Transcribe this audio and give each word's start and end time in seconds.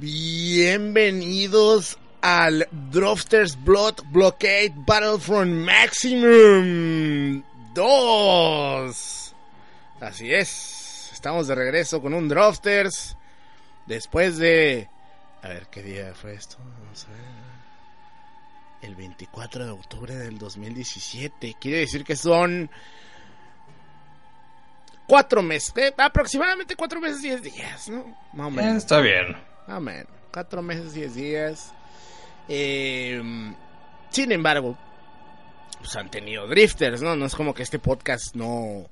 Bienvenidos 0.00 1.98
al 2.22 2.66
Drofters 2.90 3.62
Blood 3.62 3.96
Blockade 4.06 4.72
Battlefront 4.74 5.52
Maximum 5.52 7.42
2. 7.74 9.34
Así 10.00 10.32
es, 10.32 11.10
estamos 11.12 11.48
de 11.48 11.54
regreso 11.54 12.00
con 12.00 12.14
un 12.14 12.30
Drofters 12.30 13.14
después 13.84 14.38
de... 14.38 14.88
A 15.42 15.48
ver, 15.48 15.66
¿qué 15.70 15.82
día 15.82 16.14
fue 16.14 16.32
esto? 16.32 16.56
Vamos 16.82 17.04
a 17.04 17.08
ver. 17.10 17.20
El 18.80 18.96
24 18.96 19.66
de 19.66 19.70
octubre 19.70 20.16
del 20.16 20.38
2017. 20.38 21.56
Quiere 21.60 21.80
decir 21.80 22.04
que 22.04 22.16
son... 22.16 22.70
Cuatro 25.06 25.42
meses, 25.42 25.74
eh, 25.76 25.92
aproximadamente 25.98 26.74
cuatro 26.74 27.00
meses, 27.00 27.20
diez 27.20 27.42
días, 27.42 27.90
¿no? 27.90 28.16
Más 28.32 28.46
o 28.46 28.50
menos. 28.50 28.76
Está 28.76 29.00
bien. 29.00 29.49
Amén. 29.70 30.04
Cuatro 30.32 30.62
meses, 30.62 30.94
diez 30.94 31.14
días. 31.14 31.72
Eh, 32.48 33.22
sin 34.10 34.32
embargo, 34.32 34.76
pues 35.78 35.94
han 35.94 36.10
tenido 36.10 36.48
drifters, 36.48 37.02
¿no? 37.02 37.14
No 37.14 37.26
es 37.26 37.36
como 37.36 37.54
que 37.54 37.62
este 37.62 37.78
podcast 37.78 38.34
no, 38.34 38.90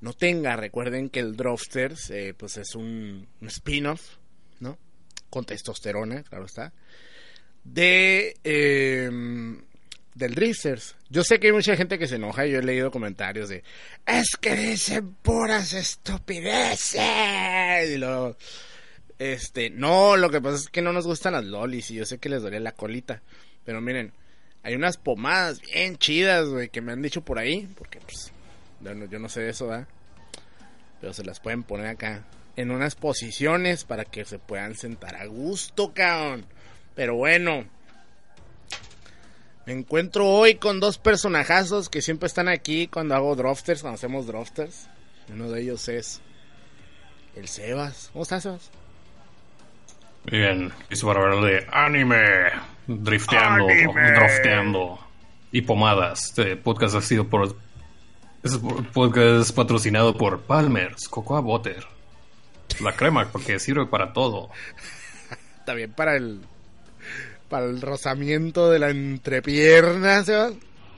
no 0.00 0.12
tenga. 0.12 0.54
Recuerden 0.54 1.10
que 1.10 1.18
el 1.18 1.34
Drifters, 1.36 2.10
eh, 2.10 2.32
pues 2.38 2.56
es 2.58 2.76
un, 2.76 3.26
un 3.40 3.48
spin-off, 3.48 4.18
¿no? 4.60 4.78
Con 5.30 5.44
testosterona, 5.44 6.22
claro 6.22 6.44
está. 6.46 6.72
De. 7.64 8.36
eh, 8.44 9.10
del 10.14 10.34
Drifters. 10.34 10.94
Yo 11.10 11.24
sé 11.24 11.40
que 11.40 11.48
hay 11.48 11.52
mucha 11.52 11.74
gente 11.74 11.98
que 11.98 12.06
se 12.06 12.14
enoja. 12.16 12.46
Yo 12.46 12.60
he 12.60 12.62
leído 12.62 12.92
comentarios 12.92 13.48
de. 13.48 13.64
Es 14.06 14.36
que 14.40 14.54
dicen 14.54 15.14
puras 15.22 15.72
estupideces. 15.72 17.00
Y 17.90 17.98
luego. 17.98 18.36
Este, 19.18 19.70
no, 19.70 20.16
lo 20.16 20.30
que 20.30 20.40
pasa 20.40 20.56
es 20.56 20.68
que 20.68 20.82
no 20.82 20.92
nos 20.92 21.06
gustan 21.06 21.34
las 21.34 21.44
lolis 21.44 21.90
y 21.90 21.94
yo 21.94 22.06
sé 22.06 22.18
que 22.18 22.28
les 22.28 22.42
duele 22.42 22.60
la 22.60 22.72
colita. 22.72 23.22
Pero 23.64 23.80
miren, 23.80 24.12
hay 24.62 24.74
unas 24.74 24.96
pomadas 24.96 25.60
bien 25.60 25.96
chidas, 25.98 26.48
güey, 26.48 26.68
que 26.68 26.80
me 26.80 26.92
han 26.92 27.02
dicho 27.02 27.20
por 27.22 27.38
ahí. 27.38 27.68
Porque, 27.76 28.00
pues, 28.00 28.32
yo 28.80 28.94
no, 28.94 29.06
yo 29.06 29.18
no 29.18 29.28
sé 29.28 29.42
de 29.42 29.50
eso, 29.50 29.68
¿verdad? 29.68 29.86
Pero 31.00 31.12
se 31.12 31.24
las 31.24 31.40
pueden 31.40 31.62
poner 31.62 31.86
acá. 31.86 32.24
En 32.56 32.70
unas 32.70 32.94
posiciones 32.94 33.84
para 33.84 34.04
que 34.04 34.24
se 34.24 34.38
puedan 34.38 34.74
sentar 34.74 35.16
a 35.16 35.26
gusto, 35.26 35.92
cabrón. 35.92 36.46
Pero 36.94 37.16
bueno. 37.16 37.66
Me 39.66 39.72
encuentro 39.72 40.28
hoy 40.28 40.56
con 40.56 40.78
dos 40.78 40.98
personajazos 40.98 41.88
que 41.88 42.02
siempre 42.02 42.26
están 42.26 42.48
aquí 42.48 42.86
cuando 42.86 43.14
hago 43.14 43.34
drofters, 43.34 43.80
cuando 43.80 43.94
hacemos 43.94 44.26
drofters. 44.26 44.88
Uno 45.32 45.50
de 45.50 45.62
ellos 45.62 45.88
es 45.88 46.20
el 47.34 47.48
Sebas. 47.48 48.10
¿Cómo 48.12 48.24
estás, 48.24 48.42
Sebas? 48.42 48.70
Bien, 50.30 50.72
hizo 50.90 51.06
para 51.06 51.20
hablar 51.22 51.44
de 51.44 51.66
anime, 51.70 52.22
drifteando, 52.86 53.68
Anime. 53.68 54.12
drofteando 54.12 54.98
y 55.52 55.62
pomadas. 55.62 56.24
Este 56.28 56.56
podcast 56.56 56.94
ha 56.96 57.00
sido 57.00 57.28
por. 57.28 57.54
Este 58.42 58.58
podcast 58.92 59.42
es 59.42 59.52
patrocinado 59.52 60.16
por 60.16 60.42
Palmer's 60.42 61.08
Cocoa 61.08 61.40
Butter. 61.40 61.84
La 62.80 62.92
crema, 62.92 63.26
porque 63.30 63.58
sirve 63.58 63.86
para 63.86 64.12
todo. 64.12 64.50
También 65.66 65.92
para 65.92 66.16
el 66.16 66.40
para 67.48 67.66
el 67.66 67.80
rozamiento 67.80 68.70
de 68.70 68.78
la 68.78 68.90
entrepierna, 68.90 70.24
Sebas. 70.24 70.54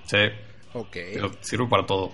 Sí, 0.06 0.18
Ok, 0.72 0.96
pero 1.14 1.32
sirve 1.40 1.66
para 1.66 1.84
todo. 1.86 2.12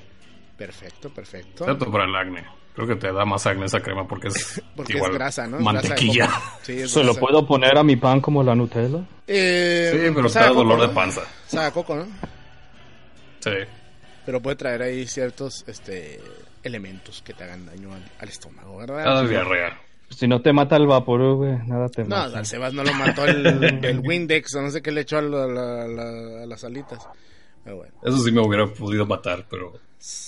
perfecto, 0.56 1.11
perfecto. 1.11 1.65
Excepto 1.65 1.91
para 1.93 2.05
el 2.05 2.15
acné. 2.17 2.44
Creo 2.75 2.87
que 2.87 2.97
te 2.97 3.12
da 3.12 3.25
más 3.27 3.47
acné 3.47 3.66
esa 3.66 3.81
crema 3.81 4.06
porque 4.09 4.28
es 4.28 4.62
Porque 4.77 4.94
igual 4.94 5.10
es 5.12 5.19
grasa, 5.19 5.47
¿no? 5.47 5.60
Mantequilla. 5.60 6.31
Sí, 6.62 6.72
es 6.81 6.91
¿Se 6.91 7.05
lo 7.05 7.15
puedo 7.15 7.47
poner 7.47 7.77
a 7.77 7.83
mi 7.83 7.97
pan 7.97 8.21
como 8.21 8.43
la 8.43 8.55
Nutella? 8.55 9.05
Eh, 9.27 9.91
Sí, 9.93 10.12
pero 10.15 10.28
coco, 10.28 10.55
dolor 10.55 10.78
¿no? 10.78 10.87
de 10.87 10.94
panza. 10.94 11.21
Sabe 11.47 11.66
a 11.66 11.71
coco, 11.71 11.97
¿no? 11.97 12.06
Sí. 13.41 13.50
Pero 14.25 14.41
puede 14.41 14.56
traer 14.56 14.82
ahí 14.82 15.06
ciertos 15.06 15.65
este 15.66 16.21
elementos 16.62 17.22
que 17.22 17.34
te 17.34 17.44
hagan 17.44 17.66
daño 17.66 17.93
al, 17.93 18.03
al 18.21 18.28
estómago, 18.28 18.78
¿verdad? 18.78 19.05
Cada 19.05 19.22
diarrea. 19.27 19.81
Si 20.11 20.28
no 20.28 20.41
te 20.41 20.53
mata 20.53 20.77
el 20.77 20.87
vapor, 20.87 21.34
güey, 21.37 21.56
nada 21.66 21.88
te 21.88 22.03
No, 22.05 22.16
mata. 22.16 22.38
al 22.38 22.47
Sebas 22.47 22.72
no 22.72 22.84
lo 22.84 22.93
mató 22.94 23.25
el, 23.27 23.47
el 23.84 23.99
Windex 24.00 24.55
o 24.55 24.62
no 24.62 24.71
sé 24.71 24.81
qué 24.82 24.93
le 24.93 25.00
echó 25.03 25.19
a, 25.19 25.22
la- 25.22 25.47
la- 25.47 25.87
la- 25.88 26.43
a 26.43 26.47
las 26.47 26.62
alitas. 26.65 27.06
Pero 27.65 27.77
bueno, 27.78 27.93
Eso 28.03 28.19
sí 28.19 28.31
me 28.31 28.41
hubiera 28.41 28.67
podido 28.67 29.06
matar, 29.06 29.44
pero. 29.50 29.73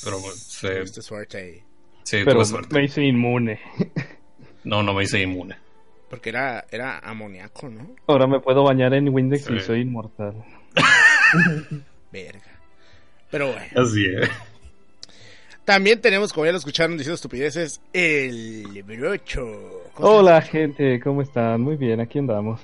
Pero 0.05 0.19
bueno, 0.21 0.37
suerte 0.37 1.39
ahí. 1.39 1.63
Sí, 2.05 2.19
Pero 2.25 2.43
me 2.71 2.85
hice 2.85 3.03
inmune. 3.03 3.61
No, 4.63 4.83
no 4.83 4.95
me 4.95 5.05
hice 5.05 5.21
inmune. 5.21 5.57
Porque 6.09 6.31
era, 6.31 6.65
era 6.71 7.01
amoníaco, 7.01 7.69
¿no? 7.69 7.97
Ahora 8.07 8.27
me 8.27 8.41
puedo 8.41 8.63
bañar 8.63 8.95
en 8.95 9.09
Windex 9.09 9.51
y 9.51 9.61
soy 9.61 9.81
inmortal. 9.81 10.35
Verga. 12.13 12.61
Pero 13.31 13.49
bueno. 13.49 13.67
Así 13.77 14.07
es. 14.07 14.31
También 15.65 16.01
tenemos, 16.01 16.33
como 16.33 16.47
ya 16.47 16.53
lo 16.53 16.59
escucharon 16.59 16.97
diciendo 16.97 17.15
estupideces, 17.15 17.81
el 17.93 18.83
brocho. 18.85 19.91
¿Cómo 19.95 20.09
Hola, 20.09 20.41
gente, 20.43 21.01
¿cómo 21.01 21.23
están? 21.23 21.63
Muy 21.63 21.77
bien, 21.77 22.01
aquí 22.01 22.19
andamos. 22.19 22.61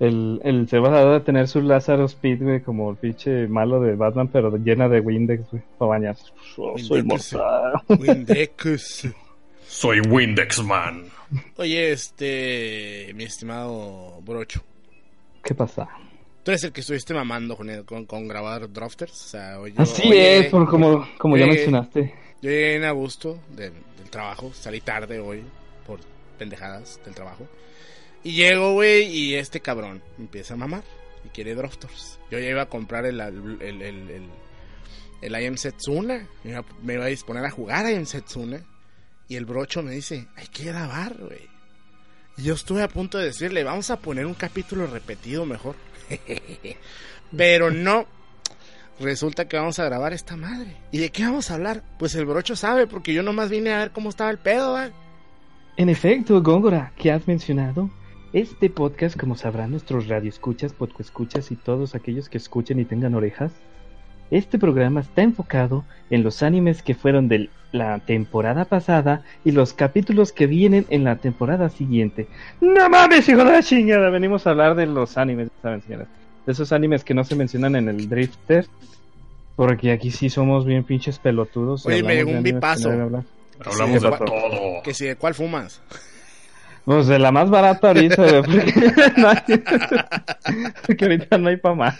El, 0.00 0.40
el 0.44 0.68
Sebas 0.68 0.92
ha 0.92 1.04
de 1.04 1.20
tener 1.20 1.46
su 1.46 1.60
Lázaro 1.62 2.04
Speed, 2.06 2.42
güey, 2.42 2.60
como 2.62 2.90
el 2.90 2.96
pinche 2.96 3.46
malo 3.46 3.80
de 3.80 3.94
Batman, 3.94 4.28
pero 4.28 4.56
llena 4.56 4.88
de 4.88 5.00
Windex, 5.00 5.50
güey, 5.50 5.62
para 5.78 5.90
bañarse. 5.90 6.24
Oh, 6.56 6.76
soy 6.78 7.00
Windex. 7.00 7.32
inmortal. 7.32 7.72
Windex. 8.00 9.08
Soy 9.66 10.00
Windex 10.00 10.62
Man. 10.64 11.04
Oye, 11.56 11.92
este, 11.92 13.12
mi 13.14 13.24
estimado 13.24 14.20
brocho. 14.22 14.62
¿Qué 15.42 15.54
pasa? 15.54 15.88
Tú 16.42 16.50
eres 16.50 16.64
el 16.64 16.72
que 16.72 16.80
estuviste 16.80 17.14
mamando 17.14 17.56
con, 17.56 17.70
el- 17.70 17.84
con, 17.84 18.04
con 18.04 18.28
grabar 18.28 18.70
drafters. 18.70 19.12
O 19.12 19.28
sea, 19.28 19.60
oye, 19.60 19.74
Así 19.76 20.08
oye, 20.08 20.38
es, 20.40 20.46
por 20.46 20.68
como, 20.68 21.06
como 21.18 21.36
ya 21.36 21.46
mencionaste. 21.46 22.14
Yo 22.42 22.50
llegué 22.50 22.70
bien 22.70 22.84
a 22.84 22.90
gusto 22.90 23.38
del, 23.56 23.72
del 23.98 24.10
trabajo. 24.10 24.50
Salí 24.52 24.80
tarde 24.80 25.18
hoy 25.20 25.42
por 25.86 26.00
pendejadas 26.38 27.00
del 27.04 27.14
trabajo. 27.14 27.46
Y 28.24 28.32
llego, 28.32 28.72
güey, 28.72 29.04
y 29.04 29.34
este 29.34 29.60
cabrón 29.60 30.02
empieza 30.18 30.54
a 30.54 30.56
mamar 30.56 30.82
y 31.24 31.28
quiere 31.28 31.54
drafters. 31.54 32.18
Yo 32.30 32.38
ya 32.38 32.48
iba 32.48 32.62
a 32.62 32.68
comprar 32.68 33.04
el, 33.04 33.20
el, 33.20 33.60
el, 33.60 33.82
el, 33.82 34.10
el, 34.10 34.28
el 35.20 35.42
I 35.42 35.46
Am 35.46 35.58
Setsuna. 35.58 36.26
Me 36.42 36.94
iba, 36.94 37.04
a 37.04 37.08
disponer 37.08 37.44
a 37.44 37.50
jugar 37.50 37.88
I 37.90 37.96
Am 37.96 38.06
Setsuna. 38.06 38.62
Y 39.28 39.36
el 39.36 39.44
brocho 39.44 39.82
me 39.82 39.92
dice, 39.92 40.26
hay 40.36 40.46
que 40.48 40.64
grabar, 40.64 41.16
güey. 41.18 41.48
Y 42.38 42.44
yo 42.44 42.54
estuve 42.54 42.82
a 42.82 42.88
punto 42.88 43.18
de 43.18 43.26
decirle, 43.26 43.62
vamos 43.62 43.90
a 43.90 43.98
poner 43.98 44.26
un 44.26 44.34
capítulo 44.34 44.86
repetido 44.86 45.44
mejor. 45.44 45.76
Pero 47.36 47.70
no. 47.70 48.06
Resulta 49.00 49.48
que 49.48 49.56
vamos 49.56 49.78
a 49.78 49.84
grabar 49.84 50.12
esta 50.12 50.36
madre. 50.36 50.76
¿Y 50.92 50.98
de 50.98 51.10
qué 51.10 51.24
vamos 51.24 51.50
a 51.50 51.54
hablar? 51.54 51.82
Pues 51.98 52.14
el 52.14 52.26
brocho 52.26 52.56
sabe, 52.56 52.86
porque 52.86 53.12
yo 53.12 53.22
nomás 53.22 53.50
vine 53.50 53.72
a 53.72 53.78
ver 53.78 53.90
cómo 53.90 54.08
estaba 54.08 54.30
el 54.30 54.38
pedo, 54.38 54.72
¿va? 54.72 54.90
En 55.76 55.88
efecto, 55.88 56.40
Góngora, 56.40 56.92
¿qué 56.96 57.10
has 57.10 57.26
mencionado? 57.26 57.90
Este 58.34 58.68
podcast, 58.68 59.16
como 59.16 59.36
sabrán 59.36 59.70
nuestros 59.70 60.08
radioescuchas, 60.08 60.72
podcoescuchas 60.72 61.52
y 61.52 61.54
todos 61.54 61.94
aquellos 61.94 62.28
que 62.28 62.38
escuchen 62.38 62.80
y 62.80 62.84
tengan 62.84 63.14
orejas, 63.14 63.52
este 64.32 64.58
programa 64.58 65.02
está 65.02 65.22
enfocado 65.22 65.84
en 66.10 66.24
los 66.24 66.42
animes 66.42 66.82
que 66.82 66.96
fueron 66.96 67.28
de 67.28 67.48
la 67.70 68.00
temporada 68.00 68.64
pasada 68.64 69.22
y 69.44 69.52
los 69.52 69.72
capítulos 69.72 70.32
que 70.32 70.48
vienen 70.48 70.84
en 70.90 71.04
la 71.04 71.14
temporada 71.14 71.68
siguiente. 71.68 72.26
¡No 72.60 72.90
mames, 72.90 73.28
hijo 73.28 73.44
de 73.44 73.52
la 73.52 73.62
chingada! 73.62 74.10
Venimos 74.10 74.48
a 74.48 74.50
hablar 74.50 74.74
de 74.74 74.86
los 74.86 75.16
animes, 75.16 75.50
¿saben, 75.62 75.82
señoras? 75.82 76.08
De 76.44 76.52
esos 76.54 76.72
animes 76.72 77.04
que 77.04 77.14
no 77.14 77.22
se 77.22 77.36
mencionan 77.36 77.76
en 77.76 77.88
el 77.88 78.08
Drifter, 78.08 78.66
porque 79.54 79.92
aquí 79.92 80.10
sí 80.10 80.28
somos 80.28 80.66
bien 80.66 80.82
pinches 80.82 81.20
pelotudos. 81.20 81.86
Oye, 81.86 82.02
me 82.02 82.16
llegó 82.16 82.32
un 82.32 82.42
bipazo. 82.42 82.92
no. 82.92 83.24
Hablamos 83.64 84.02
de 84.02 84.10
todo. 84.10 84.82
Que 84.82 84.92
si 84.92 85.04
de 85.06 85.14
cuál 85.14 85.34
fumas. 85.34 85.80
Pues 86.84 87.06
de 87.06 87.18
la 87.18 87.32
más 87.32 87.48
barata 87.50 87.88
ahorita, 87.88 88.22
güey, 88.22 88.42
porque, 88.42 88.92
no 89.16 89.28
hay- 89.28 89.62
porque 90.86 91.04
ahorita 91.04 91.38
no 91.38 91.48
hay 91.48 91.56
para 91.56 91.74
más. 91.74 91.98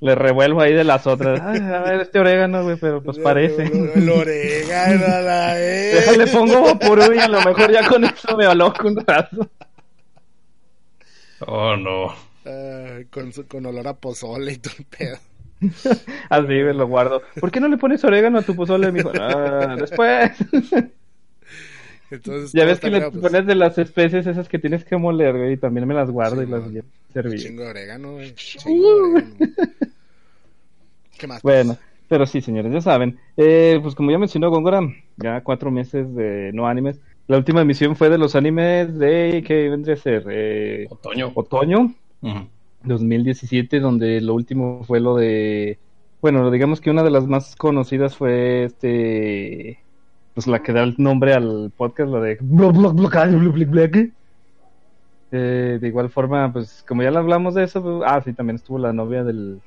Le 0.00 0.14
revuelvo 0.14 0.60
ahí 0.60 0.72
de 0.72 0.84
las 0.84 1.06
otras. 1.06 1.40
Ay, 1.40 1.60
a 1.60 1.80
ver, 1.80 2.00
este 2.02 2.18
orégano, 2.20 2.62
güey, 2.64 2.76
pero 2.76 3.02
pues 3.02 3.18
parece. 3.18 3.64
El 3.94 4.08
orégano 4.08 5.04
a 5.06 5.20
la 5.20 5.54
vez. 5.54 5.94
Déjale 6.06 6.26
pongo 6.28 6.62
vaporú 6.62 7.12
y 7.14 7.18
a 7.18 7.28
lo 7.28 7.40
mejor 7.42 7.72
ya 7.72 7.86
con 7.88 8.04
eso 8.04 8.36
me 8.36 8.44
aloco 8.46 8.86
un 8.88 8.96
rato. 9.04 9.48
Oh, 11.40 11.76
no. 11.76 12.14
Con, 13.10 13.32
su- 13.32 13.46
con 13.46 13.66
olor 13.66 13.88
a 13.88 13.94
pozole 13.94 14.52
y 14.52 14.58
todo 14.58 14.74
el 14.78 14.84
pedo. 14.84 15.18
Así 16.30 16.46
me 16.46 16.74
lo 16.74 16.86
guardo. 16.86 17.22
¿Por 17.40 17.50
qué 17.50 17.60
no 17.60 17.68
le 17.68 17.76
pones 17.78 18.04
orégano 18.04 18.38
a 18.38 18.42
tu 18.42 18.54
pozole, 18.54 18.92
mijo? 18.92 19.10
Ah, 19.18 19.74
después. 19.78 20.30
Entonces, 22.10 22.52
Ya 22.52 22.64
ves 22.64 22.80
que 22.80 22.90
le 22.90 23.10
pues, 23.10 23.22
pones 23.22 23.46
de 23.46 23.54
las 23.54 23.78
especies 23.78 24.26
esas 24.26 24.48
que 24.48 24.58
tienes 24.58 24.84
que 24.84 24.96
moler, 24.96 25.36
güey, 25.36 25.52
y 25.54 25.56
también 25.56 25.86
me 25.88 25.94
las 25.94 26.10
guardo 26.10 26.42
Sí, 26.42 26.46
y 26.46 26.50
las 26.50 26.70
no. 26.70 26.82
servir. 27.12 27.40
Chingo 27.40 27.62
de 27.64 27.70
orégano, 27.70 28.12
güey. 28.12 28.34
Chingo 28.34 28.88
de 29.10 29.14
orégano. 29.16 29.36
¿Qué 31.18 31.26
más? 31.26 31.42
Bueno, 31.42 31.76
pero 32.08 32.26
sí, 32.26 32.40
señores, 32.40 32.72
ya 32.72 32.80
saben. 32.80 33.18
Eh, 33.36 33.78
pues 33.82 33.94
como 33.94 34.10
ya 34.10 34.18
mencionó 34.18 34.50
Góngora, 34.50 34.80
ya 35.16 35.42
cuatro 35.42 35.70
meses 35.70 36.14
de 36.14 36.50
no 36.52 36.66
animes. 36.68 37.00
La 37.26 37.36
última 37.38 37.62
emisión 37.62 37.96
fue 37.96 38.08
de 38.08 38.18
los 38.18 38.36
animes 38.36 38.96
de, 38.98 39.42
¿qué 39.46 39.68
vendría 39.68 39.94
a 39.94 39.98
ser? 39.98 40.24
Eh, 40.30 40.86
Otoño. 40.90 41.32
otoño 41.34 41.94
Ujú. 42.22 42.48
2017, 42.84 43.80
donde 43.80 44.20
lo 44.20 44.34
último 44.34 44.84
fue 44.84 45.00
lo 45.00 45.16
de... 45.16 45.78
Bueno, 46.22 46.50
digamos 46.50 46.80
que 46.80 46.90
una 46.90 47.02
de 47.02 47.10
las 47.10 47.26
más 47.26 47.56
conocidas 47.56 48.16
fue 48.16 48.64
este... 48.64 49.80
Pues 50.36 50.46
la 50.46 50.62
que 50.62 50.70
da 50.74 50.82
el 50.82 50.94
nombre 50.98 51.32
al 51.32 51.72
podcast, 51.74 52.10
la 52.10 52.20
de... 52.20 52.38
Eh, 55.32 55.78
de 55.80 55.88
igual 55.88 56.10
forma, 56.10 56.52
pues 56.52 56.84
como 56.86 57.02
ya 57.02 57.10
le 57.10 57.16
hablamos 57.16 57.54
de 57.54 57.64
eso, 57.64 57.82
pues- 57.82 58.02
ah, 58.06 58.20
sí, 58.22 58.34
también 58.34 58.56
estuvo 58.56 58.78
la 58.78 58.92
novia 58.92 59.24
del, 59.24 59.62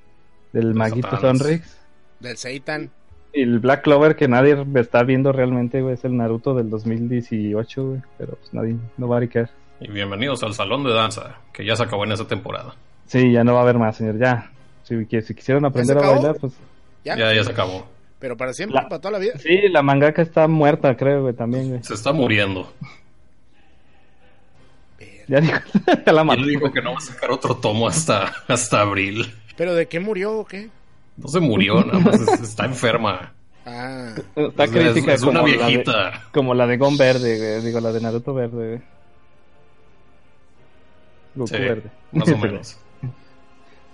del 0.53 0.75
maguito. 0.75 1.19
Sonrix. 1.19 1.75
Del 2.19 2.37
Seitan. 2.37 2.91
Y 3.33 3.41
el 3.41 3.57
Black 3.57 3.81
Clover 3.81 4.15
que 4.15 4.27
nadie 4.27 4.63
está 4.75 5.01
viendo 5.01 5.31
realmente, 5.31 5.81
güey, 5.81 5.95
es 5.95 6.05
el 6.05 6.15
Naruto 6.15 6.53
del 6.53 6.69
2018, 6.69 7.87
güey. 7.87 8.01
Pero 8.19 8.35
pues 8.35 8.53
nadie, 8.53 8.75
no 8.97 9.07
va 9.07 9.17
a 9.17 9.27
caer. 9.27 9.49
Y 9.79 9.89
bienvenidos 9.89 10.43
al 10.43 10.53
salón 10.53 10.83
de 10.83 10.93
danza, 10.93 11.37
que 11.51 11.65
ya 11.65 11.75
se 11.75 11.81
acabó 11.81 12.03
en 12.03 12.11
esa 12.11 12.27
temporada. 12.27 12.75
Sí, 13.07 13.31
ya 13.31 13.43
no 13.43 13.53
va 13.53 13.61
a 13.61 13.63
haber 13.63 13.79
más, 13.79 13.97
señor, 13.97 14.19
ya. 14.19 14.51
Si, 14.83 15.03
si 15.23 15.33
quisieran 15.33 15.65
aprender 15.65 15.97
a 15.97 16.01
bailar, 16.11 16.35
pues... 16.39 16.53
¿Ya? 17.03 17.17
Ya, 17.17 17.33
ya 17.33 17.43
se 17.43 17.49
acabó. 17.53 17.87
Pero 18.19 18.35
para 18.35 18.53
siempre, 18.53 18.75
La- 18.81 18.89
para 18.89 19.01
toda 19.01 19.13
la 19.13 19.19
vida. 19.19 19.33
Sí, 19.39 19.67
la 19.69 19.81
mangaka 19.81 20.21
está 20.21 20.47
muerta, 20.47 20.95
creo, 20.97 21.21
güey, 21.23 21.33
también, 21.33 21.69
güey. 21.69 21.83
Se 21.83 21.93
está 21.93 22.11
muriendo. 22.11 22.71
Ya 25.27 25.39
dijo, 25.41 25.59
ya 26.05 26.11
la 26.11 26.21
Y 26.21 26.25
mató. 26.25 26.41
él 26.41 26.47
dijo 26.47 26.71
que 26.71 26.81
no 26.81 26.91
va 26.93 26.97
a 26.97 27.01
sacar 27.01 27.31
otro 27.31 27.55
tomo 27.57 27.87
hasta, 27.87 28.33
hasta 28.47 28.81
abril. 28.81 29.25
¿Pero 29.55 29.75
de 29.75 29.87
qué 29.87 29.99
murió 29.99 30.39
o 30.39 30.45
qué? 30.45 30.69
No 31.17 31.27
se 31.27 31.39
murió, 31.39 31.83
nada 31.85 31.99
más 31.99 32.19
es- 32.21 32.41
está 32.41 32.65
enferma. 32.65 33.33
Ah, 33.65 34.15
Está 34.35 34.63
Es- 34.63 34.71
crítica 34.71 35.13
es 35.13 35.21
una 35.21 35.41
como, 35.41 35.47
la 35.53 35.57
de, 35.57 35.67
viejita. 35.67 36.23
como 36.33 36.53
la 36.55 36.65
de 36.67 36.77
Gon 36.77 36.97
Verde, 36.97 37.37
güey. 37.37 37.61
Digo, 37.65 37.79
la 37.79 37.91
de 37.91 38.01
Naruto 38.01 38.33
Verde, 38.33 38.67
güey. 38.69 38.81
Goku 41.35 41.47
Sí, 41.47 41.57
Verde. 41.57 41.89
más 42.11 42.29
o 42.29 42.37
menos. 42.39 42.77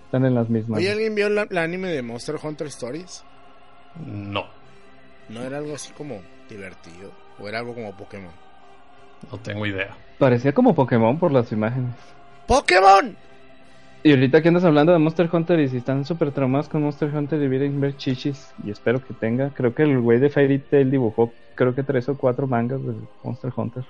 Están 0.05 0.25
en 0.25 0.33
las 0.35 0.49
mismas. 0.49 0.79
Oye, 0.79 0.91
¿alguien 0.91 1.13
vio 1.15 1.27
la, 1.29 1.45
la 1.49 1.63
anime 1.63 1.89
de 1.89 2.01
Monster 2.01 2.37
Hunter 2.41 2.67
Stories? 2.67 3.23
No, 4.05 4.45
¿No 5.29 5.41
era 5.41 5.57
algo 5.57 5.75
así 5.75 5.91
como 5.93 6.21
divertido? 6.49 7.11
¿O 7.39 7.47
era 7.47 7.59
algo 7.59 7.73
como 7.73 7.91
Pokémon? 7.93 8.31
no 9.31 9.37
tengo 9.39 9.65
idea. 9.65 9.95
Parecía 10.19 10.53
como 10.53 10.75
Pokémon 10.75 11.17
por 11.17 11.31
las 11.31 11.51
imágenes. 11.51 11.95
¡Pokémon! 12.47 13.15
Y 14.03 14.11
ahorita 14.11 14.41
que 14.41 14.49
andas 14.49 14.63
hablando 14.63 14.91
de 14.93 14.99
Monster 14.99 15.27
Hunter 15.31 15.59
y 15.59 15.67
si 15.67 15.77
están 15.77 16.05
súper 16.05 16.31
traumados 16.31 16.69
con 16.69 16.83
Monster 16.83 17.09
Hunter 17.15 17.39
deberían 17.39 17.81
ver 17.81 17.97
chichis 17.97 18.53
y 18.63 18.69
espero 18.69 19.03
que 19.03 19.15
tenga. 19.15 19.49
Creo 19.49 19.73
que 19.73 19.81
el 19.81 19.99
güey 19.99 20.19
de 20.19 20.29
Fairy 20.29 20.59
Tail 20.59 20.91
dibujó 20.91 21.33
creo 21.55 21.73
que 21.73 21.81
tres 21.81 22.07
o 22.07 22.15
cuatro 22.15 22.45
mangas 22.45 22.85
de 22.85 22.93
Monster 23.23 23.51
Hunter. 23.55 23.83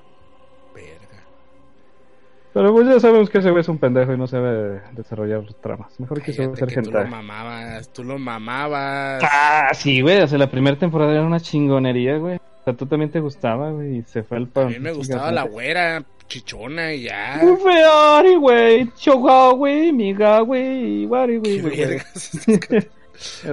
Pero 2.55 2.71
pues 2.71 2.87
ya 2.87 3.01
sabemos 3.01 3.29
que 3.29 3.39
ese 3.39 3.51
güey 3.51 3.59
es 3.59 3.67
un 3.67 3.77
pendejo 3.79 4.13
y 4.13 4.17
no 4.17 4.27
sabe 4.27 4.79
desarrollar 4.93 5.43
tramas. 5.61 5.99
Mejor 5.99 6.21
que 6.21 6.31
se 6.31 6.55
ser 6.55 6.69
que 6.69 6.81
tú 6.81 6.89
lo 6.89 7.05
mamabas, 7.05 7.91
tú 7.91 8.01
lo 8.05 8.17
mamabas. 8.17 9.21
Ah, 9.29 9.71
sí, 9.73 9.99
güey. 9.99 10.21
O 10.21 10.27
sea, 10.27 10.37
la 10.37 10.49
primera 10.49 10.77
temporada 10.79 11.11
era 11.11 11.21
una 11.23 11.41
chingonería, 11.41 12.17
güey. 12.17 12.37
O 12.37 12.63
sea, 12.63 12.73
tú 12.73 12.85
también 12.85 13.11
te 13.11 13.19
gustaba, 13.19 13.71
güey. 13.71 13.97
Y 13.97 14.01
se 14.03 14.23
fue 14.23 14.37
el 14.37 14.45
A 14.45 14.47
pan. 14.47 14.67
mí 14.69 14.79
me 14.79 14.93
gustaba 14.93 15.33
la 15.33 15.43
güera, 15.43 16.01
chichona 16.29 16.93
y 16.93 17.03
ya. 17.03 17.39
Muy 17.43 17.57
feari, 17.57 18.35
güey. 18.37 18.89
Choga, 18.95 19.51
güey. 19.51 19.91
Miga, 19.91 20.39
güey. 20.39 21.05
Wari, 21.07 21.37
güey. 21.39 21.61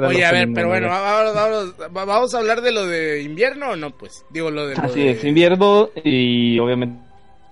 Oye, 0.07 0.25
a 0.25 0.31
ver, 0.33 0.49
pero 0.55 0.69
bueno, 0.69 0.87
vamos, 0.89 1.35
vamos, 1.35 1.75
vamos- 1.77 2.07
vamos 2.07 2.35
a 2.35 2.39
hablar 2.39 2.61
de 2.63 2.71
lo 2.71 2.87
de 2.87 3.23
invierno 3.23 3.71
o 3.71 3.77
no, 3.77 3.91
pues. 3.91 4.25
Digo, 4.31 4.51
lo 4.51 4.67
de. 4.69 4.77
lo 4.77 4.83
Así 4.83 5.01
de- 5.01 5.11
es, 5.11 5.25
invierno 5.25 5.91
y 6.05 6.59
obviamente 6.61 6.99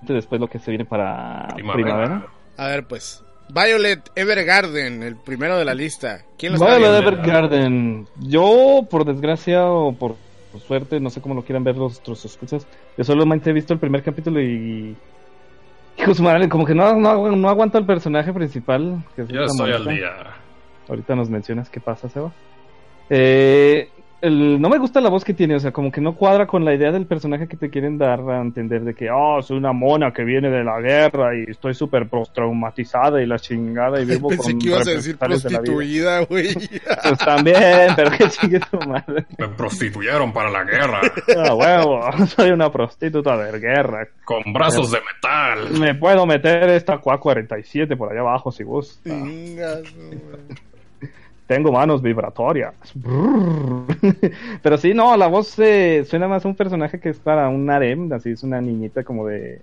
después 0.03 0.41
lo 0.41 0.49
que 0.49 0.59
se 0.59 0.71
viene 0.71 0.85
para 0.85 1.49
Primavera. 1.55 1.85
primavera. 1.85 2.27
A 2.57 2.67
ver, 2.69 2.87
pues. 2.87 3.25
Violet 3.53 4.11
Evergarden, 4.15 5.03
el 5.03 5.17
primero 5.17 5.59
de 5.59 5.65
la 5.65 5.75
lista. 5.75 6.23
¿Quién 6.39 6.53
lo 6.53 6.59
está 6.59 6.79
Violet? 6.79 7.03
Evergarden. 7.03 8.07
Yo, 8.21 8.87
por 8.89 9.05
desgracia 9.05 9.67
o 9.67 9.93
por, 9.93 10.17
por 10.53 10.61
suerte, 10.61 11.01
no 11.01 11.11
sé 11.11 11.21
cómo 11.21 11.35
lo 11.35 11.43
quieran 11.43 11.65
ver 11.65 11.77
los 11.77 11.99
otros 11.99 12.25
escuchas, 12.25 12.67
yo 12.97 13.05
solamente 13.05 13.51
he 13.51 13.53
visto 13.53 13.73
el 13.73 13.81
primer 13.81 14.03
capítulo 14.03 14.41
y... 14.41 14.97
Hijo 15.99 16.15
su 16.15 16.23
madre, 16.23 16.49
como 16.49 16.65
que 16.65 16.75
no, 16.75 16.95
no, 16.95 17.37
no 17.37 17.49
aguanta 17.49 17.77
el 17.77 17.85
personaje 17.85 18.33
principal. 18.33 19.05
Que 19.15 19.23
es 19.23 19.29
Ya 19.29 19.41
esta 19.41 19.65
estoy 19.65 19.73
al 19.73 19.85
día. 19.87 20.11
Ahorita 20.89 21.15
nos 21.15 21.29
mencionas 21.29 21.69
qué 21.69 21.79
pasa, 21.81 22.09
Seba. 22.09 22.33
Eh, 23.11 23.91
el- 24.23 24.61
no 24.61 24.69
me 24.69 24.79
gusta 24.79 25.01
la 25.01 25.09
voz 25.09 25.25
que 25.25 25.35
tiene, 25.35 25.55
o 25.57 25.61
sea, 25.61 25.73
como 25.73 25.91
que 25.91 26.01
no 26.01 26.15
cuadra 26.15 26.47
con 26.47 26.65
la 26.65 26.75
idea 26.75 26.93
del 26.93 27.07
personaje 27.07 27.49
que 27.49 27.57
te 27.57 27.71
quieren 27.71 27.99
dar 27.99 28.21
a 28.21 28.41
entender 28.41 28.83
de 28.85 28.95
que, 28.95 29.11
oh, 29.11 29.41
soy 29.43 29.57
una 29.57 29.73
mona 29.73 30.13
que 30.13 30.25
viene 30.25 30.51
de 30.51 30.63
la 30.65 30.81
guerra 30.81 31.37
y 31.37 31.51
estoy 31.51 31.75
súper 31.75 32.09
traumatizada 32.33 33.23
y 33.23 33.27
la 33.27 33.39
chingada 33.39 34.01
y 34.01 34.05
vivo 34.05 34.29
Pensé 34.29 34.53
con 34.53 34.59
que 34.61 34.67
ibas 34.69 34.87
a 34.89 34.91
decir 34.93 35.17
prostituida, 35.19 36.21
güey. 36.25 36.49
Pues 37.03 37.19
también, 37.19 37.93
pero 37.97 38.11
que 38.11 38.31
sigue 38.31 38.61
tu 38.71 38.79
madre. 38.89 39.25
Me 39.39 39.49
prostituyeron 39.49 40.33
para 40.33 40.51
la 40.51 40.65
guerra. 40.65 41.01
Ah, 41.37 41.55
huevo, 41.55 42.01
soy 42.27 42.51
una 42.51 42.71
prostituta 42.71 43.37
de 43.37 43.59
guerra. 43.59 44.07
Con 44.25 44.53
brazos 44.53 44.91
de 44.91 44.99
metal. 45.01 45.81
Me 45.81 45.95
puedo 45.95 46.27
meter 46.27 46.69
esta 46.71 46.99
QA 46.99 47.19
47 47.19 47.97
por 47.97 48.13
allá 48.13 48.21
abajo 48.21 48.53
si 48.53 48.65
gusta. 48.65 49.11
Tengo 51.51 51.73
manos 51.73 52.01
vibratorias. 52.01 52.75
Pero 54.63 54.79
sí, 54.79 54.95
no, 54.95 55.17
la 55.17 55.27
voz 55.27 55.59
eh, 55.59 56.05
suena 56.09 56.29
más 56.29 56.45
a 56.45 56.49
un 56.49 56.55
personaje 56.55 57.01
que 57.01 57.09
es 57.09 57.19
para 57.19 57.49
un 57.49 57.69
harem, 57.69 58.13
así 58.13 58.31
es 58.31 58.45
una 58.45 58.61
niñita 58.61 59.03
como 59.03 59.27
de 59.27 59.59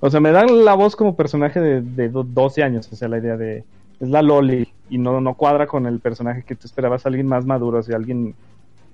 O 0.00 0.10
sea, 0.10 0.18
me 0.18 0.32
dan 0.32 0.64
la 0.64 0.74
voz 0.74 0.96
como 0.96 1.14
personaje 1.14 1.60
de, 1.60 1.82
de 1.82 2.08
do- 2.08 2.24
12 2.24 2.64
años, 2.64 2.92
o 2.92 2.96
sea, 2.96 3.06
la 3.06 3.18
idea 3.18 3.36
de... 3.36 3.62
Es 4.00 4.08
la 4.08 4.22
Loli 4.22 4.66
y 4.90 4.98
no, 4.98 5.20
no 5.20 5.34
cuadra 5.34 5.68
con 5.68 5.86
el 5.86 6.00
personaje 6.00 6.42
que 6.42 6.56
tú 6.56 6.66
esperabas, 6.66 7.06
alguien 7.06 7.28
más 7.28 7.46
maduro, 7.46 7.78
o 7.78 7.82
sea, 7.84 7.94
alguien 7.94 8.34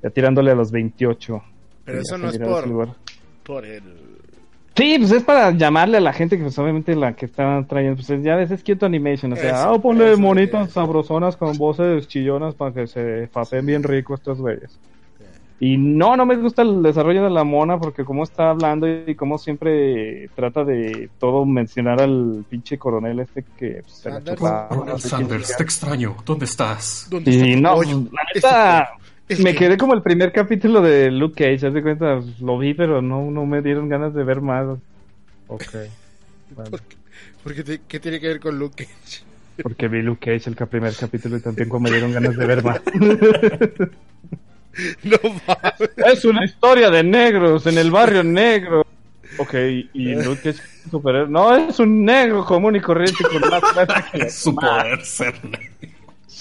ya 0.02 0.10
tirándole 0.10 0.50
a 0.50 0.54
los 0.54 0.70
28. 0.70 1.42
Pero 1.86 2.00
eso 2.02 2.18
no 2.18 2.28
es 2.28 2.38
por, 2.52 2.64
por 3.44 3.64
el... 3.64 4.09
Sí, 4.76 4.96
pues 4.98 5.10
es 5.12 5.22
para 5.24 5.50
llamarle 5.50 5.98
a 5.98 6.00
la 6.00 6.12
gente 6.12 6.36
que 6.36 6.44
pues 6.44 6.58
obviamente 6.58 6.94
la 6.94 7.12
que 7.14 7.26
está 7.26 7.64
trayendo, 7.68 7.96
pues 8.02 8.22
ya 8.22 8.36
ves, 8.36 8.50
es 8.50 8.62
cute 8.64 8.86
animation, 8.86 9.32
o 9.32 9.36
sea, 9.36 9.50
Eso, 9.50 9.74
ah, 9.74 9.78
ponle 9.82 10.16
monitas 10.16 10.68
que- 10.68 10.72
sabrosonas 10.74 11.36
con 11.36 11.58
voces 11.58 12.08
chillonas 12.08 12.54
para 12.54 12.72
que 12.72 12.86
se 12.86 13.26
fapen 13.28 13.66
bien 13.66 13.82
rico 13.82 14.14
estos 14.14 14.38
güeyes. 14.38 14.78
Y 15.62 15.76
no, 15.76 16.16
no 16.16 16.24
me 16.24 16.36
gusta 16.36 16.62
el 16.62 16.82
desarrollo 16.82 17.22
de 17.22 17.28
la 17.28 17.44
mona 17.44 17.78
porque 17.78 18.02
como 18.02 18.22
está 18.24 18.48
hablando 18.48 18.86
y 18.88 19.14
como 19.14 19.36
siempre 19.36 20.30
trata 20.34 20.64
de 20.64 21.10
todo 21.18 21.44
mencionar 21.44 22.00
al 22.00 22.46
pinche 22.48 22.78
coronel 22.78 23.20
este 23.20 23.44
que 23.58 23.82
pues, 23.82 23.92
se 23.92 24.08
la 24.08 24.14
Sanders. 24.22 24.40
Ronald 24.70 25.00
Sanders, 25.00 25.56
te 25.58 25.62
extraño. 25.62 26.16
¿Dónde 26.24 26.46
estás? 26.46 27.08
¿Dónde 27.10 27.30
está 27.30 27.46
Y 27.46 27.60
no, 27.60 27.74
la 27.82 28.22
Este 28.34 28.48
neta, 28.48 28.88
Es 29.30 29.40
me 29.40 29.52
que- 29.52 29.58
quedé 29.60 29.76
como 29.78 29.94
el 29.94 30.02
primer 30.02 30.32
capítulo 30.32 30.80
de 30.82 31.10
Luke 31.10 31.34
Cage, 31.44 31.66
haz 31.68 31.72
de 31.74 31.82
cuenta, 31.82 32.20
lo 32.40 32.58
vi, 32.58 32.74
pero 32.74 33.00
no, 33.00 33.30
no 33.30 33.46
me 33.46 33.62
dieron 33.62 33.88
ganas 33.88 34.12
de 34.14 34.24
ver 34.24 34.40
más. 34.40 34.66
Ok. 35.48 35.62
Bueno, 36.54 36.78
¿Por 37.44 37.54
qué, 37.54 37.62
te- 37.62 37.80
qué 37.86 38.00
tiene 38.00 38.18
que 38.18 38.26
ver 38.26 38.40
con 38.40 38.58
Luke 38.58 38.84
Cage? 38.84 39.22
porque 39.62 39.86
vi 39.88 40.02
Luke 40.02 40.32
Cage 40.36 40.50
el 40.50 40.56
primer 40.68 40.94
capítulo 40.96 41.36
y 41.36 41.40
tampoco 41.40 41.78
me 41.78 41.90
dieron 41.90 42.12
ganas 42.12 42.36
de 42.36 42.46
ver 42.46 42.64
más. 42.64 42.80
No 45.02 45.16
mames. 45.46 45.90
es 45.96 46.24
una 46.24 46.44
historia 46.44 46.90
de 46.90 47.02
negros 47.02 47.66
en 47.66 47.76
el 47.78 47.90
barrio 47.90 48.22
negro. 48.22 48.86
Ok, 49.38 49.54
y 49.92 50.14
Luke 50.14 50.36
Cage 50.42 50.50
es 50.50 50.84
un 50.86 50.90
superhéroe. 50.92 51.28
No, 51.28 51.54
es 51.56 51.78
un 51.80 52.04
negro 52.04 52.44
común 52.44 52.76
y 52.76 52.80
corriente 52.80 53.24
con 53.24 53.50
más 53.50 53.60
fuerza 53.74 54.06
que 54.12 54.18
Es 54.22 54.34
su 54.34 54.54
poder 54.54 55.04
ser 55.04 55.34
negro. 55.44 55.68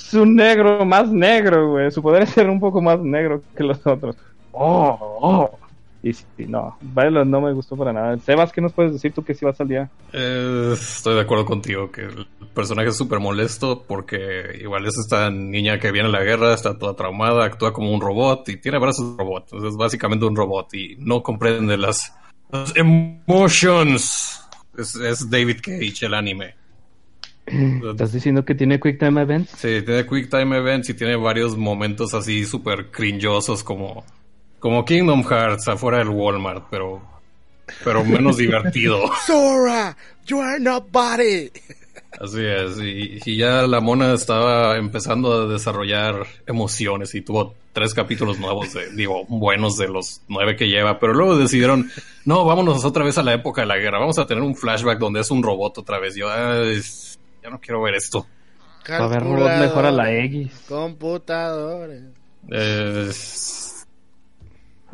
Es 0.09 0.15
un 0.15 0.35
negro 0.35 0.83
más 0.87 1.11
negro, 1.11 1.69
güey. 1.69 1.91
Su 1.91 2.01
poder 2.01 2.23
es 2.23 2.31
ser 2.31 2.49
un 2.49 2.59
poco 2.59 2.81
más 2.81 2.99
negro 2.99 3.43
que 3.55 3.63
los 3.63 3.85
otros. 3.85 4.17
Oh, 4.51 4.97
oh. 5.21 5.59
Y 6.01 6.13
sí, 6.13 6.25
no, 6.47 6.77
Violet 6.81 7.27
no 7.27 7.41
me 7.41 7.53
gustó 7.53 7.77
para 7.77 7.93
nada. 7.93 8.17
Sebas, 8.17 8.51
¿qué 8.51 8.59
nos 8.59 8.73
puedes 8.73 8.91
decir 8.91 9.13
tú 9.13 9.23
que 9.23 9.35
sí 9.35 9.45
vas 9.45 9.61
al 9.61 9.67
día? 9.67 9.87
Eh, 10.11 10.71
estoy 10.73 11.13
de 11.13 11.21
acuerdo 11.21 11.45
contigo 11.45 11.91
que 11.91 12.05
el 12.05 12.25
personaje 12.55 12.89
es 12.89 12.97
súper 12.97 13.19
molesto 13.19 13.83
porque 13.87 14.57
igual 14.59 14.87
es 14.87 14.97
esta 14.97 15.29
niña 15.29 15.77
que 15.77 15.91
viene 15.91 16.07
a 16.07 16.11
la 16.11 16.23
guerra, 16.23 16.55
está 16.55 16.75
toda 16.75 16.95
traumada, 16.95 17.45
actúa 17.45 17.71
como 17.71 17.93
un 17.93 18.01
robot 18.01 18.49
y 18.49 18.57
tiene 18.57 18.79
brazos 18.79 19.15
de 19.15 19.23
robot. 19.23 19.43
Entonces 19.43 19.69
es 19.69 19.77
básicamente 19.77 20.25
un 20.25 20.35
robot 20.35 20.73
y 20.73 20.95
no 20.97 21.21
comprende 21.21 21.77
las, 21.77 22.15
las 22.49 22.75
emotions. 22.75 24.41
Es, 24.75 24.95
es 24.95 25.29
David 25.29 25.59
Cage, 25.61 26.07
el 26.07 26.15
anime. 26.15 26.58
¿Estás 27.91 28.11
diciendo 28.13 28.45
que 28.45 28.55
tiene 28.55 28.79
Quick 28.79 28.99
Time 28.99 29.21
Events? 29.21 29.51
Sí, 29.57 29.81
tiene 29.85 30.05
Quick 30.05 30.29
Time 30.29 30.57
Events 30.57 30.89
y 30.89 30.93
tiene 30.93 31.15
varios 31.15 31.57
momentos 31.57 32.13
así 32.13 32.45
súper 32.45 32.91
cringosos 32.91 33.63
como, 33.63 34.03
como 34.59 34.85
Kingdom 34.85 35.23
Hearts 35.23 35.67
afuera 35.67 35.97
del 35.99 36.09
Walmart, 36.09 36.65
pero, 36.69 37.01
pero 37.83 38.03
menos 38.05 38.37
divertido. 38.37 38.99
Sora, 39.27 39.95
you 40.25 40.39
are 40.39 40.59
nobody. 40.59 41.49
Así 42.19 42.43
es, 42.43 42.77
y, 42.79 43.19
y 43.23 43.37
ya 43.37 43.67
la 43.67 43.79
mona 43.81 44.13
estaba 44.13 44.77
empezando 44.77 45.31
a 45.43 45.47
desarrollar 45.47 46.25
emociones 46.47 47.13
y 47.13 47.21
tuvo 47.21 47.53
tres 47.71 47.93
capítulos 47.93 48.39
nuevos, 48.39 48.73
de, 48.73 48.89
digo, 48.95 49.25
buenos 49.27 49.77
de 49.77 49.87
los 49.87 50.21
nueve 50.27 50.55
que 50.55 50.67
lleva, 50.67 50.99
pero 50.99 51.13
luego 51.13 51.37
decidieron, 51.37 51.89
no, 52.25 52.43
vámonos 52.45 52.83
otra 52.83 53.05
vez 53.05 53.17
a 53.19 53.23
la 53.23 53.33
época 53.35 53.61
de 53.61 53.67
la 53.67 53.77
guerra, 53.77 53.99
vamos 53.99 54.17
a 54.17 54.25
tener 54.25 54.43
un 54.43 54.55
flashback 54.55 54.97
donde 54.97 55.19
es 55.21 55.29
un 55.29 55.43
robot 55.43 55.77
otra 55.77 55.99
vez. 55.99 56.15
Yo, 56.15 56.29
"Ay, 56.31 56.81
no 57.49 57.59
quiero 57.59 57.81
ver 57.81 57.95
esto. 57.95 58.27
A 58.87 59.07
ver, 59.07 59.21
robot 59.23 59.51
mejor 59.59 59.85
a 59.85 59.91
la 59.91 60.11
X. 60.13 60.51
Computadores. 60.67 62.03
Es- 62.49 63.85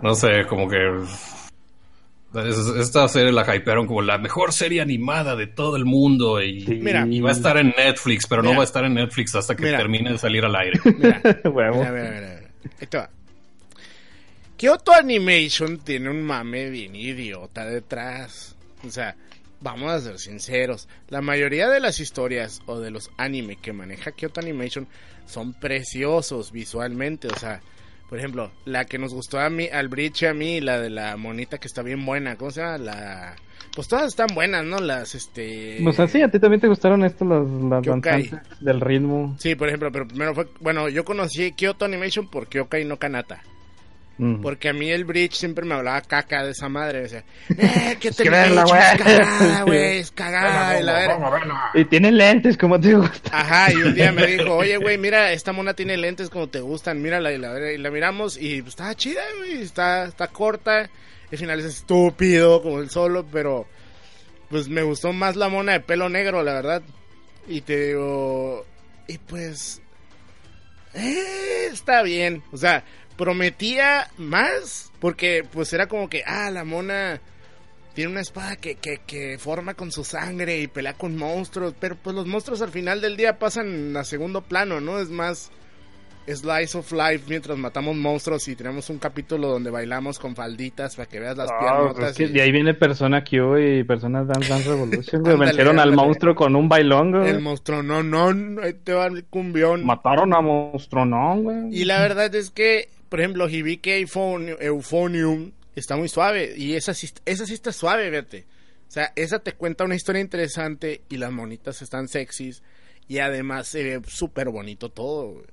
no 0.01 0.13
sé, 0.15 0.45
como 0.50 0.67
que 0.67 0.77
es- 2.35 2.67
esta 2.77 3.07
serie 3.07 3.31
la 3.31 3.55
hypearon 3.55 3.88
como 3.88 4.01
la 4.01 4.17
mejor 4.17 4.51
serie 4.51 4.81
animada 4.81 5.35
de 5.38 5.47
todo 5.47 5.77
el 5.77 5.85
mundo 5.85 6.41
y, 6.41 6.62
Sí. 6.65 6.75
Mira, 6.75 7.07
y 7.09 7.21
va 7.21 7.29
a 7.29 7.33
estar 7.33 7.57
en 7.57 7.74
Netflix, 7.77 8.27
pero 8.27 8.43
no 8.43 8.53
va 8.55 8.62
a 8.62 8.63
estar 8.65 8.83
en 8.83 8.95
Netflix 8.95 9.33
hasta 9.35 9.55
que 9.55 9.63
Mira. 9.63 9.77
termine 9.77 10.12
de 10.12 10.17
salir 10.17 10.43
al 10.43 10.55
aire. 10.55 10.79
Mira, 10.83 11.21
mira, 11.24 11.71
mira, 11.71 11.91
mira, 11.91 12.12
mira. 12.12 12.41
Ahí 12.81 12.88
te 12.88 12.97
va. 12.97 13.09
Kyoto 14.57 14.93
Animation 14.93 15.79
tiene 15.79 16.09
un 16.09 16.24
mame 16.24 16.69
bien 16.69 16.95
idiota 16.95 17.65
detrás. 17.65 18.55
O 18.85 18.89
sea, 18.89 19.15
vamos 19.65 19.91
a 19.91 20.00
ser 20.00 20.19
sinceros. 20.19 20.88
La 21.10 21.22
mayoría 21.22 21.67
de 21.67 21.79
las 21.79 22.00
historias 22.00 22.62
o 22.67 22.79
de 22.79 22.91
los 22.91 23.10
anime 23.17 23.57
que 23.57 23.74
maneja 23.74 24.12
Kyoto 24.12 24.39
Animation 24.39 24.88
son 25.25 25.53
preciosos 25.53 26.51
visualmente. 26.51 27.27
O 27.27 27.36
sea, 27.36 27.62
por 28.07 28.19
ejemplo, 28.19 28.51
la 28.65 28.86
que 28.86 29.00
nos 29.00 29.12
gustó 29.13 29.39
a 29.39 29.50
mí, 29.50 29.67
al 29.67 29.89
Bridge 29.89 30.22
y 30.22 30.25
a 30.27 30.34
mí, 30.36 30.62
la 30.62 30.79
de 30.79 30.91
la 30.91 31.17
monita 31.17 31.57
que 31.57 31.67
está 31.67 31.81
bien 31.81 32.05
buena. 32.05 32.36
¿Cómo 32.38 32.51
se 32.51 32.62
llama? 32.62 32.77
La. 32.77 33.36
Pues 33.75 33.88
todas 33.88 34.05
están 34.05 34.27
buenas, 34.36 34.63
¿no? 34.63 34.79
Las, 34.79 35.15
este. 35.15 35.84
O 35.86 35.91
sea, 35.91 36.07
sí, 36.07 36.22
a 36.22 36.29
ti 36.29 36.39
también 36.39 36.62
te 36.62 36.67
gustaron 36.67 37.03
estas 37.03 37.27
las, 37.27 37.50
las 37.50 37.81
Kyokai. 37.81 38.22
danzantes 38.22 38.60
del 38.60 38.79
ritmo. 38.79 39.36
Sí, 39.39 39.55
por 39.55 39.67
ejemplo, 39.67 39.91
pero 39.91 40.07
primero 40.07 40.36
fue. 40.36 40.48
Bueno, 40.62 40.89
yo 40.89 41.03
conocí 41.03 41.53
Kyoto 41.53 41.86
Animation 41.86 42.29
por 42.29 42.48
Kyokai 42.48 42.86
no 42.86 42.98
Kanata. 42.98 43.41
Mm. 44.17 44.41
Porque 44.41 44.69
a 44.69 44.74
mí 44.74 44.89
el 44.89 45.03
Bridge 45.03 45.34
siempre 45.34 45.65
me 45.65 45.75
hablaba 45.75 46.01
caca 46.01 46.43
de 46.43 46.51
esa 46.51 46.69
madre. 46.69 47.07
Sea, 47.10 47.24
eh, 47.50 47.98
que 48.00 48.12
te 48.12 48.24
es 48.24 48.29
güey. 48.29 48.65
cagada, 48.98 49.63
güey, 49.63 49.98
es 49.98 50.12
cagada. 50.12 50.79
y. 51.74 51.81
Y 51.81 51.86
tiene 51.86 52.12
lentes, 52.12 52.57
como 52.57 52.79
te 52.79 52.93
gusta. 52.93 53.38
Ajá, 53.38 53.74
y 53.74 53.75
un 53.75 53.93
día 53.93 54.12
me 54.12 54.25
dijo, 54.38 54.55
oye, 54.55 54.77
güey, 54.77 54.98
mira, 54.98 55.34
esta 55.34 55.51
mona 55.51 55.74
tiene 55.74 55.98
lentes 55.98 56.29
como 56.29 56.48
te 56.48 56.62
gustan, 56.62 57.01
mírala, 57.01 57.31
y 57.34 57.38
la, 57.38 57.72
y 57.72 57.77
la 57.77 57.91
miramos, 57.91 58.38
y 58.38 58.62
pues, 58.62 58.74
está 58.74 58.95
chida, 58.95 59.22
güey, 59.38 59.62
está, 59.62 60.05
está 60.05 60.27
corta, 60.27 60.89
el 61.31 61.38
final 61.38 61.60
es 61.60 61.65
estúpido, 61.65 62.62
como 62.62 62.79
el 62.79 62.89
solo, 62.89 63.25
pero, 63.29 63.67
pues, 64.50 64.69
me 64.69 64.84
gustó 64.84 65.12
más 65.12 65.36
la 65.36 65.50
mona 65.50 65.74
de 65.74 65.79
pelo 65.81 66.07
negro, 66.07 66.41
la 66.41 66.53
verdad, 66.53 66.81
y 67.48 67.62
te 67.62 67.88
digo, 67.88 68.65
y 69.07 69.17
pues, 69.17 69.81
eh, 70.93 71.67
está 71.72 72.01
bien, 72.01 72.41
o 72.53 72.57
sea, 72.57 72.84
prometía 73.17 74.07
más, 74.17 74.91
porque, 75.00 75.43
pues, 75.51 75.72
era 75.74 75.88
como 75.88 76.10
que, 76.10 76.24
ah, 76.25 76.50
la 76.51 76.63
mona 76.63 77.19
tiene 77.93 78.12
una 78.12 78.22
espada 78.22 78.57
que, 78.57 78.75
que, 78.75 79.00
que 79.07 79.38
forma 79.38 79.74
con 79.74 79.91
su 79.91 80.03
sangre 80.03 80.60
y 80.60 80.67
pelea 80.67 80.93
con 80.93 81.15
monstruos, 81.15 81.74
pero 81.79 81.95
pues 81.95 82.13
los 82.15 82.27
monstruos 82.27 82.62
al 82.62 82.69
final 82.72 83.00
del 83.00 83.15
día 83.15 83.39
pasan 83.39 83.95
a 83.95 84.03
segundo 84.03 84.41
plano, 84.41 84.81
¿no? 84.81 85.00
Es 85.00 85.10
más 85.10 85.50
slice 86.27 86.75
of 86.77 86.91
life 86.91 87.24
mientras 87.29 87.55
matamos 87.57 87.95
monstruos 87.95 88.48
y 88.48 88.55
tenemos 88.55 88.89
un 88.89 88.98
capítulo 88.98 89.48
donde 89.48 89.69
bailamos 89.69 90.17
con 90.17 90.36
falditas 90.36 90.95
para 90.95 91.07
que 91.07 91.19
veas 91.19 91.38
las 91.38 91.50
piernotas. 91.51 91.93
pues 91.95 92.12
es 92.12 92.17
que 92.17 92.24
y- 92.24 92.27
de 92.34 92.41
ahí 92.41 92.51
viene 92.51 92.74
Persona 92.74 93.24
Q 93.24 93.57
y 93.60 93.84
Persona 93.86 94.24
Dance 94.25 94.50
Dance 94.50 94.67
Revolution, 94.69 95.22
güey. 95.22 95.38
Vencieron 95.39 95.79
al 95.79 95.93
monstruo 95.93 96.34
con 96.36 96.55
un 96.55 96.67
bailongo. 96.67 97.19
El 97.24 97.34
güey. 97.34 97.43
monstruo, 97.43 97.81
no, 97.84 98.01
no, 98.03 98.62
ahí 98.62 98.74
te 98.74 98.91
va 98.93 99.05
el 99.05 99.24
cumbión. 99.25 99.86
Mataron 99.86 100.34
a 100.34 100.41
monstruo, 100.41 101.05
no, 101.05 101.38
güey. 101.38 101.67
Y 101.72 101.86
la 101.86 102.01
verdad 102.01 102.34
es 102.34 102.50
que, 102.50 102.89
por 103.15 103.22
ejemplo, 103.22 103.48
Hibike 103.48 104.00
Euphonium, 104.01 104.57
Euphonium 104.60 105.53
está 105.74 105.95
muy 105.95 106.10
suave. 106.10 106.53
Y 106.57 106.74
esa 106.74 106.93
sí, 106.93 107.10
esa 107.24 107.45
sí 107.45 107.53
está 107.53 107.72
suave, 107.72 108.10
vete. 108.10 108.45
O 108.89 108.91
sea, 108.91 109.13
esa 109.15 109.39
te 109.39 109.53
cuenta 109.53 109.86
una 109.86 109.95
historia 109.95 110.19
interesante 110.19 111.01
y 111.07 111.15
las 111.15 111.31
monitas 111.31 111.81
están 111.81 112.10
sexys. 112.10 112.62
Y 113.07 113.19
además 113.19 113.69
se 113.69 113.84
ve 113.84 114.01
súper 114.05 114.50
bonito 114.50 114.89
todo. 114.89 115.43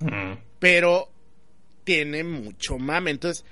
Mm. 0.00 0.38
Pero 0.58 1.08
tiene 1.84 2.24
mucho 2.24 2.78
mame. 2.78 3.12
Entonces, 3.12 3.44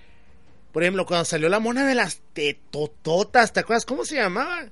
por 0.72 0.82
ejemplo, 0.82 1.06
cuando 1.06 1.24
salió 1.24 1.48
la 1.48 1.60
mona 1.60 1.86
de 1.86 1.94
las 1.94 2.22
tetototas, 2.32 3.52
¿te 3.52 3.60
acuerdas 3.60 3.86
cómo 3.86 4.04
se 4.04 4.16
llamaba? 4.16 4.70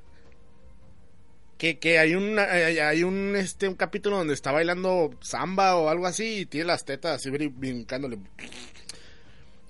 Que, 1.65 1.79
que 1.79 1.99
hay 1.99 2.15
un 2.15 2.39
hay, 2.39 2.79
hay 2.79 3.05
un 3.05 3.35
este 3.37 3.67
un 3.69 3.75
capítulo 3.75 4.19
donde 4.19 4.35
está 4.35 4.53
bailando 4.53 5.15
samba 5.23 5.77
o 5.77 5.89
algo 5.89 6.07
así 6.07 6.41
y 6.41 6.45
tiene 6.45 6.67
las 6.67 6.85
tetas 6.85 7.13
así 7.17 7.31
brin- 7.31 7.55
brincándole. 7.57 8.19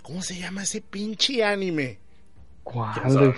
¿Cómo 0.03 0.21
se 0.21 0.37
llama 0.37 0.65
ese 0.65 0.81
pinche 0.81 1.45
anime? 1.45 2.01
¿Cuál 2.65 2.95
de 3.21 3.33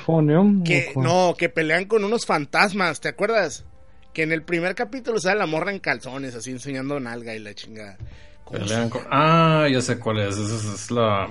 no, 1.03 1.35
que 1.37 1.51
pelean 1.51 1.85
con 1.85 2.03
unos 2.03 2.25
fantasmas, 2.25 3.01
¿te 3.03 3.09
acuerdas? 3.09 3.67
Que 4.15 4.23
en 4.23 4.33
el 4.33 4.43
primer 4.43 4.75
capítulo 4.75 5.19
sale 5.21 5.39
la 5.39 5.45
morra 5.47 5.71
en 5.71 5.79
calzones 5.79 6.35
así 6.35 6.51
enseñando 6.51 6.99
nalga 6.99 7.35
y 7.35 7.41
la 7.41 7.53
chingada. 7.53 7.99
¿Cómo 8.45 8.61
se 8.61 8.65
Pelean 8.65 8.89
con- 8.89 9.03
Ah, 9.11 9.69
ya 9.71 9.83
sé 9.83 9.99
cuál 9.99 10.21
es. 10.21 10.39
Esa 10.39 10.55
es, 10.57 10.65
es 10.65 10.91
la. 10.91 11.29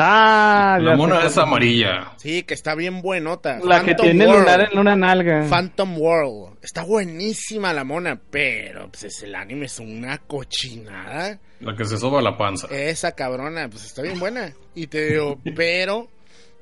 Ah, 0.00 0.78
La 0.80 0.96
mona 0.96 1.26
es 1.26 1.36
amarilla. 1.36 2.12
Sí, 2.18 2.44
que 2.44 2.54
está 2.54 2.74
bien 2.76 3.02
buenota. 3.02 3.58
La 3.64 3.82
que 3.82 3.94
tiene 3.96 4.26
World. 4.26 4.40
lunar 4.40 4.68
en 4.72 4.78
una 4.78 4.94
nalga. 4.94 5.44
Phantom 5.50 5.98
World. 5.98 6.58
Está 6.62 6.84
buenísima 6.84 7.72
la 7.72 7.82
mona, 7.82 8.18
pero 8.30 8.88
pues 8.90 9.04
es- 9.04 9.22
el 9.24 9.34
anime 9.34 9.66
es 9.66 9.78
una 9.80 10.18
cochinada. 10.18 11.38
La 11.60 11.74
que 11.74 11.84
se 11.84 11.98
soba 11.98 12.22
la 12.22 12.36
panza. 12.36 12.68
Esa 12.70 13.12
cabrona, 13.12 13.68
pues 13.68 13.84
está 13.86 14.02
bien 14.02 14.20
buena. 14.20 14.52
Y 14.74 14.86
te 14.86 15.10
digo, 15.10 15.40
pero 15.56 16.08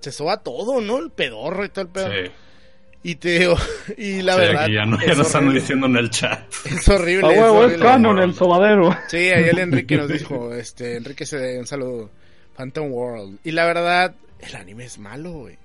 se 0.01 0.13
soba 0.13 0.39
todo, 0.43 0.81
¿no? 0.81 0.99
El 0.99 1.11
pedorro 1.11 1.65
y 1.65 1.69
todo 1.69 1.83
el 1.83 1.91
pedo. 1.91 2.09
Sí. 2.09 2.31
Y 3.03 3.15
te 3.17 3.39
digo, 3.39 3.55
y 3.99 4.23
la 4.23 4.33
Sí, 4.35 4.41
verdad. 4.41 4.63
aquí 4.65 4.73
ya, 4.75 4.85
no, 4.87 4.99
ya 4.99 5.13
es 5.13 5.19
nos 5.19 5.27
están 5.27 5.43
horrible. 5.45 5.61
diciendo 5.61 5.87
en 5.89 5.97
el 5.97 6.11
chat. 6.11 6.41
Es 6.65 6.89
horrible. 6.89 7.27
A 7.29 7.33
es 7.33 7.39
huevo, 7.39 7.65
es 7.67 7.79
canon 7.83 8.19
el 8.19 8.35
sobadero. 8.35 8.97
Sí, 9.09 9.19
ahí 9.19 9.45
el 9.51 9.59
Enrique 9.59 9.97
nos 9.99 10.09
dijo, 10.09 10.55
este, 10.55 10.97
Enrique 10.97 11.27
se 11.27 11.37
dé 11.39 11.59
un 11.59 11.67
saludo. 11.67 12.11
Phantom 12.57 12.91
World. 12.93 13.39
Y 13.45 13.53
la 13.53 13.67
verdad, 13.67 14.15
el 14.41 14.57
anime 14.57 14.85
es 14.85 14.99
malo, 14.99 15.33
güey. 15.33 15.57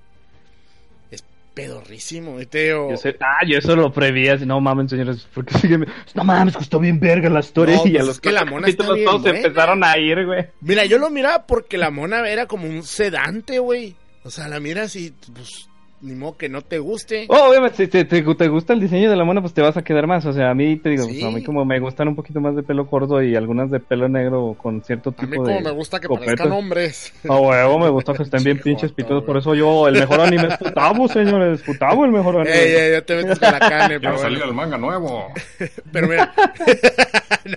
Es 1.10 1.24
pedorrísimo, 1.54 2.40
y 2.40 2.46
te 2.46 2.64
digo. 2.66 2.90
Yo 2.90 2.96
sé- 2.96 3.16
ah, 3.20 3.38
yo 3.46 3.58
eso 3.58 3.74
lo 3.76 3.92
prevías. 3.92 4.40
No 4.46 4.60
mames, 4.60 4.90
señores, 4.90 5.26
porque 5.34 5.54
sigue. 5.58 5.78
No 6.14 6.24
mames, 6.24 6.56
costó 6.56 6.78
bien 6.78 6.98
verga 7.00 7.28
la 7.30 7.40
historia. 7.40 7.76
No, 7.76 7.86
y 7.86 7.90
a 7.96 7.98
pues 8.00 8.06
los 8.06 8.16
es 8.16 8.20
que 8.20 8.32
la 8.32 8.44
mona 8.44 8.68
está 8.68 8.92
bien 8.92 9.06
todos 9.06 9.22
buena. 9.22 9.38
empezaron 9.38 9.84
a 9.84 9.98
ir, 9.98 10.24
güey. 10.26 10.46
Mira, 10.60 10.84
yo 10.84 10.98
lo 10.98 11.10
miraba 11.10 11.46
porque 11.46 11.78
la 11.78 11.90
mona 11.90 12.28
era 12.28 12.46
como 12.46 12.66
un 12.68 12.82
sedante, 12.82 13.58
güey. 13.58 13.94
O 14.24 14.30
sea, 14.30 14.48
la 14.48 14.60
miras 14.60 14.94
y, 14.96 15.12
pues, 15.34 15.68
ni 16.02 16.14
modo 16.14 16.36
que 16.36 16.48
no 16.48 16.62
te 16.62 16.78
guste. 16.78 17.26
Oh, 17.28 17.48
obviamente, 17.50 17.76
si 17.76 17.86
te, 17.88 18.04
te, 18.04 18.22
te 18.22 18.48
gusta 18.48 18.72
el 18.72 18.80
diseño 18.80 19.08
de 19.08 19.16
la 19.16 19.24
mona, 19.24 19.40
pues 19.40 19.54
te 19.54 19.62
vas 19.62 19.76
a 19.76 19.82
quedar 19.82 20.06
más. 20.06 20.26
O 20.26 20.32
sea, 20.32 20.50
a 20.50 20.54
mí 20.54 20.76
te 20.76 20.90
digo, 20.90 21.04
Sí. 21.04 21.20
pues, 21.20 21.24
a 21.24 21.30
mí 21.36 21.42
como 21.44 21.64
me 21.64 21.78
gustan 21.80 22.08
un 22.08 22.16
poquito 22.16 22.40
más 22.40 22.56
de 22.56 22.62
pelo 22.62 22.86
corto 22.88 23.22
y 23.22 23.36
algunas 23.36 23.70
de 23.70 23.78
pelo 23.80 24.08
negro 24.08 24.56
con 24.60 24.82
cierto 24.82 25.14
A 25.16 25.22
mí 25.22 25.30
tipo 25.30 25.42
como 25.44 25.56
de. 25.56 25.62
me 25.62 25.70
gusta 25.70 26.00
que 26.00 26.08
copetas. 26.08 26.26
parezcan 26.36 26.52
hombres. 26.52 27.12
A 27.28 27.36
huevo, 27.36 27.78
me 27.78 27.88
gusta 27.88 28.12
que 28.14 28.22
estén 28.24 28.42
bien 28.42 28.58
pinches 28.58 28.90
pitudos. 28.92 29.22
güey. 29.22 29.26
Por 29.26 29.36
eso 29.38 29.54
yo, 29.54 29.86
el 29.88 29.94
mejor 29.94 30.20
anime 30.20 30.48
es 30.48 30.58
Futabo, 30.58 31.08
señores. 31.08 31.62
Futabo, 31.62 32.04
el 32.04 32.10
mejor 32.10 32.36
anime. 32.40 32.56
Ey, 32.56 32.72
ey, 32.74 32.92
ya 32.92 33.02
te 33.02 33.14
metes 33.16 33.38
con 33.38 33.52
la 33.52 33.58
carne, 33.60 34.00
pero 34.00 34.16
bueno. 34.16 34.44
el 34.44 34.54
manga 34.54 34.78
nuevo. 34.78 35.28
Pero 35.92 36.08
mira, 36.08 36.32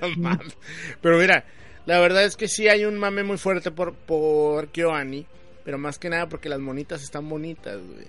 no 0.01 0.09
mames. 0.17 0.55
Pero 1.01 1.17
mira, 1.17 1.45
la 1.85 1.99
verdad 1.99 2.23
es 2.25 2.35
que 2.37 2.47
sí 2.47 2.67
hay 2.67 2.85
un 2.85 2.97
mame 2.97 3.23
muy 3.23 3.37
fuerte 3.37 3.71
por, 3.71 3.93
por 3.93 4.67
KyoAni, 4.69 5.25
pero 5.63 5.77
más 5.77 5.97
que 5.99 6.09
nada 6.09 6.27
porque 6.27 6.49
las 6.49 6.59
monitas 6.59 7.01
están 7.03 7.27
bonitas, 7.29 7.77
güey. 7.77 8.05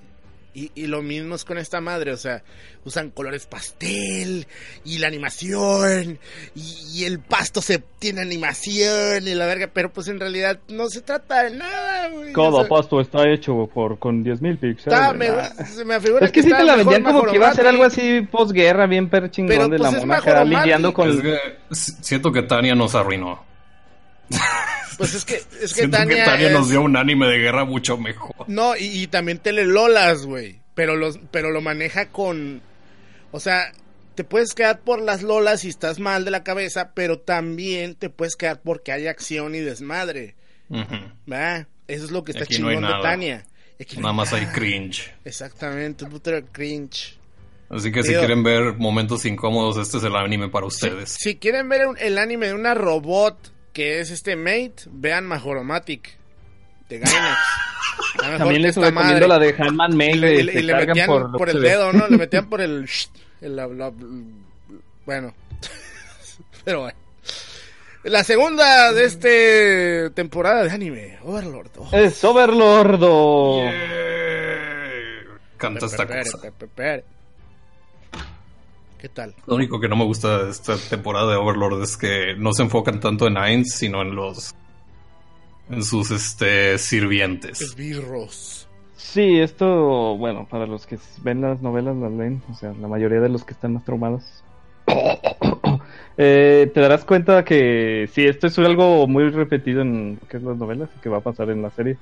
Y, 0.58 0.70
y 0.74 0.86
lo 0.86 1.02
mismo 1.02 1.34
es 1.34 1.44
con 1.44 1.58
esta 1.58 1.82
madre, 1.82 2.12
o 2.12 2.16
sea, 2.16 2.42
usan 2.86 3.10
colores 3.10 3.44
pastel 3.44 4.46
y 4.86 4.96
la 4.96 5.06
animación 5.08 6.18
y, 6.54 6.76
y 6.94 7.04
el 7.04 7.18
pasto 7.18 7.60
se 7.60 7.78
tiene 7.98 8.22
animación 8.22 9.28
y 9.28 9.34
la 9.34 9.44
verga, 9.44 9.68
pero 9.70 9.92
pues 9.92 10.08
en 10.08 10.18
realidad 10.18 10.58
no 10.68 10.88
se 10.88 11.02
trata 11.02 11.42
de 11.44 11.56
nada, 11.58 12.08
güey. 12.08 12.30
O 12.30 12.32
Cada 12.32 12.60
sea, 12.60 12.68
pasto 12.70 13.02
está 13.02 13.28
hecho 13.30 13.68
por 13.74 13.98
con 13.98 14.24
10.000 14.24 14.58
píxeles. 14.58 14.78
está- 14.98 15.12
me, 15.12 15.26
se 15.66 15.84
me 15.84 15.94
afigura 15.96 16.24
Es 16.24 16.32
que 16.32 16.40
sí 16.42 16.48
está 16.48 16.60
te 16.60 16.64
la 16.64 16.76
vendían 16.76 17.02
como 17.02 17.24
que 17.26 17.36
iba 17.36 17.48
a 17.48 17.54
ser 17.54 17.66
algo 17.66 17.84
así 17.84 18.22
posguerra, 18.22 18.86
bien 18.86 19.10
per 19.10 19.30
chingón 19.30 19.48
Pero, 19.56 19.68
de 19.68 19.76
pues, 19.76 19.80
la 19.92 19.98
es 19.98 20.04
mona 20.06 20.16
acá 20.16 20.30
Majoromati. 20.30 20.64
lidiando 20.64 20.94
con... 20.94 21.10
Es 21.10 21.20
que 21.20 21.38
siento 22.02 22.32
que 22.32 22.42
Tania 22.44 22.74
nos 22.74 22.94
arruinó. 22.94 23.44
Pues 24.98 25.14
es 25.14 25.24
que, 25.24 25.40
es 25.60 25.74
que 25.74 25.88
Tania, 25.88 26.16
que 26.16 26.22
Tania 26.24 26.46
es- 26.48 26.52
nos 26.52 26.68
dio 26.70 26.80
un 26.82 26.96
anime 26.96 27.26
de 27.26 27.38
guerra 27.38 27.64
mucho 27.64 27.96
mejor. 27.98 28.34
No, 28.48 28.76
y, 28.76 28.84
y 29.02 29.06
también 29.08 29.38
telelolas, 29.38 30.24
güey. 30.26 30.60
Pero 30.74 30.96
los, 30.96 31.18
pero 31.30 31.50
lo 31.50 31.60
maneja 31.60 32.06
con. 32.10 32.60
O 33.32 33.40
sea, 33.40 33.72
te 34.14 34.24
puedes 34.24 34.54
quedar 34.54 34.80
por 34.80 35.00
las 35.00 35.22
lolas 35.22 35.60
si 35.60 35.68
estás 35.68 35.98
mal 35.98 36.24
de 36.24 36.30
la 36.30 36.42
cabeza, 36.44 36.92
pero 36.94 37.18
también 37.18 37.94
te 37.94 38.08
puedes 38.10 38.36
quedar 38.36 38.60
porque 38.62 38.92
hay 38.92 39.06
acción 39.06 39.54
y 39.54 39.60
desmadre. 39.60 40.34
¿Verdad? 41.26 41.66
Eso 41.88 42.04
es 42.04 42.10
lo 42.10 42.24
que 42.24 42.32
está 42.32 42.44
Aquí 42.44 42.58
no 42.58 42.68
chingón 42.70 42.84
de. 42.86 43.02
Tania. 43.02 43.44
No 43.96 44.00
Nada 44.02 44.12
más 44.14 44.32
hay 44.32 44.46
cringe. 44.46 45.12
Exactamente, 45.24 46.04
un 46.04 46.10
putero 46.10 46.36
de 46.40 46.44
cringe. 46.46 47.18
Así 47.68 47.90
que 47.92 48.02
si 48.02 48.14
quieren 48.14 48.42
ver 48.42 48.74
momentos 48.74 49.24
incómodos, 49.26 49.76
este 49.76 49.98
es 49.98 50.04
el 50.04 50.14
anime 50.16 50.48
para 50.48 50.66
ustedes. 50.66 51.16
Si 51.18 51.36
quieren 51.36 51.68
ver 51.68 51.86
un- 51.88 51.98
el 51.98 52.16
anime 52.18 52.46
de 52.48 52.54
una 52.54 52.74
robot 52.74 53.52
que 53.76 54.00
es 54.00 54.10
este 54.10 54.36
Mate, 54.36 54.74
vean 54.86 55.26
Majoromatic 55.26 56.16
de 56.88 56.98
Gainax. 56.98 57.38
También 58.38 58.62
les 58.62 58.74
recomiendo 58.74 59.28
madre. 59.28 59.28
la 59.28 59.38
de 59.38 59.54
Handman 59.62 59.92
Y 59.92 59.96
Mail. 59.96 60.20
le, 60.22 60.34
y 60.34 60.42
le- 60.44 60.52
te 60.54 60.58
y 60.60 60.62
le 60.62 60.72
cargan 60.72 60.88
metían 60.96 61.32
por, 61.32 61.50
el 61.50 61.60
dedo, 61.60 61.92
¿no? 61.92 62.08
Le 62.08 62.16
metían 62.16 62.48
por 62.48 62.62
el... 62.62 62.88
el 63.42 63.54
la- 63.56 63.66
la- 63.66 63.92
bueno. 65.04 65.34
Pero 66.64 66.80
bueno. 66.80 66.98
La 68.04 68.24
segunda 68.24 68.94
de 68.94 69.04
este 69.04 70.08
temporada 70.14 70.62
de 70.64 70.70
anime, 70.70 71.18
Overlord. 71.22 71.70
Oh, 71.76 71.90
Es 71.92 72.24
Overlordo. 72.24 73.60
Yeah. 73.62 73.72
Canta 75.58 75.84
esta 75.84 76.06
cosa. 76.06 76.38
¿Qué 78.98 79.08
tal? 79.08 79.34
Lo 79.46 79.56
único 79.56 79.78
que 79.78 79.88
no 79.88 79.96
me 79.96 80.04
gusta 80.04 80.44
de 80.44 80.50
esta 80.50 80.76
temporada 80.76 81.32
de 81.32 81.36
Overlord 81.36 81.82
es 81.82 81.96
que 81.96 82.34
no 82.36 82.52
se 82.52 82.62
enfocan 82.62 83.00
tanto 83.00 83.26
en 83.26 83.36
Ainz, 83.36 83.74
sino 83.74 84.02
en 84.02 84.14
los. 84.14 84.54
en 85.70 85.82
sus 85.82 86.10
este 86.10 86.78
sirvientes. 86.78 87.60
Esbirros. 87.60 88.68
Sí, 88.96 89.38
esto, 89.38 90.16
bueno, 90.16 90.46
para 90.50 90.66
los 90.66 90.86
que 90.86 90.98
ven 91.22 91.40
las 91.40 91.60
novelas, 91.62 91.96
las 91.96 92.12
leen, 92.12 92.42
o 92.50 92.54
sea, 92.54 92.72
la 92.80 92.88
mayoría 92.88 93.20
de 93.20 93.28
los 93.28 93.44
que 93.44 93.52
están 93.52 93.74
más 93.74 93.84
traumados, 93.84 94.22
eh, 96.16 96.70
te 96.72 96.80
darás 96.80 97.04
cuenta 97.04 97.44
que 97.44 98.08
sí, 98.12 98.26
esto 98.26 98.46
es 98.46 98.58
algo 98.58 99.06
muy 99.06 99.28
repetido 99.30 99.82
en 99.82 100.18
lo 100.20 100.28
que 100.28 100.38
es 100.38 100.42
las 100.42 100.56
novelas 100.56 100.88
y 100.96 101.00
que 101.00 101.08
va 101.08 101.18
a 101.18 101.22
pasar 101.22 101.50
en 101.50 101.62
la 101.62 101.70
serie. 101.70 101.96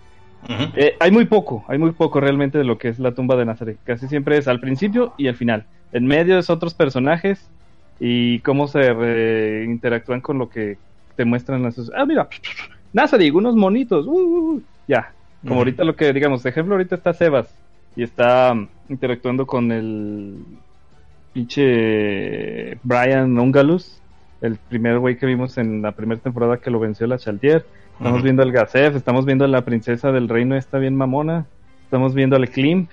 Eh, 0.77 0.97
hay 1.01 1.11
muy 1.11 1.25
poco, 1.25 1.65
hay 1.69 1.79
muy 1.79 1.93
poco 1.93 2.21
realmente 2.21 2.59
de 2.59 2.65
lo 2.65 2.79
que 2.79 2.89
es 2.89 2.99
la 2.99 3.15
tumba 3.15 3.37
de 3.37 3.47
Nazareth. 3.47 3.79
Casi 3.85 4.09
siempre 4.09 4.37
es 4.37 4.47
al 4.47 4.61
principio 4.61 5.15
y 5.17 5.29
al 5.29 5.37
final. 5.37 5.67
En 5.95 6.07
medio 6.07 6.39
es 6.39 6.51
otros 6.51 6.75
personajes 6.75 7.49
y 8.01 8.41
cómo 8.41 8.69
se 8.69 9.65
interactúan 9.65 10.21
con 10.21 10.39
lo 10.39 10.51
que 10.51 10.77
te 11.17 11.25
muestran 11.25 11.63
las... 11.63 11.91
Ah, 11.97 12.05
mira, 12.05 12.29
Nazareth, 12.93 13.33
unos 13.33 13.55
monitos. 13.55 14.07
uh, 14.07 14.11
uh, 14.11 14.55
uh. 14.55 14.63
Ya, 14.87 15.13
como 15.47 15.61
ahorita 15.61 15.85
lo 15.85 15.95
que 15.95 16.13
digamos, 16.13 16.43
de 16.43 16.51
ejemplo, 16.51 16.75
ahorita 16.75 16.97
está 16.97 17.15
Sebas 17.15 17.49
y 17.97 18.03
está 18.03 18.53
mm, 18.53 18.69
interactuando 18.89 19.47
con 19.47 19.71
el 19.71 20.41
pinche 21.33 22.77
Brian 22.83 23.39
Ungalus, 23.39 24.01
el 24.41 24.57
primer 24.57 24.99
güey 24.99 25.17
que 25.17 25.27
vimos 25.27 25.57
en 25.59 25.81
la 25.81 25.93
primera 25.93 26.21
temporada 26.21 26.59
que 26.59 26.71
lo 26.71 26.81
venció 26.81 27.07
la 27.07 27.19
Chaltier. 27.19 27.65
Estamos 27.97 28.25
viendo 28.25 28.43
al 28.43 28.51
Gazef, 28.51 28.97
estamos 28.97 29.25
viendo 29.25 29.45
a 29.45 29.49
la 29.49 29.65
princesa 29.65 30.11
del 30.11 30.29
reino, 30.29 30.57
está 30.57 30.79
bien 30.79 30.97
mamona. 30.97 31.47
Estamos 31.85 32.13
viendo 32.13 32.35
al 32.35 32.49
Klimp. 32.51 32.91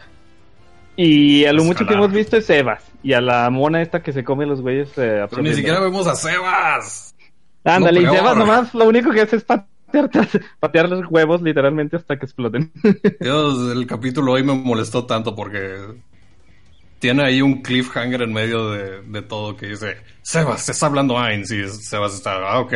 Y 0.96 1.46
a 1.46 1.54
lo 1.54 1.64
mucho 1.64 1.88
que 1.88 1.96
hemos 1.96 2.12
visto 2.12 2.38
es 2.38 2.46
Sebas. 2.46 2.91
Y 3.04 3.14
a 3.14 3.22
la 3.22 3.50
mona 3.50 3.82
esta 3.82 4.04
que 4.04 4.14
se 4.14 4.24
come 4.24 4.46
los 4.46 4.62
güeyes. 4.62 4.90
eh, 4.98 5.26
Pero 5.30 5.42
ni 5.42 5.54
siquiera 5.54 5.80
vemos 5.80 6.08
a 6.08 6.16
Sebas. 6.16 7.16
Ándale, 7.64 8.02
y 8.02 8.06
Sebas 8.06 8.38
nomás 8.38 8.74
lo 8.74 8.86
único 8.88 9.12
que 9.12 9.22
hace 9.22 9.38
es 9.38 9.44
patear, 9.44 10.10
patear 10.60 10.90
los 10.90 11.06
huevos 11.10 11.42
literalmente 11.42 11.96
hasta 11.98 12.18
que 12.18 12.26
exploten. 12.26 12.72
Dios, 13.20 13.72
el 13.72 13.86
capítulo 13.88 14.34
hoy 14.34 14.44
me 14.44 14.54
molestó 14.54 15.06
tanto 15.06 15.36
porque 15.36 15.78
tiene 17.00 17.24
ahí 17.24 17.42
un 17.42 17.62
cliffhanger 17.64 18.22
en 18.22 18.34
medio 18.34 18.70
de, 18.70 19.02
de 19.02 19.22
todo 19.24 19.56
que 19.56 19.68
dice, 19.68 19.98
Sebas, 20.22 20.70
está 20.70 20.86
hablando 20.86 21.18
Ainz 21.18 21.52
y 21.52 21.68
Sebas 21.68 22.14
está, 22.14 22.36
ah, 22.48 22.60
ok. 22.60 22.74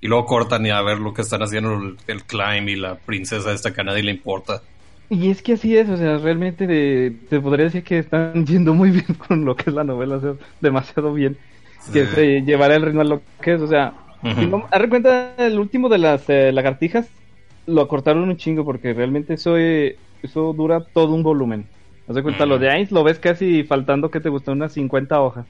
Y 0.00 0.06
luego 0.06 0.24
cortan 0.24 0.64
y 0.64 0.70
a 0.70 0.80
ver 0.82 0.98
lo 0.98 1.12
que 1.12 1.22
están 1.22 1.42
haciendo 1.42 1.74
el, 1.74 1.96
el 2.06 2.24
climb 2.24 2.68
y 2.68 2.76
la 2.76 2.94
princesa 2.94 3.52
esta 3.52 3.72
que 3.72 3.80
a 3.80 3.84
nadie 3.84 4.02
le 4.02 4.12
importa. 4.12 4.62
Y 5.10 5.30
es 5.30 5.42
que 5.42 5.54
así 5.54 5.76
es, 5.76 5.88
o 5.90 5.96
sea, 5.96 6.18
realmente 6.18 6.66
de- 6.66 7.12
te 7.28 7.40
podría 7.40 7.66
decir 7.66 7.84
que 7.84 7.98
están 7.98 8.46
yendo 8.46 8.74
muy 8.74 8.90
bien 8.92 9.06
con 9.28 9.44
lo 9.44 9.56
que 9.56 9.64
es 9.70 9.74
la 9.74 9.84
novela, 9.84 10.16
o 10.16 10.20
sea, 10.20 10.34
demasiado 10.60 11.12
bien. 11.14 11.36
Que 11.92 12.06
Sí. 12.06 12.12
es 12.12 12.18
eh, 12.18 12.42
llevar 12.46 12.72
el 12.72 12.82
ritmo 12.82 13.00
a 13.02 13.04
lo 13.04 13.22
que 13.42 13.54
es, 13.54 13.60
o 13.62 13.68
sea. 13.68 13.94
Si 14.38 14.46
no, 14.46 14.68
de 14.70 14.88
cuenta, 14.90 15.34
el 15.38 15.58
último 15.58 15.88
de 15.88 15.98
las 15.98 16.28
eh, 16.28 16.52
lagartijas 16.52 17.08
lo 17.66 17.80
acortaron 17.80 18.28
un 18.28 18.36
chingo 18.36 18.64
porque 18.66 18.92
realmente 18.92 19.34
eso, 19.34 19.56
eh, 19.58 19.96
eso 20.22 20.52
dura 20.52 20.80
todo 20.92 21.14
un 21.14 21.22
volumen. 21.22 21.66
Haz 22.06 22.16
de 22.16 22.22
cuenta, 22.22 22.44
Mm. 22.44 22.48
lo 22.50 22.58
de 22.58 22.70
Ainz 22.70 22.92
lo 22.92 23.02
ves 23.04 23.18
casi 23.18 23.64
faltando 23.64 24.10
que 24.10 24.20
te 24.20 24.28
gustó 24.28 24.52
unas 24.52 24.72
50 24.74 25.20
hojas. 25.22 25.46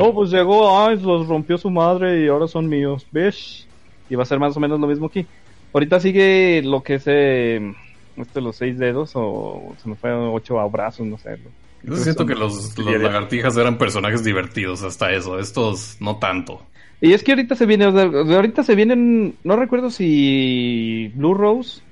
Oh, 0.00 0.14
pues 0.14 0.30
llegó 0.30 0.78
Ainz, 0.86 1.02
los 1.02 1.26
rompió 1.28 1.58
su 1.58 1.70
madre 1.70 2.22
y 2.24 2.28
ahora 2.28 2.46
son 2.46 2.68
míos. 2.68 3.06
¿Ves? 3.10 3.66
Y 4.10 4.14
va 4.16 4.22
a 4.22 4.26
ser 4.26 4.38
más 4.38 4.56
o 4.56 4.60
menos 4.60 4.78
lo 4.80 4.86
mismo 4.86 5.06
aquí. 5.06 5.26
Ahorita 5.72 5.98
sigue 5.98 6.62
lo 6.64 6.82
que 6.82 6.94
es 6.96 7.04
eh, 7.06 7.72
este, 8.16 8.40
los 8.40 8.56
seis 8.56 8.78
dedos 8.78 9.12
o 9.14 9.74
se 9.82 9.88
me 9.88 9.96
fue 9.96 10.12
ocho 10.12 10.56
brazos, 10.70 11.06
no 11.06 11.18
sé. 11.18 11.38
Yo 11.82 11.96
siento 11.96 12.24
que 12.24 12.34
los, 12.34 12.78
los 12.78 13.02
lagartijas 13.02 13.56
eran 13.56 13.76
personajes 13.76 14.24
divertidos 14.24 14.82
hasta 14.82 15.12
eso, 15.12 15.38
estos 15.38 15.96
no 16.00 16.16
tanto. 16.16 16.62
Y 17.00 17.12
es 17.12 17.22
que 17.22 17.32
ahorita 17.32 17.54
se 17.54 17.66
viene, 17.66 17.84
ahorita 17.84 18.62
se 18.62 18.74
vienen, 18.74 19.34
no 19.44 19.56
recuerdo 19.56 19.90
si 19.90 21.12
Blue 21.14 21.34
Rose 21.34 21.82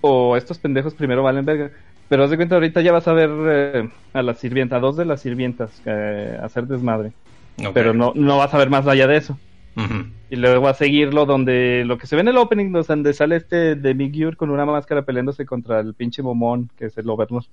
o 0.00 0.36
estos 0.36 0.58
pendejos 0.58 0.94
primero 0.94 1.22
valen 1.22 1.44
verga, 1.44 1.70
pero 2.08 2.24
haz 2.24 2.30
de 2.30 2.36
cuenta 2.36 2.56
ahorita 2.56 2.80
ya 2.80 2.92
vas 2.92 3.06
a 3.06 3.12
ver 3.12 3.30
eh, 3.46 3.90
a 4.12 4.22
la 4.22 4.34
sirvienta, 4.34 4.76
a 4.76 4.80
dos 4.80 4.96
de 4.96 5.04
las 5.04 5.20
sirvientas 5.20 5.70
eh, 5.84 6.36
hacer 6.42 6.66
desmadre, 6.66 7.12
pero 7.72 7.94
no, 7.94 8.12
no 8.16 8.38
vas 8.38 8.52
a 8.54 8.58
ver 8.58 8.70
más 8.70 8.86
allá 8.86 9.06
de 9.06 9.16
eso. 9.16 9.38
Y 10.28 10.36
luego 10.36 10.62
va 10.62 10.70
a 10.70 10.74
seguirlo 10.74 11.24
donde 11.26 11.84
lo 11.86 11.98
que 11.98 12.06
se 12.06 12.16
ve 12.16 12.22
en 12.22 12.28
el 12.28 12.36
opening, 12.38 12.72
donde 12.72 13.12
sale 13.12 13.36
este 13.36 13.76
de 13.76 13.94
Migyur 13.94 14.36
con 14.36 14.50
una 14.50 14.64
máscara 14.66 15.02
peleándose 15.02 15.46
contra 15.46 15.78
el 15.80 15.94
pinche 15.94 16.22
momón, 16.22 16.68
que 16.76 16.86
es 16.86 16.98
el 16.98 17.08
Overlord. 17.08 17.44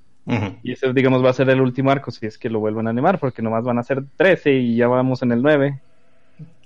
Y 0.63 0.71
ese, 0.71 0.91
digamos, 0.93 1.23
va 1.23 1.29
a 1.29 1.33
ser 1.33 1.49
el 1.49 1.61
último 1.61 1.91
arco, 1.91 2.09
si 2.11 2.25
es 2.25 2.37
que 2.37 2.49
lo 2.49 2.59
vuelven 2.59 2.87
a 2.87 2.89
animar, 2.91 3.19
porque 3.19 3.41
nomás 3.41 3.63
van 3.63 3.77
a 3.77 3.83
ser 3.83 4.03
13 4.17 4.53
y 4.53 4.75
ya 4.77 4.87
vamos 4.87 5.21
en 5.21 5.33
el 5.33 5.41
9. 5.43 5.79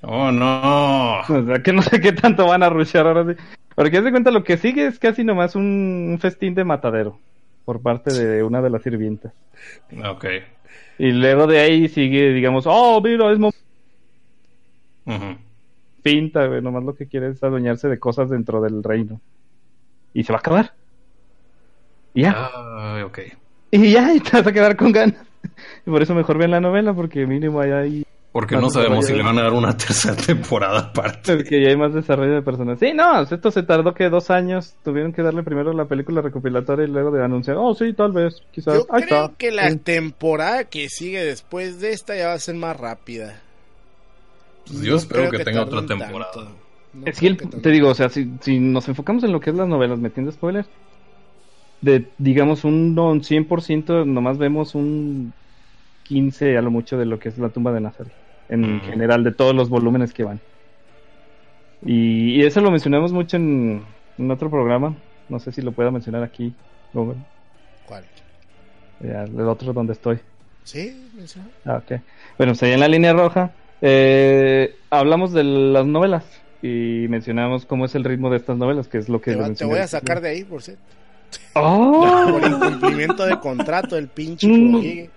Oh, 0.03 0.31
no. 0.31 1.21
O 1.27 1.45
sea, 1.45 1.61
que 1.61 1.73
no 1.73 1.81
sé 1.81 1.99
qué 1.99 2.13
tanto 2.13 2.45
van 2.47 2.63
a 2.63 2.69
rushar 2.69 3.07
ahora 3.07 3.25
sí. 3.33 3.39
Porque 3.75 3.99
de 4.01 4.11
cuenta, 4.11 4.31
lo 4.31 4.43
que 4.43 4.57
sigue 4.57 4.85
es 4.87 4.99
casi 4.99 5.23
nomás 5.23 5.55
un, 5.55 6.09
un 6.11 6.19
festín 6.19 6.53
de 6.55 6.63
matadero. 6.63 7.17
por 7.65 7.81
parte 7.81 8.13
de 8.13 8.43
una 8.43 8.61
de 8.61 8.69
las 8.69 8.81
sirvientas. 8.83 9.33
Ok. 10.05 10.25
Y 10.99 11.11
luego 11.11 11.47
de 11.47 11.59
ahí 11.59 11.87
sigue, 11.89 12.31
digamos, 12.31 12.63
oh, 12.67 13.01
mira, 13.01 13.31
es 13.31 13.39
mo- 13.39 13.51
Ujú. 15.05 15.37
Pinta, 16.11 16.45
güey, 16.47 16.61
nomás 16.61 16.83
lo 16.83 16.95
que 16.95 17.07
quiere 17.07 17.29
es 17.29 17.43
adueñarse 17.43 17.87
de 17.87 17.99
cosas 17.99 18.29
dentro 18.29 18.61
del 18.61 18.83
reino. 18.83 19.19
Y 20.13 20.23
se 20.23 20.33
va 20.33 20.37
a 20.37 20.39
acabar. 20.39 20.73
Y 22.13 22.21
ya. 22.23 22.33
Ah, 22.35 23.03
ok. 23.05 23.19
Y 23.71 23.91
ya, 23.91 24.13
y 24.13 24.19
te 24.19 24.37
vas 24.37 24.47
a 24.47 24.51
quedar 24.51 24.75
con 24.75 24.91
ganas. 24.91 25.21
Y 25.85 25.89
por 25.89 26.01
eso 26.01 26.15
mejor 26.15 26.37
ven 26.37 26.51
la 26.51 26.59
novela, 26.59 26.93
porque 26.93 27.25
mínimo 27.25 27.61
hay 27.61 27.71
ahí. 27.71 28.03
Porque 28.31 28.55
no 28.55 28.69
sabemos 28.69 29.05
si 29.07 29.13
le 29.13 29.23
van 29.23 29.37
a 29.39 29.43
dar 29.43 29.53
una 29.53 29.75
tercera 29.77 30.15
temporada 30.15 30.79
aparte. 30.79 31.37
Porque 31.37 31.61
ya 31.61 31.69
hay 31.69 31.77
más 31.77 31.93
desarrollo 31.93 32.33
de 32.33 32.41
personas. 32.41 32.77
Sí, 32.79 32.93
no, 32.93 33.21
esto 33.21 33.49
se 33.51 33.63
tardó 33.63 33.93
que 33.93 34.09
dos 34.09 34.29
años. 34.29 34.75
Tuvieron 34.83 35.11
que 35.11 35.23
darle 35.23 35.43
primero 35.43 35.73
la 35.73 35.85
película 35.85 36.21
recopilatoria 36.21 36.85
y 36.85 36.89
luego 36.91 37.11
de 37.11 37.23
anunciar, 37.23 37.57
oh, 37.57 37.73
sí, 37.73 37.93
tal 37.93 38.11
vez, 38.11 38.41
quizás. 38.51 38.75
Yo 38.75 38.85
Ahí 38.91 39.03
creo 39.03 39.25
está. 39.25 39.37
que 39.37 39.51
la 39.51 39.69
Sí. 39.71 39.77
temporada 39.77 40.65
que 40.65 40.87
sigue 40.89 41.23
después 41.23 41.79
de 41.79 41.91
esta 41.93 42.15
ya 42.15 42.27
va 42.27 42.33
a 42.33 42.39
ser 42.39 42.55
más 42.55 42.77
rápida. 42.79 43.41
Pues 44.67 44.81
yo 44.81 44.95
espero 44.95 45.29
que 45.29 45.39
tenga 45.39 45.61
otra 45.63 45.85
temporada. 45.85 46.55
No 46.93 47.05
Es 47.05 47.19
que, 47.19 47.27
el- 47.27 47.37
te 47.37 47.69
digo, 47.71 47.89
o 47.89 47.95
sea, 47.95 48.09
si, 48.09 48.37
si 48.41 48.59
nos 48.59 48.87
enfocamos 48.87 49.23
en 49.23 49.31
lo 49.31 49.39
que 49.39 49.49
es 49.51 49.55
las 49.55 49.67
novelas, 49.67 49.99
metiendo 49.99 50.31
spoilers, 50.31 50.71
de, 51.81 52.13
digamos, 52.17 52.63
un 52.63 52.95
don 52.95 53.23
100%, 53.23 54.05
nomás 54.05 54.37
vemos 54.37 54.75
un 54.75 55.35
15 56.03 56.57
a 56.57 56.61
lo 56.61 56.71
mucho 56.71 56.97
de 56.97 57.05
lo 57.05 57.19
que 57.19 57.29
es 57.29 57.37
la 57.37 57.51
tumba 57.51 57.73
de 57.73 57.81
Nazareth, 57.81 58.15
en 58.49 58.81
Mm. 58.81 58.81
general, 58.81 59.23
de 59.23 59.33
todos 59.33 59.55
los 59.55 59.69
volúmenes 59.69 60.13
que 60.13 60.23
van. 60.23 60.43
Y, 61.81 62.41
y 62.41 62.45
eso 62.45 62.61
lo 62.61 62.71
mencionamos 62.71 63.13
mucho 63.13 63.37
en, 63.37 63.95
en 64.17 64.31
otro 64.31 64.49
programa, 64.49 65.01
no 65.27 65.39
sé 65.39 65.51
si 65.51 65.61
lo 65.61 65.73
puedo 65.75 65.91
mencionar 65.91 66.23
aquí, 66.23 66.57
Google, 66.91 67.21
¿Cuál? 67.81 68.07
eh, 68.99 69.25
el 69.27 69.41
otro 69.47 69.73
donde 69.73 69.93
estoy. 69.93 70.21
Sí, 70.63 71.09
menciona. 71.13 71.51
Ah, 71.63 71.77
ok. 71.77 71.91
Bueno, 72.37 72.53
ahí 72.61 72.71
en 72.71 72.79
la 72.79 72.87
línea 72.87 73.13
roja 73.13 73.55
eh, 73.81 74.75
hablamos 74.89 75.33
de 75.33 75.43
las 75.43 75.85
novelas 75.85 76.25
y 76.61 77.05
mencionamos 77.09 77.65
cómo 77.65 77.85
es 77.85 77.95
el 77.95 78.03
ritmo 78.03 78.29
de 78.29 78.37
estas 78.37 78.57
novelas, 78.57 78.87
que 78.87 78.97
es 78.97 79.09
lo 79.09 79.21
que... 79.21 79.35
Te, 79.35 79.55
te 79.55 79.65
voy 79.65 79.79
a 79.79 79.87
sacar 79.87 80.21
de 80.21 80.29
ahí, 80.29 80.43
por 80.43 80.61
cierto. 80.61 80.83
¡Oh! 81.53 82.37
Por 82.39 82.49
incumplimiento 82.49 83.25
de 83.25 83.39
contrato 83.39 83.95
del 83.95 84.07
pinche 84.07 84.47
Mm. 84.47 85.07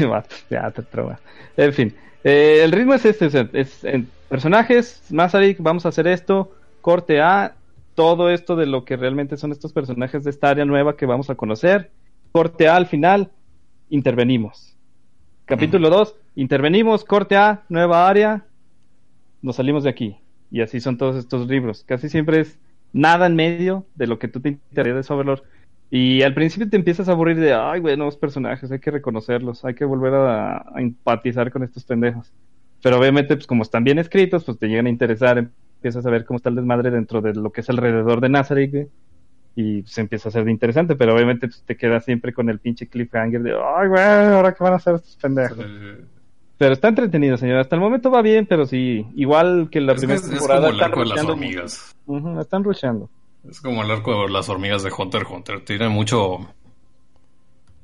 Ya 0.50 0.70
te 0.70 0.82
traba. 0.82 1.18
En 1.56 1.72
fin, 1.72 1.94
eh, 2.22 2.60
el 2.62 2.72
ritmo 2.72 2.94
es 2.94 3.04
este: 3.04 3.30
sea, 3.30 3.48
es, 3.52 3.82
en 3.84 4.08
personajes, 4.28 5.02
Masaryk, 5.10 5.58
vamos 5.60 5.86
a 5.86 5.88
hacer 5.88 6.06
esto, 6.06 6.52
corte 6.82 7.20
A, 7.20 7.54
todo 7.94 8.30
esto 8.30 8.56
de 8.56 8.66
lo 8.66 8.84
que 8.84 8.96
realmente 8.96 9.36
son 9.36 9.52
estos 9.52 9.72
personajes 9.72 10.24
de 10.24 10.30
esta 10.30 10.50
área 10.50 10.64
nueva 10.64 10.96
que 10.96 11.06
vamos 11.06 11.30
a 11.30 11.34
conocer. 11.34 11.90
Corte 12.32 12.68
A 12.68 12.76
al 12.76 12.86
final, 12.86 13.30
intervenimos. 13.88 14.75
Capítulo 15.46 15.90
2, 15.90 16.16
intervenimos, 16.34 17.04
corte 17.04 17.36
A, 17.36 17.62
nueva 17.68 18.08
área, 18.08 18.44
nos 19.42 19.54
salimos 19.54 19.84
de 19.84 19.90
aquí. 19.90 20.16
Y 20.50 20.60
así 20.60 20.80
son 20.80 20.98
todos 20.98 21.14
estos 21.14 21.46
libros. 21.46 21.84
Casi 21.86 22.08
siempre 22.08 22.40
es 22.40 22.58
nada 22.92 23.26
en 23.26 23.36
medio 23.36 23.86
de 23.94 24.08
lo 24.08 24.18
que 24.18 24.26
tú 24.26 24.40
te 24.40 24.48
interesa 24.48 25.14
de 25.14 25.20
Overlord. 25.20 25.42
Y 25.88 26.22
al 26.22 26.34
principio 26.34 26.68
te 26.68 26.76
empiezas 26.76 27.08
a 27.08 27.12
aburrir 27.12 27.38
de, 27.38 27.54
ay, 27.54 27.78
güey, 27.78 27.96
nuevos 27.96 28.16
personajes, 28.16 28.72
hay 28.72 28.80
que 28.80 28.90
reconocerlos, 28.90 29.64
hay 29.64 29.74
que 29.74 29.84
volver 29.84 30.14
a, 30.14 30.66
empatizar 30.74 31.52
con 31.52 31.62
estos 31.62 31.84
pendejos. 31.84 32.32
Pero 32.82 32.98
obviamente, 32.98 33.36
pues 33.36 33.46
como 33.46 33.62
están 33.62 33.84
bien 33.84 34.00
escritos, 34.00 34.42
pues 34.42 34.58
te 34.58 34.66
llegan 34.66 34.86
a 34.86 34.90
interesar, 34.90 35.38
empiezas 35.38 36.04
a 36.06 36.10
ver 36.10 36.24
cómo 36.24 36.38
está 36.38 36.48
el 36.48 36.56
desmadre 36.56 36.90
dentro 36.90 37.20
de 37.20 37.34
lo 37.34 37.52
que 37.52 37.60
es 37.60 37.70
alrededor 37.70 38.20
de 38.20 38.30
Nazareth, 38.30 38.72
güey, 38.72 38.88
y 39.56 39.82
se 39.86 40.02
empieza 40.02 40.28
a 40.28 40.30
hacer 40.30 40.44
de 40.44 40.50
interesante, 40.52 40.94
pero 40.96 41.14
obviamente 41.14 41.48
pues, 41.48 41.62
te 41.64 41.76
quedas 41.76 42.04
siempre 42.04 42.32
con 42.34 42.48
el 42.50 42.58
pinche 42.60 42.86
cliffhanger 42.86 43.42
de, 43.42 43.52
ay, 43.52 43.88
güey, 43.88 44.02
ahora 44.02 44.52
qué 44.54 44.62
van 44.62 44.74
a 44.74 44.76
hacer 44.76 44.94
estos 44.96 45.16
pendejos. 45.16 45.58
Eh, 45.60 46.04
Pero 46.58 46.72
está 46.74 46.88
entretenido, 46.88 47.36
señor. 47.36 47.58
Hasta 47.58 47.74
el 47.74 47.80
momento 47.80 48.10
va 48.10 48.22
bien, 48.22 48.46
pero 48.46 48.66
sí, 48.66 49.04
igual 49.16 49.68
que 49.70 49.80
la 49.80 49.92
es, 49.94 50.00
que 50.00 50.06
primera 50.06 50.20
es- 50.20 50.24
es 50.26 50.30
temporada. 50.30 50.60
como 50.60 50.68
el 50.70 50.74
están 50.76 50.90
arco 50.90 51.00
de 51.00 51.06
las 51.16 51.24
hormigas. 51.24 51.96
mucho. 52.06 52.28
Ujú, 52.28 52.40
están 52.40 52.64
rushando. 52.64 53.10
Es 53.48 53.60
como 53.60 53.82
el 53.82 53.90
arco 53.90 54.22
de 54.26 54.30
las 54.32 54.48
hormigas 54.48 54.82
de 54.82 54.90
Hunter 54.96 55.22
x 55.22 55.32
Hunter. 55.34 55.64
Tiene 55.64 55.88
mucho. 55.88 56.38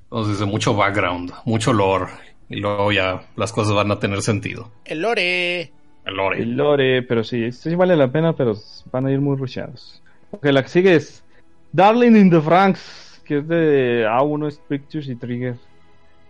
¿Cómo 0.09 0.25
se 0.25 0.31
dice? 0.33 0.45
Mucho 0.45 0.75
background, 0.75 1.33
mucho 1.45 1.73
lore. 1.73 2.07
Y 2.49 2.57
luego 2.57 2.93
ya 2.93 3.23
las 3.37 3.53
cosas 3.53 3.75
van 3.75 3.91
a 3.91 3.99
tener 3.99 4.21
sentido. 4.21 4.71
El 4.85 5.01
Lore. 5.03 5.73
El 6.05 6.15
lore. 6.17 6.43
El 6.43 6.57
lore, 6.57 7.03
pero 7.03 7.25
sí, 7.25 7.51
sí 7.53 7.75
vale 7.75 7.97
la 7.97 8.11
pena, 8.13 8.35
pero 8.35 8.55
van 8.91 9.07
a 9.07 9.13
ir 9.13 9.21
muy 9.21 9.37
rusheados. 9.37 10.03
Ok, 10.33 10.45
la 10.47 10.63
que 10.63 10.69
sigue 10.69 10.95
es 10.97 11.25
Darling 11.73 12.17
in 12.17 12.31
the 12.31 12.41
Franks, 12.41 13.23
que 13.25 13.39
es 13.39 13.49
de 13.49 14.07
A1 14.07 14.49
es 14.49 14.59
Pictures 14.59 15.09
y 15.09 15.17
Trigger. 15.17 15.57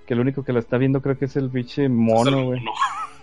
Que 0.06 0.14
el 0.14 0.20
único 0.20 0.44
que 0.44 0.52
la 0.52 0.60
está 0.60 0.78
viendo 0.78 1.00
creo 1.00 1.18
que 1.18 1.26
es 1.26 1.36
el 1.36 1.50
el 1.76 1.90
mono, 1.90 2.44
güey. 2.44 2.62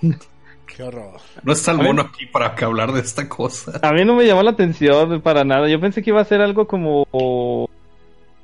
Qué 0.65 0.83
horror. 0.83 1.19
No 1.43 1.51
está 1.51 1.71
el 1.71 1.77
mono 1.79 2.03
aquí 2.03 2.25
para 2.25 2.55
que 2.55 2.63
hablar 2.63 2.91
de 2.91 3.01
esta 3.01 3.27
cosa. 3.27 3.79
A 3.81 3.91
mí 3.91 4.05
no 4.05 4.15
me 4.15 4.25
llamó 4.25 4.43
la 4.43 4.51
atención 4.51 5.21
para 5.21 5.43
nada. 5.43 5.67
Yo 5.67 5.79
pensé 5.79 6.03
que 6.03 6.11
iba 6.11 6.21
a 6.21 6.25
ser 6.25 6.41
algo 6.41 6.67
como 6.67 7.67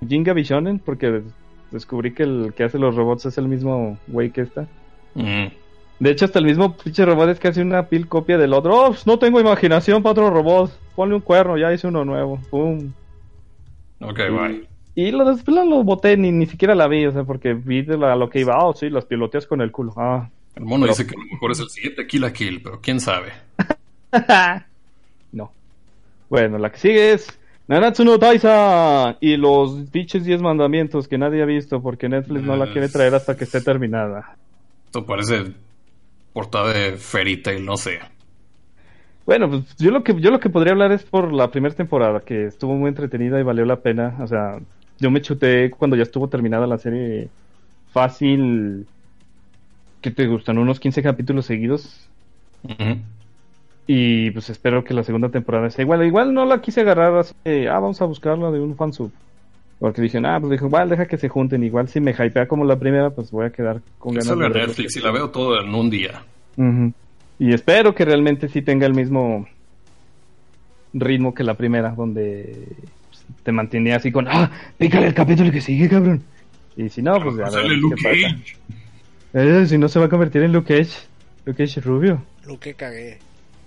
Jinga 0.07 0.33
Bishonen, 0.33 0.79
porque 0.79 1.21
descubrí 1.71 2.13
que 2.13 2.23
el 2.23 2.53
que 2.55 2.63
hace 2.63 2.79
los 2.79 2.95
robots 2.95 3.25
es 3.27 3.38
el 3.38 3.47
mismo 3.47 3.97
güey 4.07 4.31
que 4.31 4.41
está. 4.41 4.67
Mm. 5.13 5.47
De 5.99 6.11
hecho, 6.11 6.25
hasta 6.25 6.39
el 6.39 6.45
mismo 6.45 6.75
pinche 6.75 7.05
robot 7.05 7.29
es 7.29 7.39
casi 7.39 7.61
una 7.61 7.88
pil 7.88 8.07
copia 8.07 8.38
del 8.38 8.53
otro. 8.53 8.75
Oh, 8.75 8.88
pues 8.88 9.07
no 9.07 9.17
tengo 9.17 9.39
imaginación 9.39 10.03
para 10.03 10.11
otro 10.11 10.29
robot. 10.29 10.71
Ponle 10.95 11.15
un 11.15 11.21
cuerno, 11.21 11.57
ya 11.57 11.71
hice 11.71 11.88
uno 11.88 12.03
nuevo. 12.03 12.39
Pum. 12.49 12.91
Ok, 13.99 14.17
bye. 14.29 14.67
Y 14.95 15.12
lo 15.12 15.25
después 15.25 15.55
lo 15.55 15.84
boté, 15.84 16.15
ni, 16.17 16.31
ni 16.31 16.45
siquiera 16.45 16.73
la 16.75 16.88
vi, 16.88 17.05
o 17.05 17.12
sea, 17.12 17.23
porque 17.23 17.53
vi 17.53 17.81
de 17.81 17.97
la- 17.97 18.15
lo 18.15 18.29
que 18.29 18.39
iba. 18.39 18.63
Oh, 18.63 18.73
sí, 18.73 18.89
las 18.89 19.05
piloteas 19.05 19.45
con 19.45 19.62
el 19.62 19.71
culo. 19.71 19.93
Ah. 19.97 20.29
El 20.55 20.63
mono 20.63 20.84
Pero- 20.86 20.93
dice 20.93 21.05
que 21.08 21.15
a 21.15 21.19
lo 21.23 21.25
mejor 21.34 21.51
es 21.51 21.60
el 21.60 21.69
siguiente 21.69 22.08
Kill 22.08 22.23
a 22.23 22.31
Kill, 22.31 22.62
pero 22.62 22.79
quién 22.81 22.99
sabe. 23.01 23.34
no. 25.34 25.51
Bueno, 26.29 26.58
la 26.58 26.71
que 26.71 26.77
sigue 26.79 27.12
es 27.13 27.27
Nanatsu 27.67 28.05
no 28.05 28.17
Taisa 28.19 29.17
y 29.19 29.38
los 29.38 29.71
pinches 29.91 30.23
10 30.23 30.41
mandamientos 30.41 31.08
que 31.08 31.17
nadie 31.17 31.41
ha 31.41 31.45
visto 31.45 31.81
porque 31.81 32.08
Netflix 32.10 32.43
no 32.43 32.55
la 32.55 32.71
quiere 32.71 32.89
traer 32.89 33.15
hasta 33.15 33.36
que 33.36 33.43
esté 33.43 33.62
terminada. 33.62 34.38
Esto 34.86 35.05
parece 35.05 35.51
portada 36.34 36.71
de 36.73 36.93
Fairy 36.97 37.38
Tail, 37.38 37.65
no 37.65 37.75
sé. 37.77 37.99
Bueno, 39.25 39.49
pues 39.49 39.75
yo 39.77 39.91
lo 39.91 40.03
que 40.03 40.19
yo 40.21 40.29
lo 40.29 40.39
que 40.39 40.49
podría 40.49 40.73
hablar 40.73 40.91
es 40.91 41.03
por 41.03 41.33
la 41.33 41.49
primera 41.49 41.73
temporada 41.73 42.19
que 42.19 42.45
estuvo 42.45 42.75
muy 42.75 42.89
entretenida 42.89 43.39
y 43.39 43.43
valió 43.43 43.65
la 43.65 43.81
pena, 43.81 44.15
o 44.21 44.27
sea, 44.27 44.59
yo 44.99 45.09
me 45.09 45.21
chuté 45.21 45.71
cuando 45.71 45.95
ya 45.95 46.03
estuvo 46.03 46.29
terminada 46.29 46.67
la 46.67 46.77
serie 46.77 47.29
fácil 47.91 48.85
que 50.01 50.11
te 50.11 50.27
gustan 50.27 50.59
unos 50.59 50.79
15 50.79 51.01
capítulos 51.01 51.47
seguidos 51.47 52.07
Ujú. 52.63 52.99
y 53.88 54.29
pues 54.31 54.49
espero 54.51 54.83
que 54.83 54.93
la 54.93 55.03
segunda 55.03 55.29
temporada 55.29 55.69
sea 55.71 55.83
igual. 55.83 56.05
Igual 56.05 56.33
no 56.33 56.45
la 56.45 56.61
quise 56.61 56.81
agarrar 56.81 57.15
así, 57.17 57.33
de, 57.43 57.67
ah, 57.67 57.79
vamos 57.79 58.01
a 58.01 58.05
buscarla 58.05 58.51
de 58.51 58.59
un 58.59 58.75
fansub. 58.75 59.11
Porque 59.79 60.01
dije, 60.01 60.21
ah, 60.23 60.38
pues 60.39 60.51
dije, 60.51 60.65
igual 60.65 60.89
deja 60.89 61.05
que 61.07 61.17
se 61.17 61.29
junten. 61.29 61.63
Igual 61.63 61.88
si 61.88 61.99
me 61.99 62.11
hypea 62.11 62.47
como 62.47 62.63
la 62.63 62.79
primera, 62.79 63.09
pues 63.09 63.31
voy 63.31 63.45
a 63.47 63.49
quedar 63.49 63.81
con 63.97 64.13
ganas 64.13 64.27
sale 64.27 64.43
de 64.47 64.49
Netflix 64.49 64.95
y 64.95 65.01
la 65.01 65.11
veo 65.11 65.29
todo 65.31 65.59
en 65.59 65.73
un 65.73 65.89
día. 65.89 66.23
Ujú. 66.55 66.93
Y 67.39 67.53
espero 67.53 67.93
que 67.93 68.05
realmente 68.05 68.47
sí 68.49 68.61
tenga 68.61 68.85
el 68.85 68.93
mismo 68.93 69.47
ritmo 70.93 71.33
que 71.33 71.43
la 71.43 71.55
primera, 71.55 71.91
donde 71.91 72.67
pues, 73.09 73.25
te 73.43 73.51
mantenía 73.51 73.97
así 73.97 74.11
con, 74.11 74.27
ah, 74.27 74.51
pícale 74.77 75.07
el 75.07 75.13
capítulo 75.13 75.51
que 75.51 75.61
sigue, 75.61 75.89
cabrón. 75.89 76.23
Y 76.77 76.89
si 76.89 77.01
no, 77.01 77.19
pues 77.21 77.35
ya 77.37 77.47
Sale 77.47 77.69
veremos 77.69 77.91
Luke. 77.91 78.01
Cage. 78.03 78.57
Eh, 79.33 79.65
si 79.67 79.77
no 79.77 79.87
se 79.89 79.99
va 79.99 80.05
a 80.05 80.09
convertir 80.09 80.43
en 80.43 80.53
Luke 80.53 80.77
Cage. 80.77 80.97
Luke 81.45 81.65
Cage 81.65 81.81
rubio. 81.81 82.21
Que 82.59 82.73
cagué. 82.73 83.19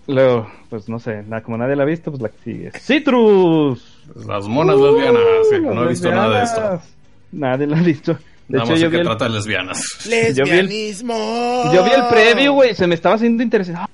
Luego, 0.07 0.51
pues 0.71 0.89
no 0.89 0.99
sé, 0.99 1.23
nada, 1.25 1.43
como 1.43 1.59
nadie 1.59 1.77
la 1.77 1.83
ha 1.83 1.87
visto, 1.87 2.11
pues 2.11 2.23
la 2.23 2.31
que 2.31 2.39
sigue. 2.43 2.71
¡Citrus! 2.79 4.03
Las 4.27 4.47
monas 4.49 4.79
lesbianas. 4.79 5.21
sí, 5.51 5.57
Uh, 5.57 5.75
no 5.75 5.85
he 5.85 5.89
visto 5.89 6.11
nada 6.11 6.39
de 6.39 6.45
esto. 6.45 6.61
lesbianas. 6.61 6.95
Nadie 7.33 7.67
la 7.67 7.79
ha 7.79 7.83
visto. 7.83 8.19
De 8.49 8.57
Nada 8.59 8.71
hecho, 8.71 8.81
yo 8.81 8.89
vi, 8.89 8.95
que 8.97 9.01
el, 9.03 9.07
trata 9.07 9.25
de 9.27 9.31
lesbianas. 9.35 9.79
Yo 10.05 10.11
vi 10.11 10.17
el- 10.17 10.67
Lesbianismo. 10.67 11.73
yo 11.75 11.85
vi 11.85 11.91
el 11.91 12.07
preview, 12.09 12.55
güey. 12.55 12.75
Se 12.75 12.87
me 12.87 12.95
estaba 12.95 13.17
haciendo 13.17 13.43
interesante. 13.43 13.81
Ah, 13.83 13.89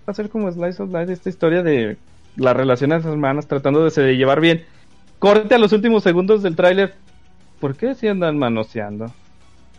va 0.00 0.10
a 0.10 0.14
ser 0.14 0.28
como 0.28 0.50
Slice 0.50 0.82
of 0.82 0.92
Life 0.92 1.12
esta 1.12 1.28
historia 1.28 1.62
de 1.62 1.96
las 2.36 2.56
relaciones 2.56 3.04
hermanas 3.04 3.46
tratando 3.46 3.84
de, 3.84 3.90
se- 3.90 4.02
de 4.02 4.16
llevar 4.16 4.40
bien. 4.40 4.64
Corte 5.20 5.54
a 5.54 5.58
los 5.58 5.72
últimos 5.72 6.02
segundos 6.02 6.42
del 6.42 6.56
tráiler. 6.56 6.94
¿Por 7.60 7.76
qué 7.76 7.94
se 7.94 8.08
andan 8.08 8.36
manoseando? 8.38 9.12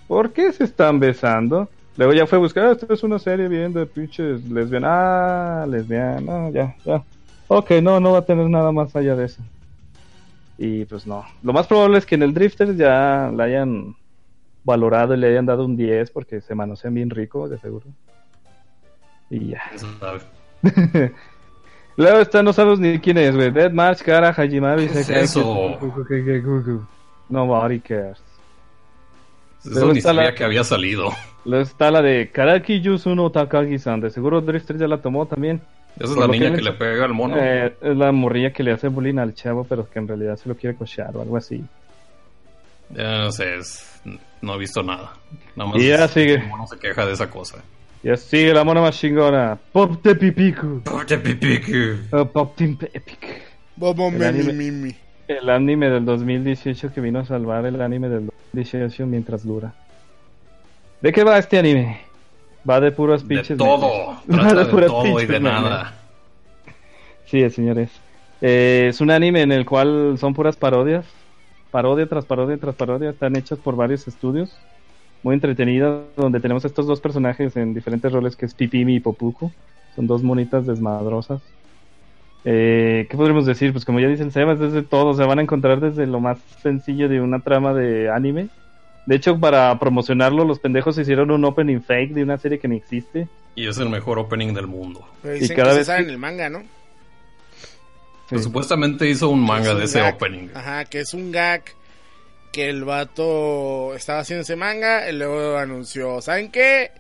¿Por 0.07 0.31
qué 0.31 0.53
se 0.53 0.63
están 0.63 1.01
besando? 1.01 1.67
Luego 1.97 2.13
ya 2.13 2.25
fue 2.25 2.37
a 2.37 2.41
buscar, 2.41 2.65
"Ah, 2.67 2.71
esto 2.71 2.93
es 2.93 3.03
una 3.03 3.19
serie 3.19 3.49
bien 3.49 3.73
de 3.73 3.85
pinches 3.85 4.43
lesbianas. 4.49 4.89
Ah, 4.89 5.65
lesbiana, 5.69 6.49
ya, 6.51 6.75
ya. 6.85 7.03
Ok, 7.49 7.71
no, 7.81 7.99
no 7.99 8.13
va 8.13 8.19
a 8.19 8.25
tener 8.25 8.49
nada 8.49 8.71
más 8.71 8.95
allá 8.95 9.15
de 9.17 9.25
eso. 9.25 9.41
Y 10.57 10.85
pues 10.85 11.05
no. 11.05 11.25
Lo 11.43 11.51
más 11.51 11.67
probable 11.67 11.97
es 11.97 12.05
que 12.05 12.15
en 12.15 12.23
el 12.23 12.33
Drifter 12.33 12.75
ya 12.77 13.29
la 13.35 13.43
hayan 13.43 13.95
valorado 14.63 15.13
y 15.13 15.17
le 15.17 15.27
hayan 15.27 15.45
dado 15.45 15.65
un 15.65 15.75
10 15.75 16.11
porque 16.11 16.41
se 16.41 16.55
manosean 16.55 16.93
bien 16.93 17.09
rico, 17.09 17.47
de 17.49 17.57
seguro. 17.59 17.85
Y 19.29 19.49
ya. 19.49 19.61
Luego 21.95 22.19
está, 22.19 22.41
no 22.41 22.53
sabes 22.53 22.79
ni 22.79 22.99
quién 22.99 23.17
es, 23.17 23.35
güey. 23.35 23.51
Dead 23.51 23.71
March, 23.71 24.01
Kara, 24.01 24.29
Hajimaru 24.29 24.81
y 24.81 24.87
¿Qué 24.87 24.99
es 25.01 25.09
eso? 25.09 25.77
Nobody 27.29 27.79
cares. 27.79 28.21
Eso 29.65 29.93
ni 29.93 30.01
sabía 30.01 30.23
la- 30.23 30.35
que 30.35 30.43
había 30.43 30.63
salido. 30.63 31.09
Luego 31.45 31.63
está 31.63 31.91
la 31.91 32.01
de 32.01 32.29
Karaki 32.31 32.81
Yusuno 32.81 33.29
Takagi-san. 33.31 34.01
De 34.01 34.09
seguro 34.09 34.41
Drifter 34.41 34.77
ya 34.77 34.87
la 34.87 34.97
tomó 35.01 35.25
también. 35.25 35.61
Esa 35.95 36.05
es 36.05 36.09
Por 36.11 36.19
la 36.21 36.25
que 36.25 36.31
niña 36.39 36.49
han 36.49 36.55
que 36.55 36.61
le 36.63 36.71
pega 36.73 37.05
al 37.05 37.13
mono. 37.13 37.35
Eh, 37.37 37.75
es 37.81 37.95
la 37.97 38.11
morrilla 38.11 38.51
que 38.51 38.63
le 38.63 38.71
hace 38.71 38.87
bullying 38.87 39.19
al 39.19 39.35
chavo, 39.35 39.63
pero 39.63 39.87
que 39.89 39.99
en 39.99 40.07
realidad 40.07 40.35
se 40.37 40.49
lo 40.49 40.55
quiere 40.55 40.75
cochear 40.75 41.15
o 41.15 41.21
algo 41.21 41.37
así. 41.37 41.63
Ya 42.89 43.17
no 43.19 43.31
sé, 43.31 43.55
es- 43.57 44.01
no 44.41 44.55
he 44.55 44.57
visto 44.59 44.83
nada. 44.83 45.13
Nada 45.55 45.71
más 45.71 45.81
Y 45.81 45.87
ya 45.87 46.07
sigue. 46.07 46.35
el 46.35 46.47
mono 46.47 46.67
se 46.67 46.77
queja 46.77 47.05
de 47.05 47.13
esa 47.13 47.29
cosa. 47.29 47.57
Y 48.03 48.09
así 48.09 48.47
la 48.47 48.63
mona 48.63 48.81
más 48.81 48.99
chingona. 48.99 49.57
Pop 49.71 50.03
de 50.03 50.15
Pipiku. 50.15 50.81
Pote 50.83 51.17
pipiku. 51.19 52.15
Uh, 52.15 52.25
Pop 52.27 52.55
Team 52.57 52.77
Epic. 52.93 53.41
Bobo 53.77 54.07
El 54.09 54.13
mimi 54.15 54.25
anime- 54.25 54.53
mimi. 54.53 54.95
El 55.27 55.49
anime 55.49 55.89
del 55.89 56.03
2018 56.03 56.91
que 56.93 56.99
vino 56.99 57.19
a 57.19 57.25
salvar 57.25 57.65
el 57.65 57.81
anime 57.81 58.09
del 58.09 58.25
2018 58.51 59.05
mientras 59.07 59.45
dura. 59.45 59.73
¿De 61.01 61.13
qué 61.13 61.23
va 61.23 61.37
este 61.37 61.57
anime? 61.57 62.01
Va 62.69 62.81
de 62.81 62.91
puros 62.91 63.25
De 63.27 63.35
pinches. 63.35 63.57
todo. 63.57 64.17
memes. 64.27 64.27
Va 64.45 64.49
Trata 64.49 64.63
de 64.65 64.65
puros 64.71 64.87
todo 64.91 65.19
y 65.21 65.25
de 65.25 65.39
nada. 65.39 65.93
Sí, 67.25 67.49
señores. 67.49 67.89
Eh, 68.41 68.87
es 68.89 68.99
un 68.99 69.11
anime 69.11 69.41
en 69.41 69.53
el 69.53 69.65
cual 69.65 70.17
son 70.19 70.33
puras 70.33 70.57
parodias. 70.57 71.05
Parodia 71.73 72.05
tras 72.05 72.25
parodia 72.25 72.55
tras 72.57 72.75
parodia. 72.75 73.09
Están 73.09 73.35
hechas 73.35 73.57
por 73.57 73.75
varios 73.75 74.07
estudios. 74.07 74.55
Muy 75.23 75.33
entretenidas. 75.33 76.01
Donde 76.15 76.39
tenemos 76.39 76.63
estos 76.65 76.85
dos 76.85 77.01
personajes 77.01 77.57
en 77.57 77.73
diferentes 77.73 78.11
roles 78.11 78.35
que 78.35 78.45
es 78.45 78.53
Pipimi 78.53 78.97
y 78.97 78.99
Popuku. 78.99 79.51
Son 79.95 80.05
dos 80.05 80.21
monitas 80.21 80.67
desmadrosas. 80.67 81.41
Eh, 82.45 83.07
¿Qué 83.09 83.17
podríamos 83.17 83.47
decir? 83.47 83.71
Pues 83.71 83.85
como 83.85 83.99
ya 83.99 84.07
dicen 84.07 84.29
Sebas, 84.31 84.59
desde 84.59 84.83
todo. 84.83 85.15
Se 85.15 85.23
van 85.25 85.39
a 85.39 85.41
encontrar 85.41 85.79
desde 85.79 86.05
lo 86.05 86.19
más 86.19 86.37
sencillo 86.61 87.09
de 87.09 87.21
una 87.21 87.39
trama 87.39 87.73
de 87.73 88.07
anime. 88.11 88.49
De 89.07 89.15
hecho, 89.15 89.39
para 89.39 89.77
promocionarlo, 89.79 90.45
los 90.45 90.59
pendejos 90.59 90.97
hicieron 90.99 91.31
un 91.31 91.43
opening 91.43 91.79
fake 91.81 92.13
de 92.13 92.21
una 92.23 92.37
serie 92.37 92.59
que 92.59 92.67
ni 92.67 92.75
existe. 92.77 93.27
Y 93.55 93.67
es 93.67 93.79
el 93.79 93.89
mejor 93.89 94.19
opening 94.19 94.53
del 94.53 94.67
mundo. 94.67 95.03
Pero 95.23 95.43
Y 95.43 95.47
cada 95.49 95.71
que 95.71 95.77
vez 95.79 95.87
se 95.87 95.95
que- 95.95 96.03
en 96.03 96.09
el 96.11 96.19
manga, 96.19 96.49
¿no? 96.49 96.59
Pues 98.29 98.41
Sí. 98.41 98.45
supuestamente 98.45 99.07
hizo 99.09 99.29
un 99.29 99.41
manga 99.45 99.69
Es 99.69 99.73
un 99.73 99.79
de 99.79 99.85
ese 99.85 99.99
gag. 99.99 100.15
opening. 100.15 100.49
Ajá, 100.53 100.85
que 100.85 100.99
es 101.01 101.13
un 101.13 101.31
gag 101.31 101.63
que 102.51 102.69
el 102.69 102.83
vato 102.83 103.93
estaba 103.95 104.19
haciendo 104.19 104.43
ese 104.43 104.55
manga 104.55 105.09
y 105.09 105.13
luego 105.13 105.57
anunció, 105.57 106.21
¿saben 106.21 106.51
qué? 106.51 106.91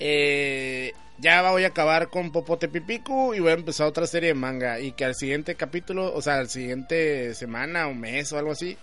Eh, 0.00 0.92
ya 1.18 1.48
voy 1.50 1.64
a 1.64 1.68
acabar 1.68 2.08
con 2.08 2.32
Popote 2.32 2.68
Pipiku 2.68 3.34
y 3.34 3.40
voy 3.40 3.50
a 3.50 3.54
empezar 3.54 3.86
otra 3.86 4.06
serie 4.06 4.28
de 4.30 4.34
manga 4.34 4.80
y 4.80 4.92
que 4.92 5.04
al 5.04 5.14
siguiente 5.14 5.54
capítulo, 5.54 6.12
o 6.12 6.20
sea, 6.20 6.34
al 6.38 6.48
siguiente 6.48 7.34
semana 7.34 7.86
o 7.86 7.94
mes 7.94 8.32
o 8.32 8.38
algo 8.38 8.52
así, 8.52 8.76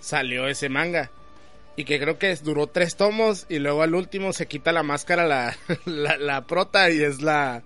salió 0.00 0.46
ese 0.48 0.68
manga. 0.68 1.10
Y 1.76 1.84
que 1.84 1.98
creo 1.98 2.18
que 2.18 2.34
duró 2.36 2.66
tres 2.66 2.96
tomos 2.96 3.46
y 3.48 3.58
luego 3.58 3.82
al 3.82 3.94
último 3.94 4.32
se 4.32 4.46
quita 4.46 4.70
la 4.72 4.82
máscara 4.82 5.26
la, 5.26 5.56
la, 5.86 6.16
la 6.18 6.42
prota 6.46 6.90
y 6.90 7.02
es 7.02 7.22
la, 7.22 7.62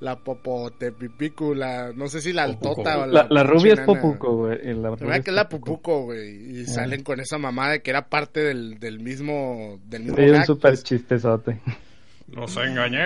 la 0.00 0.16
Popote 0.16 0.92
Pipiku, 0.92 1.54
la, 1.54 1.92
no 1.94 2.08
sé 2.08 2.20
si 2.20 2.32
la 2.32 2.46
Popuco. 2.46 2.68
altota 2.80 2.98
o 3.00 3.06
La, 3.06 3.26
la 3.30 3.42
rubia 3.44 3.74
es. 3.74 3.80
Popuco, 3.80 4.36
güey. 4.36 4.58
La 4.74 4.90
Se 4.96 5.04
rubia 5.04 5.06
ve 5.10 5.16
es 5.18 5.24
que 5.24 5.30
es 5.30 5.34
la 5.36 5.48
Popuco. 5.48 5.72
Pupuco, 5.76 6.02
güey. 6.04 6.60
Y 6.60 6.66
salen 6.66 7.02
con 7.02 7.20
esa 7.20 7.38
mamada 7.38 7.72
de 7.72 7.82
que 7.82 7.90
era 7.90 8.08
parte 8.08 8.40
del, 8.40 8.78
del 8.78 9.00
mismo. 9.00 9.78
Del 9.86 10.04
mismo 10.04 10.16
Sí, 10.44 10.52
un 10.52 10.58
pues. 10.58 10.82
chistezote. 10.84 11.60
¡Los 12.32 12.56
engañé! 12.56 13.04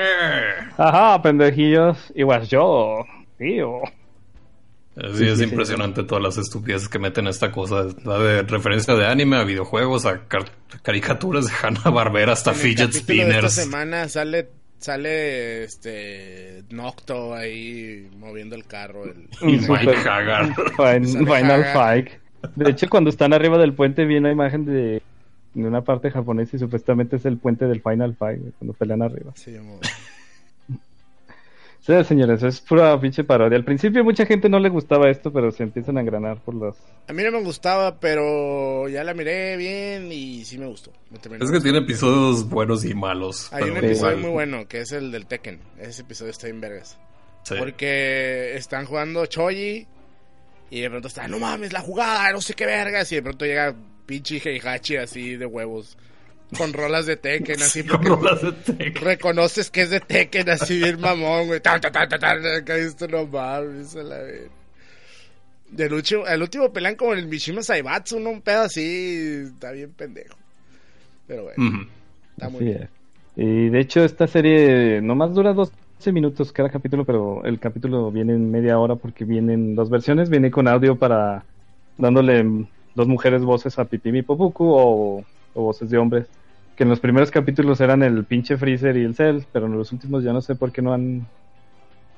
Ajá, 0.77 1.21
pendejillos. 1.23 2.13
Igual 2.15 2.47
yo, 2.47 3.05
tío. 3.39 3.81
Sí, 4.97 5.03
Sí, 5.17 5.27
es 5.27 5.39
sí, 5.39 5.45
impresionante 5.45 6.05
todas 6.05 6.23
las 6.23 6.39
estupideces 6.39 6.89
que 6.89 7.01
meten 7.01 7.27
a 7.27 7.31
esta 7.31 7.51
cosa. 7.51 7.87
Va 8.09 8.19
de 8.23 8.43
referencia 8.43 8.95
de 8.95 9.07
anime 9.07 9.37
a 9.39 9.43
videojuegos, 9.43 10.07
a 10.07 10.29
car- 10.29 10.53
caricaturas 10.83 11.47
de 11.47 11.53
Hanna 11.61 11.91
Barbera 11.91 12.33
hasta 12.35 12.51
En 12.53 12.57
el 12.57 12.63
fidget 12.63 12.93
capítulo 12.93 13.25
de 13.25 13.31
esta 13.31 13.49
spinners. 13.49 13.55
semana 13.55 14.09
sale. 14.09 14.49
Sale 14.85 15.64
este. 15.64 16.62
Nocto 16.68 17.33
ahí 17.35 18.11
moviendo 18.18 18.55
el 18.55 18.66
carro. 18.66 19.05
El, 19.07 19.29
Mike 19.40 19.61
super- 19.66 19.97
Hagar. 20.09 20.55
Final. 20.77 21.64
Fight. 21.73 22.09
De 22.55 22.70
hecho, 22.70 22.87
cuando 22.90 23.09
están 23.09 23.33
arriba 23.33 23.57
del 23.57 23.73
puente, 23.73 24.05
vi 24.05 24.16
una 24.18 24.31
imagen 24.31 24.66
de, 24.66 25.01
de 25.55 25.66
una 25.66 25.81
parte 25.81 26.11
japonesa 26.11 26.57
y 26.57 26.59
supuestamente 26.59 27.16
es 27.16 27.25
el 27.25 27.38
puente 27.38 27.64
del 27.66 27.81
Final 27.81 28.14
Fight, 28.14 28.42
cuando 28.59 28.75
pelean 28.75 29.01
arriba. 29.01 29.33
se 29.35 29.53
llamó. 29.53 29.81
Sí, 31.85 31.92
señores, 32.05 32.42
es 32.42 32.62
pura 32.62 32.99
pinche 32.99 33.25
parodia. 33.25 33.59
Al 33.59 33.64
principio 33.64 34.03
mucha 34.03 34.25
gente 34.25 34.49
no 34.49 34.59
le 34.59 34.70
gustaba 34.70 35.11
esto, 35.11 35.31
pero 35.31 35.51
se 35.51 35.64
empiezan 35.64 35.99
a 35.99 36.01
engranar 36.01 36.40
por 36.40 36.55
los... 36.55 36.77
A 37.09 37.12
mí 37.12 37.23
no 37.23 37.31
me 37.31 37.42
gustaba, 37.42 38.01
pero 38.01 38.88
ya 38.88 39.05
la 39.05 39.12
miré 39.12 39.59
bien 39.59 40.11
y 40.11 40.47
sí 40.47 40.57
me 40.57 40.66
gustó. 40.66 40.92
Me 41.11 41.18
Es 41.37 41.51
que 41.51 41.61
tiene 41.61 41.81
episodios 41.81 42.49
buenos 42.49 42.87
y 42.87 42.94
malos. 42.94 43.53
Hay 43.53 43.64
un 43.64 43.77
episodio 43.77 44.16
igual. 44.16 44.16
muy 44.18 44.31
bueno 44.31 44.66
que 44.66 44.81
es 44.81 44.92
el 44.92 45.12
del 45.12 45.27
Tekken. 45.27 45.61
Ese 45.79 46.01
episodio 46.01 46.31
está 46.31 46.49
en 46.49 46.62
vergas. 46.62 46.97
Sí. 47.42 47.57
Porque 47.59 48.57
están 48.57 48.87
jugando 48.87 49.27
Choji 49.27 49.87
y 50.70 50.81
de 50.81 50.88
pronto 50.88 51.09
está, 51.09 51.29
no 51.29 51.38
mames, 51.38 51.75
la 51.75 51.83
jugada, 51.83 52.33
no 52.33 52.40
sé 52.40 52.55
qué 52.55 52.64
vergas. 52.64 53.12
Y 53.12 53.16
de 53.16 53.23
pronto 53.23 53.44
llega 53.44 53.77
pinche 54.07 54.40
Heihachi 54.42 54.97
así 54.97 55.37
de 55.37 55.44
huevos. 55.44 55.99
Con 56.57 56.73
rolas 56.73 57.07
de 57.07 57.17
Tekken, 57.17 57.61
así. 57.62 57.85
Con 57.85 58.03
porque 58.03 58.09
rolas 58.09 58.43
de 58.43 58.53
Tekken. 58.53 59.05
reconoces 59.05 59.71
que 59.71 59.83
es 59.83 59.90
de 59.90 60.01
Tekken, 60.01 60.49
así 60.51 60.79
bien 60.79 61.01
mamón, 61.01 61.47
güey. 61.47 61.61
Tan, 61.61 61.81
la. 64.05 64.21
El 65.77 65.93
último, 65.93 66.27
el 66.27 66.40
último 66.43 66.73
pelean 66.73 66.95
como 66.95 67.12
en 67.14 67.19
el 67.21 67.27
Mishima 67.27 67.62
Saibatsu, 67.62 68.21
¿no? 68.21 68.31
Un 68.31 68.43
pedo 68.43 68.62
así, 68.62 69.43
está 69.47 69.73
bien 69.73 69.90
pendejo. 69.93 70.37
Pero 71.27 71.45
bueno, 71.45 71.59
está 72.33 72.49
muy 72.49 72.61
Así 72.61 72.64
bien. 72.64 72.83
es. 72.83 72.88
Y 73.37 73.69
de 73.71 73.81
hecho 73.81 74.05
esta 74.05 74.27
serie 74.29 75.01
nomás 75.01 75.35
dura 75.35 75.53
12 75.53 75.73
minutos 76.12 76.53
cada 76.53 76.69
capítulo, 76.71 77.05
pero 77.05 77.43
el 77.45 77.59
capítulo 77.59 78.12
viene 78.12 78.35
en 78.35 78.51
media 78.51 78.79
hora 78.79 78.95
porque 78.95 79.25
vienen 79.25 79.75
dos 79.75 79.90
versiones. 79.90 80.31
Viene 80.31 80.51
con 80.53 80.69
audio 80.69 80.97
para 80.97 81.45
dándole 81.99 82.45
dos 82.95 83.09
mujeres 83.09 83.43
voces 83.43 83.77
a 83.79 83.85
Pipimi 83.87 84.21
y 84.21 84.23
Popuku 84.23 84.64
o, 84.67 85.25
o 85.55 85.62
voces 85.62 85.90
de 85.90 85.99
hombres. 85.99 86.27
Que 86.77 86.83
en 86.83 86.89
los 86.89 87.01
primeros 87.01 87.31
capítulos 87.31 87.81
eran 87.81 88.03
el 88.03 88.25
pinche 88.25 88.57
Freezer 88.57 88.97
y 88.97 89.05
el 89.05 89.15
Cell, 89.15 89.43
pero 89.53 89.67
en 89.67 89.77
los 89.77 89.93
últimos 89.93 90.25
ya 90.25 90.33
no 90.33 90.41
sé 90.41 90.57
por 90.57 90.73
qué 90.73 90.83
no 90.83 90.93
han, 90.93 91.27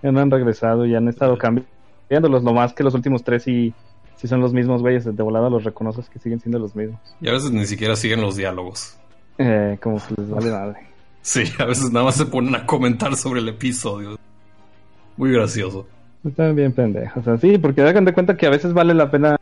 ya 0.03 0.13
no 0.13 0.21
han 0.21 0.31
regresado 0.31 0.87
y 0.87 0.95
han 0.95 1.09
estado 1.09 1.37
cambiándolos. 1.37 2.43
Lo 2.43 2.53
más 2.53 2.73
que 2.73 2.83
los 2.83 2.95
últimos 2.95 3.23
tres 3.23 3.43
sí, 3.43 3.75
sí 4.17 4.29
son 4.29 4.41
los 4.41 4.53
mismos 4.53 4.81
güeyes. 4.81 5.05
De 5.05 5.23
volada 5.23 5.51
los 5.51 5.65
reconoces 5.65 6.09
que 6.09 6.19
siguen 6.19 6.41
siendo 6.41 6.59
los 6.59 6.75
mismos. 6.75 7.01
Y 7.21 7.29
a 7.29 7.33
veces 7.33 7.51
ni 7.51 7.67
siquiera 7.67 7.97
siguen 7.97 8.21
los 8.21 8.37
diálogos. 8.37 8.97
Eh, 9.39 9.79
como 9.83 9.97
que 9.99 10.15
les 10.17 10.31
vale 10.31 10.51
madre. 10.51 10.79
Sí, 11.21 11.43
a 11.59 11.65
veces 11.65 11.93
nada 11.93 12.07
más 12.07 12.15
se 12.15 12.25
ponen 12.25 12.55
a 12.55 12.65
comentar 12.65 13.17
sobre 13.17 13.41
el 13.41 13.49
episodio. 13.49 14.19
Muy 15.17 15.33
gracioso. 15.33 15.87
Están 16.25 16.57
bien 16.57 16.73
pendejos, 16.73 17.27
así, 17.29 17.59
porque 17.59 17.83
hagan 17.83 18.05
de 18.05 18.13
cuenta 18.13 18.37
que 18.37 18.47
a 18.47 18.51
veces 18.51 18.73
vale 18.73 18.95
la 18.95 19.11
pena 19.11 19.37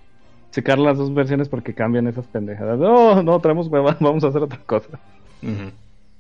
checar 0.54 0.78
las 0.78 0.96
dos 0.96 1.12
versiones 1.12 1.48
porque 1.48 1.74
cambian 1.74 2.06
esas 2.06 2.26
pendejadas. 2.28 2.78
No, 2.78 3.22
no, 3.22 3.40
traemos 3.40 3.68
hueva, 3.68 3.96
vamos 4.00 4.22
a 4.24 4.28
hacer 4.28 4.42
otra 4.42 4.60
cosa. 4.64 5.00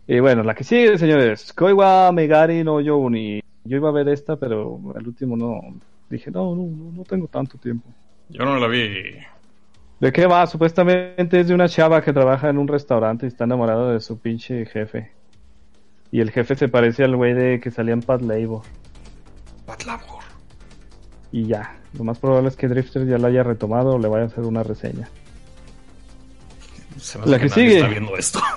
Y 0.06 0.20
bueno, 0.20 0.42
la 0.42 0.54
que 0.54 0.64
sigue, 0.64 0.98
señores, 0.98 1.52
Koiwa 1.52 2.10
Megari 2.12 2.64
no 2.64 2.80
Youni. 2.80 3.40
Yo 3.64 3.76
iba 3.76 3.88
a 3.88 3.92
ver 3.92 4.08
esta, 4.08 4.36
pero 4.36 4.80
al 4.94 5.06
último 5.06 5.36
no. 5.36 5.60
Dije, 6.10 6.30
no, 6.30 6.54
no, 6.54 6.62
no 6.64 6.92
no 6.92 7.02
tengo 7.04 7.28
tanto 7.28 7.56
tiempo. 7.56 7.88
Yo 8.28 8.44
no 8.44 8.58
la 8.58 8.66
vi. 8.66 9.14
¿De 10.00 10.12
qué 10.12 10.26
va? 10.26 10.46
Supuestamente 10.46 11.40
es 11.40 11.48
de 11.48 11.54
una 11.54 11.68
chava 11.68 12.02
que 12.02 12.12
trabaja 12.12 12.50
en 12.50 12.58
un 12.58 12.68
restaurante 12.68 13.24
y 13.24 13.28
está 13.28 13.44
enamorada 13.44 13.92
de 13.92 14.00
su 14.00 14.18
pinche 14.18 14.66
jefe. 14.66 15.12
Y 16.10 16.20
el 16.20 16.30
jefe 16.30 16.56
se 16.56 16.68
parece 16.68 17.04
al 17.04 17.16
güey 17.16 17.32
de 17.32 17.60
que 17.60 17.70
salía 17.70 17.94
en 17.94 18.02
Pat 18.02 18.20
Labor. 18.20 18.62
Pat 19.64 19.84
Labor. 19.84 20.22
Y 21.32 21.46
ya, 21.46 21.76
lo 21.96 22.04
más 22.04 22.18
probable 22.18 22.48
es 22.48 22.56
que 22.56 22.68
Drifter 22.68 23.06
ya 23.06 23.18
la 23.18 23.28
haya 23.28 23.42
retomado 23.42 23.94
o 23.94 23.98
le 23.98 24.08
vaya 24.08 24.24
a 24.24 24.26
hacer 24.26 24.44
una 24.44 24.62
reseña. 24.62 25.08
Se 26.98 27.18
La 27.20 27.38
que 27.38 27.46
nadie 27.46 27.50
sigue. 27.50 27.76
está 27.76 27.88
viendo 27.88 28.16
esto. 28.16 28.40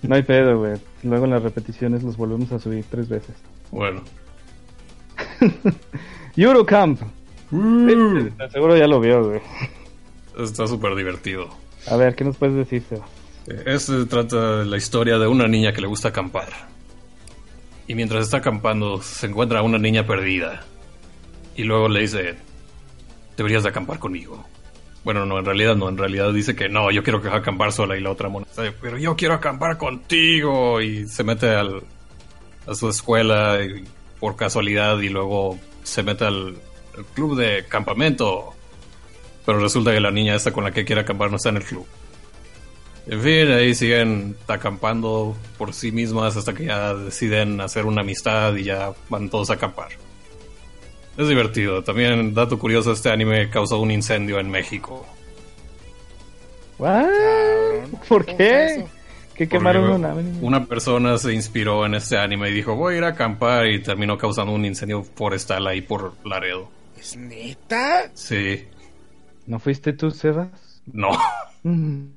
No 0.00 0.14
hay 0.14 0.22
pedo, 0.22 0.58
güey. 0.58 0.74
Luego 1.02 1.24
en 1.24 1.32
las 1.32 1.42
repeticiones 1.42 2.04
los 2.04 2.16
volvemos 2.16 2.52
a 2.52 2.60
subir 2.60 2.84
tres 2.88 3.08
veces. 3.08 3.34
Bueno. 3.72 4.00
Eurocamp. 6.36 7.00
Sí, 7.50 8.28
seguro 8.52 8.76
ya 8.76 8.86
lo 8.86 9.00
vio, 9.00 9.24
güey. 9.24 9.40
Está 10.38 10.68
súper 10.68 10.94
divertido. 10.94 11.48
A 11.88 11.96
ver, 11.96 12.14
¿qué 12.14 12.22
nos 12.22 12.36
puedes 12.36 12.54
decir, 12.54 12.84
Seba? 12.88 13.06
Este 13.66 14.04
trata 14.06 14.58
de 14.58 14.66
la 14.66 14.76
historia 14.76 15.18
de 15.18 15.26
una 15.26 15.48
niña 15.48 15.72
que 15.72 15.80
le 15.80 15.88
gusta 15.88 16.08
acampar. 16.10 16.48
Y 17.88 17.96
mientras 17.96 18.24
está 18.26 18.36
acampando, 18.36 19.02
se 19.02 19.26
encuentra 19.26 19.60
a 19.60 19.62
una 19.62 19.78
niña 19.78 20.06
perdida. 20.06 20.62
Y 21.56 21.64
luego 21.64 21.88
le 21.88 22.02
dice, 22.02 22.36
deberías 23.38 23.62
de 23.62 23.70
acampar 23.70 23.98
conmigo. 23.98 24.44
Bueno, 25.04 25.24
no, 25.24 25.38
en 25.38 25.44
realidad 25.44 25.76
no, 25.76 25.88
en 25.88 25.96
realidad 25.96 26.32
dice 26.32 26.54
que 26.54 26.68
no, 26.68 26.90
yo 26.90 27.02
quiero 27.02 27.22
acampar 27.32 27.72
sola 27.72 27.96
y 27.96 28.00
la 28.00 28.10
otra 28.10 28.28
mona 28.28 28.46
pero 28.82 28.98
yo 28.98 29.16
quiero 29.16 29.34
acampar 29.34 29.78
contigo. 29.78 30.82
Y 30.82 31.06
se 31.06 31.24
mete 31.24 31.54
al, 31.54 31.82
a 32.66 32.74
su 32.74 32.90
escuela 32.90 33.58
por 34.20 34.36
casualidad 34.36 34.98
y 34.98 35.08
luego 35.08 35.58
se 35.84 36.02
mete 36.02 36.26
al, 36.26 36.58
al 36.96 37.04
club 37.14 37.38
de 37.38 37.64
campamento. 37.66 38.52
Pero 39.46 39.60
resulta 39.60 39.92
que 39.92 40.00
la 40.00 40.10
niña 40.10 40.34
esta 40.34 40.52
con 40.52 40.64
la 40.64 40.72
que 40.72 40.84
quiere 40.84 41.02
acampar 41.02 41.30
no 41.30 41.36
está 41.36 41.48
en 41.48 41.56
el 41.58 41.64
club. 41.64 41.86
En 43.06 43.22
fin, 43.22 43.50
ahí 43.50 43.74
siguen 43.74 44.36
acampando 44.48 45.34
por 45.56 45.72
sí 45.72 45.92
mismas 45.92 46.36
hasta 46.36 46.52
que 46.52 46.66
ya 46.66 46.92
deciden 46.92 47.60
hacer 47.62 47.86
una 47.86 48.02
amistad 48.02 48.54
y 48.56 48.64
ya 48.64 48.92
van 49.08 49.30
todos 49.30 49.48
a 49.48 49.54
acampar. 49.54 49.88
Es 51.18 51.28
divertido. 51.28 51.82
También, 51.82 52.32
dato 52.32 52.60
curioso, 52.60 52.92
este 52.92 53.10
anime 53.10 53.50
causó 53.50 53.80
un 53.80 53.90
incendio 53.90 54.38
en 54.38 54.48
México. 54.48 55.04
¿What? 56.78 57.08
¿Por 58.08 58.24
¿Cómo 58.24 58.38
qué? 58.38 58.86
Que 59.34 59.48
quemaron 59.48 60.00
Porque 60.00 60.06
una. 60.06 60.38
Una 60.40 60.66
persona 60.66 61.18
se 61.18 61.34
inspiró 61.34 61.84
en 61.84 61.96
este 61.96 62.16
anime 62.16 62.50
y 62.50 62.52
dijo, 62.52 62.76
voy 62.76 62.94
a 62.94 62.98
ir 62.98 63.04
a 63.04 63.08
acampar 63.08 63.66
y 63.66 63.82
terminó 63.82 64.16
causando 64.16 64.52
un 64.52 64.64
incendio 64.64 65.02
forestal 65.02 65.66
ahí 65.66 65.80
por 65.80 66.14
Laredo. 66.24 66.70
¿Es 66.96 67.16
neta? 67.16 68.10
Sí, 68.14 68.66
¿No 69.46 69.58
fuiste 69.58 69.92
tú, 69.94 70.10
Sebas? 70.12 70.48
no. 70.86 71.10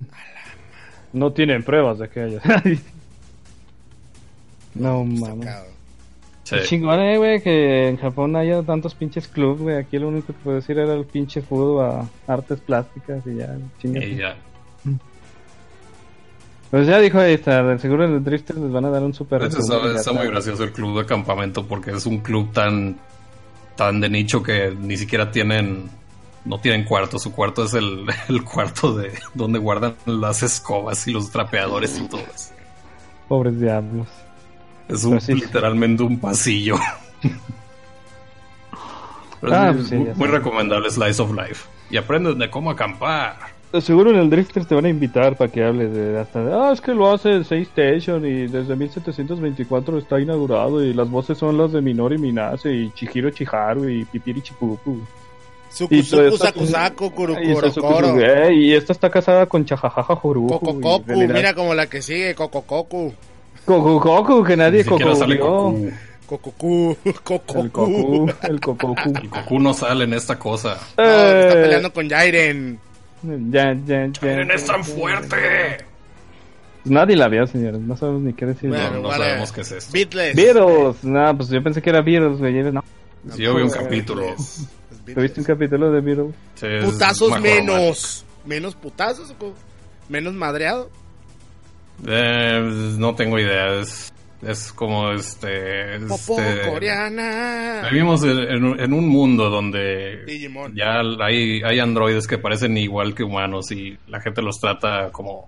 No 1.14 1.34
tienen 1.34 1.62
pruebas 1.62 2.00
de 2.00 2.08
que 2.08 2.22
haya. 2.22 2.42
no 4.76 5.04
mames. 5.04 5.50
Sí. 6.44 6.56
Chingón, 6.66 7.00
eh, 7.00 7.18
güey, 7.18 7.42
que 7.42 7.88
en 7.90 7.98
Japón 7.98 8.36
haya 8.36 8.62
tantos 8.64 8.96
pinches 8.96 9.28
clubs, 9.28 9.62
güey. 9.62 9.78
Aquí 9.78 10.00
lo 10.00 10.08
único 10.08 10.28
que 10.28 10.34
puedo 10.34 10.56
decir 10.58 10.78
era 10.78 10.94
el 10.94 11.06
pinche 11.06 11.42
fútbol 11.42 11.86
a 11.86 12.10
artes 12.32 12.60
plásticas 12.60 13.26
y 13.28 13.36
ya, 13.36 13.58
chingas. 13.80 14.04
Y 14.04 14.16
ya. 14.16 14.36
Pues 16.72 16.88
ya 16.88 17.00
dijo 17.00 17.20
ahí 17.20 17.34
está, 17.34 17.78
seguro 17.80 18.06
en 18.06 18.14
el 18.14 18.24
Drifter 18.24 18.56
les 18.58 18.72
van 18.72 18.86
a 18.86 18.90
dar 18.90 19.04
un 19.04 19.14
super 19.14 19.42
resumen, 19.42 19.94
ya 19.94 20.00
está 20.00 20.14
muy 20.14 20.26
gracioso 20.28 20.64
el 20.64 20.72
club 20.72 21.00
de 21.00 21.06
campamento 21.06 21.68
porque 21.68 21.92
es 21.92 22.06
un 22.06 22.20
club 22.20 22.54
tan 22.54 22.98
tan 23.76 24.00
de 24.00 24.10
nicho 24.10 24.42
que 24.42 24.74
ni 24.80 24.96
siquiera 24.96 25.30
tienen 25.30 25.90
no 26.46 26.60
tienen 26.60 26.86
cuarto, 26.86 27.20
su 27.20 27.34
cuarto 27.34 27.66
es 27.66 27.74
el, 27.74 28.06
el 28.30 28.44
cuarto 28.46 28.96
de 28.96 29.12
donde 29.34 29.60
guardan 29.60 29.96
las 30.06 30.44
escobas 30.44 31.06
y 31.08 31.12
los 31.12 31.30
trapeadores 31.30 32.00
y 32.00 32.08
todo 32.08 32.22
eso. 32.22 32.54
Pobres 33.28 33.60
diablos. 33.60 34.08
Es 34.92 35.04
un, 35.04 35.12
Pues 35.14 35.24
sí. 35.24 35.34
literalmente 35.36 36.04
un 36.04 36.20
pasillo. 36.20 36.76
Pero 39.42 39.56
Ah, 39.56 39.72
pues 39.76 39.88
sí, 39.88 39.96
muy, 39.96 40.14
sé. 40.14 40.28
recomendable 40.28 40.90
Slice 40.90 41.22
of 41.22 41.32
Life. 41.36 41.68
Y 41.90 41.98
aprendes 41.98 42.38
de 42.38 42.50
cómo 42.50 42.70
acampar. 42.70 43.38
De 43.74 43.82
Seguro 43.82 44.12
en 44.12 44.18
el 44.18 44.30
Drifter 44.30 44.66
te 44.66 44.76
van 44.76 44.86
a 44.86 44.90
invitar 44.90 45.36
para 45.38 45.50
que 45.52 45.64
hables 45.64 45.94
de 45.94 46.20
hasta 46.20 46.44
de, 46.44 46.54
ah, 46.54 46.72
es 46.74 46.82
que 46.82 46.94
lo 46.94 47.12
hace 47.12 47.44
Say 47.46 47.62
Station 47.64 48.26
y 48.26 48.48
desde 48.48 48.76
1724 48.76 49.98
está 49.98 50.20
inaugurado 50.20 50.84
y 50.84 50.94
las 50.94 51.10
voces 51.10 51.38
son 51.38 51.58
las 51.58 51.72
de 51.72 51.82
Minori 51.82 52.18
Minase 52.18 52.72
y 52.74 52.92
Chihiro 52.92 53.30
Chiharu 53.32 53.88
y 53.90 54.04
Pipiri 54.06 54.42
Chipupu. 54.42 55.00
Suku, 55.70 56.04
saku, 56.04 56.68
saku, 56.68 57.12
Y, 58.52 58.74
esta 58.74 58.92
está 58.92 59.10
casada 59.10 59.46
con 59.46 59.64
Chajajaja 59.64 60.18
Joruku. 60.18 60.50
Coco 60.60 60.72
y 60.72 60.76
en 60.76 60.82
Coco, 60.82 61.04
realidad- 61.08 61.34
mira 61.34 61.54
como 61.54 61.74
la 61.74 61.88
que 61.88 62.02
sigue, 62.02 62.36
Coco 62.36 62.64
Coco. 63.66 64.00
Coco 64.00 64.26
Coco, 64.26 64.44
que 64.44 64.58
nadie 64.58 64.80
Ni 64.80 64.84
siquiera 64.84 65.06
Coco 65.06 65.16
sale 65.20 65.36
vio. 65.36 65.46
Goku. 65.46 65.92
Coco 66.28 66.52
Cu, 66.52 66.98
Coco 67.24 67.60
El 67.62 67.72
Cu. 67.72 67.82
Coco, 67.82 68.36
el 68.48 68.60
Coco. 68.62 68.96
El 69.22 69.30
Goku 69.30 69.60
no 69.60 69.74
sale 69.74 70.06
en 70.06 70.14
esta 70.14 70.40
cosa. 70.40 70.78
No, 70.98 71.04
está 71.04 71.50
Eh, 71.60 71.62
peleando 71.64 71.92
con 71.94 72.10
Jairen. 72.10 72.80
Ya, 73.24 73.74
ya, 73.86 74.08
ya. 74.08 74.32
¡Eren 74.32 74.50
es 74.52 74.66
tan 74.66 74.84
fuerte! 74.84 75.36
Nadie 76.86 77.16
la 77.16 77.28
vio, 77.28 77.46
señores. 77.46 77.80
No 77.82 77.96
sabemos 77.96 78.22
ni 78.24 78.34
qué 78.34 78.46
decir. 78.48 78.70
Bueno, 78.70 78.92
no 79.02 79.10
vale. 79.10 79.26
sabemos 79.26 79.52
qué 79.52 79.62
es 79.62 79.72
esto. 79.72 79.92
Beatles. 79.94 80.36
Beatles. 80.36 81.04
No, 81.04 81.38
pues 81.38 81.50
yo 81.50 81.62
pensé 81.62 81.82
que 81.82 81.90
era 81.92 82.02
Beatles, 82.02 82.40
güey. 82.40 82.54
No. 82.72 82.84
Sí, 83.36 83.44
yo 83.44 83.54
vi 83.54 83.62
un 83.62 83.68
Beatles. 83.70 83.84
capítulo. 83.84 84.36
¿Tuviste 85.14 85.40
un 85.42 85.46
capítulo 85.46 85.92
de 85.92 86.02
Beatles? 86.02 86.34
Sí, 86.56 86.66
Putazos 86.84 87.40
menos. 87.40 88.26
Menos 88.46 88.74
putazos, 88.74 89.36
menos 90.10 90.34
madreado. 90.34 90.90
Eh, 92.08 92.96
no 92.98 93.16
tengo 93.16 93.40
idea. 93.40 93.80
Es, 93.80 94.12
es 94.42 94.74
como 94.74 95.12
este. 95.12 95.96
Este 95.98 96.68
coreana. 96.70 97.88
Vivimos 97.92 98.24
en, 98.24 98.40
en 98.40 98.64
un- 98.66 98.80
en 98.80 98.94
un 98.94 99.08
mundo 99.08 99.50
donde 99.50 100.24
Digimon. 100.26 100.74
ya 100.76 101.02
hay, 101.24 101.62
hay 101.64 101.80
androides 101.80 102.28
que 102.28 102.38
parecen 102.38 102.78
igual 102.78 103.14
que 103.14 103.24
humanos 103.24 103.72
y 103.72 103.98
la 104.08 104.20
gente 104.22 104.42
los 104.42 104.60
trata 104.60 105.10
como, 105.12 105.48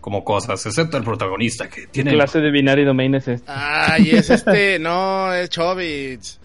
como 0.00 0.24
cosas, 0.24 0.64
excepto 0.66 0.96
el 0.96 1.04
protagonista 1.04 1.68
que 1.68 1.82
¿Qué 1.82 1.86
tiene. 1.88 2.12
clase 2.12 2.40
de 2.40 2.50
binary 2.50 2.84
domain 2.84 3.14
es 3.14 3.28
este? 3.28 3.50
Ay, 3.50 4.10
es 4.10 4.30
este, 4.30 4.78
no, 4.80 5.32
es 5.32 5.48
Chobits. 5.50 6.40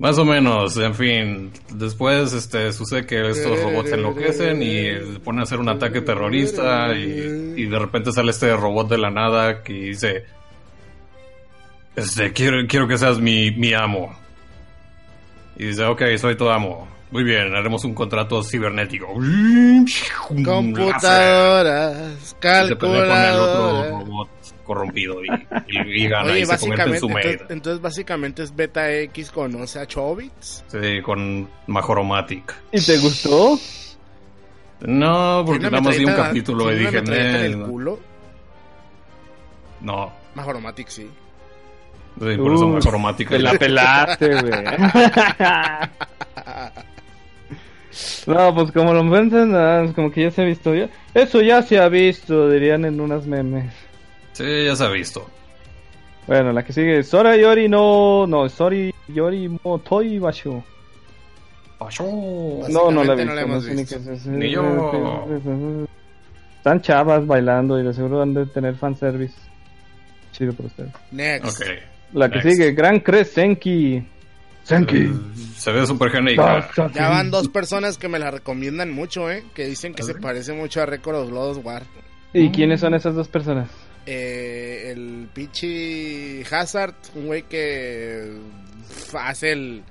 Más 0.00 0.16
o 0.16 0.24
menos, 0.24 0.78
en 0.78 0.94
fin. 0.94 1.52
Después 1.74 2.32
este, 2.32 2.72
sucede 2.72 3.04
que 3.04 3.28
estos 3.28 3.62
robots 3.62 3.92
enloquecen 3.92 4.62
y 4.62 5.12
se 5.12 5.20
ponen 5.22 5.40
a 5.40 5.42
hacer 5.42 5.58
un 5.58 5.68
ataque 5.68 6.00
terrorista 6.00 6.94
y, 6.96 7.52
y 7.56 7.66
de 7.66 7.78
repente 7.78 8.10
sale 8.10 8.30
este 8.30 8.56
robot 8.56 8.88
de 8.88 8.96
la 8.96 9.10
nada 9.10 9.62
que 9.62 9.74
dice, 9.74 10.24
este, 11.94 12.32
quiero, 12.32 12.66
quiero 12.66 12.88
que 12.88 12.96
seas 12.96 13.18
mi, 13.18 13.50
mi 13.50 13.74
amo. 13.74 14.18
Y 15.56 15.66
dice, 15.66 15.84
ok, 15.84 16.02
soy 16.16 16.34
tu 16.34 16.48
amo. 16.48 16.88
Muy 17.10 17.22
bien, 17.22 17.54
haremos 17.54 17.84
un 17.84 17.92
contrato 17.92 18.42
cibernético. 18.42 19.06
Computadoras, 20.44 22.36
Y 22.62 22.68
se 22.68 22.76
pelea 22.76 22.78
con 22.78 23.18
el 23.18 23.34
otro 23.38 23.82
calculadoras. 23.82 23.90
robot 23.90 24.28
corrompido 24.74 25.24
y, 25.24 25.28
y- 25.68 26.04
y 26.04 26.08
gana 26.08 26.30
Oye, 26.32 26.40
y 26.40 26.46
se 26.46 26.58
convierte 26.58 26.90
en 26.90 27.00
su 27.00 27.08
maid. 27.08 27.24
entonces, 27.26 27.50
entonces 27.50 27.80
básicamente 27.82 28.42
es 28.44 28.54
Beta 28.54 28.92
X 28.92 29.30
conoce 29.30 29.80
a 29.80 29.86
Chobits. 29.86 30.64
Sí, 30.68 31.02
con 31.02 31.48
Majoromatic. 31.66 32.54
¿Y 32.72 32.80
te 32.80 32.98
gustó? 32.98 33.58
No, 34.82 35.42
porque 35.44 35.60
¿Tiene 35.60 35.70
nada 35.72 35.82
más 35.82 35.98
vi 35.98 36.04
un 36.04 36.14
capítulo 36.14 36.72
y 36.72 36.78
dije, 36.78 36.92
metralleta 37.02 37.26
en 37.28 37.32
"Nel, 37.42 37.52
el 37.52 37.58
no". 37.58 37.66
culo? 37.66 37.98
no. 39.80 40.12
Majoromatic, 40.36 40.88
sí. 40.88 41.10
Sí, 42.20 42.36
por 42.36 42.54
eso 42.54 42.68
Majoromatic. 42.68 43.28
Te 43.28 43.38
la 43.40 43.52
pelaste, 43.54 44.28
güey. 44.40 44.52
No, 48.26 48.54
pues 48.54 48.72
como 48.72 48.94
lo 48.94 49.02
piensan, 49.10 49.84
es 49.86 49.94
como 49.94 50.10
que 50.10 50.22
ya 50.22 50.30
se 50.30 50.42
ha 50.42 50.44
visto. 50.44 50.74
Ya. 50.74 50.88
Eso 51.12 51.40
ya 51.42 51.60
se 51.62 51.78
ha 51.78 51.88
visto, 51.88 52.48
dirían 52.48 52.84
en 52.84 53.00
unas 53.00 53.26
memes. 53.26 53.72
Sí, 54.40 54.64
ya 54.64 54.74
se 54.76 54.84
ha 54.84 54.88
visto. 54.88 55.28
Bueno, 56.26 56.52
la 56.52 56.62
que 56.64 56.72
sigue. 56.72 57.02
Sora 57.02 57.36
Yori 57.36 57.68
no. 57.68 58.26
No, 58.26 58.48
Sori 58.48 58.94
Yori 59.08 59.48
Motoi 59.62 60.18
Basho. 60.18 60.62
No, 62.68 62.90
no 62.90 63.04
la 63.04 63.12
he 63.14 63.16
visto. 63.16 63.30
no 63.30 63.34
la 63.34 63.40
No, 63.46 63.52
hemos 63.52 63.64
sé 63.64 63.74
ni 64.30 64.46
visto. 64.46 64.48
yo. 64.48 65.86
Están 66.58 66.80
chavas 66.82 67.26
bailando 67.26 67.80
y 67.80 67.84
de 67.84 67.92
seguro 67.94 68.22
han 68.22 68.34
de 68.34 68.46
tener 68.46 68.76
fanservice. 68.76 69.34
Chido 70.32 70.52
por 70.52 70.66
ustedes. 70.66 70.92
Next. 71.10 71.62
La 72.12 72.28
que 72.28 72.36
Next. 72.36 72.50
sigue, 72.50 72.72
Gran 72.72 73.00
Crest 73.00 73.34
Senki. 73.34 74.02
Senki. 74.62 74.96
Eh, 74.98 75.10
Se 75.56 75.72
ve 75.72 75.86
súper 75.86 76.10
genérica. 76.10 76.68
Ya 76.94 77.08
van 77.08 77.30
dos 77.30 77.48
personas 77.48 77.96
que 77.98 78.08
me 78.08 78.18
la 78.18 78.30
recomiendan 78.30 78.90
mucho, 78.90 79.30
¿eh? 79.30 79.42
Que 79.54 79.66
dicen 79.66 79.94
que 79.94 80.02
se 80.02 80.14
parece 80.14 80.52
mucho 80.52 80.82
a 80.82 80.86
Record 80.86 81.16
of 81.16 81.30
Lodoss 81.30 81.64
War. 81.64 81.82
¿Y 82.34 82.50
quiénes 82.50 82.80
son 82.80 82.94
esas 82.94 83.14
dos 83.14 83.26
personas? 83.28 83.68
Eh, 84.12 84.90
el 84.90 85.28
Pichi 85.32 86.42
Hazard, 86.50 86.94
un 87.14 87.26
güey 87.26 87.44
que 87.44 88.28
hace 89.14 89.52
el, 89.52 89.84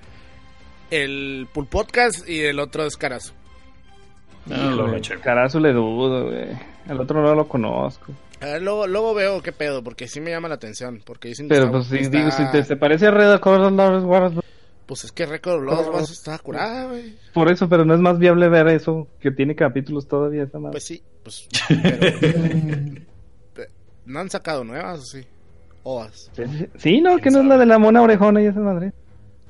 el 0.92 1.48
Pool 1.54 1.68
Podcast 1.68 2.28
y 2.28 2.42
el 2.42 2.60
otro 2.60 2.86
es 2.86 2.98
Carazo. 2.98 3.32
Ah, 4.52 4.74
lo. 4.76 5.00
Carazo 5.24 5.62
le 5.62 5.72
dudo, 5.72 6.26
güey. 6.26 6.50
El 6.90 7.00
otro 7.00 7.22
no 7.22 7.34
lo 7.34 7.48
conozco. 7.48 8.12
A 8.42 8.46
ver, 8.48 8.62
luego, 8.62 8.88
luego 8.88 9.14
veo 9.14 9.42
qué 9.42 9.54
pedo, 9.54 9.82
porque 9.86 10.10
sí 10.10 10.20
me 10.20 10.32
llama 10.32 10.50
la 10.50 10.56
atención. 10.56 11.02
Porque 11.06 11.30
dicen 11.30 11.48
que 11.48 11.54
Pero 11.56 11.68
está- 11.68 11.78
pues 11.78 11.88
si 11.88 11.98
está- 12.00 12.18
digo, 12.18 12.32
si 12.32 12.44
te 12.52 12.64
se 12.66 12.76
parece 12.76 13.08
a 13.08 13.12
Red 13.12 13.32
Accord 13.32 13.72
Lawrence 13.74 14.42
Pues 14.86 15.06
es 15.06 15.14
que 15.14 15.28
Record 15.28 15.60
of 15.60 15.64
Lodoss 15.64 15.88
War 15.94 16.04
está 16.04 16.38
curada, 16.40 16.88
güey. 16.88 17.16
por 17.34 17.50
eso, 17.50 17.70
pero 17.70 17.86
no 17.86 17.94
es 17.94 18.02
más 18.02 18.20
viable 18.20 18.50
ver 18.50 18.68
eso, 18.68 19.08
que 19.22 19.32
tiene 19.32 19.56
capítulos 19.56 20.10
todavía 20.10 20.44
esa 20.44 20.60
madre. 20.60 20.74
Pues 20.74 20.84
sí, 20.84 21.02
pues. 21.24 21.48
pero- 22.20 23.09
no 24.10 24.20
han 24.20 24.30
sacado 24.30 24.64
nuevas, 24.64 25.00
¿o 25.00 25.04
sí? 25.06 25.26
Ovas. 25.84 26.30
Sí, 26.78 27.00
no, 27.00 27.18
que 27.20 27.32
no 27.32 27.40
es 27.40 27.46
la 27.46 27.58
de 27.58 27.66
la 27.66 27.80
mona 27.80 28.02
orejona 28.02 28.42
y 28.42 28.48
esa 28.48 28.60
madre. 28.60 28.92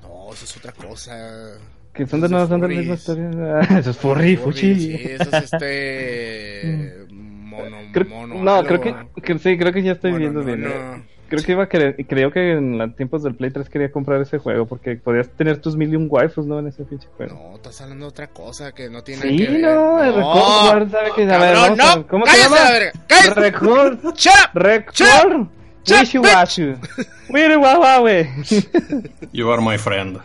No, 0.04 0.32
eso 0.32 0.46
es 0.46 0.58
otra 0.58 0.72
cosa. 0.74 1.58
Que 1.94 2.06
son 2.06 2.22
de 2.22 2.28
es 2.28 2.32
son 2.48 2.62
de 2.62 2.68
la 2.68 2.76
misma 2.76 2.94
historia. 2.94 3.32
Ah, 3.62 3.78
Eso 3.80 3.90
es 3.90 3.98
furry, 3.98 4.38
fuchi. 4.38 4.76
Sí, 4.76 4.94
eso 4.94 5.30
es 5.36 5.52
este. 5.54 7.06
mono, 7.10 7.78
Creo- 7.92 8.08
mono. 8.10 8.36
no, 8.44 8.64
creo 8.64 8.80
que, 8.80 8.96
que 9.24 9.40
sí, 9.40 9.58
creo 9.58 9.74
que 9.74 9.82
ya 9.84 9.94
estoy 9.94 10.12
Mono, 10.12 10.20
viendo 10.22 10.40
no, 10.42 10.46
bien. 10.46 10.62
no. 10.64 11.04
Creo 11.30 11.44
que 11.44 11.52
iba 11.52 11.64
a 11.64 11.70
querer, 11.70 11.96
creo 12.08 12.32
que 12.32 12.52
en 12.54 12.78
los 12.78 12.96
tiempos 12.96 13.24
del 13.24 13.36
Play 13.36 13.52
3 13.52 13.70
quería 13.70 13.92
comprar 13.92 14.20
ese 14.22 14.38
juego 14.40 14.66
porque 14.66 14.96
podías 14.96 15.30
tener 15.30 15.60
tus 15.60 15.76
million 15.76 16.08
waifus, 16.10 16.46
¿no? 16.46 16.60
En 16.60 16.68
ese 16.68 16.84
pinche 16.86 17.08
juego. 17.16 17.34
No, 17.36 17.56
estás 17.56 17.80
hablando 17.82 18.06
de 18.06 18.10
otra 18.10 18.28
cosa 18.28 18.72
que 18.72 18.90
no 18.90 19.04
tiene 19.04 19.22
Sí, 19.22 19.38
que 19.38 19.52
ver. 19.52 19.62
no, 19.62 20.04
el 20.04 20.14
Record 20.16 20.92
¿sabe 20.92 21.10
qué? 21.16 21.24
A 21.32 21.38
ver, 21.38 21.54
cabrón, 21.56 21.82
a 21.82 21.96
no, 21.96 22.08
¿cómo 22.08 22.26
se 22.26 22.38
llama? 22.38 22.58
la 22.64 22.72
verga, 22.72 22.92
cállese. 23.08 23.34
Record. 23.36 24.00
Record, 24.54 25.48
Wishiwashu. 25.88 26.76
Wawawe. 27.30 28.28
You 29.32 29.52
are 29.52 29.62
my 29.62 29.78
friend. 29.78 30.20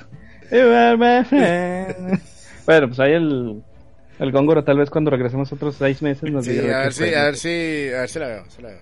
You 0.51 0.69
are 0.73 0.97
my 0.97 1.25
friend. 1.25 2.21
Bueno, 2.67 2.87
pues 2.89 3.01
ahí 3.01 3.13
el 3.13 3.63
El 4.19 4.33
Góngora 4.33 4.65
tal 4.65 4.79
vez 4.79 4.89
cuando 4.91 5.11
regresemos 5.11 5.53
otros 5.53 5.75
seis 5.77 6.01
meses 6.03 6.31
nos 6.31 6.45
Sí, 6.47 6.53
diga 6.53 6.81
a 6.81 6.83
ver 6.85 6.93
si, 6.93 7.15
a 7.15 7.25
ver 7.25 7.37
si, 7.37 7.89
a 7.95 8.01
ver 8.01 8.09
si 8.09 8.19
la 8.19 8.27
veo, 8.29 8.45
si 8.49 8.63
la 8.63 8.69
veo. 8.69 8.79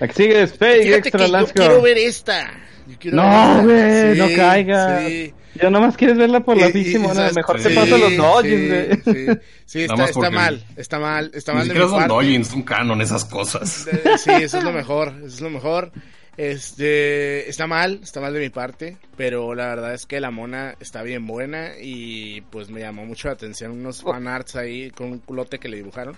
La 0.00 0.08
que 0.08 0.14
sigue 0.14 0.42
es 0.42 0.52
Fake 0.54 0.82
Fíjate 0.82 1.08
Extra 1.08 1.26
que 1.26 1.32
yo 1.32 1.46
quiero 1.54 1.82
ver 1.82 1.98
esta. 1.98 2.50
Yo 2.86 2.96
quiero 2.98 3.16
No, 3.16 3.62
güey, 3.62 4.12
esta. 4.12 4.26
no 4.28 4.36
caigas. 4.36 5.06
Sí. 5.08 5.34
Ya 5.54 5.70
nomás 5.70 5.96
quieres 5.96 6.16
verla 6.18 6.40
por 6.40 6.56
la 6.56 6.68
pinche 6.70 6.98
mona. 6.98 7.30
Mejor 7.32 7.60
Sí, 7.60 7.68
te 7.68 7.74
paso 7.76 7.96
los 7.96 8.16
Dodgers, 8.16 8.60
sí, 9.04 9.14
güey. 9.14 9.26
Sí, 9.26 9.40
sí, 9.66 9.80
está, 9.82 9.96
más 9.96 10.10
está 10.10 10.30
mal, 10.30 10.64
está 10.76 10.98
mal, 10.98 11.30
está 11.32 11.52
Ni 11.52 11.58
mal 11.58 11.68
de 11.68 11.74
siquiera 11.74 12.00
son. 12.00 12.08
Dojins, 12.08 12.48
son 12.48 12.62
canon 12.62 13.00
esas 13.00 13.24
cosas. 13.24 13.86
Sí, 14.18 14.30
eso 14.30 14.58
es 14.58 14.64
lo 14.64 14.72
mejor, 14.72 15.14
eso 15.18 15.26
es 15.26 15.40
lo 15.40 15.50
mejor. 15.50 15.92
Este, 16.36 17.48
está 17.48 17.68
mal, 17.68 18.00
está 18.02 18.20
mal 18.20 18.34
de 18.34 18.40
mi 18.40 18.50
parte, 18.50 18.96
pero 19.16 19.54
la 19.54 19.68
verdad 19.68 19.94
es 19.94 20.06
que 20.06 20.18
la 20.20 20.32
mona 20.32 20.74
está 20.80 21.02
bien 21.04 21.26
buena 21.26 21.78
y 21.80 22.40
pues 22.50 22.70
me 22.70 22.80
llamó 22.80 23.06
mucho 23.06 23.28
la 23.28 23.34
atención 23.34 23.70
unos 23.70 24.02
fanarts 24.02 24.56
ahí 24.56 24.90
con 24.90 25.12
un 25.12 25.18
culote 25.20 25.58
que 25.60 25.68
le 25.68 25.76
dibujaron. 25.76 26.16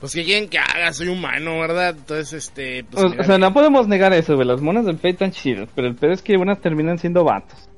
Pues 0.00 0.12
que 0.12 0.24
quieren 0.24 0.48
que 0.48 0.58
haga, 0.58 0.92
soy 0.92 1.08
humano, 1.08 1.58
¿verdad? 1.58 1.90
Entonces, 1.98 2.32
este, 2.32 2.84
pues 2.84 3.04
O, 3.18 3.24
sea, 3.24 3.36
no 3.38 3.52
podemos 3.52 3.88
negar 3.88 4.12
eso, 4.12 4.36
güey. 4.36 4.46
Las 4.46 4.60
monas 4.60 4.84
del 4.86 4.96
Fate 4.96 5.10
están 5.10 5.32
chidas, 5.32 5.68
pero 5.74 5.88
el 5.88 5.96
pedo 5.96 6.12
es 6.12 6.22
que 6.22 6.36
unas 6.36 6.60
terminan 6.60 6.98
siendo 6.98 7.24
vatos. 7.24 7.68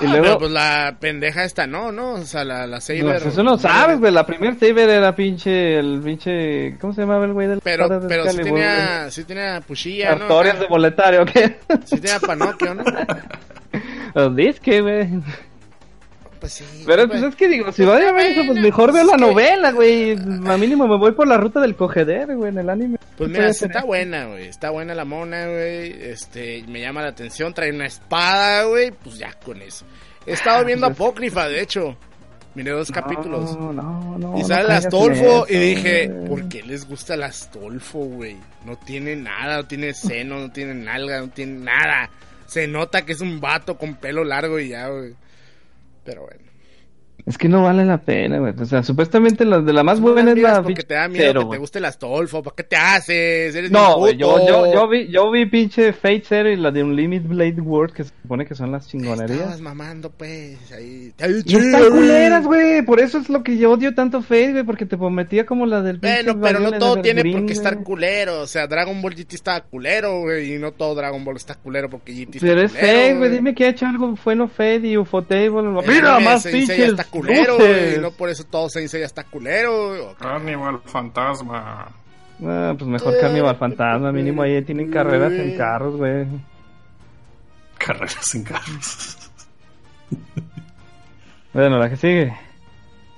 Y 0.00 0.06
ah, 0.06 0.08
luego- 0.08 0.24
pero 0.24 0.38
pues 0.38 0.50
la 0.50 0.96
pendeja 0.98 1.44
esta 1.44 1.66
no, 1.66 1.92
¿no? 1.92 2.14
O 2.14 2.24
sea, 2.24 2.44
la, 2.44 2.66
la 2.66 2.76
No, 2.76 2.80
Saber. 2.80 3.02
pues 3.04 3.26
eso 3.26 3.42
no 3.42 3.58
sabes, 3.58 4.00
güey. 4.00 4.10
La 4.10 4.24
primer 4.26 4.58
Saber 4.58 4.88
era 4.88 5.14
pinche. 5.14 5.78
El 5.78 6.00
pinche. 6.02 6.76
¿Cómo 6.80 6.94
se 6.94 7.02
llamaba 7.02 7.26
el 7.26 7.34
güey 7.34 7.46
del 7.46 7.60
Pero, 7.62 7.86
pero 8.08 8.26
sí 8.30 8.38
tenía, 8.38 9.10
sí 9.10 9.24
tenía 9.24 9.60
pushilla? 9.60 10.14
¿no? 10.16 10.22
Artorias 10.24 10.54
Acá. 10.54 10.62
de 10.62 10.68
boletario, 10.68 11.24
¿qué? 11.26 11.58
Sí 11.84 12.00
tenía 12.00 12.18
panocchio, 12.20 12.74
¿no? 12.74 12.84
Los 14.14 14.34
disque, 14.34 14.80
güey. 14.80 15.08
Pues 16.42 16.54
sí. 16.54 16.64
Pero 16.84 17.06
pues, 17.06 17.20
pues 17.20 17.30
es 17.30 17.36
que 17.36 17.46
digo, 17.46 17.70
si 17.70 17.84
voy 17.84 18.02
a 18.02 18.10
ver 18.10 18.32
eso, 18.32 18.42
pues 18.44 18.58
mejor 18.58 18.92
veo 18.92 19.04
pues 19.04 19.12
la 19.12 19.16
novela, 19.16 19.70
güey. 19.70 20.18
A 20.48 20.56
mínimo 20.56 20.88
me 20.88 20.98
voy 20.98 21.12
por 21.12 21.28
la 21.28 21.36
ruta 21.36 21.60
del 21.60 21.76
cogeder, 21.76 22.34
güey, 22.34 22.50
en 22.50 22.58
el 22.58 22.68
anime. 22.68 22.98
Pues 23.16 23.30
¿Qué 23.30 23.38
mira, 23.38 23.48
está 23.48 23.84
buena, 23.84 24.26
güey. 24.26 24.48
Está 24.48 24.70
buena 24.70 24.92
la 24.92 25.04
mona, 25.04 25.46
güey. 25.46 25.92
Este, 26.02 26.64
me 26.66 26.80
llama 26.80 27.00
la 27.00 27.10
atención. 27.10 27.54
Trae 27.54 27.70
una 27.70 27.86
espada, 27.86 28.64
güey. 28.64 28.90
Pues 28.90 29.18
ya 29.18 29.32
con 29.34 29.62
eso. 29.62 29.86
He 30.26 30.32
estado 30.32 30.64
viendo 30.64 30.86
Apócrifa, 30.88 31.46
de 31.48 31.60
hecho. 31.60 31.96
Miré 32.56 32.72
dos 32.72 32.90
capítulos. 32.90 33.56
No, 33.56 33.72
no, 33.72 34.18
no. 34.18 34.36
Y 34.36 34.40
no 34.40 34.46
sale 34.48 34.64
el 34.64 34.70
Astolfo 34.72 35.46
y 35.48 35.56
dije, 35.58 36.08
güey. 36.08 36.28
¿por 36.28 36.48
qué 36.48 36.64
les 36.64 36.88
gusta 36.88 37.14
el 37.14 37.22
Astolfo, 37.22 38.00
güey? 38.00 38.36
No 38.66 38.76
tiene 38.78 39.14
nada, 39.14 39.58
no 39.58 39.66
tiene 39.68 39.94
seno, 39.94 40.40
no 40.40 40.50
tiene 40.50 40.74
nalga, 40.74 41.20
no 41.20 41.28
tiene 41.28 41.60
nada. 41.60 42.10
Se 42.46 42.66
nota 42.66 43.02
que 43.02 43.12
es 43.12 43.20
un 43.20 43.40
vato 43.40 43.78
con 43.78 43.94
pelo 43.94 44.24
largo 44.24 44.58
y 44.58 44.70
ya, 44.70 44.88
güey. 44.88 45.14
Pero 46.04 46.22
bueno. 46.22 46.51
Es 47.24 47.38
que 47.38 47.48
no 47.48 47.62
vale 47.62 47.84
la 47.84 47.98
pena, 47.98 48.38
güey. 48.38 48.52
O 48.58 48.64
sea, 48.64 48.82
supuestamente 48.82 49.44
la 49.44 49.60
de 49.60 49.72
la 49.72 49.84
más 49.84 50.00
No 50.00 50.12
buena 50.12 50.32
es 50.32 50.38
la 50.38 50.62
porque 50.62 50.82
te 50.82 50.94
da 50.94 51.06
miedo 51.06 51.24
cero, 51.26 51.48
que 51.48 51.54
te 51.54 51.58
guste 51.58 51.78
el 51.78 51.84
Astolfo. 51.84 52.42
¿Para 52.42 52.56
qué 52.56 52.64
te 52.64 52.76
haces? 52.76 53.54
Eres 53.54 53.70
No, 53.70 53.98
güey, 53.98 54.16
yo, 54.16 54.44
yo, 54.46 54.72
yo 54.72 54.88
vi, 54.88 55.08
yo 55.08 55.30
vi 55.30 55.46
pinche 55.46 55.92
Fate 55.92 56.24
Zero 56.26 56.50
y 56.50 56.56
la 56.56 56.72
de 56.72 56.82
Unlimited 56.82 57.28
Blade 57.28 57.60
World 57.60 57.94
que 57.94 58.04
se 58.04 58.10
supone 58.22 58.44
que 58.44 58.56
son 58.56 58.72
las 58.72 58.86
Estabas 58.86 58.90
chingonerías. 58.90 59.60
mamando, 59.60 60.10
pues. 60.10 60.58
Ahí. 60.72 61.12
Y 61.44 61.56
están 61.56 61.90
culeras, 61.90 62.44
güey. 62.44 62.82
Por 62.82 62.98
eso 62.98 63.18
es 63.18 63.28
lo 63.28 63.44
que 63.44 63.56
yo 63.56 63.70
odio 63.70 63.94
tanto 63.94 64.22
Fate, 64.22 64.52
güey, 64.52 64.64
porque 64.64 64.86
te 64.86 64.96
prometía 64.96 65.46
como 65.46 65.64
la 65.66 65.80
del 65.80 66.00
pinche 66.00 66.24
Bueno, 66.24 66.40
pero 66.40 66.58
no 66.58 66.72
todo 66.72 67.02
tiene 67.02 67.22
por 67.24 67.46
qué 67.46 67.52
estar 67.52 67.84
culero. 67.84 68.40
O 68.40 68.46
sea, 68.48 68.66
Dragon 68.66 69.00
Ball 69.00 69.14
GT 69.14 69.34
está 69.34 69.60
culero, 69.60 70.22
güey. 70.22 70.54
Y 70.54 70.58
no 70.58 70.72
todo 70.72 70.96
Dragon 70.96 71.24
Ball 71.24 71.36
está 71.36 71.54
culero 71.54 71.88
porque 71.88 72.12
GT 72.12 72.36
está 72.36 72.46
Pero 72.46 72.62
es 72.62 72.72
Fate, 72.72 73.14
güey. 73.16 73.30
Dime 73.30 73.54
que 73.54 73.66
ha 73.66 73.68
hecho 73.68 73.86
algo 73.86 74.18
bueno 74.24 74.48
Fate 74.48 74.88
y 74.88 74.96
Ufotable. 74.96 75.62
Mira, 75.86 76.18
más 76.18 76.44
pinches 76.44 76.96
culero, 77.12 77.56
güey. 77.58 77.98
No 78.00 78.10
por 78.10 78.28
eso 78.28 78.42
todo 78.44 78.68
Saint 78.68 78.88
Seiya 78.88 79.06
está 79.06 79.22
culero. 79.24 80.16
Animal 80.18 80.80
fantasma. 80.84 81.88
Ah, 82.44 82.74
pues 82.76 82.90
mejor 82.90 83.14
Carnival 83.20 83.54
Fantasma. 83.56 84.10
Mínimo 84.10 84.42
ahí 84.42 84.60
tienen 84.62 84.90
carreras 84.90 85.32
en 85.32 85.56
carros, 85.56 85.96
güey. 85.96 86.26
Carreras 87.78 88.34
en 88.34 88.42
carros. 88.42 89.30
Bueno, 91.52 91.78
la 91.78 91.88
que 91.90 91.96
sigue. 91.96 92.32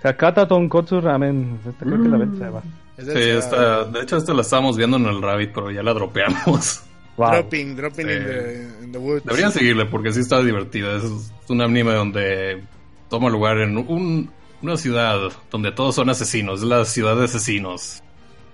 Hakata 0.03 0.47
Tonkotsu 0.47 1.01
Ramen. 1.01 1.59
Esta 1.67 1.85
creo 1.87 2.03
que 2.03 2.09
la. 2.09 2.63
Es 2.99 3.07
Sí, 3.07 3.13
esta, 3.31 3.85
de 3.85 4.01
hecho, 4.03 4.19
esta 4.19 4.35
la 4.35 4.43
estábamos 4.43 4.77
viendo 4.77 4.97
en 4.99 5.07
el 5.07 5.21
Rabbit, 5.23 5.51
pero 5.55 5.71
ya 5.71 5.83
la 5.83 5.95
dropeamos. 5.95 6.83
Wow. 7.17 7.31
Dropping, 7.31 7.77
dropping 7.77 8.07
Sí. 8.07 8.13
in, 8.13 8.25
the, 8.25 8.85
in 8.85 8.93
the 8.93 8.99
woods. 8.99 9.25
Deberían 9.25 9.53
seguirle 9.53 9.87
porque 9.87 10.13
sí 10.13 10.21
está 10.21 10.43
divertida. 10.43 10.97
Es 10.97 11.05
un 11.49 11.61
anime 11.63 11.93
donde 11.93 12.65
toma 13.09 13.29
lugar 13.31 13.59
en 13.59 13.77
un- 13.77 14.31
una 14.63 14.77
ciudad 14.77 15.19
donde 15.51 15.73
todos 15.73 15.95
son 15.95 16.11
asesinos. 16.11 16.61
Es 16.63 16.67
la 16.69 16.85
ciudad 16.85 17.17
de 17.17 17.25
asesinos. 17.25 18.03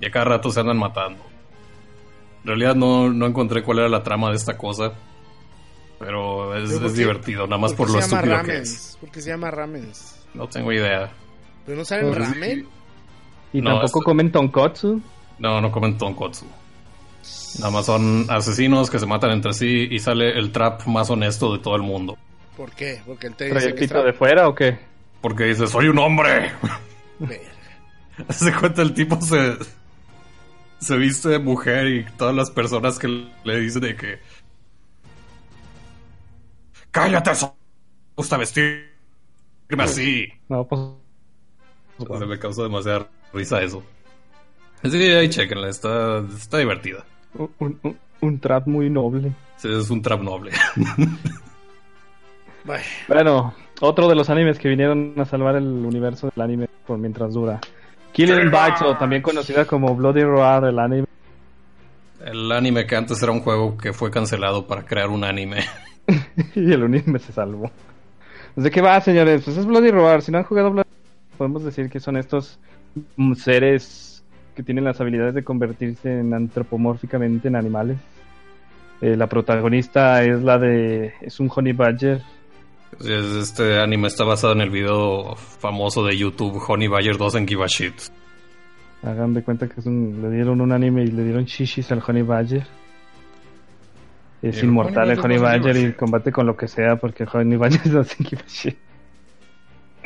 Y 0.00 0.06
a 0.06 0.10
cada 0.10 0.24
rato 0.26 0.50
se 0.50 0.60
andan 0.60 0.78
matando. 0.78 1.22
En 2.42 2.46
realidad 2.48 2.74
no, 2.74 3.10
no 3.10 3.26
encontré 3.26 3.62
cuál 3.62 3.80
era 3.80 3.88
la 3.88 4.02
trama 4.02 4.30
de 4.30 4.36
esta 4.36 4.56
cosa. 4.56 4.92
Pero 5.98 6.56
es, 6.56 6.68
¿Pero 6.70 6.78
por 6.80 6.86
es 6.88 6.92
qué- 6.94 6.98
divertido, 7.00 7.46
nada 7.46 7.58
más 7.60 7.74
¿Por 7.74 7.90
lo 7.90 8.00
se 8.00 8.08
llama 8.08 8.22
estúpido 8.22 8.42
que 8.44 8.58
es. 8.62 8.96
¿Por 9.00 9.10
qué 9.10 9.20
se 9.20 9.28
llama 9.30 9.50
ramens? 9.50 10.24
No 10.32 10.48
tengo 10.48 10.72
idea. 10.72 11.12
¿Pero 11.66 11.78
no 11.78 11.84
saben 11.84 12.06
Pues, 12.08 12.18
ramen? 12.18 12.66
Y 13.52 13.60
No, 13.60 13.70
tampoco 13.70 13.86
esto- 13.86 14.00
comen 14.00 14.32
Tonkotsu. 14.32 15.00
No, 15.38 15.60
no 15.60 15.70
comen 15.70 15.96
tonkotsu. 15.98 16.46
Nada 17.58 17.70
más 17.70 17.86
son 17.86 18.26
asesinos 18.30 18.88
que 18.90 18.98
se 18.98 19.06
matan 19.06 19.30
entre 19.32 19.52
sí 19.52 19.88
y 19.90 19.98
sale 19.98 20.38
el 20.38 20.52
trap 20.52 20.86
más 20.86 21.10
honesto 21.10 21.52
de 21.52 21.58
todo 21.58 21.76
el 21.76 21.82
mundo. 21.82 22.16
¿Por 22.56 22.70
qué? 22.72 23.00
Porque 23.06 23.28
él 23.28 23.34
te 23.34 23.48
¿Trae 23.48 23.54
dice 23.54 23.68
el 23.68 23.74
que 23.74 23.80
pito 23.80 23.94
está... 23.96 24.06
de 24.06 24.12
fuera 24.12 24.48
o 24.48 24.54
qué? 24.54 24.78
Porque 25.20 25.44
dice, 25.44 25.66
soy 25.66 25.88
un 25.88 25.98
hombre. 25.98 26.52
Se 28.30 28.52
cuenta 28.60 28.82
el 28.82 28.94
tipo 28.94 29.20
se 29.20 29.56
se 30.78 30.96
viste 30.96 31.28
de 31.28 31.38
mujer 31.38 31.86
y 31.88 32.04
todas 32.16 32.34
las 32.34 32.50
personas 32.50 32.98
que 32.98 33.06
le 33.44 33.60
dicen 33.60 33.82
de 33.82 33.96
que 33.96 34.18
cállate, 36.90 37.30
eso 37.32 37.54
gusta 38.16 38.36
vestirme 38.38 38.88
así. 39.78 40.26
No, 40.48 40.66
pues. 40.66 40.80
Se 42.18 42.26
me 42.26 42.38
causó 42.38 42.62
demasiada 42.62 43.08
risa 43.34 43.60
eso. 43.62 43.82
Así 44.82 44.98
que 44.98 45.16
ahí 45.16 45.28
chequenla, 45.28 45.68
está, 45.68 46.24
está 46.34 46.56
divertida. 46.58 47.04
Un, 47.34 47.78
un- 47.82 47.98
un 48.22 48.40
trap 48.40 48.66
muy 48.66 48.88
noble. 48.90 49.32
Sí, 49.58 49.68
Es 49.70 49.90
un 49.90 50.00
trap 50.02 50.22
noble. 50.22 50.52
Bueno, 52.64 52.84
Bueno, 53.08 53.54
otro 53.80 54.08
de 54.08 54.14
los 54.14 54.28
animes 54.30 54.58
que 54.58 54.68
vinieron 54.68 55.14
a 55.18 55.24
salvar 55.24 55.56
el 55.56 55.64
universo 55.64 56.30
del 56.34 56.44
anime 56.44 56.68
por 56.86 56.98
mientras 56.98 57.32
dura. 57.32 57.60
Killing 58.12 58.50
Bites, 58.50 58.82
o 58.82 58.96
también 58.96 59.22
conocida 59.22 59.64
como 59.64 59.94
Bloody 59.94 60.22
Roar, 60.22 60.64
el 60.64 60.78
anime. 60.78 61.06
El 62.24 62.50
anime 62.52 62.86
que 62.86 62.96
antes 62.96 63.22
era 63.22 63.32
un 63.32 63.40
juego 63.40 63.78
que 63.78 63.92
fue 63.92 64.10
cancelado 64.10 64.66
para 64.66 64.84
crear 64.84 65.08
un 65.08 65.24
anime. 65.24 65.60
y 66.54 66.72
el 66.72 66.82
anime 66.82 67.18
se 67.18 67.32
salvó. 67.32 67.70
Pues, 68.54 68.64
¿De 68.64 68.70
qué 68.70 68.80
va, 68.80 69.00
señores? 69.00 69.42
Pues 69.44 69.56
es 69.56 69.64
Bloody 69.64 69.90
Roar. 69.90 70.22
Si 70.22 70.30
no 70.32 70.38
han 70.38 70.44
jugado 70.44 70.70
Bloody 70.70 70.88
Roar, 70.88 71.38
podemos 71.38 71.64
decir 71.64 71.88
que 71.88 72.00
son 72.00 72.16
estos 72.16 72.58
mm, 73.16 73.34
seres 73.34 74.22
que 74.54 74.62
tienen 74.62 74.84
las 74.84 75.00
habilidades 75.00 75.34
de 75.34 75.44
convertirse 75.44 76.20
en 76.20 76.34
antropomórficamente 76.34 77.48
en 77.48 77.56
animales. 77.56 77.98
Eh, 79.00 79.16
la 79.16 79.28
protagonista 79.28 80.22
es 80.22 80.42
la 80.42 80.58
de... 80.58 81.14
es 81.22 81.40
un 81.40 81.50
Honey 81.54 81.72
Badger. 81.72 82.20
Es- 82.98 83.08
Este 83.50 83.78
anime 83.80 84.08
está 84.08 84.24
basado 84.24 84.52
en 84.52 84.60
el 84.60 84.70
video 84.70 85.34
famoso 85.36 86.04
de 86.04 86.16
YouTube 86.16 86.60
Honey 86.66 86.88
Badger 86.88 87.16
2 87.16 87.34
en 87.36 87.46
Give 87.48 87.62
a 87.64 87.66
Shit. 87.66 87.94
Hagan 89.02 89.32
de 89.32 89.42
cuenta 89.42 89.66
que 89.68 89.80
es 89.80 89.86
un- 89.86 90.20
le 90.20 90.30
dieron 90.30 90.60
un 90.60 90.72
anime 90.72 91.04
y 91.04 91.06
le 91.06 91.24
dieron 91.24 91.44
shishis 91.44 91.90
al 91.92 92.02
Honey 92.06 92.22
Badger. 92.22 92.66
Es 94.42 94.58
El 94.58 94.64
inmortal 94.66 95.04
Honey 95.04 95.12
el 95.18 95.20
Honey 95.24 95.38
Badger 95.38 95.76
y 95.76 95.92
combate 95.94 96.32
con 96.32 96.46
lo 96.46 96.56
que 96.56 96.66
sea 96.68 96.96
porque 96.96 97.22
el 97.24 97.28
Honey 97.32 97.56
Badger 97.56 97.86
no 97.92 98.04
give 98.04 98.42
a 98.42 98.48
shit. 98.48 98.76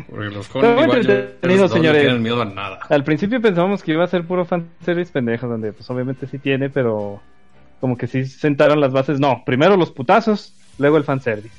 Porque 0.09 0.27
los 0.27 0.55
Honey 0.55 0.87
Badgers 0.87 1.61
no 1.61 1.81
tienen 1.81 2.23
miedo 2.23 2.43
a 2.43 2.45
nada. 2.45 2.81
Al 2.89 3.05
principio 3.05 3.41
pensábamos 3.41 3.83
que 3.83 3.93
iba 3.93 4.05
a 4.05 4.09
ser 4.09 4.25
puro 4.27 4.45
fanservice 4.45 5.13
pendejo, 5.13 5.49
donde 5.49 5.73
pues 5.73 5.89
obviamente 5.91 6.27
sí 6.27 6.39
tiene, 6.39 6.69
pero 6.71 7.21
como 7.81 7.97
que 7.97 8.07
sí 8.07 8.25
sentaron 8.27 8.81
las 8.81 8.93
bases. 8.93 9.19
No, 9.21 9.43
primero 9.47 9.77
los 9.77 9.91
putazos, 9.93 10.55
luego 10.79 10.97
el 10.97 11.05
fanservice. 11.05 11.55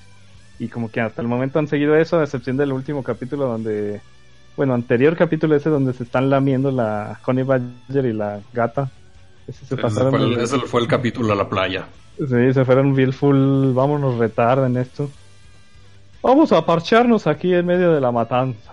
Y 0.60 0.68
como 0.70 0.90
que 0.90 1.02
hasta 1.02 1.22
el 1.22 1.28
momento 1.28 1.60
han 1.60 1.68
seguido 1.68 1.96
eso, 1.96 2.20
a 2.20 2.24
excepción 2.24 2.58
del 2.58 2.72
último 2.72 3.04
capítulo 3.04 3.46
donde... 3.46 4.02
Bueno, 4.56 4.74
anterior 4.74 5.18
capítulo 5.18 5.54
ese 5.56 5.70
donde 5.70 5.92
se 5.92 6.04
están 6.04 6.30
lamiendo 6.30 6.72
la 6.72 7.20
Honey 7.26 7.44
Badger 7.44 8.06
y 8.06 8.14
la 8.14 8.40
gata. 8.54 8.90
Ese 9.48 9.66
se 9.66 9.74
Ese 9.76 9.82
pasaron. 9.82 10.12
fue, 10.12 10.24
el, 10.24 10.38
ese 10.40 10.58
fue 10.60 10.82
el 10.82 10.88
capítulo 10.88 11.34
a 11.34 11.36
la 11.36 11.50
playa. 11.50 11.88
Sí, 12.18 12.54
se 12.54 12.64
fueron 12.64 12.96
bien 12.96 13.12
full, 13.12 13.74
vámonos 13.74 14.18
retarda 14.18 14.66
en 14.68 14.78
esto. 14.78 15.10
Vamos 16.22 16.54
a 16.54 16.66
parcharnos 16.66 17.28
aquí 17.28 17.54
en 17.54 17.66
medio 17.66 17.92
de 17.92 18.00
la 18.00 18.12
matanza. 18.14 18.72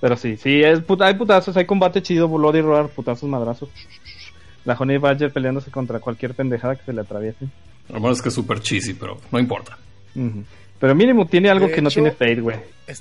Pero 0.00 0.16
sí, 0.16 0.36
sí, 0.36 0.60
es 0.62 0.78
put- 0.86 1.02
hay 1.02 1.14
putazos, 1.14 1.56
hay 1.56 1.64
combate 1.66 2.00
chido, 2.02 2.28
Bloody 2.28 2.60
Roar, 2.60 2.88
putazos, 2.88 3.28
madrazos. 3.28 3.68
La 4.64 4.74
Honey 4.74 4.98
Badger 4.98 5.32
peleándose 5.32 5.70
contra 5.72 5.98
cualquier 5.98 6.34
pendejada 6.34 6.76
que 6.76 6.84
se 6.84 6.92
le 6.92 7.00
atraviese. 7.00 7.46
Lo 7.88 7.98
malo 8.00 8.12
es 8.14 8.22
que 8.22 8.28
es 8.28 8.34
súper 8.34 8.60
cheesy, 8.60 8.94
pero 8.94 9.16
no 9.32 9.38
importa. 9.40 9.76
Ujú. 10.14 10.44
Pero 10.78 10.94
mínimo 10.94 11.26
tiene 11.26 11.48
algo 11.48 11.68
De 11.68 11.72
que 11.72 11.80
no 11.82 11.90
tiene 11.90 12.10
Fate, 12.10 12.40
güey. 12.40 12.58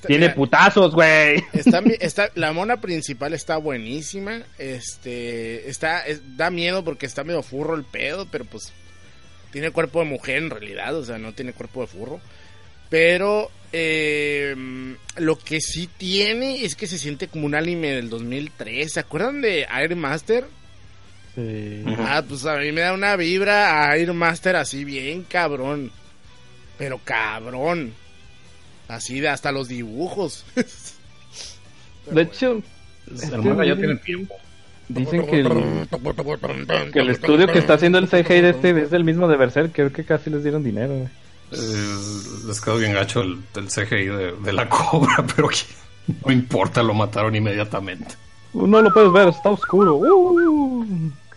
Tiene 0.07 0.25
mira, 0.27 0.35
putazos, 0.35 0.93
güey. 0.93 1.43
Está, 1.53 1.79
está, 1.99 2.29
la 2.35 2.53
mona 2.53 2.79
principal 2.79 3.33
está 3.33 3.57
buenísima. 3.57 4.41
Este, 4.57 5.69
está, 5.69 6.05
es- 6.07 6.37
da 6.37 6.49
miedo 6.49 6.83
porque 6.83 7.05
está 7.05 7.23
medio 7.23 7.43
furro 7.43 7.75
el 7.75 7.83
pedo, 7.83 8.27
pero 8.31 8.45
pues 8.45 8.71
tiene 9.51 9.71
cuerpo 9.71 9.99
de 9.99 10.05
mujer 10.05 10.37
en 10.37 10.49
realidad, 10.49 10.95
o 10.95 11.03
sea, 11.05 11.17
no 11.17 11.33
tiene 11.33 11.53
cuerpo 11.53 11.81
de 11.81 11.87
furro. 11.87 12.21
Pero 12.89 13.51
eh, 13.73 14.55
lo 15.17 15.37
que 15.37 15.59
sí 15.59 15.89
tiene 15.97 16.63
es 16.63 16.75
que 16.75 16.87
se 16.87 16.97
siente 16.97 17.27
como 17.27 17.45
un 17.45 17.55
anime 17.55 17.91
del 17.91 18.09
2003. 18.09 18.93
¿Se 18.93 18.99
acuerdan 19.01 19.41
de 19.41 19.63
Air 19.63 19.95
Master? 19.95 20.45
Sí. 21.35 21.83
Ah, 21.99 22.23
pues 22.27 22.45
a 22.45 22.55
mí 22.57 22.71
me 22.71 22.81
da 22.81 22.93
una 22.93 23.15
vibra 23.17 23.89
a 23.89 23.97
Air 23.97 24.13
Master 24.13 24.55
así 24.55 24.85
bien 24.85 25.23
cabrón. 25.23 25.91
Pero 26.77 26.99
cabrón. 27.03 27.93
Así 28.87 29.19
de 29.19 29.29
hasta 29.29 29.51
los 29.51 29.67
dibujos. 29.67 30.45
De 32.11 32.21
hecho, 32.21 32.61
El 33.31 33.41
manga 33.41 33.65
ya 33.65 33.75
tiene 33.75 33.95
tiempo. 33.95 34.35
dicen 34.87 35.25
que 35.25 35.39
el, 35.39 35.87
que 36.93 36.99
el 36.99 37.09
estudio 37.09 37.47
que 37.47 37.57
está 37.57 37.73
haciendo 37.73 37.97
el 37.97 38.07
CGI 38.07 38.41
de 38.41 38.49
este 38.51 38.83
es 38.83 38.93
el 38.93 39.03
mismo 39.03 39.27
de 39.27 39.37
Berserk. 39.37 39.71
Creo 39.73 39.91
que 39.91 40.05
casi 40.05 40.29
les 40.29 40.43
dieron 40.43 40.63
dinero. 40.63 40.93
Eh, 41.51 41.57
les 42.47 42.61
quedó 42.61 42.77
bien 42.77 42.93
gacho 42.93 43.21
el, 43.21 43.39
el 43.55 43.67
CGI 43.67 44.05
de, 44.05 44.31
de 44.33 44.53
la 44.53 44.69
cobra, 44.69 45.25
pero 45.35 45.47
que 45.47 45.57
no 46.23 46.31
importa, 46.31 46.83
lo 46.83 46.93
mataron 46.93 47.35
inmediatamente. 47.35 48.13
No 48.53 48.81
lo 48.81 48.93
puedes 48.93 49.11
ver, 49.11 49.29
está 49.29 49.49
oscuro. 49.49 49.95
Uh. 49.95 50.85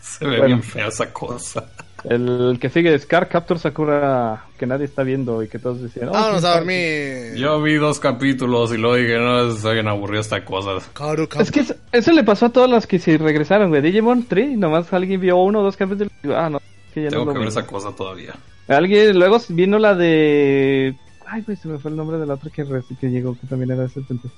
Se 0.02 0.24
ve 0.26 0.30
Bueno. 0.38 0.46
bien 0.46 0.62
fea 0.62 0.88
esa 0.88 1.10
cosa. 1.12 1.64
El 2.04 2.58
que 2.60 2.70
sigue 2.70 2.94
es 2.94 3.06
Car 3.06 3.28
Capture 3.28 3.58
Sakura, 3.58 4.44
que 4.56 4.66
nadie 4.66 4.84
está 4.84 5.02
viendo 5.02 5.42
y 5.42 5.48
que 5.48 5.58
todos 5.58 5.82
decían. 5.82 6.08
Oh, 6.10 6.12
Vamos 6.12 6.44
a 6.44 6.56
dormir. 6.56 7.34
Yo 7.36 7.60
vi 7.60 7.74
dos 7.74 7.98
capítulos 7.98 8.72
y 8.72 8.76
luego 8.76 8.96
dije, 8.96 9.18
no, 9.18 9.50
está 9.50 9.72
bien 9.72 9.88
aburrida 9.88 10.20
esta 10.20 10.44
cosa. 10.44 10.78
Karu, 10.92 11.28
Karu. 11.28 11.42
Es 11.42 11.50
que 11.50 11.64
eso, 11.92 12.12
le 12.12 12.22
pasó 12.22 12.46
a 12.46 12.50
todas 12.50 12.70
las 12.70 12.86
que 12.86 12.98
se 12.98 13.18
regresaron, 13.18 13.72
de 13.72 13.82
Digimon 13.82 14.26
3. 14.26 14.56
Nomás 14.56 14.92
alguien 14.92 15.20
vio 15.20 15.38
uno 15.38 15.60
o 15.60 15.62
dos 15.64 15.76
capítulos 15.76 16.12
y 16.22 16.32
ah, 16.32 16.48
no. 16.48 16.60
Que 16.94 17.04
ya 17.04 17.08
Tengo 17.10 17.32
que 17.32 17.38
ver 17.38 17.48
esa 17.48 17.66
cosa 17.66 17.90
todavía. 17.90 18.34
Alguien, 18.68 19.18
luego 19.18 19.38
vino 19.48 19.78
la 19.78 19.94
de. 19.94 20.94
Ay, 21.26 21.42
güey, 21.42 21.56
se 21.56 21.68
me 21.68 21.78
fue 21.78 21.90
el 21.90 21.96
nombre 21.96 22.18
de 22.18 22.26
la 22.26 22.34
otra 22.34 22.50
que, 22.50 22.64
que 23.00 23.10
llegó, 23.10 23.36
que 23.38 23.46
también 23.46 23.72
era 23.72 23.88
70. 23.88 24.28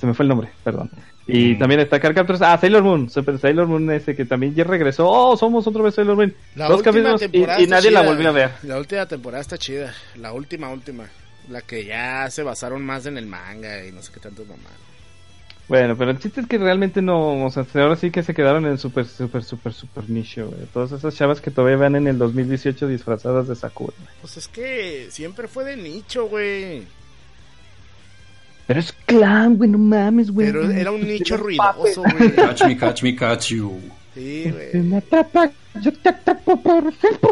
Se 0.00 0.06
me 0.06 0.14
fue 0.14 0.24
el 0.24 0.28
nombre, 0.30 0.48
perdón. 0.64 0.90
Y 1.26 1.54
Mm. 1.54 1.58
también 1.58 1.80
está 1.80 2.00
Car 2.00 2.14
Captors. 2.14 2.40
Ah, 2.42 2.56
Sailor 2.58 2.82
Moon, 2.82 3.10
Super 3.10 3.38
Sailor 3.38 3.66
Moon 3.66 3.90
ese 3.90 4.16
que 4.16 4.24
también 4.24 4.54
ya 4.54 4.64
regresó. 4.64 5.06
Oh, 5.08 5.36
somos 5.36 5.66
otra 5.66 5.82
vez 5.82 5.94
Sailor 5.94 6.16
Moon. 6.16 6.34
La 6.56 6.68
Dos 6.68 6.78
última 6.78 6.92
capítulos 6.92 7.22
y, 7.22 7.28
temporada 7.28 7.60
y 7.60 7.62
está 7.64 7.74
nadie 7.76 7.90
la 7.90 8.02
volvió 8.02 8.28
a 8.30 8.32
ver. 8.32 8.50
La 8.62 8.78
última 8.78 9.06
temporada 9.06 9.40
está 9.42 9.58
chida. 9.58 9.92
La 10.16 10.32
última, 10.32 10.70
última. 10.70 11.04
La 11.50 11.60
que 11.62 11.84
ya 11.84 12.30
se 12.30 12.42
basaron 12.42 12.84
más 12.84 13.04
en 13.06 13.18
el 13.18 13.26
manga 13.26 13.84
y 13.84 13.92
no 13.92 14.00
sé 14.02 14.10
qué 14.12 14.20
tanto 14.20 14.44
mamá. 14.44 14.70
Bueno, 15.68 15.96
pero 15.96 16.10
el 16.10 16.18
chiste 16.18 16.40
es 16.40 16.46
que 16.48 16.58
realmente 16.58 17.00
no. 17.00 17.44
O 17.44 17.50
sea, 17.50 17.64
ahora 17.74 17.94
sí 17.94 18.10
que 18.10 18.22
se 18.24 18.34
quedaron 18.34 18.66
en 18.66 18.76
super, 18.78 19.04
super, 19.04 19.44
super, 19.44 19.72
super 19.72 20.10
nicho, 20.10 20.48
güey. 20.48 20.66
Todas 20.72 20.90
esas 20.92 21.14
chavas 21.14 21.40
que 21.40 21.50
todavía 21.52 21.76
van 21.76 21.94
en 21.94 22.08
el 22.08 22.18
2018 22.18 22.88
disfrazadas 22.88 23.46
de 23.46 23.54
Sakura. 23.54 23.92
güey. 23.96 24.08
Pues 24.20 24.36
es 24.36 24.48
que 24.48 25.06
siempre 25.10 25.46
fue 25.46 25.64
de 25.64 25.76
nicho, 25.76 26.26
güey. 26.26 26.82
Pero 28.70 28.78
es 28.78 28.92
clan, 29.04 29.56
güey, 29.56 29.68
no 29.68 29.78
mames, 29.78 30.30
güey. 30.30 30.46
Pero 30.46 30.70
era 30.70 30.92
un 30.92 31.00
nicho 31.00 31.34
Era 31.34 31.42
ruidoso, 31.42 32.02
güey. 32.02 32.32
Catch 32.36 32.62
me, 32.66 32.76
catch 32.76 33.02
me, 33.02 33.16
catch 33.16 33.48
you. 33.48 33.80
Sí, 34.14 34.44
Si 34.44 34.50
güey. 34.52 34.84
me 34.84 34.98
atrapa, 34.98 35.50
yo 35.82 35.92
te 35.92 36.08
atrapo 36.08 36.62
por 36.62 36.94
siempre. 36.94 37.30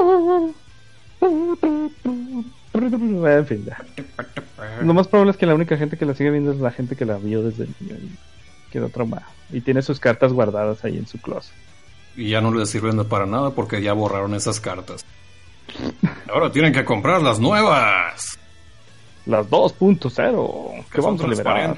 En 2.74 3.46
fin, 3.46 3.64
ya. 3.64 3.84
Lo 4.82 4.92
más 4.94 5.06
probable 5.06 5.30
es 5.30 5.36
que 5.36 5.46
la 5.46 5.54
única 5.54 5.76
gente 5.76 5.96
que 5.96 6.06
la 6.06 6.16
sigue 6.16 6.32
viendo 6.32 6.50
es 6.50 6.58
la 6.58 6.72
gente 6.72 6.96
que 6.96 7.04
la 7.04 7.18
vio 7.18 7.44
desde 7.44 7.68
niño 7.78 7.94
y 8.02 8.72
quedó 8.72 8.88
traumada. 8.88 9.28
Y 9.52 9.60
tiene 9.60 9.82
sus 9.82 10.00
cartas 10.00 10.32
guardadas 10.32 10.84
ahí 10.84 10.96
en 10.98 11.06
su 11.06 11.18
closet. 11.18 11.54
Y 12.16 12.30
ya 12.30 12.40
no 12.40 12.52
les 12.52 12.68
sirven 12.68 13.04
para 13.04 13.26
nada 13.26 13.50
porque 13.50 13.80
ya 13.80 13.92
borraron 13.92 14.34
esas 14.34 14.58
cartas. 14.58 15.04
Ahora 16.34 16.50
tienen 16.50 16.72
que 16.72 16.84
comprar 16.84 17.22
las 17.22 17.38
nuevas. 17.38 18.40
Las 19.28 19.46
2.0 19.48 20.84
que 20.90 21.00
vamos 21.00 21.22
a 21.22 21.26
liberar. 21.28 21.76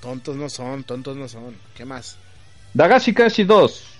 Tontos 0.00 0.34
no 0.36 0.48
son, 0.48 0.82
tontos 0.82 1.16
no 1.16 1.28
son. 1.28 1.54
¿Qué 1.76 1.84
más? 1.84 2.18
Dagashi 2.74 3.12
Kashi 3.14 3.44
2. 3.44 3.92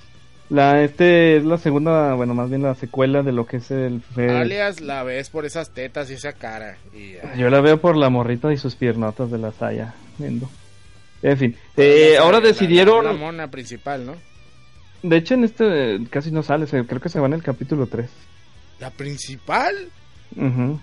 La, 0.48 0.82
este 0.82 1.36
es 1.36 1.44
la 1.44 1.58
segunda, 1.58 2.14
bueno, 2.14 2.32
más 2.32 2.48
bien 2.48 2.62
la 2.62 2.74
secuela 2.76 3.22
de 3.22 3.32
lo 3.32 3.46
que 3.46 3.56
es 3.58 3.70
el... 3.70 4.00
fue- 4.00 4.30
Alias 4.30 4.80
la 4.80 5.02
ves 5.02 5.28
por 5.28 5.44
esas 5.44 5.70
tetas 5.70 6.08
y 6.10 6.14
esa 6.14 6.32
cara. 6.32 6.78
Y. 6.94 7.14
Yo 7.38 7.50
la 7.50 7.60
veo 7.60 7.80
por 7.80 7.96
la 7.96 8.10
morrita 8.10 8.52
y 8.52 8.56
sus 8.56 8.76
piernotas 8.76 9.30
de 9.30 9.38
la 9.38 9.52
saya. 9.52 9.94
Viendo. 10.18 10.48
En 11.22 11.36
fin, 11.36 11.56
eh, 11.76 12.12
La- 12.16 12.22
ahora 12.22 12.38
la- 12.40 12.46
decidieron... 12.46 13.04
La, 13.04 13.12
mona 13.12 13.50
principal, 13.50 14.06
¿no? 14.06 14.14
De 15.02 15.16
hecho, 15.16 15.34
en 15.34 15.44
este 15.44 15.98
casi 16.10 16.30
no 16.30 16.42
sale, 16.42 16.66
creo 16.66 17.00
que 17.00 17.08
se 17.08 17.20
va 17.20 17.26
en 17.26 17.34
el 17.34 17.42
capítulo 17.42 17.86
3. 17.86 18.08
¿La 18.80 18.90
principal? 18.90 19.74
Ujú. 20.36 20.80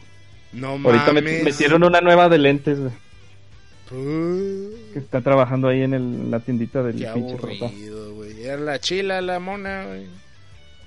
No 0.54 0.70
Ahorita 0.84 1.08
mames. 1.14 1.24
met- 1.24 1.44
metieron 1.44 1.84
una 1.84 2.00
nueva 2.02 2.30
de 2.30 2.38
lentes, 2.38 2.80
güey, 2.80 2.92
que 4.94 5.00
está 5.00 5.22
trabajando 5.22 5.68
ahí 5.68 5.82
en 5.82 5.94
el- 5.94 6.32
la 6.32 6.40
tiendita 6.40 6.84
del 6.84 6.98
Qué 6.98 7.08
pinche 7.14 7.34
aburrido, 7.36 8.14
güey. 8.16 8.44
Era 8.44 8.58
la 8.58 8.80
chila, 8.80 9.22
la 9.22 9.40
mona, 9.40 9.86
güey. 9.86 10.06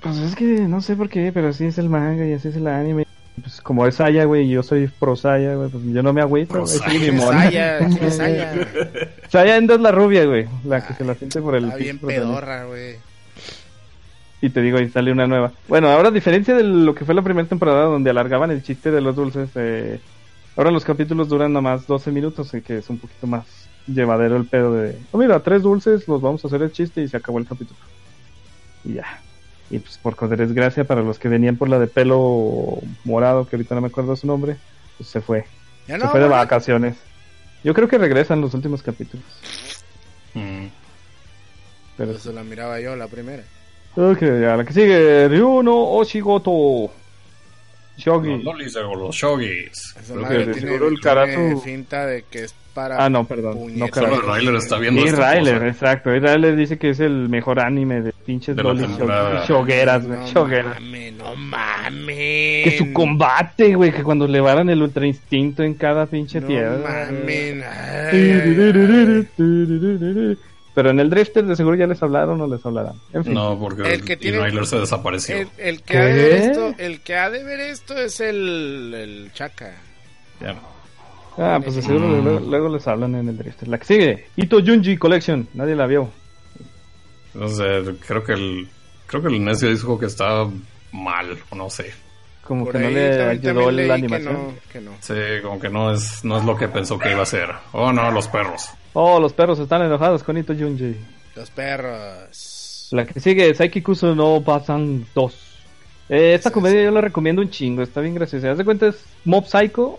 Pues 0.01 0.19
es 0.19 0.35
que 0.35 0.45
no 0.45 0.81
sé 0.81 0.95
por 0.97 1.09
qué, 1.09 1.31
pero 1.33 1.49
así 1.49 1.65
es 1.65 1.79
el 1.79 1.89
manga 1.89 2.27
y 2.27 2.33
así 2.33 2.49
es 2.49 2.57
el 2.57 2.67
anime. 2.69 3.07
Pues 3.41 3.61
como 3.61 3.87
es 3.87 3.97
Saya, 3.97 4.25
güey, 4.25 4.47
y 4.47 4.51
yo 4.51 4.63
soy 4.63 4.87
pro 4.89 5.15
Saya, 5.15 5.55
güey, 5.57 5.69
pues 5.69 5.85
yo 5.87 6.03
no 6.03 6.13
me 6.13 6.21
agüito, 6.23 6.67
soy 6.67 6.81
mi 6.95 6.99
¿Quién 7.01 7.15
es 7.17 7.21
mona. 7.25 7.43
Saya? 7.43 7.79
¿Quién 7.79 7.99
es 8.05 8.17
Saya? 8.17 8.55
Saya 9.29 9.57
Endo 9.57 9.75
es 9.75 9.81
la 9.81 9.93
rubia, 9.93 10.25
güey, 10.25 10.47
la 10.65 10.87
que 10.87 10.95
se 10.95 11.05
la 11.05 11.15
siente 11.15 11.41
por 11.43 11.55
el 11.55 11.65
Está 11.65 11.77
bien 11.77 11.99
pedorra, 11.99 12.65
güey. 12.65 12.97
Y 14.47 14.51
te 14.51 14.63
digo, 14.63 14.79
ahí 14.79 14.89
sale 14.89 15.11
una 15.11 15.27
nueva. 15.27 15.51
Bueno, 15.67 15.91
ahora 15.91 16.09
a 16.09 16.13
diferencia 16.13 16.55
de 16.55 16.63
lo 16.63 16.95
que 16.95 17.05
fue 17.05 17.17
la 17.17 17.23
primera 17.23 17.49
temporada 17.49 17.87
donde 17.87 18.11
alargaban 18.11 18.53
el 18.53 18.63
chiste 18.63 18.93
de 18.93 19.01
los 19.01 19.17
dulces, 19.17 19.51
eh, 19.57 19.99
ahora 20.55 20.71
los 20.71 20.85
capítulos 20.85 21.29
duran 21.29 21.53
nada 21.53 21.63
más 21.63 21.89
12 21.89 22.13
minutos, 22.13 22.55
y 22.55 22.61
que 22.61 22.79
es 22.79 22.89
un 22.89 22.99
poquito 22.99 23.27
más 23.27 23.45
llevadero 23.89 24.37
el 24.37 24.47
pedo 24.47 24.73
de, 24.73 24.97
oh 25.11 25.19
mira, 25.19 25.41
tres 25.41 25.63
dulces, 25.63 26.07
los 26.07 26.23
vamos 26.23 26.45
a 26.45 26.47
hacer 26.47 26.63
el 26.63 26.71
chiste 26.71 27.03
y 27.03 27.09
se 27.09 27.17
acabó 27.17 27.41
el 27.41 27.49
capítulo. 27.49 27.81
Y 28.85 28.95
ya. 28.95 29.21
Y 29.69 29.81
pues 29.81 29.99
por 29.99 30.17
desgracia 30.37 30.85
para 30.85 31.03
los 31.03 31.19
que 31.19 31.29
venían 31.29 31.57
por 31.57 31.69
la 31.69 31.81
de 31.81 31.89
pelo 31.89 32.79
morado, 33.03 33.49
que 33.49 33.57
ahorita 33.57 33.75
no 33.75 33.81
me 33.81 33.89
acuerdo 33.89 34.15
su 34.15 34.29
nombre, 34.29 34.59
pues 34.97 35.09
se 35.09 35.21
fue. 35.21 35.45
Ya 35.89 35.99
se 35.99 36.05
no, 36.05 36.11
fue 36.13 36.21
de 36.21 36.29
vacaciones. 36.29 36.95
Yo 37.65 37.75
creo 37.75 37.89
que 37.89 37.99
regresan 37.99 38.41
los 38.41 38.55
últimos 38.55 38.81
capítulos. 38.81 39.27
Mm. 40.35 40.67
Pero 41.97 42.13
Eso 42.13 42.31
la 42.31 42.45
miraba 42.45 42.79
yo, 42.79 42.95
la 42.95 43.09
primera. 43.09 43.43
Ok, 43.97 44.21
ya 44.21 44.57
la 44.57 44.65
que 44.65 44.73
sigue, 44.73 45.29
Ryuno 45.29 45.75
Oshigoto. 45.93 46.91
Shogi. 47.97 48.29
Los 48.29 48.45
lolis 48.45 48.77
o 48.77 48.95
los 48.95 49.17
shogis. 49.17 49.95
Creo 50.07 50.29
que 50.29 50.37
tiene, 50.53 50.55
seguro 50.61 50.89
el 50.89 50.97
Karasu- 51.01 51.63
finta 51.63 52.05
de 52.05 52.25
que 52.31 52.45
es 52.45 52.55
para... 52.75 53.03
Ah, 53.03 53.09
no, 53.09 53.25
perdón. 53.25 53.75
No. 53.75 53.87
Solo. 53.91 54.21
Ryler 54.35 54.55
está 54.57 54.77
viendo 54.77 55.01
Y 55.01 55.11
Ryler, 55.11 55.55
cosa. 55.55 55.69
exacto. 55.69 56.15
Y 56.15 56.19
Ryler 56.19 56.57
dice 56.57 56.77
que 56.77 56.91
es 56.91 57.01
el 57.01 57.31
mejor 57.31 57.59
anime 57.59 58.03
de 58.03 58.13
pinches 58.13 58.55
De 58.55 58.63
lolis 58.63 58.87
shogueras, 59.49 60.07
güey. 60.07 60.19
No 60.21 60.27
shogueras. 60.27 60.75
mames, 60.79 61.13
no 61.15 61.35
mames. 61.37 62.65
Que 62.65 62.75
su 62.77 62.93
combate, 62.93 63.75
güey, 63.75 63.93
que 63.93 64.03
cuando 64.03 64.29
le 64.29 64.41
varan 64.43 64.69
el 64.69 64.83
ultra 64.83 65.07
instinto 65.07 65.63
en 65.63 65.73
cada 65.73 66.05
pinche 66.05 66.43
No 66.43 66.49
tierra. 66.49 66.77
mames. 66.83 67.65
ay, 67.65 68.31
ay, 68.31 69.27
ay. 69.39 70.39
Pero 70.77 70.91
en 70.91 71.01
el 71.01 71.09
Drifter 71.09 71.47
de 71.47 71.57
seguro 71.57 71.75
ya 71.75 71.87
les 71.87 72.03
hablaron 72.03 72.39
o 72.39 72.47
les 72.47 72.65
hablarán. 72.67 72.97
En 73.15 73.25
fin. 73.25 73.33
No, 73.33 73.59
porque 73.59 73.95
El 73.95 74.05
que 74.05 74.15
tiene- 74.19 74.67
se 74.67 74.79
desapareció. 74.79 75.35
El, 75.37 75.49
el 75.57 75.83
que 75.83 75.97
ha 75.97 76.05
de 76.05 76.13
ver 76.15 76.33
esto, 76.35 76.75
el 76.77 77.01
que 77.01 77.17
ha 77.17 77.31
de 77.31 77.43
ver 77.45 77.61
esto 77.61 77.97
es 77.97 78.21
el, 78.21 78.93
el 78.95 79.33
Chaka. 79.33 79.75
Ya. 80.41 80.55
Ah, 81.39 81.59
pues 81.63 81.77
de 81.77 81.83
seguro 81.83 82.07
Mm. 82.09 82.25
luego, 82.25 82.41
luego 82.41 82.69
les 82.69 82.87
hablan 82.87 83.15
en 83.15 83.27
el 83.31 83.39
Drifter. 83.39 83.69
La 83.69 83.79
que 83.79 83.87
sigue, 83.87 84.27
Ito 84.37 84.59
Junji 84.65 84.99
Collection. 84.99 85.49
Nadie 85.55 85.75
la 85.77 85.87
vio. 85.87 86.11
No 87.33 87.49
sé, 87.49 87.65
creo 88.07 88.23
que 88.23 88.33
el 88.35 88.69
creo 89.07 89.23
que 89.23 89.29
el 89.29 89.43
necio 89.45 89.71
dijo 89.71 89.99
que 89.99 90.07
estaba 90.07 90.51
mal, 90.93 91.39
o 91.51 91.57
no 91.57 91.71
sé. 91.71 91.91
Como 92.43 92.65
Por 92.65 92.75
que 92.75 92.79
no 92.81 92.91
le 92.91 93.23
ayudó 93.25 93.71
la 93.71 93.87
que 93.87 93.93
animación. 93.93 94.33
no, 94.35 94.55
que 94.71 94.81
no. 94.81 94.91
Sí, 95.01 95.15
como 95.43 95.59
que 95.59 95.69
no 95.71 95.91
es 95.93 96.23
no 96.23 96.37
es 96.37 96.45
lo 96.45 96.55
que 96.55 96.69
pensó 96.69 96.99
que 96.99 97.11
iba 97.13 97.23
a 97.23 97.27
ser. 97.27 97.49
Oh, 97.73 97.93
no, 97.93 98.11
los 98.11 98.29
perros. 98.29 98.69
Oh, 98.99 99.21
los 99.21 99.35
perros 99.35 99.59
están 99.59 99.83
enojados 99.83 100.23
con 100.23 100.39
Ito 100.39 100.55
Junji. 100.59 100.97
Los 101.35 101.51
perros. 101.51 102.89
La 102.93 103.05
que 103.05 103.21
sigue, 103.21 103.55
Saiki 103.55 103.83
Kuso 103.83 104.15
no 104.15 104.41
Pasan 104.43 105.05
2. 105.15 105.35
Eh, 106.09 106.33
esta 106.35 106.49
Sí, 106.49 106.55
comedia 106.55 106.79
sí. 106.79 106.85
yo 106.85 106.91
la 106.93 107.03
recomiendo 107.03 107.43
un 107.43 107.51
chingo, 107.51 107.83
está 107.83 108.01
bien 108.01 108.15
graciosa. 108.15 108.51
Haz 108.53 108.57
de 108.59 108.65
cuenta 108.65 108.87
es 108.87 109.05
Mob 109.27 109.45
Psycho, 109.47 109.99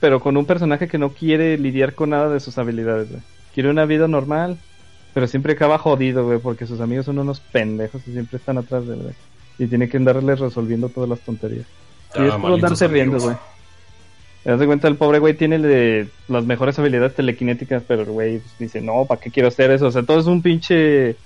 pero 0.00 0.18
con 0.18 0.36
un 0.36 0.44
personaje 0.44 0.88
que 0.88 0.98
no 0.98 1.10
quiere 1.10 1.56
lidiar 1.56 1.94
con 1.94 2.10
nada 2.10 2.28
de 2.30 2.40
sus 2.40 2.58
habilidades, 2.58 3.10
güey. 3.10 3.22
Quiere 3.54 3.70
una 3.70 3.84
vida 3.84 4.08
normal, 4.08 4.58
pero 5.14 5.28
siempre 5.28 5.52
acaba 5.52 5.78
jodido, 5.78 6.24
güey, 6.24 6.38
porque 6.40 6.66
sus 6.66 6.80
amigos 6.80 7.06
son 7.06 7.20
unos 7.20 7.38
pendejos 7.38 8.02
y 8.08 8.12
siempre 8.12 8.38
están 8.38 8.58
atrás 8.58 8.88
de 8.88 8.94
él, 8.94 9.02
güey. 9.02 9.14
Y 9.58 9.66
tiene 9.68 9.88
que 9.88 9.98
andarles 9.98 10.40
resolviendo 10.40 10.88
todas 10.88 11.08
las 11.10 11.20
tonterías. 11.20 11.66
Y 12.16 12.22
Ah, 12.22 12.24
es 12.24 12.30
puro 12.32 12.38
malditos 12.38 12.70
darse 12.70 12.88
riendo, 12.88 13.20
güey. 13.20 13.36
Te 14.44 14.50
das 14.50 14.62
cuenta, 14.64 14.88
el 14.88 14.96
pobre 14.96 15.18
güey 15.18 15.34
tiene 15.34 15.58
de 15.58 16.08
las 16.28 16.44
mejores 16.46 16.78
habilidades 16.78 17.14
telequinéticas, 17.14 17.82
pero 17.86 18.02
el 18.02 18.10
güey 18.10 18.40
dice, 18.58 18.80
no, 18.80 19.04
¿para 19.04 19.20
qué 19.20 19.30
quiero 19.30 19.48
hacer 19.48 19.70
eso? 19.70 19.86
O 19.86 19.90
sea, 19.90 20.02
todo 20.02 20.20
es 20.20 20.26
un 20.26 20.42
pinche... 20.42 21.16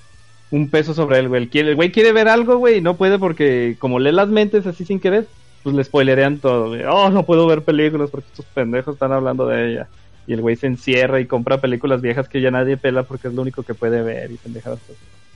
Un 0.51 0.69
peso 0.69 0.95
sobre 0.95 1.19
él, 1.19 1.29
güey. 1.29 1.49
El, 1.53 1.75
güey 1.75 1.91
quiere 1.91 2.13
ver 2.13 2.29
algo, 2.29 2.59
güey, 2.59 2.79
y 2.79 2.81
no 2.81 2.95
puede 2.97 3.19
porque 3.19 3.77
como 3.79 3.99
lee 3.99 4.13
las 4.13 4.29
mentes 4.29 4.67
así 4.67 4.85
sin 4.85 5.01
querer, 5.01 5.27
pues 5.65 5.75
le 5.75 5.83
spoilerean 5.83 6.39
todo. 6.39 6.77
Oh, 6.89 7.11
no 7.11 7.25
puedo 7.25 7.47
ver 7.47 7.63
películas 7.63 8.11
porque 8.11 8.29
estos 8.31 8.45
pendejos 8.47 8.95
están 8.95 9.11
hablando 9.13 9.49
de 9.49 9.73
ella. 9.73 9.89
Y 10.29 10.35
el 10.35 10.43
güey 10.43 10.55
se 10.55 10.69
encierra 10.69 11.19
y 11.19 11.27
compra 11.27 11.59
películas 11.59 12.03
viejas 12.03 12.29
que 12.29 12.41
ya 12.41 12.53
nadie 12.53 12.77
pela 12.77 13.03
porque 13.03 13.29
es 13.29 13.35
lo 13.35 13.43
único 13.43 13.63
que 13.65 13.75
puede 13.75 14.03
ver 14.03 14.31
y 14.31 14.37
pendejadas. 14.37 14.79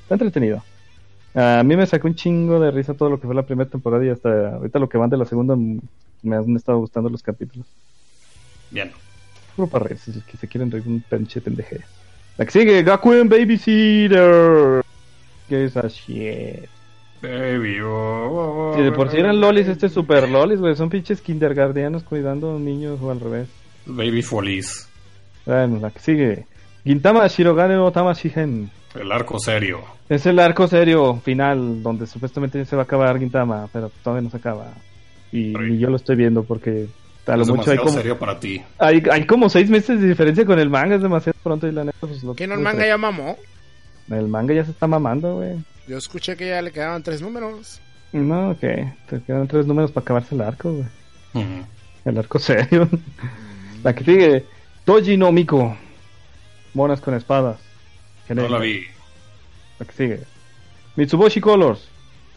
Está 0.02 0.14
entretenido. 0.14 0.62
A 1.34 1.62
mí 1.64 1.76
me 1.76 1.86
sacó 1.86 2.06
un 2.06 2.14
chingo 2.14 2.60
de 2.60 2.70
risa 2.70 2.94
todo 2.94 3.10
lo 3.10 3.18
que 3.18 3.26
fue 3.26 3.34
la 3.34 3.42
primera 3.42 3.68
temporada 3.68 4.04
y 4.04 4.10
hasta 4.10 4.56
ahorita 4.56 4.78
lo 4.78 4.88
que 4.88 4.98
van 4.98 5.10
de 5.10 5.16
la 5.16 5.24
segunda 5.24 5.56
me 6.22 6.36
han 6.36 6.56
estado 6.56 6.78
gustando 6.78 7.08
los 7.08 7.22
capítulos. 7.22 7.66
Bien. 8.70 8.92
Puro 9.56 9.68
para 9.68 9.96
si 9.96 10.12
que 10.20 10.36
se 10.36 10.48
quieren 10.48 10.70
reír 10.70 10.84
un 10.86 11.00
pinche 11.00 11.40
pendeje. 11.40 11.80
La 12.36 12.44
que 12.44 12.52
sigue, 12.52 12.82
Gakuen 12.82 13.28
Babysitter. 13.28 14.82
¿Qué 15.48 15.64
es 15.64 15.74
shit? 15.74 16.68
Baby, 17.20 17.80
oh, 17.80 18.70
oh, 18.70 18.76
Si 18.76 18.82
de 18.82 18.92
por 18.92 19.10
sí 19.10 19.16
eran 19.16 19.40
lolis, 19.40 19.66
este 19.66 19.86
es 19.86 19.92
super 19.92 20.28
lolis, 20.28 20.60
güey. 20.60 20.76
Son 20.76 20.88
pinches 20.88 21.20
kindergartenos 21.20 22.04
cuidando 22.04 22.58
niños 22.58 23.00
o 23.02 23.10
al 23.10 23.18
revés. 23.18 23.48
Baby 23.86 24.22
Feliz. 24.22 24.88
Bueno, 25.44 25.80
la 25.80 25.90
que 25.90 25.98
sigue. 25.98 26.46
Gintama 26.84 27.26
Shirogane 27.26 27.74
no 27.74 27.90
Tamashigen. 27.90 28.70
El 28.94 29.10
arco 29.10 29.40
serio. 29.40 29.80
Es 30.08 30.26
el 30.26 30.38
arco 30.38 30.68
serio 30.68 31.16
final 31.24 31.82
donde 31.82 32.06
supuestamente 32.06 32.64
se 32.64 32.76
va 32.76 32.82
a 32.82 32.84
acabar 32.84 33.18
Gintama, 33.18 33.68
pero 33.72 33.90
todavía 34.04 34.22
no 34.22 34.30
se 34.30 34.36
acaba. 34.36 34.72
Y, 35.32 35.78
yo 35.78 35.90
lo 35.90 35.96
estoy 35.96 36.16
viendo 36.16 36.42
porque 36.44 36.86
a 37.26 37.36
lo 37.36 37.42
es 37.42 37.48
mucho 37.50 37.70
hay 37.70 37.78
como, 37.78 37.90
serio 37.90 38.18
para 38.18 38.40
ti. 38.40 38.62
hay, 38.78 39.02
hay 39.10 39.26
como 39.26 39.50
seis 39.50 39.68
meses 39.68 40.00
de 40.00 40.08
diferencia 40.08 40.46
con 40.46 40.58
el 40.58 40.70
manga, 40.70 40.96
es 40.96 41.02
demasiado 41.02 41.38
pronto 41.42 41.66
y 41.66 41.72
la 41.72 41.84
neta 41.84 41.98
pues 42.00 42.22
lo 42.22 42.34
¿Que 42.34 42.46
no 42.46 42.54
el 42.54 42.60
manga 42.60 42.86
ya 42.86 42.96
mamó? 42.96 43.36
El 44.10 44.28
manga 44.28 44.54
ya 44.54 44.64
se 44.64 44.70
está 44.70 44.86
mamando, 44.86 45.36
güey. 45.36 45.56
Yo 45.86 45.98
escuché 45.98 46.36
que 46.36 46.48
ya 46.48 46.62
le 46.62 46.70
quedaban 46.70 47.02
tres 47.02 47.20
números. 47.20 47.80
No, 48.12 48.50
ok. 48.50 48.60
Te 48.60 49.22
quedan 49.26 49.46
tres 49.48 49.66
números 49.66 49.92
para 49.92 50.04
acabarse 50.04 50.34
el 50.34 50.40
arco, 50.40 50.72
güey. 50.72 51.44
El 52.04 52.18
arco 52.18 52.38
serio. 52.38 52.88
la 53.82 53.94
que 53.94 54.04
sigue. 54.04 54.44
Toji 54.84 55.16
no 55.16 55.32
Miko. 55.32 55.76
Monas 56.74 57.00
con 57.00 57.14
espadas. 57.14 57.58
No 58.28 58.48
la 58.48 58.58
vi. 58.58 58.84
La 59.78 59.86
que 59.86 59.92
sigue. 59.92 60.20
Mitsuboshi 60.96 61.40
Colors. 61.40 61.88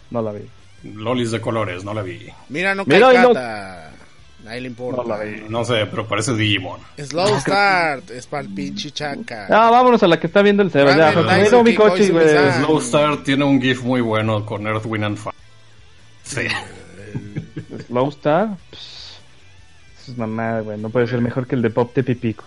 No 0.09 0.21
la 0.21 0.31
vi. 0.31 0.41
Lolis 0.83 1.31
de 1.31 1.39
colores, 1.41 1.83
no 1.83 1.93
la 1.93 2.01
vi. 2.01 2.27
Mira, 2.49 2.73
no 2.75 2.85
Mira, 2.85 2.99
no- 2.99 3.11
le 3.11 4.67
importa. 4.67 5.03
No 5.03 5.03
la 5.07 5.19
vi. 5.23 5.43
No 5.47 5.63
sé, 5.63 5.85
pero 5.85 6.07
parece 6.07 6.33
Digimon. 6.33 6.79
Slow 6.97 7.39
Start 7.39 8.09
es 8.11 8.25
para 8.25 8.43
el 8.43 8.53
pinche 8.53 8.89
chaca. 8.91 9.45
Ah, 9.49 9.69
vámonos 9.69 10.01
a 10.01 10.07
la 10.07 10.19
que 10.19 10.27
está 10.27 10.41
viendo 10.41 10.63
el 10.63 10.71
cero. 10.71 10.89
Ya, 10.97 11.11
no 11.51 11.63
Mikochi, 11.63 12.09
güey. 12.09 12.27
Slow 12.57 12.79
Star 12.79 13.17
tiene 13.23 13.45
un 13.45 13.61
GIF 13.61 13.83
muy 13.83 14.01
bueno 14.01 14.43
con 14.45 14.65
Earth, 14.65 14.85
Wind 14.85 15.03
and 15.05 15.17
Fire. 15.17 15.35
Sí. 16.23 16.47
Slow 17.87 18.09
Star. 18.09 18.57
Pss, 18.71 19.19
Eso 20.01 20.11
es 20.13 20.17
mamada, 20.17 20.61
güey. 20.61 20.79
No 20.79 20.89
puede 20.89 21.05
ser 21.07 21.21
mejor 21.21 21.45
que 21.45 21.55
el 21.55 21.61
de 21.61 21.69
Pop 21.69 21.93
de 21.93 22.03
Pipico. 22.03 22.45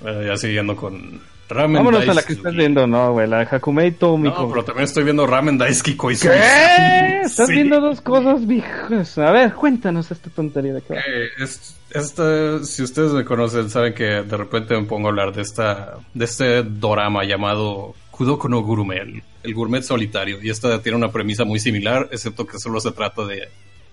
Bueno, 0.00 0.22
ya 0.22 0.36
siguiendo 0.36 0.76
con 0.76 1.20
Ramen 1.48 1.76
Vámonos 1.78 2.08
a 2.08 2.14
la 2.14 2.22
que 2.22 2.34
estás 2.34 2.54
viendo, 2.54 2.86
no, 2.86 3.12
güey. 3.12 3.26
La 3.26 3.40
Hakumei 3.40 3.92
Tomiko. 3.92 4.42
No, 4.42 4.48
pero 4.50 4.64
también 4.64 4.84
estoy 4.84 5.04
viendo 5.04 5.26
Ramen 5.26 5.56
Daisuke 5.58 5.96
Koizumi. 5.96 6.34
¿Qué? 6.34 7.20
Estás 7.28 7.46
Sí. 7.46 7.52
viendo 7.54 7.80
dos 7.80 8.00
cosas, 8.00 8.46
viejas. 8.46 9.16
A 9.18 9.30
ver, 9.32 9.52
cuéntanos 9.54 10.10
esta 10.10 10.30
tontería 10.30 10.74
de 10.74 10.80
va. 10.80 10.96
Eh, 10.96 11.28
es- 11.40 11.74
esta, 11.90 12.62
si 12.64 12.82
ustedes 12.82 13.12
me 13.12 13.24
conocen, 13.24 13.70
saben 13.70 13.94
que 13.94 14.04
de 14.04 14.36
repente 14.36 14.74
me 14.78 14.84
pongo 14.86 15.08
a 15.08 15.10
hablar 15.10 15.32
de 15.34 15.40
esta, 15.42 15.96
de 16.12 16.24
este 16.26 16.62
dorama 16.62 17.24
llamado 17.24 17.94
Kudoko 18.10 18.46
no 18.48 18.60
Gurume, 18.60 18.98
el, 18.98 19.22
el 19.42 19.54
gourmet 19.54 19.82
solitario. 19.82 20.38
Y 20.42 20.50
esta 20.50 20.82
tiene 20.82 20.96
una 20.98 21.10
premisa 21.10 21.44
muy 21.44 21.58
similar, 21.60 22.08
excepto 22.12 22.46
que 22.46 22.58
solo 22.58 22.78
se 22.80 22.92
trata 22.92 23.24
de, 23.24 23.48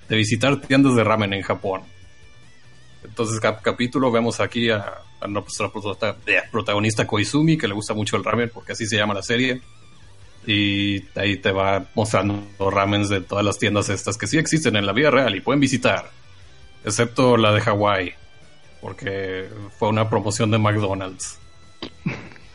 de 0.09 0.15
visitar 0.17 0.59
tiendas 0.59 0.95
de 0.95 1.03
ramen 1.05 1.33
en 1.33 1.41
Japón. 1.41 1.81
Entonces, 3.15 3.39
cap 3.39 3.61
capítulo, 3.61 4.11
vemos 4.11 4.41
aquí 4.41 4.69
a, 4.69 4.95
a 5.21 5.27
nuestra 5.27 5.69
prota- 5.69 6.17
protagonista 6.51 7.07
Koizumi, 7.07 7.57
que 7.57 7.65
le 7.65 7.73
gusta 7.73 7.93
mucho 7.93 8.17
el 8.17 8.25
ramen, 8.25 8.51
porque 8.53 8.73
así 8.73 8.85
se 8.85 8.97
llama 8.97 9.13
la 9.13 9.21
serie. 9.23 9.61
Y 10.45 11.01
ahí 11.17 11.37
te 11.37 11.53
va 11.53 11.85
mostrando 11.95 12.43
ramens 12.69 13.07
de 13.07 13.21
todas 13.21 13.45
las 13.45 13.57
tiendas 13.57 13.87
estas 13.87 14.17
que 14.17 14.27
sí 14.27 14.37
existen 14.37 14.75
en 14.75 14.85
la 14.85 14.91
vida 14.91 15.11
real 15.11 15.33
y 15.33 15.39
pueden 15.39 15.61
visitar. 15.61 16.11
Excepto 16.83 17.37
la 17.37 17.53
de 17.53 17.61
Hawái, 17.61 18.13
porque 18.81 19.47
fue 19.79 19.87
una 19.87 20.09
promoción 20.09 20.51
de 20.51 20.57
McDonald's. 20.57 21.39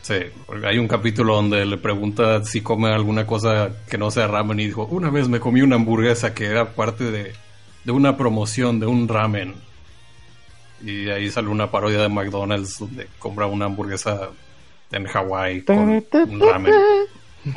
Sí, 0.03 0.13
hay 0.63 0.77
un 0.77 0.87
capítulo 0.87 1.37
donde 1.37 1.65
le 1.65 1.77
pregunta 1.77 2.45
si 2.45 2.61
come 2.61 2.91
alguna 2.91 3.25
cosa 3.25 3.71
que 3.89 3.97
no 3.97 4.11
sea 4.11 4.27
ramen 4.27 4.59
y 4.59 4.67
dijo, 4.67 4.85
una 4.85 5.09
vez 5.09 5.27
me 5.27 5.39
comí 5.39 5.63
una 5.63 5.77
hamburguesa 5.77 6.35
que 6.35 6.45
era 6.45 6.73
parte 6.73 7.09
de, 7.09 7.33
de 7.83 7.91
una 7.91 8.15
promoción 8.15 8.79
de 8.79 8.85
un 8.85 9.07
ramen. 9.07 9.55
Y 10.83 11.09
ahí 11.09 11.29
sale 11.29 11.47
una 11.47 11.69
parodia 11.69 11.99
de 12.01 12.09
McDonald's 12.09 12.79
donde 12.79 13.07
compra 13.19 13.45
una 13.45 13.65
hamburguesa 13.65 14.29
en 14.91 15.05
Hawái 15.05 15.61
con 15.63 15.77
un 15.79 16.39
ramen. 16.39 16.73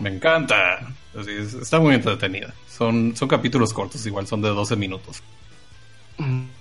Me 0.01 0.11
encanta. 0.11 0.79
Así 1.19 1.31
es, 1.31 1.55
está 1.55 1.79
muy 1.79 1.95
entretenida. 1.95 2.53
Son, 2.69 3.15
son 3.17 3.29
capítulos 3.29 3.73
cortos, 3.73 4.05
igual 4.07 4.27
son 4.27 4.43
de 4.43 4.49
12 4.49 4.77
minutos. 4.77 5.23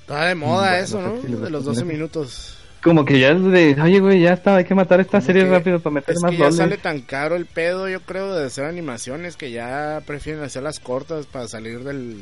Está 0.02 0.26
de 0.26 0.36
moda 0.36 0.70
Bueno, 0.72 0.84
eso, 0.84 1.02
¿no? 1.02 1.14
De 1.14 1.16
los 1.16 1.24
recomiendo. 1.24 1.62
12 1.62 1.86
minutos. 1.86 2.58
Como 2.84 3.06
que 3.06 3.18
ya 3.20 3.30
es 3.30 3.42
de, 3.44 3.82
oye, 3.82 4.00
güey, 4.00 4.20
ya 4.22 4.34
está, 4.34 4.58
hay 4.58 4.66
que 4.66 4.76
matar 4.76 5.00
esta 5.00 5.20
Como 5.20 5.26
serie 5.26 5.46
rápido 5.46 5.80
para 5.80 5.94
meter 5.94 6.16
Es 6.16 6.22
más 6.22 6.32
que 6.32 6.38
ya 6.38 6.52
sale 6.52 6.78
tan 6.78 7.00
caro 7.02 7.36
el 7.38 7.46
pedo, 7.46 7.88
yo 7.88 8.02
creo, 8.02 8.34
de 8.36 8.46
hacer 8.46 8.66
animaciones 8.66 9.38
que 9.38 9.52
ya 9.52 10.02
prefieren 10.06 10.44
hacerlas 10.44 10.80
cortas 10.82 11.26
para 11.26 11.48
salir 11.48 11.80
del, 11.84 12.22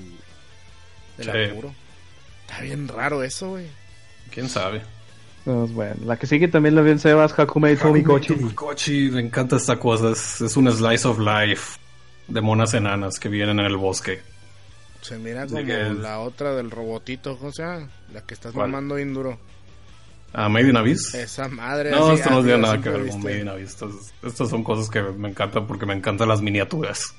del 1.17 1.31
Sí. 1.31 1.51
apuro. 1.51 1.73
Está 2.47 2.61
bien 2.61 2.87
raro 2.87 3.23
eso, 3.23 3.49
güey. 3.51 3.65
¿Quién 4.31 4.49
sabe? 4.49 4.81
Pues 5.43 5.73
bueno, 5.73 5.95
la 6.05 6.17
que 6.17 6.27
sigue 6.27 6.47
también 6.47 6.75
la 6.75 6.81
vi 6.81 6.91
en 6.91 6.99
Sebas, 6.99 7.37
Hakumei 7.37 7.75
Tomikochi. 7.75 8.35
Kochi, 8.53 9.09
me 9.09 9.21
encanta 9.21 9.57
esta 9.57 9.77
cosa. 9.77 10.11
Es, 10.11 10.41
es 10.41 10.55
un 10.55 10.71
slice 10.71 11.07
of 11.07 11.19
life 11.19 11.79
de 12.27 12.41
monas 12.41 12.73
enanas 12.73 13.19
que 13.19 13.27
vienen 13.27 13.59
en 13.59 13.65
el 13.65 13.77
bosque. 13.77 14.21
Se 15.01 15.17
mira 15.17 15.47
como 15.47 15.65
que 15.65 15.77
la 15.93 16.19
otra 16.19 16.55
del 16.55 16.69
robotito, 16.69 17.37
o 17.41 17.51
sea, 17.51 17.87
la 18.13 18.21
que 18.21 18.35
estás 18.35 18.53
¿Cuál? 18.53 18.69
mamando 18.69 18.95
bien 18.95 19.13
duro. 19.13 19.39
¿A 20.33 20.47
Made 20.47 20.69
in 20.69 20.77
Abyss? 20.77 21.13
Esa 21.15 21.47
madre. 21.47 21.91
No, 21.91 22.07
así, 22.07 22.21
esto 22.21 22.29
no 22.29 22.37
ah, 22.37 22.43
tiene 22.43 22.57
nada 22.59 22.81
que 22.81 22.89
ver 22.89 23.07
con. 23.09 23.23
Made 23.23 23.39
in 23.39 23.49
Abyss. 23.49 23.71
Estas, 23.71 23.91
estas 24.23 24.49
son 24.49 24.63
cosas 24.63 24.89
que 24.89 25.01
me 25.01 25.29
encantan 25.29 25.65
porque 25.67 25.85
me 25.85 25.93
encantan 25.93 26.29
las 26.29 26.41
miniaturas. 26.41 27.15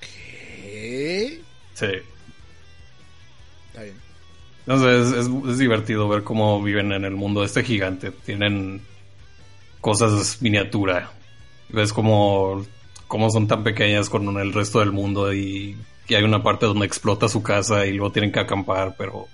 ¿Qué? 0.00 1.40
Sí. 1.74 1.86
Está 3.68 3.82
bien. 3.82 3.96
Entonces 4.66 5.12
es, 5.18 5.28
es- 5.48 5.58
divertido 5.58 6.08
ver 6.08 6.22
cómo 6.22 6.62
viven 6.62 6.92
en 6.92 7.04
el 7.04 7.14
mundo 7.16 7.40
de 7.40 7.46
este 7.46 7.64
gigante. 7.64 8.10
Tienen 8.10 8.80
cosas 9.80 10.38
miniatura. 10.40 11.10
Ves 11.68 11.92
cómo, 11.92 12.64
cómo 13.08 13.30
son 13.30 13.48
tan 13.48 13.64
pequeñas 13.64 14.08
con 14.08 14.36
el 14.38 14.52
resto 14.52 14.80
del 14.80 14.92
mundo 14.92 15.32
y, 15.32 15.76
y 16.08 16.14
hay 16.14 16.22
una 16.22 16.42
parte 16.42 16.66
donde 16.66 16.86
explota 16.86 17.28
su 17.28 17.42
casa 17.42 17.86
y 17.86 17.92
luego 17.92 18.12
tienen 18.12 18.30
que 18.30 18.40
acampar, 18.40 18.94
pero 18.96 19.26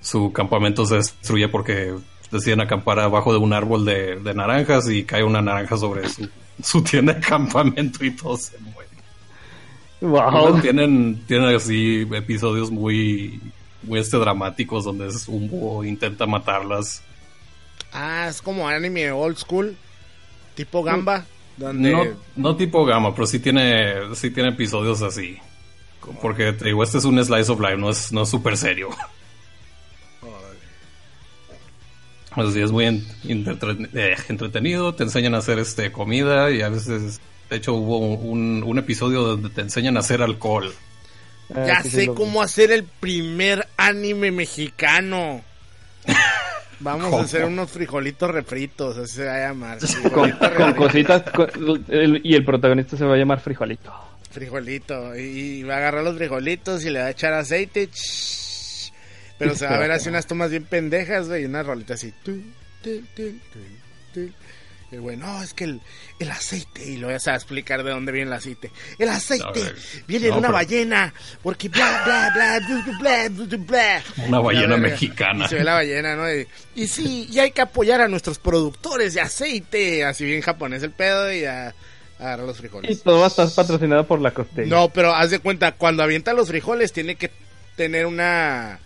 su 0.00 0.32
campamento 0.32 0.84
se 0.84 0.96
destruye 0.96 1.48
porque 1.48 1.94
deciden 2.30 2.60
acampar 2.60 2.98
abajo 2.98 3.32
de 3.32 3.38
un 3.38 3.52
árbol 3.52 3.84
de, 3.84 4.16
de 4.16 4.34
naranjas 4.34 4.90
y 4.90 5.04
cae 5.04 5.22
una 5.22 5.40
naranja 5.40 5.76
sobre 5.78 6.08
su, 6.08 6.28
su 6.62 6.82
tienda 6.82 7.14
de 7.14 7.20
campamento 7.20 8.04
y 8.04 8.10
todos 8.10 8.42
se 8.46 8.58
mueren. 8.58 8.92
Wow. 10.00 10.60
Tienen, 10.60 11.22
tienen 11.26 11.54
así 11.54 12.06
episodios 12.12 12.70
muy, 12.70 13.40
muy 13.84 14.00
este 14.00 14.16
dramáticos 14.16 14.84
donde 14.84 15.08
es 15.08 15.28
un 15.28 15.48
búho 15.48 15.84
intenta 15.84 16.26
matarlas. 16.26 17.02
Ah, 17.92 18.26
es 18.28 18.42
como 18.42 18.68
anime 18.68 19.12
old 19.12 19.36
school, 19.36 19.76
tipo 20.54 20.82
Gamba, 20.82 21.24
donde... 21.56 21.92
No, 21.92 22.04
no 22.36 22.56
tipo 22.56 22.84
gama, 22.84 23.14
pero 23.14 23.26
sí 23.26 23.38
tiene, 23.38 24.14
sí 24.14 24.30
tiene 24.30 24.50
episodios 24.50 25.02
así. 25.02 25.38
Porque 26.20 26.52
te 26.52 26.66
digo, 26.66 26.82
este 26.82 26.98
es 26.98 27.04
un 27.04 27.22
slice 27.24 27.50
of 27.50 27.60
life, 27.60 27.76
no 27.76 27.90
es, 27.90 28.12
no 28.12 28.22
es 28.22 28.28
súper 28.28 28.56
serio. 28.56 28.90
Así 32.32 32.60
es 32.60 32.72
muy 32.72 32.86
eh, 32.86 34.16
entretenido, 34.28 34.94
te 34.94 35.04
enseñan 35.04 35.36
a 35.36 35.38
hacer 35.38 35.60
este 35.60 35.92
comida 35.92 36.50
y 36.50 36.62
a 36.62 36.68
veces, 36.68 37.20
de 37.48 37.56
hecho 37.56 37.74
hubo 37.74 37.98
un, 37.98 38.64
un 38.66 38.78
episodio 38.78 39.22
donde 39.22 39.50
te 39.50 39.60
enseñan 39.60 39.96
a 39.96 40.00
hacer 40.00 40.20
alcohol. 40.20 40.72
Ah, 41.54 41.64
Ya 41.66 41.82
sí, 41.82 41.90
sé 41.90 42.06
cómo 42.06 42.42
hacer 42.42 42.70
el 42.70 42.84
primer 42.84 43.66
anime 43.76 44.30
mexicano. 44.30 45.42
Vamos 46.80 47.04
¿Cómo? 47.06 47.18
a 47.18 47.22
hacer 47.22 47.44
unos 47.44 47.70
frijolitos 47.70 48.30
refritos, 48.30 48.96
así 48.98 49.16
se 49.16 49.24
va 49.24 49.34
a 49.36 49.48
llamar. 49.48 49.78
Con, 50.12 50.74
cositas, 50.74 51.22
con- 51.30 51.84
el- 51.88 52.20
y 52.24 52.34
el 52.34 52.44
protagonista 52.44 52.96
se 52.96 53.04
va 53.04 53.14
a 53.14 53.16
llamar 53.16 53.40
Frijolito. 53.40 53.92
Frijolito. 54.30 55.16
Y 55.16 55.62
va 55.62 55.74
a 55.74 55.78
agarrar 55.78 56.02
los 56.04 56.16
frijolitos 56.16 56.84
y 56.84 56.90
le 56.90 56.98
va 57.00 57.06
a 57.06 57.10
echar 57.10 57.32
aceite. 57.32 57.88
Pero 59.38 59.54
se 59.54 59.66
va 59.66 59.76
a 59.76 59.78
ver 59.78 59.92
así 59.92 60.08
unas 60.08 60.26
tomas 60.26 60.50
bien 60.50 60.64
pendejas, 60.64 61.28
güey, 61.28 61.42
y 61.42 61.44
una 61.46 61.62
rolita 61.62 61.94
así. 61.94 62.12
tu, 62.24 62.36
tu, 62.82 63.00
tu, 63.14 63.22
tu, 63.52 63.60
tu. 64.12 64.20
Y 64.20 64.32
el 64.94 65.00
güey, 65.00 65.16
no, 65.16 65.42
es 65.42 65.54
que 65.54 65.64
el, 65.64 65.80
el 66.18 66.30
aceite, 66.30 66.84
y 66.84 66.96
lo 66.96 67.06
voy 67.08 67.14
a 67.14 67.34
explicar 67.34 67.84
de 67.84 67.90
dónde 67.90 68.12
viene 68.12 68.28
el 68.28 68.32
aceite. 68.36 68.70
El 68.98 69.08
aceite 69.10 69.60
viene 70.06 70.24
de 70.26 70.30
no, 70.30 70.38
una 70.38 70.48
pero- 70.48 70.52
ballena, 70.54 71.14
porque 71.42 71.68
bla, 71.68 72.02
bla, 72.04 72.30
bla, 72.34 72.60
bla, 72.66 73.28
bla, 73.28 73.28
bla, 73.46 73.56
bla. 73.58 74.02
Una 74.28 74.40
ballena 74.40 74.76
mexicana. 74.76 75.44
Y 75.44 75.48
se 75.48 75.54
ve 75.56 75.64
la 75.64 75.74
ballena, 75.74 76.16
¿no? 76.16 76.32
Y, 76.32 76.46
y 76.74 76.86
sí, 76.86 77.28
y 77.30 77.38
hay 77.38 77.50
que 77.50 77.60
apoyar 77.62 78.00
a 78.00 78.08
nuestros 78.08 78.38
productores 78.38 79.14
de 79.14 79.20
aceite. 79.20 80.04
Así 80.04 80.24
bien 80.24 80.40
japonés 80.40 80.82
el 80.82 80.90
pedo 80.92 81.32
y 81.32 81.44
a, 81.44 81.68
a 81.68 81.72
agarrar 82.18 82.46
los 82.46 82.56
Y 82.56 82.60
frijoles. 82.60 83.02
todo 83.02 83.18
va 83.20 83.24
a 83.26 83.28
estar 83.28 83.48
patrocinado 83.54 84.06
por 84.06 84.20
la 84.20 84.30
costeña. 84.32 84.68
No, 84.68 84.88
pero 84.88 85.14
haz 85.14 85.30
de 85.30 85.38
cuenta, 85.40 85.72
cuando 85.72 86.02
avienta 86.02 86.32
los 86.32 86.48
frijoles 86.48 86.92
tiene 86.92 87.16
que 87.16 87.30
tener 87.76 88.06
una 88.06 88.78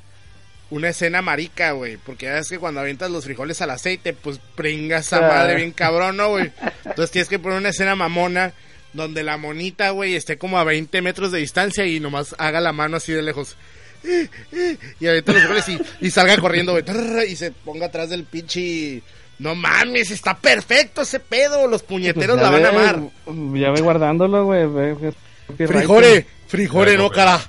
una 0.71 0.89
escena 0.91 1.23
marica, 1.23 1.73
güey, 1.73 1.97
porque 1.97 2.27
ya 2.27 2.35
ves 2.35 2.49
que 2.49 2.59
cuando 2.59 2.81
avientas 2.81 3.11
los 3.11 3.25
frijoles 3.25 3.61
al 3.63 3.71
aceite, 3.71 4.13
pues 4.13 4.39
pringa 4.55 4.99
esa 4.99 5.19
Ah. 5.19 5.29
madre 5.29 5.55
bien 5.57 5.73
cabrón, 5.73 6.17
¿no, 6.17 6.29
güey? 6.31 6.51
Entonces 6.85 7.11
tienes 7.11 7.29
que 7.29 7.39
poner 7.39 7.59
una 7.59 7.71
escena 7.71 7.95
mamona 7.97 8.53
donde 8.93 9.23
la 9.23 9.37
monita, 9.37 9.91
güey, 9.91 10.15
esté 10.15 10.39
como 10.39 10.59
a 10.59 10.65
20 10.65 11.01
metros 11.03 11.31
de 11.33 11.39
distancia 11.39 11.87
y 11.87 12.01
nomás 12.01 12.35
haga 12.39 12.61
la 12.61 12.73
mano 12.73 12.97
así 12.99 13.13
de 13.13 13.23
lejos. 13.23 13.57
Y 15.01 15.07
avienta 15.07 15.33
los 15.33 15.43
frijoles 15.43 15.69
y, 15.69 16.07
y 16.07 16.11
salga 16.11 16.37
corriendo, 16.39 16.73
güey, 16.73 16.85
y 17.31 17.37
se 17.37 17.51
ponga 17.51 17.87
atrás 17.87 18.11
del 18.11 18.25
pinche... 18.25 19.03
No 19.41 19.55
mames, 19.55 20.11
está 20.11 20.37
perfecto 20.37 21.03
ese 21.03 21.21
pedo, 21.21 21.69
los 21.69 21.85
puñeteros 21.85 22.39
Pues 22.39 22.43
la 22.43 22.51
van 22.51 22.65
a 22.67 22.69
amar. 22.71 23.01
Ya 23.55 23.71
ve 23.71 23.81
guardándolo, 23.81 24.45
güey. 24.47 24.67
Frijole, 25.57 26.27
frijole, 26.49 26.97
no 26.97 27.09
cara. 27.09 27.41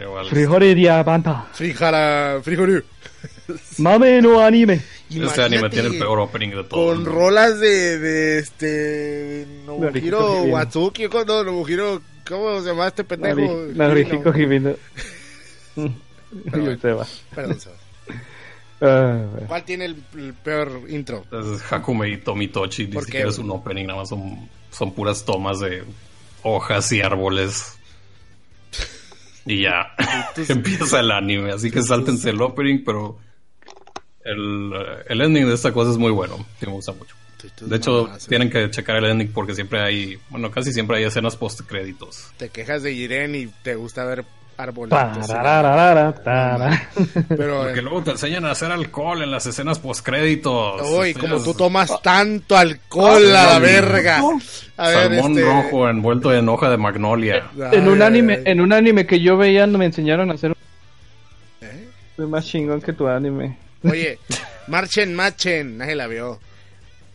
Igual. 0.00 0.26
Frijole 0.26 0.74
diamanta. 0.74 1.46
Frijara, 1.52 2.40
frijole. 2.42 2.82
Mame 3.78 4.20
no 4.22 4.40
anime. 4.40 4.80
Este 5.10 5.42
anime 5.42 5.68
tiene 5.70 5.88
el 5.88 5.98
peor 5.98 6.18
opening 6.18 6.50
de 6.50 6.64
todos. 6.64 6.96
Con 6.96 7.04
rolas 7.04 7.60
de, 7.60 7.98
de 7.98 8.38
este. 8.38 9.46
Nobuhiro. 9.66 10.42
Watsuki, 10.44 11.08
no, 11.08 11.44
Nobuhiro. 11.44 12.02
¿Cómo 12.26 12.60
se 12.60 12.68
llama 12.68 12.88
este 12.88 13.04
pendejo? 13.04 13.68
Se 16.80 16.92
va. 16.92 17.06
Perdón, 17.34 17.60
Seba. 17.60 17.76
Ah, 18.80 19.26
güey. 19.32 19.46
¿Cuál 19.46 19.64
tiene 19.64 19.84
el, 19.86 20.02
el 20.16 20.34
peor 20.34 20.82
intro? 20.88 21.24
Es 21.30 21.72
Hakume 21.72 22.08
y 22.08 22.18
Tomitochi, 22.18 22.86
ni 22.86 22.92
¿Por 22.92 23.04
qué, 23.04 23.06
siquiera 23.06 23.30
es 23.30 23.38
un 23.38 23.50
opening, 23.50 23.86
nada 23.86 24.00
más 24.00 24.08
son, 24.08 24.48
son 24.70 24.92
puras 24.92 25.24
tomas 25.24 25.60
de 25.60 25.84
hojas 26.42 26.90
y 26.92 27.00
árboles. 27.00 27.78
Y 29.46 29.62
ya, 29.62 29.94
empieza 30.48 31.00
el 31.00 31.10
anime, 31.10 31.52
así 31.52 31.70
que 31.70 31.82
sáltense 31.82 32.30
el 32.30 32.40
opening, 32.40 32.82
pero 32.84 33.18
el, 34.24 34.72
el 35.06 35.20
ending 35.20 35.46
de 35.46 35.54
esta 35.54 35.72
cosa 35.72 35.90
es 35.90 35.98
muy 35.98 36.12
bueno, 36.12 36.36
sí 36.58 36.66
me 36.66 36.72
gusta 36.72 36.92
mucho. 36.92 37.14
De 37.60 37.76
hecho, 37.76 38.08
tienen 38.28 38.48
que 38.48 38.70
checar 38.70 38.96
el 38.96 39.04
ending 39.04 39.32
porque 39.32 39.54
siempre 39.54 39.80
hay, 39.80 40.18
bueno, 40.30 40.50
casi 40.50 40.72
siempre 40.72 40.96
hay 40.96 41.04
escenas 41.04 41.36
post 41.36 41.60
créditos. 41.62 42.32
Te 42.38 42.48
quejas 42.48 42.82
de 42.82 42.94
Jiren 42.94 43.34
y 43.34 43.46
te 43.62 43.74
gusta 43.74 44.04
ver 44.04 44.24
arbolitos. 44.56 44.98
Pero. 47.28 47.62
Porque 47.62 47.78
eh, 47.78 47.82
luego 47.82 48.02
te 48.02 48.12
enseñan 48.12 48.44
a 48.44 48.52
hacer 48.52 48.70
alcohol 48.70 49.22
en 49.22 49.30
las 49.30 49.46
escenas 49.46 49.78
post 49.78 50.04
créditos. 50.04 50.82
Uy, 50.90 51.14
como 51.14 51.42
tú 51.42 51.54
tomas 51.54 52.00
tanto 52.02 52.56
alcohol 52.56 53.34
a 53.34 53.44
la 53.54 53.58
verga. 53.58 54.20
A 54.76 54.88
ver, 54.88 54.98
Salmón 54.98 55.32
este. 55.32 55.44
rojo 55.44 55.88
envuelto 55.88 56.34
en 56.34 56.48
hoja 56.48 56.70
de 56.70 56.76
magnolia. 56.76 57.50
En 57.72 57.88
un 57.88 58.02
anime, 58.02 58.42
en 58.44 58.60
un 58.60 58.72
anime 58.72 59.06
que 59.06 59.20
yo 59.20 59.36
veía 59.36 59.66
me 59.66 59.86
enseñaron 59.86 60.30
a 60.30 60.34
hacer 60.34 60.50
un 60.50 60.56
¿Eh? 61.66 61.88
Soy 62.16 62.26
más 62.26 62.46
chingón 62.46 62.80
que 62.80 62.92
tu 62.92 63.06
anime. 63.06 63.56
Oye, 63.82 64.18
marchen, 64.68 65.14
marchen. 65.14 65.78
Nadie 65.78 65.94
la 65.94 66.06
vio. 66.06 66.38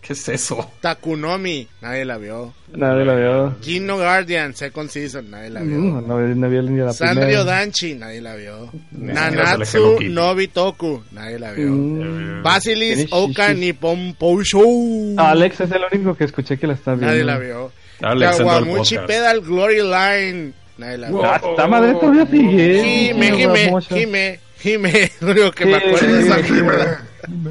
¿Qué 0.02 0.14
es 0.14 0.30
eso? 0.30 0.72
Takunomi. 0.82 1.68
Nadie 1.82 2.06
la 2.06 2.18
vio. 2.18 2.54
Nadie 2.74 3.06
lo 3.06 3.16
vio. 3.16 3.56
Gino 3.62 3.98
Guardian, 3.98 4.56
Second 4.56 4.90
Season, 4.90 5.30
nadie 5.30 5.50
la 5.50 5.62
vio. 5.62 5.78
No, 5.78 6.02
no, 6.02 6.20
no 6.20 6.50
vi 6.50 6.62
ni 6.62 6.78
la 6.78 6.94
Sanrio 6.94 7.26
primera. 7.26 7.44
Danchi, 7.44 7.96
nadie 7.96 8.22
la 8.22 8.36
vio. 8.36 8.72
Nanatsu 8.92 9.66
sale 9.66 9.66
Hello 9.66 9.98
Kitty. 9.98 10.10
no 10.14 10.36
Bitoku, 10.36 11.04
nadie 11.12 11.40
la 11.40 11.52
vio. 11.52 11.70
Mm. 11.70 12.44
Basilis 12.44 13.08
Oka. 13.12 13.54
Nippon 13.54 14.16
Pou 14.18 14.42
Show. 14.44 15.16
Alex 15.18 15.62
es 15.62 15.72
el 15.72 15.82
único 15.92 16.16
que 16.16 16.24
escuché 16.24 16.58
que 16.58 16.68
la 16.68 16.74
está 16.74 16.94
viendo. 16.94 17.08
Nadie 17.08 17.24
la 17.26 17.38
vio. 17.38 17.72
Alex 18.02 18.38
Kawamuchi. 18.38 18.98
Pedal 19.06 19.42
Glory 19.42 19.82
Line, 19.82 20.54
nadie 20.78 20.98
la 20.98 21.10
vio. 21.10 21.26
Ah, 21.26 21.42
esta 21.44 21.68
madre 21.68 21.94
todavía 21.96 22.26
sigue. 22.26 22.84
Jime, 22.84 23.32
Jime, 23.36 23.82
Jime, 23.90 24.40
Jime. 24.60 25.12
Lo 25.20 25.32
único 25.32 25.52
que 25.52 25.66
me 25.66 25.76
acuerdo 25.76 26.08
de 26.08 26.22
esa. 26.22 27.06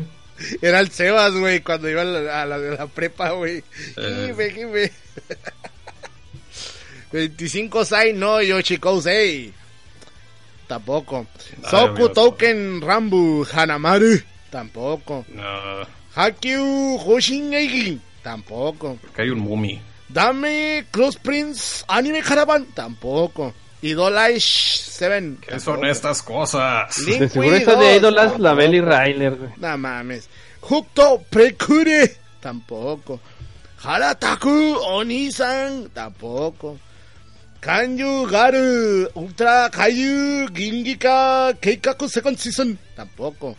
Era 0.63 0.81
el 0.81 0.91
Sebas, 0.91 1.35
güey, 1.35 1.61
cuando 1.61 1.89
iba 1.89 2.03
a 2.03 2.05
la, 2.05 2.43
a 2.43 2.47
la, 2.47 2.55
a 2.57 2.59
la 2.59 2.87
prepa, 2.87 3.31
güey. 3.31 3.63
Eh. 3.97 4.27
Jime, 4.29 4.51
Jime. 4.51 4.93
25 7.13 7.85
Sai 7.85 8.13
no 8.13 8.41
Yoshikousei. 8.43 9.53
Tampoco. 10.67 11.27
Ay, 11.65 11.71
Soku. 11.71 12.09
Token 12.11 12.81
Rambu 12.83 13.47
Hanamaru. 13.53 14.21
Tampoco. 14.51 15.25
No, 15.29 15.87
Hakyu 16.15 16.99
Hoshin 16.99 17.55
Eigen. 17.55 18.01
Tampoco. 18.23 18.99
que 19.15 19.23
hay 19.23 19.31
un 19.31 19.41
mumi. 19.41 19.81
Dame 20.09 20.87
Cross 20.91 21.17
Prince 21.17 21.85
Anime 21.89 22.23
Caravan. 22.23 22.67
Tampoco. 22.75 23.55
Idolish 23.83 24.81
7. 24.91 25.37
¿Qué 25.47 25.61
son 25.61 25.85
estas 25.85 26.23
cosas? 26.23 26.99
Link 26.99 27.21
De 27.21 27.29
seguro 27.29 27.57
esa 27.57 27.77
de 27.77 27.87
2, 27.87 27.97
ídolas, 27.99 28.41
la. 28.41 28.55
Belly 28.55 28.81
güey. 28.81 29.51
No 29.57 29.79
mames. 29.79 30.29
Hookto 30.63 31.23
Precure. 31.31 32.17
Tampoco. 32.41 33.21
Harataku 33.83 34.77
Onisan. 34.83 35.89
Tampoco. 35.91 36.79
Kanyu 37.61 38.27
Garu 38.27 39.09
Ultra 39.15 39.69
Kaiju 39.71 40.49
Gingika 40.53 41.55
Keikaku 41.61 42.09
Second 42.09 42.39
Season. 42.39 42.79
Tampoco. 42.97 43.57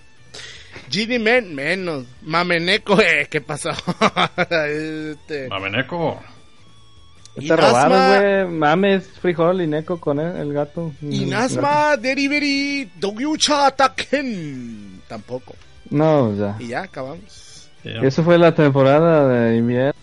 Genie 0.89 1.19
Man 1.19 1.53
menos. 1.53 2.05
Mameneko, 2.21 2.99
eh, 3.01 3.27
¿qué 3.29 3.41
pasó? 3.41 3.69
este. 4.49 5.47
Mameneko. 5.49 6.19
Está 7.39 7.55
Inazuma- 7.55 7.83
robado, 7.83 8.45
güey. 8.45 8.57
Mames, 8.57 9.07
frijol 9.21 9.61
y 9.61 9.67
neco 9.67 9.99
con 9.99 10.19
el, 10.19 10.35
el 10.37 10.53
gato. 10.53 10.91
Mm, 11.01 11.11
Inazuma 11.11 11.97
Delivery 11.97 12.91
Dogyucha 12.99 13.71
Taken. 13.71 15.01
Tampoco. 15.07 15.55
No, 15.89 16.35
ya. 16.35 16.55
Y 16.59 16.67
ya 16.69 16.83
acabamos. 16.83 17.69
Ya. 17.83 18.01
Eso 18.01 18.23
fue 18.23 18.37
la 18.37 18.53
temporada 18.53 19.27
de 19.27 19.57
invierno. 19.57 19.93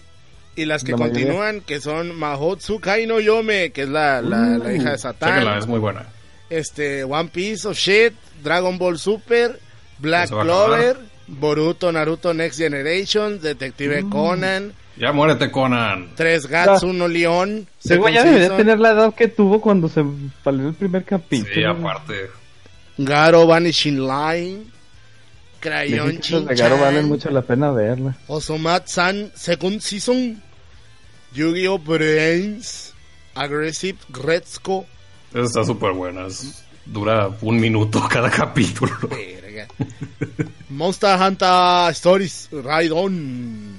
Y 0.56 0.64
las 0.64 0.82
que 0.82 0.92
La 0.92 0.98
mayoría. 0.98 1.24
continúan, 1.26 1.60
que 1.60 1.80
son 1.80 2.14
Mahotsu 2.18 2.80
Kai 2.80 3.06
no 3.06 3.20
Yome, 3.20 3.72
que 3.72 3.82
es 3.82 3.88
la, 3.88 4.22
la, 4.22 4.56
la 4.58 4.72
hija 4.72 4.92
de 4.92 4.98
Satán. 4.98 5.28
Chéquenla, 5.34 5.58
es 5.58 5.66
muy 5.66 5.78
buena. 5.78 6.06
Este, 6.48 7.04
One 7.04 7.28
Piece 7.28 7.68
of 7.68 7.76
Shit, 7.76 8.14
Dragon 8.42 8.78
Ball 8.78 8.98
Super, 8.98 9.60
Black 9.98 10.30
Clover. 10.30 10.96
Boruto, 11.28 11.90
Naruto 11.90 12.32
Next 12.32 12.56
Generation, 12.58 13.40
Detective 13.40 14.04
Mm. 14.04 14.10
Conan, 14.10 14.72
Ya 14.98 15.12
muérete, 15.12 15.50
Conan. 15.50 16.10
Tres 16.16 16.46
Gats, 16.46 16.82
Uno 16.82 17.06
León, 17.06 17.66
Second 17.78 18.14
ya 18.14 18.24
debería 18.24 18.56
tener 18.56 18.78
la 18.80 18.92
edad 18.92 19.14
que 19.14 19.28
tuvo 19.28 19.60
cuando 19.60 19.88
se 19.88 20.02
salió 20.42 20.68
el 20.68 20.74
primer 20.74 21.04
capítulo. 21.04 21.52
Sí, 21.54 21.64
aparte. 21.64 22.30
Garo 22.98 23.46
Vanishing 23.46 24.00
Line, 24.06 24.64
Crayon 25.60 26.18
de 26.46 26.54
Garo 26.54 26.78
valen 26.78 27.08
mucho 27.08 27.30
la 27.30 27.42
pena 27.42 27.70
verla. 27.72 28.16
Osomat-san 28.26 29.32
Second 29.34 29.80
Season, 29.80 30.42
Yu-Gi-Oh! 31.34 31.78
Brains, 31.78 32.94
Aggressive 33.34 33.98
Gretzko, 34.08 34.86
Esa 35.34 35.42
está 35.42 35.64
súper 35.64 35.92
buena. 35.92 36.26
es- 36.26 36.62
dura 36.86 37.28
un 37.42 37.60
minuto 37.60 38.00
cada 38.08 38.30
capítulo. 38.30 38.92
Verga. 39.10 39.66
Monster 40.70 41.18
Hunter 41.20 41.90
Stories 41.90 42.48
Ride 42.52 42.92
On 42.92 43.76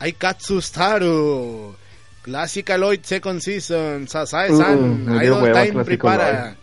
Aikatsu 0.00 0.60
Staru 0.60 1.74
Classic 2.22 2.68
Aloy 2.70 2.98
Second 3.02 3.40
Season 3.40 4.06
Sasae-san 4.08 5.08
Uh, 5.08 5.20
Idol 5.22 5.42
hueva 5.42 5.64
Time 5.64 5.84
Prepara. 5.84 6.56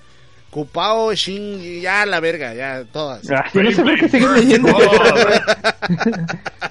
Kupao 0.51 1.13
Shin 1.15 1.81
Ya 1.81 2.05
la 2.05 2.19
verga 2.19 2.53
Ya 2.53 2.83
todas 2.91 3.29
Ah, 3.31 3.45
yo 3.53 3.63
no 3.63 3.71
sé 3.71 3.81
por 3.83 3.97
qué 3.99 4.09
sigues 4.09 4.29
leyendo. 4.31 4.67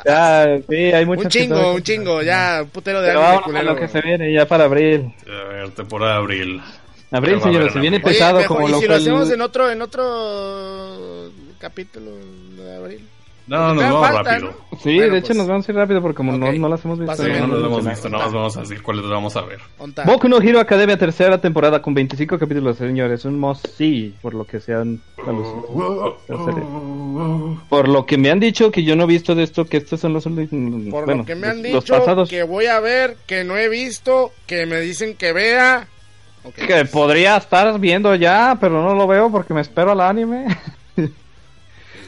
ya, 0.04 0.58
sí, 0.68 0.76
hay 0.76 1.06
muchas 1.06 1.24
Un 1.24 1.30
que 1.30 1.38
chingo 1.38 1.74
Un 1.74 1.82
chingo 1.82 2.22
Ya 2.22 2.60
un 2.62 2.68
putero 2.70 3.00
de 3.00 3.08
Pero 3.08 3.26
anime 3.26 3.42
culero. 3.44 3.64
lo 3.74 3.76
que 3.80 3.88
se 3.88 4.00
viene 4.02 4.32
ya 4.32 4.46
para 4.46 4.64
abril. 4.64 5.14
A 5.26 5.48
ver, 5.48 5.70
temporada 5.70 6.12
de 6.14 6.18
abril. 6.18 6.62
Abril, 7.10 7.40
haber 7.42 7.72
se 7.72 7.78
viene 7.80 7.96
Oye, 7.96 8.04
pesado 8.04 8.38
mejor, 8.38 8.56
como 8.56 8.68
¿y 8.68 8.72
lo 8.72 8.80
si 8.80 8.86
lo 8.86 8.94
hacemos 8.94 9.30
en 9.32 9.40
otro 9.40 9.70
En 9.70 9.82
otro 9.82 11.30
Capítulo 11.58 12.10
de 12.56 12.76
abril 12.76 13.08
No, 13.50 13.74
nos 13.74 13.82
vamos 13.84 14.08
falta, 14.08 14.30
rápido. 14.32 14.50
¿no? 14.70 14.78
Sí, 14.78 14.94
Bueno, 14.94 15.12
de 15.12 15.18
hecho 15.18 15.26
pues, 15.28 15.38
nos 15.38 15.46
vamos 15.48 15.68
a 15.68 15.72
ir 15.72 15.76
rápido 15.76 16.00
porque 16.00 16.16
como 16.16 16.32
no, 16.38 16.52
no 16.52 16.68
las 16.68 16.84
hemos 16.84 16.98
visto. 17.00 17.16
Sí, 17.16 17.28
no 17.30 17.46
no 17.48 17.54
los 17.56 17.64
hemos 17.66 17.86
visto, 17.86 18.08
nada. 18.08 18.24
más 18.24 18.32
vamos 18.32 18.56
a 18.56 18.60
decir 18.60 18.80
cuáles 18.82 19.08
vamos 19.08 19.36
a 19.36 19.42
ver. 19.42 19.58
onta. 19.78 20.04
Boku 20.04 20.28
no 20.28 20.40
Hero 20.40 20.60
Academia, 20.60 20.96
tercera 20.96 21.40
temporada 21.40 21.82
con 21.82 21.92
25 21.92 22.38
capítulos, 22.38 22.76
señores. 22.76 23.24
Un 23.24 23.40
must 23.40 23.66
see, 23.76 24.14
por 24.22 24.34
lo 24.34 24.44
que 24.46 24.60
sean 24.60 25.00
Por 27.68 27.88
lo 27.88 28.06
que 28.06 28.18
me 28.18 28.30
han 28.30 28.40
dicho, 28.40 28.70
que 28.70 28.82
yo 28.84 28.96
no 28.96 29.04
he 29.04 29.06
visto 29.06 29.34
de 29.34 29.42
esto, 29.42 29.64
que 29.64 29.78
estos 29.78 30.00
son 30.00 30.12
los 30.12 30.26
últimos. 30.26 30.84
Por 30.90 31.04
bueno, 31.04 31.22
lo 31.22 31.26
que 31.26 31.34
me 31.34 31.48
han 31.48 31.62
los- 31.62 31.72
los 31.72 31.84
dicho, 31.84 31.98
pasados. 31.98 32.28
que 32.28 32.42
voy 32.42 32.66
a 32.66 32.80
ver, 32.80 33.16
que 33.26 33.44
no 33.44 33.56
he 33.56 33.68
visto, 33.68 34.32
que 34.46 34.66
me 34.66 34.80
dicen 34.80 35.16
que 35.16 35.32
vea. 35.32 35.88
Que 36.54 36.84
podría 36.86 37.36
estar 37.36 37.78
viendo 37.78 38.14
ya, 38.14 38.56
pero 38.60 38.82
no 38.82 38.94
lo 38.94 39.06
veo 39.06 39.30
porque 39.30 39.52
me 39.54 39.60
espero 39.60 39.92
al 39.92 40.00
anime. 40.00 40.46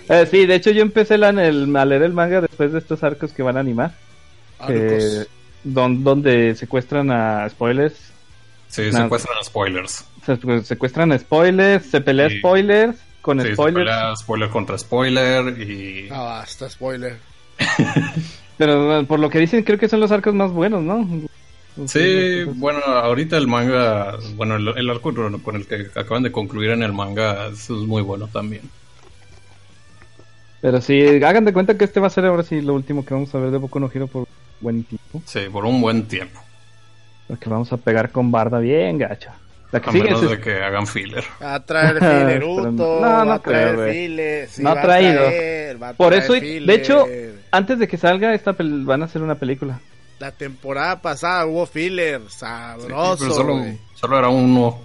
Eh, 0.09 0.27
sí, 0.31 0.47
de 0.47 0.55
hecho 0.55 0.71
yo 0.71 0.83
empecé 0.83 1.17
la- 1.19 1.31
el- 1.31 1.75
a 1.77 1.85
leer 1.85 2.03
el 2.03 2.13
manga 2.13 2.41
después 2.41 2.73
de 2.73 2.79
estos 2.79 3.03
arcos 3.03 3.33
que 3.33 3.43
van 3.43 3.57
a 3.57 3.61
animar. 3.61 3.95
Arcos. 4.59 4.77
eh, 4.77 5.27
don- 5.65 6.03
donde 6.05 6.55
secuestran 6.55 7.11
a 7.11 7.49
spoilers. 7.49 7.95
Sí, 8.69 8.91
secuestran 8.93 9.39
a 9.39 9.45
spoilers. 9.45 10.05
Se- 10.25 10.37
pues, 10.37 10.67
secuestran 10.67 11.13
a 11.13 11.19
spoilers, 11.19 11.87
se 11.87 12.01
pelea 12.01 12.29
Sí. 12.31 12.39
spoilers 12.39 12.97
con 13.21 13.41
Sí, 13.41 13.49
se 13.49 13.55
spoilers. 13.55 13.87
pelea 13.91 14.17
spoiler 14.17 14.49
contra 14.51 14.79
spoiler 14.79 15.61
y... 15.61 16.09
Ah, 16.11 16.23
basta, 16.23 16.69
spoiler. 16.71 17.17
Pero 18.59 19.05
por 19.07 19.19
lo 19.19 19.29
que 19.31 19.39
dicen, 19.39 19.63
creo 19.65 19.79
que 19.79 19.89
son 19.89 20.01
los 20.01 20.11
arcos 20.13 20.35
más 20.35 20.51
buenos, 20.53 20.83
¿no? 20.83 21.09
Sí, 21.87 22.45
bueno, 22.57 22.81
ahorita 22.85 23.37
el 23.39 23.47
manga, 23.49 24.17
bueno, 24.37 24.57
el, 24.57 24.69
el 24.77 24.91
arco 24.91 25.13
con 25.43 25.57
el 25.57 25.67
que 25.67 25.87
acaban 25.99 26.23
de 26.23 26.31
concluir 26.31 26.71
en 26.71 26.83
el 26.83 26.93
manga 26.93 27.47
es 27.47 27.71
muy 27.71 28.03
bueno 28.03 28.29
también. 28.29 28.63
Pero 30.63 30.81
sí, 30.81 31.05
hagan 31.23 31.45
de 31.45 31.53
cuenta 31.53 31.77
que 31.77 31.85
este 31.85 32.01
va 32.01 32.07
a 32.07 32.11
ser 32.11 32.25
ahora 32.25 32.43
sí 32.45 32.63
lo 32.63 32.73
último 32.75 33.05
que 33.05 33.13
vamos 33.13 33.35
a 33.35 33.39
ver 33.39 33.51
de 33.51 33.59
Boku 33.59 33.79
no 33.81 33.91
Hero 33.93 34.07
por 34.07 34.27
buen 34.61 34.85
tiempo. 34.85 35.21
Sí, 35.27 35.41
por 35.53 35.67
un 35.67 35.81
buen 35.83 36.07
tiempo. 36.09 36.41
Porque 37.29 37.51
vamos 37.51 37.71
a 37.73 37.77
pegar 37.77 38.11
con 38.11 38.31
Barda 38.31 38.59
bien 38.61 38.97
gacha. 38.97 39.35
La 39.73 39.81
que 39.81 39.89
A 39.91 39.93
sigue 39.93 40.05
menos 40.05 40.23
es- 40.23 40.31
de 40.31 40.41
que 40.41 40.63
hagan 40.63 40.87
filler. 40.87 41.25
Va 41.43 41.55
a 41.57 41.65
traer 41.65 41.95
fileruto. 41.99 43.01
No, 43.01 43.01
no 43.25 43.27
va 43.27 43.35
a 43.35 43.39
traer 43.41 43.75
creo, 43.75 43.93
files. 43.93 44.51
sí, 44.51 44.63
No 44.63 44.71
ha 44.71 44.75
va 44.75 44.81
a 44.81 44.83
traído. 44.85 45.25
traer, 45.25 45.83
va 45.83 45.89
a 45.91 45.93
Por 45.95 46.09
traer 46.09 46.23
eso, 46.25 46.33
filler. 46.35 46.67
de 46.67 46.75
hecho, 46.75 47.07
antes 47.51 47.79
de 47.79 47.89
que 47.89 47.97
salga 47.97 48.33
esta 48.35 48.53
pel- 48.57 48.85
van 48.85 49.03
a 49.03 49.07
hacer 49.07 49.21
una 49.23 49.35
película. 49.35 49.81
La 50.21 50.31
temporada 50.31 51.01
pasada 51.03 51.45
hubo 51.47 51.67
filler. 51.67 52.21
Sí, 52.29 52.37
Sabroso. 52.39 53.17
pero 53.19 53.35
solo, 53.35 53.65
solo 53.95 54.19
era 54.19 54.29
uno. 54.29 54.79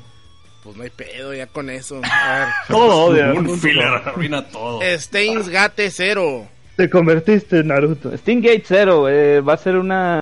Pues 0.67 0.75
no 0.75 0.83
hay 0.83 0.89
pedo 0.89 1.33
ya 1.33 1.47
con 1.47 1.69
eso. 1.69 2.01
A 2.03 2.39
ver. 2.39 2.47
Todo 2.67 3.11
un 3.39 3.57
filler 3.57 3.85
arruina 3.85 4.45
todo. 4.49 4.81
Steins 4.97 5.47
Gate 5.47 5.89
Zero. 5.89 6.45
Te 6.75 6.89
convertiste 6.89 7.59
en 7.59 7.67
Naruto. 7.67 8.11
Stingate 8.17 8.63
Zero 8.65 9.07
eh, 9.07 9.39
va 9.39 9.53
a 9.53 9.57
ser 9.57 9.77
una 9.77 10.21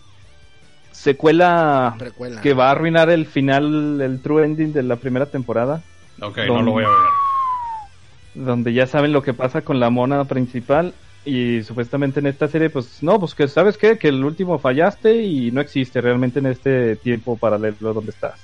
secuela 0.91 1.95
Precuela. 1.97 2.41
que 2.41 2.53
va 2.53 2.67
a 2.67 2.71
arruinar 2.73 3.09
el 3.09 3.25
final, 3.25 3.99
el 3.99 4.21
true 4.21 4.45
ending 4.45 4.71
de 4.71 4.83
la 4.83 4.97
primera 4.97 5.25
temporada. 5.25 5.81
Ok, 6.21 6.37
no 6.45 6.61
lo 6.61 6.73
voy 6.73 6.83
a 6.83 6.89
ver. 6.89 6.97
donde 8.35 8.71
ya 8.71 8.85
saben 8.85 9.13
lo 9.13 9.23
que 9.23 9.33
pasa 9.33 9.61
con 9.61 9.79
la 9.79 9.89
mona 9.89 10.25
principal 10.25 10.93
y 11.25 11.63
supuestamente 11.63 12.19
en 12.19 12.27
esta 12.27 12.47
serie 12.47 12.69
pues 12.69 13.01
no, 13.01 13.19
pues 13.19 13.33
que 13.33 13.47
sabes 13.47 13.79
qué, 13.79 13.97
que 13.97 14.09
el 14.09 14.23
último 14.23 14.59
fallaste 14.59 15.23
y 15.23 15.49
no 15.49 15.59
existe 15.59 16.01
realmente 16.01 16.37
en 16.37 16.45
este 16.45 16.97
tiempo 16.97 17.35
paralelo 17.35 17.95
donde 17.95 18.11
estás. 18.11 18.39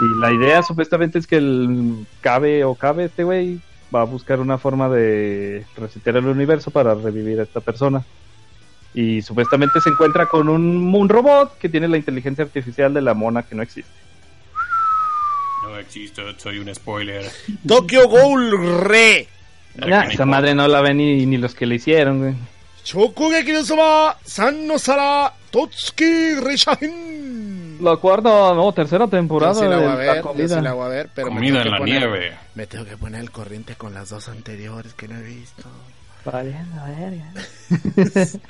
Y 0.00 0.20
la 0.20 0.32
idea 0.32 0.62
supuestamente 0.62 1.18
es 1.18 1.26
que 1.26 1.36
el 1.36 2.06
cabe 2.20 2.64
o 2.64 2.74
cabe 2.74 3.04
este 3.04 3.24
güey 3.24 3.60
va 3.94 4.02
a 4.02 4.04
buscar 4.04 4.40
una 4.40 4.58
forma 4.58 4.88
de 4.88 5.64
resetear 5.76 6.16
el 6.16 6.26
universo 6.26 6.70
para 6.70 6.94
revivir 6.94 7.40
a 7.40 7.44
esta 7.44 7.60
persona. 7.60 8.04
Y 8.92 9.22
supuestamente 9.22 9.80
se 9.80 9.90
encuentra 9.90 10.26
con 10.26 10.48
un, 10.48 10.94
un 10.94 11.08
robot 11.08 11.58
que 11.58 11.68
tiene 11.68 11.88
la 11.88 11.96
inteligencia 11.96 12.44
artificial 12.44 12.94
de 12.94 13.02
la 13.02 13.14
mona 13.14 13.42
que 13.42 13.54
no 13.54 13.62
existe. 13.62 13.90
No 15.62 15.78
existe, 15.78 16.22
soy 16.38 16.58
un 16.58 16.74
spoiler. 16.74 17.24
Tokyo 17.66 18.08
Ghoul 18.08 18.84
Re. 18.84 19.28
Nah, 19.76 20.04
esa 20.04 20.24
madre 20.24 20.54
no 20.54 20.68
la 20.68 20.80
ven 20.80 20.98
ni, 20.98 21.26
ni 21.26 21.36
los 21.36 21.54
que 21.54 21.66
le 21.66 21.76
hicieron, 21.76 22.20
güey. 22.20 22.34
Shokugeki 22.84 23.52
no. 23.52 24.14
San 24.24 24.66
no 24.66 24.78
Sara. 24.78 25.32
Totsuki 25.50 26.36
Rishahin. 26.36 27.63
La 27.80 27.96
cuarta, 27.96 28.28
no, 28.54 28.72
tercera 28.72 29.04
Yo 29.04 29.10
temporada 29.10 29.54
sí 29.54 29.62
la 29.66 29.76
voy 29.76 29.76
a 29.76 29.80
de 29.80 29.86
la 29.88 29.94
ver, 29.96 30.16
yo 30.16 30.22
comida. 30.22 30.56
sí 30.56 30.60
la 30.62 30.72
voy 30.72 30.84
a 30.86 30.88
ver, 30.88 31.08
pero 31.14 31.28
me 31.28 31.34
Comida 31.34 31.52
tengo 31.52 31.58
en 31.58 31.64
que 31.64 31.70
la 31.70 31.78
poner- 31.78 31.98
nieve. 32.00 32.32
Me 32.54 32.66
tengo 32.66 32.84
que 32.84 32.96
poner 32.96 33.20
al 33.20 33.30
corriente 33.30 33.74
con 33.76 33.94
las 33.94 34.08
dos 34.10 34.28
anteriores 34.28 34.94
que 34.94 35.08
no 35.08 35.18
he 35.18 35.22
visto. 35.22 35.62
Valiendo 36.24 36.76
verga. 36.86 37.32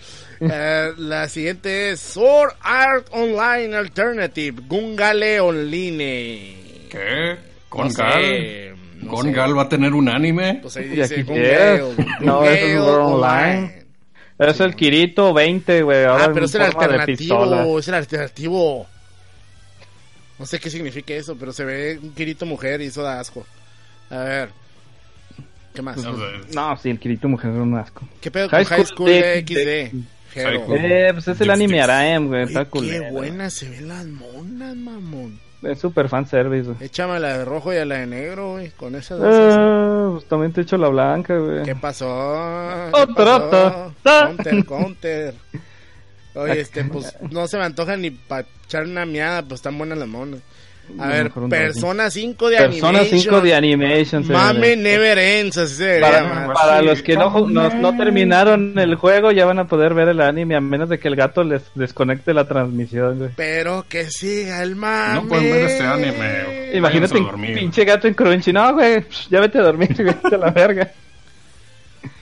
Eh, 0.40 0.92
la 0.98 1.28
siguiente 1.28 1.90
es 1.90 2.00
Sword 2.00 2.54
Art 2.60 3.06
Online 3.12 3.76
Alternative, 3.76 4.62
Gungale 4.66 5.40
Online. 5.40 6.88
¿Qué? 6.90 7.36
¿Con 7.68 7.84
No 7.86 7.90
sé, 7.90 8.02
Gal? 8.02 8.76
no 9.00 9.10
¿Con 9.12 9.26
sé. 9.26 9.32
Gal 9.32 9.56
va 9.56 9.62
a 9.62 9.68
tener 9.68 9.92
un 9.94 10.08
anime? 10.08 10.58
Pues 10.60 10.76
ahí 10.76 10.86
Y 10.86 10.88
dice 10.88 11.14
aquí 11.14 11.22
Gungale. 11.22 11.74
es. 11.76 11.82
No, 12.20 12.44
eso 12.44 12.66
es 12.66 12.74
Sword 12.84 13.00
Online. 13.22 13.84
Es 14.38 14.60
el 14.60 14.74
Kirito 14.74 15.32
20, 15.32 15.82
güey. 15.82 16.04
Ahora 16.04 16.24
Ah, 16.24 16.28
pero 16.28 16.38
en 16.40 16.44
es 16.46 16.54
el 16.56 16.62
alternativo, 16.62 17.78
es 17.78 17.88
el 17.88 17.94
alternativo. 17.94 18.86
No 20.38 20.46
sé 20.46 20.58
qué 20.58 20.70
significa 20.70 21.14
eso, 21.14 21.36
pero 21.36 21.52
se 21.52 21.64
ve 21.64 21.98
un 22.02 22.12
Kirito 22.12 22.44
mujer 22.46 22.80
y 22.80 22.86
eso 22.86 23.02
da 23.02 23.20
asco. 23.20 23.46
A 24.10 24.18
ver. 24.18 24.48
¿Qué 25.74 25.82
más? 25.82 25.96
No 25.96 26.16
sé. 26.16 26.54
No, 26.54 26.76
sí, 26.76 26.90
el 26.90 26.98
Kirito 26.98 27.28
mujer 27.28 27.50
es 27.50 27.56
un 27.56 27.76
asco. 27.76 28.06
¿Qué 28.20 28.30
pedo 28.30 28.48
High 28.48 28.64
con 28.64 28.76
High 28.76 28.86
School? 28.86 29.10
XD? 29.10 29.58
Hero. 30.34 30.50
High 30.50 30.64
School. 30.64 30.78
Eh, 30.80 31.10
pues 31.12 31.28
es 31.28 31.40
el 31.40 31.50
anime. 31.50 31.80
Araem, 31.80 32.26
güey. 32.28 32.42
Está 32.44 32.64
qué 32.64 32.70
culero. 32.70 33.10
buenas 33.12 33.54
se 33.54 33.68
ven 33.70 33.88
las 33.88 34.06
monas, 34.06 34.74
mamón. 34.76 35.38
Es 35.62 35.78
super 35.78 36.08
fanservice, 36.08 36.72
güey. 36.72 36.76
Échame 36.84 37.18
la 37.20 37.38
de 37.38 37.44
rojo 37.44 37.72
y 37.72 37.76
a 37.78 37.84
la 37.84 37.98
de 37.98 38.06
negro, 38.06 38.52
güey. 38.52 38.70
Con 38.70 38.94
esas 38.96 39.18
dos. 39.18 39.34
Eh, 39.34 40.10
pues 40.12 40.28
también 40.28 40.52
te 40.52 40.60
echo 40.60 40.76
la 40.76 40.88
blanca, 40.88 41.36
güey. 41.38 41.62
¿Qué 41.62 41.74
pasó? 41.74 42.90
¿Qué 42.92 43.00
Otra, 43.00 43.14
pasó? 43.38 43.94
Counter, 44.02 44.64
counter. 44.66 45.34
Oye, 46.34 46.60
este, 46.60 46.84
pues 46.84 47.16
no 47.30 47.46
se 47.46 47.56
me 47.56 47.64
antoja 47.64 47.96
ni 47.96 48.10
para 48.10 48.46
echar 48.64 48.84
una 48.84 49.06
miada, 49.06 49.42
pues 49.42 49.58
están 49.58 49.78
buenas 49.78 49.98
las 49.98 50.08
monas. 50.08 50.40
A 50.98 51.08
ver, 51.08 51.30
Persona 51.48 52.10
5 52.10 52.50
de 52.50 52.56
Persona 52.58 52.98
Animation. 53.00 53.20
5 53.20 53.40
de 53.40 53.54
Animation. 53.54 54.28
Mame. 54.28 54.76
Never 54.76 55.18
Ends, 55.18 55.56
así 55.56 55.76
se 55.76 55.98
Para, 56.00 56.52
para 56.52 56.82
los 56.82 57.02
que 57.02 57.16
no, 57.16 57.48
no, 57.48 57.70
no 57.70 57.96
terminaron 57.96 58.78
el 58.78 58.94
juego, 58.96 59.32
ya 59.32 59.46
van 59.46 59.60
a 59.60 59.66
poder 59.66 59.94
ver 59.94 60.08
el 60.08 60.20
anime, 60.20 60.56
a 60.56 60.60
menos 60.60 60.90
de 60.90 60.98
que 60.98 61.08
el 61.08 61.16
gato 61.16 61.42
les 61.42 61.62
desconecte 61.74 62.34
la 62.34 62.46
transmisión, 62.46 63.18
güey. 63.18 63.30
Pero 63.34 63.86
que 63.88 64.10
siga 64.10 64.62
el 64.62 64.76
mame. 64.76 65.14
No 65.14 65.28
pueden 65.28 65.52
ver 65.52 65.64
este 65.64 65.82
anime. 65.82 66.74
Imagínate 66.74 67.18
un 67.18 67.40
pinche 67.40 67.84
gato 67.84 68.06
en 68.06 68.14
Crunchy. 68.14 68.52
No, 68.52 68.74
güey, 68.74 69.04
ya 69.30 69.40
vete 69.40 69.58
a 69.58 69.62
dormir, 69.62 69.88
vete 69.96 70.34
a 70.34 70.38
la 70.38 70.50
verga. 70.50 70.92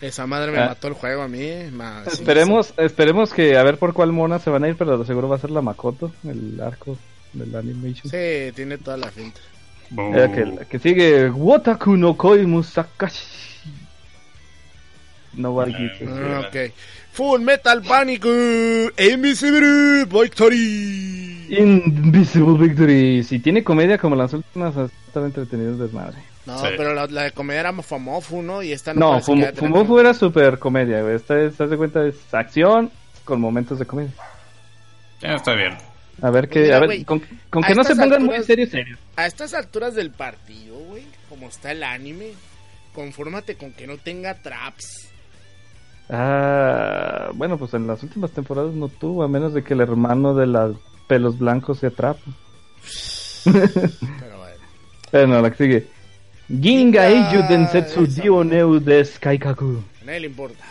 Esa 0.01 0.27
madre 0.27 0.53
me 0.53 0.59
Ah. 0.59 0.67
mató 0.69 0.89
el 0.89 0.95
juego 0.95 1.23
a 1.23 1.29
mí. 1.29 1.49
ma- 1.73 2.05
sí, 2.07 2.11
Esperemos, 2.15 2.75
esperemos 2.77 3.33
que 3.33 3.57
a 3.57 3.63
ver 3.63 3.79
por 3.79 3.93
cuál 3.93 4.13
mona 4.13 4.39
se 4.39 4.51
van 4.51 4.65
a 4.65 4.69
ir, 4.69 4.77
pero 4.77 5.05
seguro 5.05 5.29
va 5.29 5.37
a 5.37 5.41
ser 5.41 5.51
la 5.51 5.63
Makoto, 5.63 6.13
el 6.25 6.61
arco 6.61 6.97
del 7.33 7.55
animation. 7.55 8.11
Sí, 8.11 8.53
tiene 8.55 8.79
toda 8.79 8.97
la 8.97 9.11
finta. 9.11 9.41
Eh, 9.97 10.67
que, 10.71 10.79
sigue, 10.79 11.29
Wataku 11.31 11.97
no 11.97 12.17
Koi 12.17 12.47
Musakashi. 12.47 13.27
Nobody 15.35 15.73
gives 15.73 16.03
a 16.03 16.05
shit. 16.05 16.09
Ah, 16.11 16.41
ok. 16.49 16.73
Full 17.13 17.41
Metal 17.43 17.83
Panic 17.83 18.25
Invisible 18.99 20.05
Victory. 20.07 21.47
Invisible 21.51 22.57
Victory. 22.59 23.23
Si 23.23 23.39
tiene 23.39 23.63
comedia 23.65 23.99
como 23.99 24.17
las 24.17 24.33
últimas, 24.33 24.75
está 24.77 25.21
entretenido 25.25 25.77
desmadre. 25.77 26.19
No, 26.47 26.59
Sí. 26.59 26.67
pero 26.77 26.93
la, 26.95 27.07
la 27.07 27.23
de 27.25 27.31
comedia 27.33 27.61
era 27.61 27.73
Mofamofu, 27.73 28.43
¿no? 28.43 28.63
Y 28.63 28.73
esta 28.73 28.93
no 28.95 29.15
No, 29.15 29.21
tener 29.21 29.55
Fumofu 29.55 29.99
era 29.99 30.13
super 30.13 30.59
comedia, 30.59 31.03
güey. 31.03 31.15
Esta 31.17 31.41
es, 31.41 31.61
haz 31.61 31.71
de 31.71 31.77
cuenta, 31.77 32.05
es 32.05 32.17
acción 32.35 32.91
con 33.25 33.41
momentos 33.41 33.79
de 33.79 33.87
comedia. 33.87 34.13
Ya 35.21 35.35
está 35.35 35.55
bien. 35.55 35.77
A 36.21 36.31
ver 36.31 36.49
que, 36.49 36.63
mira, 36.63 36.77
a 36.79 36.81
ver, 36.81 37.05
con, 37.05 37.23
con 37.49 37.65
a 37.65 37.69
que 37.69 37.75
no 37.75 37.85
se 37.85 37.95
pongan 37.95 38.25
muy 38.25 38.43
serios, 38.43 38.71
serios. 38.71 38.99
A 39.17 39.27
estas 39.27 39.55
alturas 39.55 39.95
del 39.95 40.11
partido, 40.11 40.77
güey, 40.79 41.05
como 41.29 41.49
está 41.49 41.71
el 41.73 41.83
anime, 41.85 42.33
confórmate 42.95 43.55
con 43.57 43.73
que 43.73 43.87
no 43.87 43.97
tenga 43.99 44.35
traps. 44.35 45.09
Ah, 46.11 47.31
bueno, 47.35 47.57
pues 47.57 47.73
en 47.75 47.87
las 47.87 48.03
últimas 48.03 48.33
temporadas 48.33 48.75
no 48.75 48.89
tuvo, 48.89 49.23
a 49.23 49.29
menos 49.29 49.55
de 49.55 49.63
que 49.63 49.75
el 49.75 49.81
hermano 49.81 50.35
de 50.35 50.47
los 50.47 50.77
pelos 51.07 51.39
blancos 51.39 51.79
se 51.79 51.87
atrapa. 51.87 52.21
Pero 53.45 54.39
bueno. 54.39 54.53
Bueno, 55.13 55.43
la 55.43 55.51
que 55.51 55.57
sigue. 55.57 55.87
Ginga 56.61 57.09
Eiju 57.09 57.43
Densetsu 57.49 58.05
esa 58.05 58.21
Dio 58.23 58.45
Neu 58.45 58.79
des 58.81 59.19
Kaikaku. 59.19 59.83
A 60.03 60.05
nadie 60.05 60.21
le 60.21 60.27
importa. 60.27 60.65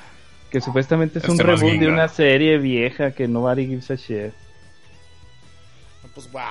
Que 0.51 0.61
supuestamente 0.61 1.19
es 1.19 1.25
un 1.25 1.31
Este 1.31 1.43
reboot 1.43 1.79
de 1.79 1.87
una 1.87 2.07
serie 2.07 2.57
vieja 2.57 3.11
que 3.11 3.27
nobody 3.27 3.65
gives 3.67 3.89
a 3.89 3.95
shit. 3.95 4.33
No, 6.03 6.09
Pues 6.13 6.31
wow. 6.31 6.41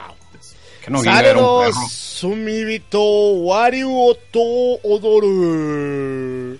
Que 0.83 0.91
no 0.91 0.99
Ginga 1.01 1.21
era 1.21 1.31
un 1.33 1.37
Saludos, 1.37 1.75
perro. 1.75 1.89
Sumibito, 1.91 3.03
Wariu 3.45 3.91
Oto 3.95 4.41
Odoru. 4.83 6.59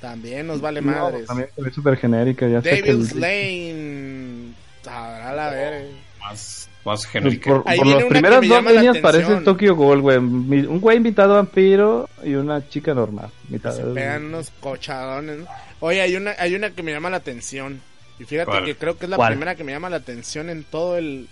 También 0.00 0.46
nos 0.46 0.60
vale 0.60 0.80
No, 0.80 0.92
madres. 0.92 1.26
también 1.26 1.48
se 1.54 1.62
ve 1.62 1.70
súper 1.72 1.96
genérica. 1.96 2.46
Ya 2.46 2.62
sé 2.62 2.70
que 2.82 2.92
Devil's 2.92 3.12
el- 3.12 3.20
Lane. 3.20 4.52
Sabrá 4.82 5.32
la 5.34 5.50
ver. 5.50 5.88
Más, 6.20 6.65
más 6.86 7.00
Pues 7.00 7.12
genérica. 7.12 7.50
por, 7.50 7.64
por 7.64 7.86
las 7.86 8.04
primeras 8.04 8.40
me 8.40 8.48
dos 8.48 8.64
líneas 8.64 8.98
parece. 8.98 9.36
Tokyo 9.42 9.74
Ghoul, 9.76 10.00
güey. 10.00 10.16
Un 10.16 10.80
güey 10.80 10.96
invitado 10.96 11.34
vampiro 11.34 12.08
y 12.24 12.34
una 12.34 12.66
chica 12.68 12.94
normal. 12.94 13.30
Mitad 13.48 13.72
Se 13.76 13.82
pegan 13.82 14.26
unos 14.26 14.50
cochadones. 14.60 15.40
¿no? 15.40 15.46
Oye, 15.80 16.00
hay 16.00 16.16
una, 16.16 16.34
hay 16.38 16.54
una 16.54 16.70
que 16.70 16.82
me 16.82 16.92
llama 16.92 17.10
la 17.10 17.18
atención. 17.18 17.80
Y 18.18 18.24
fíjate 18.24 18.50
¿Cuál? 18.50 18.64
que 18.64 18.76
creo 18.76 18.96
que 18.98 19.04
es 19.04 19.10
la 19.10 19.16
¿Cuál? 19.16 19.32
primera 19.32 19.54
que 19.56 19.64
me 19.64 19.72
llama 19.72 19.90
la 19.90 19.96
atención 19.96 20.48
en 20.48 20.64
todo 20.64 20.96
el. 20.96 21.28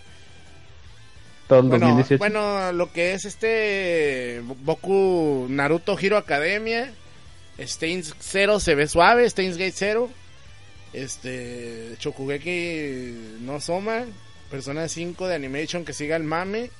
todo 1.48 1.60
el 1.60 1.68
Bueno, 1.68 1.86
2018. 1.86 2.18
bueno, 2.18 2.72
lo 2.72 2.92
que 2.92 3.14
es 3.14 3.24
este. 3.24 4.42
Boku 4.64 5.46
Naruto 5.48 5.98
Hero 5.98 6.18
Academia. 6.18 6.92
Steins 7.58 8.14
0 8.18 8.60
se 8.60 8.74
ve 8.74 8.86
suave. 8.88 9.30
Steins 9.30 9.56
Gate 9.56 9.72
0. 9.74 10.10
Este. 10.92 11.94
Chokugeki 11.98 13.38
no 13.40 13.60
Soma. 13.60 14.02
Persona 14.50 14.88
5 14.88 15.26
de 15.28 15.34
Animation 15.34 15.84
que 15.84 15.92
siga 15.92 16.16
el 16.16 16.24
mame. 16.24 16.70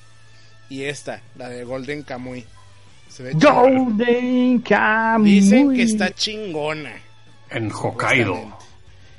Y 0.69 0.83
esta, 0.83 1.21
la 1.37 1.49
de 1.49 1.63
Golden 1.63 2.03
Kamui. 2.03 2.45
Se 3.09 3.23
ve. 3.23 3.31
Golden 3.33 4.59
Kamuy. 4.61 5.29
Dicen 5.29 5.73
que 5.73 5.83
está 5.83 6.11
chingona. 6.11 6.93
En 7.49 7.71
Hokkaido. 7.71 8.57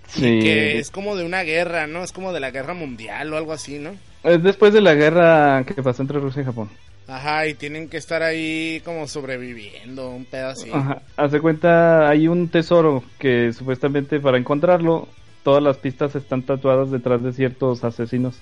Sí. 0.09 0.41
Que 0.41 0.79
es 0.79 0.91
como 0.91 1.17
de 1.17 1.25
una 1.25 1.43
guerra, 1.43 1.87
¿no? 1.87 2.03
Es 2.03 2.13
como 2.13 2.33
de 2.33 2.41
la 2.41 2.51
guerra 2.51 2.75
mundial 2.75 3.33
o 3.33 3.37
algo 3.37 3.53
así, 3.53 3.79
¿no? 3.79 3.93
Es 4.23 4.43
después 4.43 4.73
de 4.73 4.81
la 4.81 4.95
guerra 4.95 5.65
que 5.65 5.83
pasó 5.83 6.03
entre 6.03 6.19
Rusia 6.19 6.43
y 6.43 6.45
Japón. 6.45 6.71
Ajá, 7.09 7.47
y 7.47 7.55
tienen 7.55 7.89
que 7.89 7.99
estar 7.99 8.23
ahí 8.23 8.83
como 8.85 9.07
sobreviviendo, 9.07 10.11
un 10.11 10.25
pedo 10.25 10.49
así. 10.49 10.71
Ajá. 10.73 11.03
Haz 11.17 11.31
de 11.31 11.41
cuenta, 11.41 12.09
hay 12.09 12.27
un 12.27 12.49
tesoro 12.49 13.05
que 13.19 13.53
supuestamente 13.53 14.19
para 14.19 14.39
encontrarlo, 14.39 15.09
todas 15.47 15.63
las 15.63 15.77
pistas 15.77 16.17
están 16.17 16.43
tatuadas 16.43 16.91
detrás 16.91 17.23
de 17.23 17.33
ciertos 17.33 17.85
asesinos. 17.85 18.37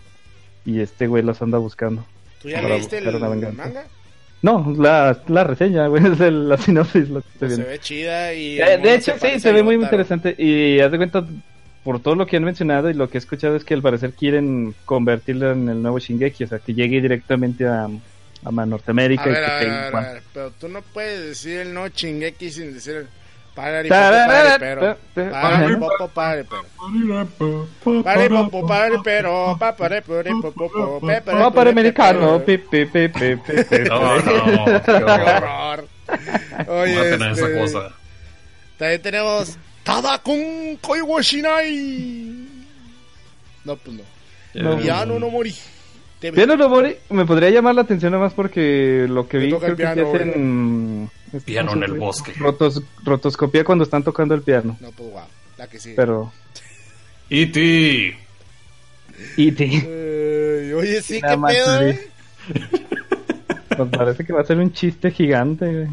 Y 0.64 0.80
este 0.80 1.06
güey 1.06 1.22
las 1.22 1.42
anda 1.42 1.58
buscando. 1.58 2.02
¿Tú 2.40 2.48
ya 2.48 2.62
Para 2.62 2.76
leíste 2.76 2.96
el 2.96 3.04
buscar 3.04 3.20
una 3.20 3.28
venganza. 3.28 3.62
manga? 3.64 3.84
No, 4.40 4.74
la, 4.78 5.20
la 5.28 5.44
reseña, 5.44 5.86
güey, 5.88 6.02
es 6.12 6.18
el- 6.20 6.48
la 6.48 6.56
sinopsis 6.56 7.10
lo 7.10 7.20
que 7.20 7.28
estoy 7.28 7.48
Pues 7.48 7.56
se 7.56 7.64
ve 7.64 7.78
chida 7.78 8.32
y... 8.32 8.58
Eh, 8.58 8.78
de 8.78 8.94
hecho, 8.94 9.12
sí, 9.20 9.38
se 9.38 9.52
ve 9.52 9.62
muy 9.62 9.74
interesante. 9.74 10.34
Y 10.38 10.80
haz 10.80 10.90
de 10.92 10.96
cuenta, 10.96 11.26
por 11.82 12.00
todo 12.00 12.14
lo 12.14 12.24
que 12.26 12.38
han 12.38 12.44
mencionado 12.44 12.88
y 12.88 12.94
lo 12.94 13.10
que 13.10 13.18
he 13.18 13.20
escuchado, 13.20 13.54
es 13.54 13.64
que 13.66 13.74
al 13.74 13.82
parecer 13.82 14.12
quieren 14.14 14.74
convertirlo 14.86 15.52
en 15.52 15.68
el 15.68 15.82
nuevo 15.82 15.98
Shingeki, 15.98 16.44
o 16.44 16.46
sea, 16.46 16.58
que 16.60 16.72
llegue 16.72 17.02
directamente 17.02 17.66
a, 17.66 17.84
a 18.44 18.50
Norteamérica. 18.66 19.24
A 19.24 19.28
y 19.28 19.32
ver, 19.32 19.44
que 19.44 19.50
a 19.50 19.54
ver, 19.54 19.58
pegue 19.60 19.70
a 19.76 19.80
ver, 19.80 19.88
igual. 19.90 20.04
a 20.06 20.12
ver, 20.14 20.22
pero 20.32 20.50
tú 20.52 20.68
no 20.68 20.80
puedes 20.80 21.20
decir 21.26 21.60
el 21.60 21.74
no 21.74 21.86
chingeki 21.90 22.50
sin 22.50 22.72
decir 22.72 22.96
el 22.96 23.06
Tararara, 23.54 24.58
pero 24.58 24.96
ajá. 25.32 25.78
popo 25.78 26.08
padre 26.08 26.44
pero 26.44 27.68
padre 28.02 28.28
popo 28.28 28.66
padre 28.66 28.98
pero 29.04 29.56
papare 29.58 30.02
popo 30.02 31.60
americano. 31.60 32.40
pi, 32.44 32.58
pi, 32.58 32.84
pi, 32.86 33.08
pi, 33.08 33.36
pi. 33.36 33.78
No, 33.88 34.16
no, 34.16 34.82
qué 34.84 34.92
horror. 34.92 35.88
Oye, 36.66 36.98
a 36.98 37.14
esa 37.14 37.30
este, 37.30 37.58
cosa. 37.58 37.92
También 38.76 39.02
tenemos 39.02 39.56
Tadakun 39.84 40.78
Koiwashinai. 40.80 42.48
No, 43.64 43.76
pues 43.76 43.96
no. 43.96 44.02
No. 44.54 44.78
Piano 44.78 45.18
no 45.20 45.30
mori. 45.30 45.54
Piano 46.32 46.56
no 46.56 46.68
Mori 46.68 46.96
me 47.10 47.26
podría 47.26 47.50
llamar 47.50 47.74
la 47.74 47.82
atención 47.82 48.12
nada 48.12 48.24
más 48.24 48.32
porque 48.32 49.06
lo 49.08 49.28
que 49.28 49.38
vi 49.38 49.52
creo 49.52 49.76
que 49.76 49.86
Piano 51.40 51.70
¿cómo 51.72 51.84
en 51.84 51.92
el 51.92 51.98
bosque. 51.98 52.32
Rotos, 52.38 52.82
rotoscopía 53.04 53.64
cuando 53.64 53.84
están 53.84 54.02
tocando 54.02 54.34
el 54.34 54.42
piano. 54.42 54.76
No, 54.80 54.90
pues 54.92 55.10
wow. 55.10 55.22
La 55.58 55.66
que 55.68 55.78
sigue. 55.78 55.94
Pero 55.96 56.32
E.T. 57.30 58.16
E.T. 59.36 59.64
Ay, 59.64 60.72
oye, 60.72 61.02
sí, 61.02 61.20
Nada 61.20 61.34
qué 61.34 61.40
más 61.40 61.54
pedo, 61.54 61.80
eh. 61.82 62.08
Nos 63.78 63.88
parece 63.88 64.24
que 64.24 64.32
va 64.32 64.40
a 64.40 64.44
ser 64.44 64.58
un 64.58 64.72
chiste 64.72 65.10
gigante. 65.10 65.66
güey. 65.66 65.88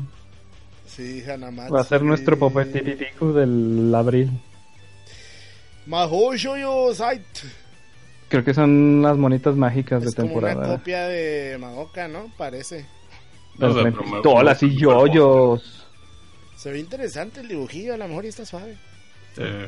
Sí, 0.86 1.24
Hanamatsu. 1.24 1.74
Va 1.74 1.82
a 1.82 1.86
ser 1.86 2.04
nuestro 2.04 2.38
popetitico 2.38 3.32
del 3.34 3.94
abril. 3.96 4.30
Mahou 5.86 6.36
Shoujo 6.36 6.94
Site. 6.94 7.48
Creo 8.30 8.44
que 8.44 8.54
son 8.54 9.02
las 9.02 9.18
monitas 9.18 9.56
mágicas 9.56 10.04
Es 10.04 10.12
de 10.16 10.22
como 10.22 10.36
una 10.38 10.50
temporada. 10.50 10.78
copia 10.78 11.08
de 11.08 11.58
Madoka, 11.60 12.08
¿no? 12.08 12.32
Parece. 12.38 12.86
No 13.58 13.74
sé, 13.74 13.91
pistolas 13.91 14.64
y 14.64 14.76
yoyos. 14.76 15.86
Se 16.56 16.72
ve 16.72 16.80
interesante 16.80 17.41
el 17.41 17.47
dibujillo, 17.47 17.93
a 17.93 17.97
lo 17.97 18.08
mejor 18.08 18.26
y 18.26 18.28
está 18.28 18.45
suave. 18.45 18.78
Eh, 19.38 19.68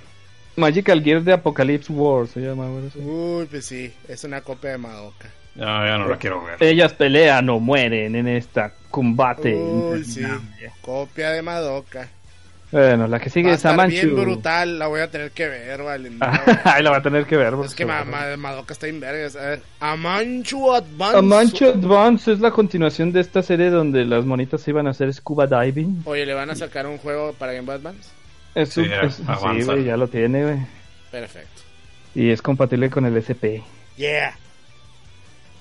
Magical 0.56 1.02
Gear 1.04 1.24
de 1.24 1.34
Apocalypse 1.34 1.92
War 1.92 2.28
se 2.28 2.42
llama. 2.42 2.68
sí. 2.92 3.00
Uy, 3.00 3.46
pues 3.46 3.66
sí, 3.66 3.92
es 4.08 4.24
una 4.24 4.42
copia 4.42 4.72
de 4.72 4.78
Madoka. 4.78 5.30
ya, 5.56 5.86
ya 5.86 5.98
no 5.98 6.08
la 6.08 6.18
quiero 6.18 6.44
ver. 6.44 6.62
Ellas 6.62 6.94
pelean 6.94 7.50
o 7.50 7.60
mueren 7.60 8.16
en 8.16 8.28
esta 8.28 8.74
combate. 8.92 9.56
Uy, 9.56 10.04
sí, 10.04 10.24
copia 10.82 11.32
de 11.32 11.42
Madoka. 11.42 12.10
Bueno, 12.74 13.08
la 13.08 13.20
que 13.20 13.30
sigue 13.30 13.46
Va 13.46 13.52
a 13.52 13.56
es 13.56 13.60
estar 13.64 13.88
bien 13.88 14.08
Amanchu. 14.10 14.22
brutal, 14.22 14.80
la 14.80 14.88
voy 14.88 15.02
a 15.02 15.10
tener 15.12 15.30
que 15.32 15.48
ver, 15.48 15.84
vale. 15.84 16.12
Ahí 16.66 16.82
la 16.82 16.90
va 16.90 16.98
a 16.98 17.02
tener 17.04 17.26
que 17.26 17.38
ver. 17.38 17.54
es 17.64 17.76
que 17.76 17.86
ma- 17.86 18.04
ma- 18.04 18.36
Madoka 18.36 18.74
está 18.74 18.88
en 18.88 19.00
vergas. 19.00 19.36
A 19.36 19.42
ver, 19.50 19.62
Amanchu 19.80 20.72
Advance. 20.74 21.18
Amanchu 21.18 21.66
Advance 21.68 22.32
es 22.34 22.40
la 22.40 22.50
continuación 22.52 23.12
de 23.12 23.20
esta 23.22 23.44
serie 23.44 23.70
donde 23.70 24.06
las 24.06 24.26
monitas 24.26 24.68
iban 24.68 24.88
a 24.88 24.90
hacer 24.90 25.14
scuba 25.14 25.46
diving. 25.46 26.02
Oye, 26.06 26.26
¿le 26.26 26.34
van 26.34 26.50
a 26.50 26.56
sacar 26.56 26.88
un 26.88 26.98
juego 26.98 27.34
para 27.34 27.54
Game 27.54 27.66
Boy 27.68 27.76
Advance? 27.76 28.10
Es 28.56 28.70
Sí, 28.70 28.86
su- 28.86 28.92
es- 28.92 29.16
sí, 29.18 29.64
güey, 29.66 29.84
ya 29.84 29.96
lo 29.96 30.08
tiene, 30.08 30.44
güey. 30.44 30.58
Perfecto. 31.12 31.62
Y 32.16 32.32
es 32.32 32.42
compatible 32.42 32.90
con 32.90 33.06
el 33.06 33.16
SP. 33.22 33.62
Yeah. 33.98 34.36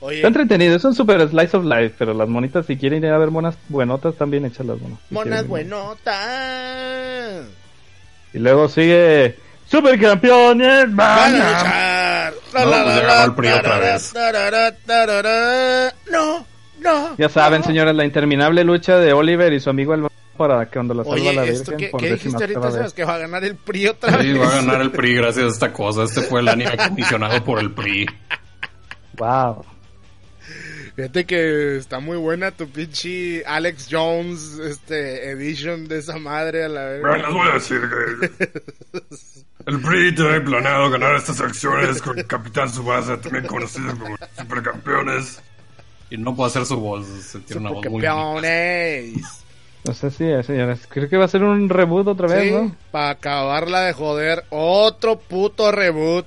Oye, 0.05 0.17
Está 0.17 0.29
entretenido, 0.29 0.75
es 0.77 0.85
un 0.85 0.95
super 0.95 1.27
slice 1.29 1.57
of 1.57 1.65
life, 1.65 1.95
pero 1.97 2.13
las 2.13 2.29
monitas 2.29 2.67
si 2.67 2.77
quieren 2.77 3.05
ir 3.05 3.11
a 3.11 3.19
ver 3.19 3.31
monas 3.31 3.57
buenotas 3.69 4.17
también 4.17 4.45
hechas 4.45 4.67
las 4.67 4.81
monas. 4.81 4.99
si 5.09 5.15
monas 5.15 5.47
buenotas. 5.47 6.15
Y 8.35 8.39
luego 8.39 8.69
sigue 8.69 9.37
Supercampeones 9.69 10.95
Van 10.95 11.09
a 11.09 11.17
van 11.17 11.35
a... 11.37 11.53
luchar. 11.53 12.35
No. 16.11 16.11
No, 16.11 16.47
no. 16.81 17.17
Ya 17.17 17.29
saben, 17.29 17.61
no. 17.61 17.67
señores, 17.67 17.95
la 17.95 18.05
interminable 18.05 18.65
lucha 18.65 18.99
de 18.99 19.13
Oliver 19.13 19.53
y 19.53 19.61
su 19.61 19.71
amigo 19.71 19.95
el 19.95 20.07
para 20.37 20.65
que 20.67 20.73
cuando 20.73 20.95
la 20.95 21.05
salva 21.05 21.15
Oye, 21.17 21.33
la 21.35 21.43
Virgen 21.43 21.77
¿qué 21.77 21.85
décima 21.91 22.09
dijiste 22.09 22.45
ahorita, 22.45 22.71
vez. 22.83 22.93
Que 22.95 23.05
va 23.05 23.15
a 23.15 23.19
ganar 23.19 23.45
el 23.45 23.55
PRI 23.57 23.87
otra 23.89 24.21
Sí, 24.21 24.33
vez. 24.33 24.41
va 24.43 24.49
a 24.49 24.55
ganar 24.57 24.81
el 24.81 24.91
PRI 24.91 25.15
gracias 25.15 25.45
a 25.45 25.49
esta 25.49 25.73
cosa. 25.73 26.03
Este 26.05 26.23
fue 26.23 26.41
el 26.41 26.49
anime 26.49 26.77
comisionado 26.89 27.45
por 27.45 27.61
el 27.61 27.71
PRI. 27.73 28.07
Wow. 29.19 29.65
Fíjate 31.03 31.25
que 31.25 31.77
está 31.79 31.99
muy 31.99 32.17
buena 32.17 32.53
tu 32.53 32.69
pinche 32.69 33.45
Alex 33.45 33.89
Jones 33.91 34.61
este 34.61 35.31
edition 35.33 35.89
de 35.89 35.99
esa 35.99 36.17
madre 36.17 36.65
a 36.65 36.69
la 36.69 36.85
vez. 36.85 37.01
Bueno, 37.01 37.17
les 37.17 37.35
voy 37.35 37.49
a 37.49 37.55
decir 37.55 37.81
que 37.91 38.51
el 39.67 39.81
PRI 39.81 40.15
tiene 40.15 40.41
planeado 40.43 40.89
ganar 40.91 41.17
estas 41.17 41.41
elecciones 41.41 42.01
con 42.01 42.23
Capitán 42.23 42.71
Subasa, 42.73 43.21
también 43.21 43.49
conocido 43.49 43.99
como 43.99 44.17
Supercampeones. 44.39 45.43
Y 46.09 46.19
no 46.19 46.37
puedo 46.37 46.47
hacer 46.47 46.67
su 46.67 46.77
voz. 46.79 47.05
se 47.09 47.41
Tiene 47.41 47.63
una 47.63 47.71
voz 47.73 47.85
muy. 47.87 48.01
Campeones. 48.01 49.15
No 49.85 49.95
sé 49.95 50.13
si, 50.13 50.23
eh, 50.23 50.45
señores, 50.45 50.87
creo 50.89 51.09
que 51.09 51.17
va 51.17 51.25
a 51.25 51.29
ser 51.29 51.43
un 51.43 51.69
reboot 51.69 52.07
otra 52.07 52.29
vez, 52.29 52.45
Sí, 52.45 52.51
¿no? 52.53 52.77
para 52.93 53.11
acabarla 53.11 53.81
de 53.81 53.93
joder, 53.93 54.45
otro 54.51 55.19
puto 55.19 55.73
reboot. 55.73 56.27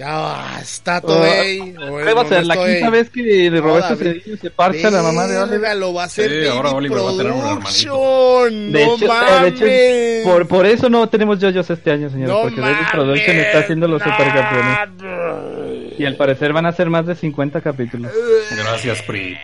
Ya 0.00 0.16
basta, 0.18 0.98
Toei. 1.02 1.74
¿Qué 1.74 1.76
Ah, 2.08 2.14
va 2.14 2.22
a 2.22 2.24
ser? 2.24 2.46
La 2.46 2.54
quinta 2.56 2.88
vez 2.88 3.10
que 3.10 3.22
de 3.50 3.60
Roberto. 3.60 3.96
Cedillo 3.96 4.36
se 4.38 4.50
parcha 4.50 4.90
la 4.90 5.02
mamá 5.02 5.26
de 5.26 5.36
Oliver. 5.36 5.76
Lo 5.76 5.92
va 5.92 6.04
a 6.04 6.06
hacer 6.06 6.30
Sí, 6.42 6.48
ahora 6.48 6.70
Oliver 6.70 6.98
va 7.04 7.10
a 7.10 7.16
tener 7.18 7.32
un 7.32 7.40
Production. 7.42 8.72
De 8.72 8.86
no 8.86 8.94
hecho, 8.94 9.04
eh, 9.04 9.08
mames. 9.08 9.60
de 9.60 10.20
hecho 10.22 10.30
por, 10.30 10.48
por 10.48 10.64
eso 10.64 10.88
no 10.88 11.06
tenemos 11.10 11.38
yoyos 11.38 11.68
este 11.68 11.90
año, 11.90 12.08
señores, 12.08 12.34
no 12.34 12.40
porque 12.40 12.62
David 12.62 12.86
Production 12.90 13.36
está 13.36 13.58
haciendo 13.58 13.88
los 13.88 14.00
no. 14.00 14.10
supercampeones. 14.10 15.98
Y 16.00 16.06
al 16.06 16.16
parecer 16.16 16.54
van 16.54 16.64
a 16.64 16.72
ser 16.72 16.88
más 16.88 17.04
de 17.06 17.14
50 17.14 17.60
capítulos. 17.60 18.10
Gracias, 18.56 19.02
PRI. 19.02 19.36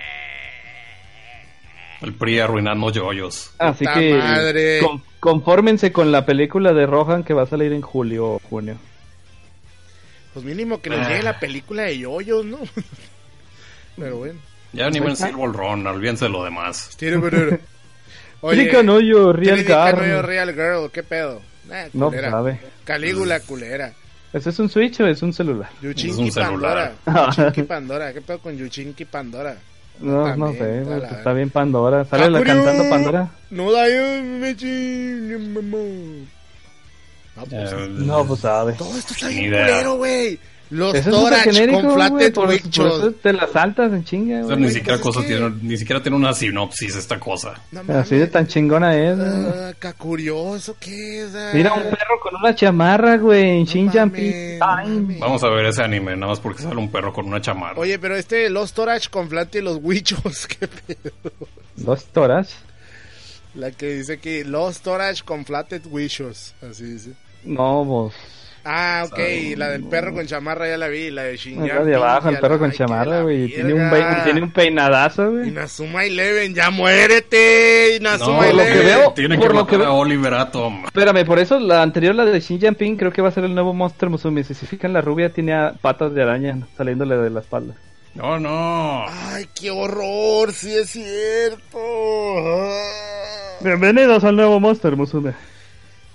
El 2.00 2.14
PRI 2.14 2.38
arruinando 2.40 2.90
yoyos. 2.90 3.52
Así 3.58 3.84
Puta 3.84 4.00
que 4.00 4.14
madre. 4.14 4.78
con- 4.80 5.02
confórmense 5.20 5.92
con 5.92 6.12
la 6.12 6.24
película 6.24 6.72
de 6.72 6.86
Rohan 6.86 7.24
que 7.24 7.34
va 7.34 7.42
a 7.42 7.46
salir 7.46 7.74
en 7.74 7.82
julio 7.82 8.26
o 8.26 8.38
junio. 8.38 8.76
Pues 10.36 10.44
mínimo 10.44 10.82
que 10.82 10.90
nos 10.90 11.00
Ah. 11.00 11.08
llegue 11.08 11.22
la 11.22 11.40
película 11.40 11.84
de 11.84 11.96
yoyos, 11.98 12.44
¿no? 12.44 12.58
Pero 13.96 14.18
bueno. 14.18 14.38
Ya 14.74 14.90
ni 14.90 14.98
en 14.98 15.16
Silver 15.16 15.50
Run, 15.50 15.86
olvídense 15.86 16.26
de 16.26 16.30
lo 16.30 16.44
demás. 16.44 16.94
Oye, 18.42 18.64
Trica 18.64 18.82
Noyo, 18.82 19.32
Real. 19.32 19.64
Noyo, 19.96 20.20
Real 20.20 20.52
Girl, 20.52 20.90
¿qué 20.92 21.02
pedo? 21.02 21.40
Eh, 21.72 21.88
No 21.94 22.10
sabe. 22.12 22.60
Calígula, 22.84 23.40
culera. 23.40 23.94
¿Ese 24.30 24.50
es 24.50 24.58
un 24.58 24.68
Switch 24.68 25.00
o 25.00 25.06
es 25.06 25.22
un 25.22 25.32
celular? 25.32 25.70
Yuchinki 25.80 26.28
Es 26.28 26.36
un 26.36 26.42
Pandora. 26.42 26.92
celular. 27.02 27.30
Yuchinki 27.34 27.62
Pandora. 27.66 28.12
¿Qué 28.12 28.20
pedo 28.20 28.38
con 28.40 28.58
Yuchinki 28.58 29.06
Pandora? 29.06 29.56
No, 30.00 30.36
no 30.36 30.52
sé, 30.52 30.80
está 30.80 30.90
güey, 30.90 31.00
la- 31.00 31.08
pues 31.08 31.18
está 31.20 31.32
bien 31.32 31.48
Pandora. 31.48 32.04
Sale 32.04 32.28
la 32.28 32.42
cantando 32.42 32.90
Pandora. 32.90 33.30
No 33.48 33.72
da 33.72 33.88
yo, 33.88 34.02
No, 37.36 37.44
pues, 37.44 37.72
Eh, 37.72 37.88
No, 37.90 38.26
pues 38.26 38.40
sabe. 38.40 38.72
todo 38.74 38.96
esto 38.96 39.12
está 39.14 39.28
bien 39.28 39.44
culero, 39.50 39.96
güey. 39.96 40.38
Los 40.68 40.96
Eso 40.96 41.10
es 41.10 41.14
Torach 41.14 41.44
con 41.44 41.94
Flathead 41.94 42.32
eso 42.88 43.12
te 43.22 43.32
las 43.32 43.52
saltas 43.52 43.92
en 43.92 44.02
chinga, 44.04 44.40
o 44.42 44.48
sea, 44.48 44.56
güey. 44.56 44.66
ni 44.66 44.72
siquiera 44.74 44.98
pues 44.98 45.14
cosa 45.14 45.20
que- 45.20 45.28
tiene, 45.28 45.54
ni 45.62 45.76
siquiera 45.76 46.02
tiene 46.02 46.16
una 46.16 46.32
sinopsis 46.32 46.96
esta 46.96 47.20
cosa. 47.20 47.54
No 47.70 47.82
Así 47.82 48.16
de 48.16 48.22
mames. 48.22 48.32
tan 48.32 48.46
chingona 48.48 48.96
es. 48.98 49.16
Ah, 49.16 49.72
Kakuriu, 49.78 50.56
¿eso 50.56 50.74
qué 50.80 51.22
es? 51.22 51.34
Ah, 51.36 51.52
Mira 51.54 51.72
un 51.72 51.82
perro 51.84 52.18
con 52.20 52.34
una 52.34 52.52
chamarra, 52.52 53.16
güey, 53.16 53.60
en 53.60 53.64
no 53.64 53.92
mames. 54.58 55.20
Vamos 55.20 55.44
a 55.44 55.50
ver 55.50 55.66
ese 55.66 55.84
anime, 55.84 56.16
nada 56.16 56.32
más 56.32 56.40
porque 56.40 56.64
sale 56.64 56.74
un 56.74 56.90
perro 56.90 57.12
con 57.12 57.26
una 57.26 57.40
chamarra. 57.40 57.78
Oye, 57.78 58.00
pero 58.00 58.16
este 58.16 58.50
Los 58.50 58.72
Torach 58.72 59.08
con 59.08 59.28
Flathead 59.28 59.60
y 59.62 59.64
los 59.64 59.78
Wichos, 59.80 60.48
qué 60.58 60.66
pedo. 60.66 61.12
Dos 61.76 62.06
toras. 62.06 62.56
La 63.54 63.70
que 63.70 63.94
dice 63.94 64.18
que 64.18 64.44
Los 64.44 64.80
Torach 64.80 65.22
con 65.22 65.44
Flathead 65.44 65.82
Wichos, 65.86 66.54
así 66.68 66.82
dice. 66.84 67.10
No, 67.46 67.84
pues. 68.12 68.14
Ah, 68.68 69.04
ok, 69.06 69.18
la 69.56 69.68
del 69.70 69.84
perro 69.84 70.12
con 70.12 70.26
chamarra 70.26 70.66
ya 70.68 70.76
la 70.76 70.88
vi, 70.88 71.08
la 71.12 71.22
de 71.22 71.36
Shinjan. 71.36 71.68
la 71.68 71.84
de 71.84 71.94
abajo, 71.94 72.30
el 72.30 72.38
perro 72.40 72.54
la- 72.54 72.58
con 72.58 72.72
chamarra, 72.72 73.22
güey. 73.22 73.46
Tiene 73.46 73.74
un, 73.74 73.90
tiene 74.24 74.42
un 74.42 74.50
peinadazo, 74.50 75.30
güey. 75.30 75.50
Inazuma 75.50 76.04
Eleven, 76.04 76.52
ya 76.52 76.70
muérete, 76.70 77.98
no, 78.00 78.08
Inazuma 78.08 78.38
por 78.38 78.46
lo 78.54 78.62
Eleven. 78.62 78.72
que 78.72 78.84
veo- 78.84 79.12
tiene 79.12 79.38
por 79.38 79.48
que 79.48 79.54
lo 79.54 79.66
que 79.68 79.74
a 79.76 79.78
veo- 79.78 79.94
Oliver 79.94 80.34
Atom. 80.34 80.84
Espérame, 80.84 81.24
por 81.24 81.38
eso 81.38 81.60
la 81.60 81.80
anterior, 81.80 82.12
la 82.16 82.24
de 82.24 82.40
Shinjan 82.40 82.74
Ping, 82.74 82.96
creo 82.96 83.12
que 83.12 83.22
va 83.22 83.28
a 83.28 83.32
ser 83.32 83.44
el 83.44 83.54
nuevo 83.54 83.72
Monster 83.72 84.10
Musume. 84.10 84.42
Si 84.42 84.52
se 84.54 84.66
fijan, 84.66 84.92
la 84.92 85.00
rubia 85.00 85.32
tiene 85.32 85.54
patas 85.80 86.12
de 86.12 86.22
araña 86.24 86.58
saliéndole 86.76 87.16
de 87.18 87.30
la 87.30 87.40
espalda. 87.40 87.74
No, 88.16 88.40
no. 88.40 89.04
Ay, 89.08 89.46
qué 89.54 89.70
horror, 89.70 90.52
sí 90.52 90.74
es 90.74 90.90
cierto. 90.90 91.78
Ah. 91.78 93.58
Bienvenidos 93.60 94.24
al 94.24 94.34
nuevo 94.34 94.58
Monster 94.58 94.96
Musume. 94.96 95.34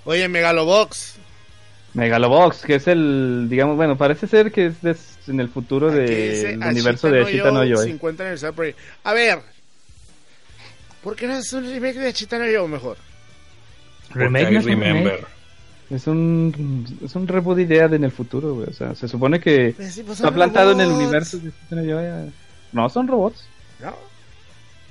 Oye, 0.03 0.27
Megalobox. 0.27 1.19
Megalobox, 1.93 2.61
que 2.61 2.75
es 2.75 2.87
el, 2.87 3.47
digamos, 3.49 3.75
bueno, 3.75 3.97
parece 3.97 4.27
ser 4.27 4.51
que 4.51 4.67
es 4.67 4.81
des- 4.81 5.17
en 5.27 5.39
el 5.39 5.49
futuro 5.49 5.91
del 5.91 6.57
universo 6.63 7.09
de 7.09 7.21
Ashita 7.23 7.51
no 7.51 7.63
Yoi. 7.65 7.85
50 7.87 8.23
aniversario. 8.23 8.75
A 9.03 9.13
ver. 9.13 9.39
¿Por 11.03 11.15
qué 11.15 11.27
no 11.27 11.33
es 11.35 11.51
un 11.53 11.63
remake 11.65 11.95
de 11.99 12.07
Ashita 12.09 12.37
no 12.37 12.47
Yo 12.47 12.67
mejor? 12.67 12.97
Remake 14.11 14.51
no 14.51 14.59
es 14.59 14.65
un 14.65 14.71
Remember. 14.71 15.15
remake. 15.15 15.27
Es 15.89 16.07
un, 16.07 16.85
es 17.03 17.15
un 17.15 17.27
reboot 17.27 17.57
de 17.57 17.63
idea 17.63 17.87
de 17.89 17.97
en 17.97 18.05
el 18.05 18.11
futuro, 18.11 18.53
güey. 18.55 18.69
O 18.69 18.73
sea, 18.73 18.95
se 18.95 19.07
supone 19.09 19.39
que 19.41 19.73
Pues 19.75 19.93
sí, 19.93 20.03
pues 20.03 20.19
está 20.19 20.31
plantado 20.31 20.71
en 20.71 20.79
el 20.81 20.89
universo 20.89 21.37
de 21.39 21.49
Ashita 21.49 21.75
no 21.75 21.99
eh. 21.99 22.31
No, 22.71 22.87
son 22.89 23.07
robots. 23.07 23.45
¿No? 23.81 23.93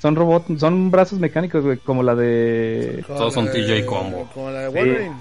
Son 0.02 0.16
robots, 0.16 0.58
son 0.60 0.90
brazos 0.90 1.18
mecánicos, 1.18 1.62
güey, 1.64 1.76
como 1.78 2.02
la 2.02 2.14
de... 2.14 3.04
Todos 3.06 3.32
son 3.34 3.46
TJ 3.50 3.66
de- 3.74 3.86
Combo. 3.86 4.28
Como 4.34 4.50
la 4.50 4.60
de 4.60 4.68
Wolverine. 4.68 5.16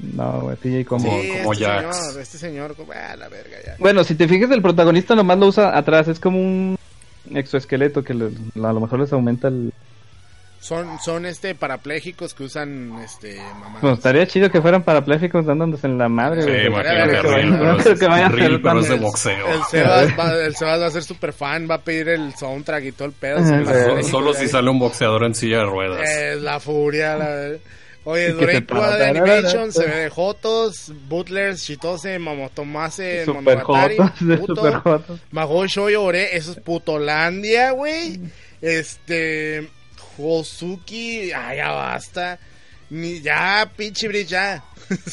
No, 0.00 0.40
güey, 0.42 0.56
TJ 0.56 0.84
como... 0.84 1.04
Como- 1.08 1.22
sí, 1.22 1.28
como 1.38 1.52
este 1.52 1.64
Jax. 1.64 1.96
señor, 1.96 2.20
este 2.22 2.38
señor, 2.38 2.76
como, 2.76 2.92
ah, 2.92 3.16
la 3.16 3.28
verga 3.28 3.56
ya. 3.64 3.76
Bueno, 3.78 4.04
si 4.04 4.14
te 4.14 4.26
fijas, 4.28 4.50
el 4.50 4.60
protagonista 4.62 5.14
nomás 5.14 5.38
lo 5.38 5.46
usa 5.46 5.76
atrás. 5.76 6.08
Es 6.08 6.18
como 6.20 6.38
un 6.40 6.76
exoesqueleto 7.32 8.02
que 8.02 8.12
le- 8.14 8.26
a 8.26 8.72
lo 8.72 8.80
mejor 8.80 9.00
les 9.00 9.12
aumenta 9.12 9.48
el... 9.48 9.72
Son, 10.60 10.98
son 10.98 11.26
este 11.26 11.54
parapléjicos 11.54 12.32
que 12.32 12.44
usan 12.44 12.98
este 13.04 13.36
mamadas. 13.36 13.82
Bueno, 13.82 13.96
estaría 13.96 14.26
chido 14.26 14.50
que 14.50 14.62
fueran 14.62 14.82
parapléjicos 14.82 15.44
dándose 15.44 15.86
en 15.86 15.98
la 15.98 16.08
madre, 16.08 16.40
Sí, 16.42 16.48
güey. 16.48 16.66
imagínate, 16.68 17.10
que 17.10 17.16
pero 17.20 17.22
que 17.22 18.80
es, 18.80 18.88
de 18.88 18.94
boxeo. 18.96 19.46
El 19.46 19.62
Sebas, 19.70 20.08
va, 20.18 20.32
el 20.42 20.56
Sebas 20.56 20.80
va 20.80 20.86
a 20.86 20.90
ser 20.90 21.02
super 21.02 21.34
fan, 21.34 21.68
va 21.70 21.74
a 21.74 21.80
pedir 21.82 22.08
el 22.08 22.34
soundtrack 22.34 22.82
y 22.84 22.92
todo 22.92 23.08
el 23.08 23.12
pedo. 23.12 23.40
Sí. 23.44 24.08
Solo, 24.10 24.32
si 24.32 24.48
sale 24.48 24.70
un 24.70 24.78
boxeador 24.78 25.24
en 25.24 25.34
silla 25.34 25.58
de 25.58 25.66
ruedas. 25.66 26.00
Es 26.10 26.40
la 26.40 26.58
furia, 26.58 27.14
la 27.16 27.26
verdad. 27.28 27.58
Oye, 28.04 28.32
de 28.34 28.62
para- 28.62 29.08
Animation, 29.08 29.72
se 29.72 29.86
ve 29.86 29.96
de 29.96 30.10
Jotos, 30.10 30.92
Butlers, 31.08 31.62
Shitose, 31.62 32.18
Mamotomase, 32.18 33.24
Super 33.24 33.64
Monogatari, 33.64 33.96
puto. 34.38 35.02
Mahou 35.30 35.66
Shoujo 35.66 36.02
Ore, 36.02 36.36
eso 36.36 36.52
es 36.52 36.58
Putolandia, 36.58 37.70
güey. 37.70 38.20
Este, 38.60 39.68
Hosuki, 40.18 41.32
ah, 41.32 41.54
ya 41.54 41.70
basta. 41.72 42.38
Ni, 42.90 43.20
ya, 43.20 43.70
pinche 43.76 44.08
Bridge, 44.08 44.28
ya. 44.28 44.62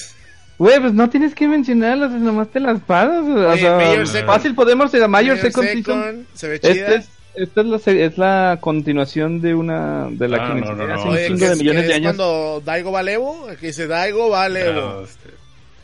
Güey, 0.58 0.80
pues 0.80 0.94
no 0.94 1.10
tienes 1.10 1.34
que 1.34 1.48
mencionarlas, 1.48 2.12
nomás 2.12 2.52
te 2.52 2.60
las 2.60 2.80
paras. 2.82 3.24
O 3.26 3.58
sea, 3.58 4.06
Second. 4.06 4.28
fácil 4.28 4.54
podemos 4.54 4.94
ir 4.94 5.02
a 5.02 5.08
Mayor 5.08 5.38
Mayor 5.38 5.52
Second 5.52 5.68
Season. 5.70 5.84
Second, 6.04 6.26
se 6.36 6.48
ve 6.48 6.60
chida. 6.60 6.96
es, 6.98 7.10
esta 7.36 7.62
es 7.62 7.68
la, 7.68 7.80
se- 7.80 8.06
es 8.06 8.18
la 8.18 8.58
continuación 8.62 9.42
de 9.42 9.56
una 9.56 10.08
de 10.12 10.28
la 10.28 10.38
Ah, 10.46 10.54
que 10.56 10.62
no, 10.62 10.76
no, 10.76 10.88
no. 10.88 10.94
hace 10.94 11.08
un 11.10 11.18
chingo 11.18 11.46
de 11.48 11.54
es, 11.54 11.58
millones 11.60 11.84
de 11.84 11.90
es 11.90 11.96
años. 11.96 12.16
cuando 12.16 12.62
Daigo 12.66 12.92
Valevo, 12.92 13.48
que 13.60 13.68
dice 13.68 13.88
Daigo 13.88 14.30
Valevo. 14.30 14.82
Ah, 14.82 15.04
este, 15.04 15.30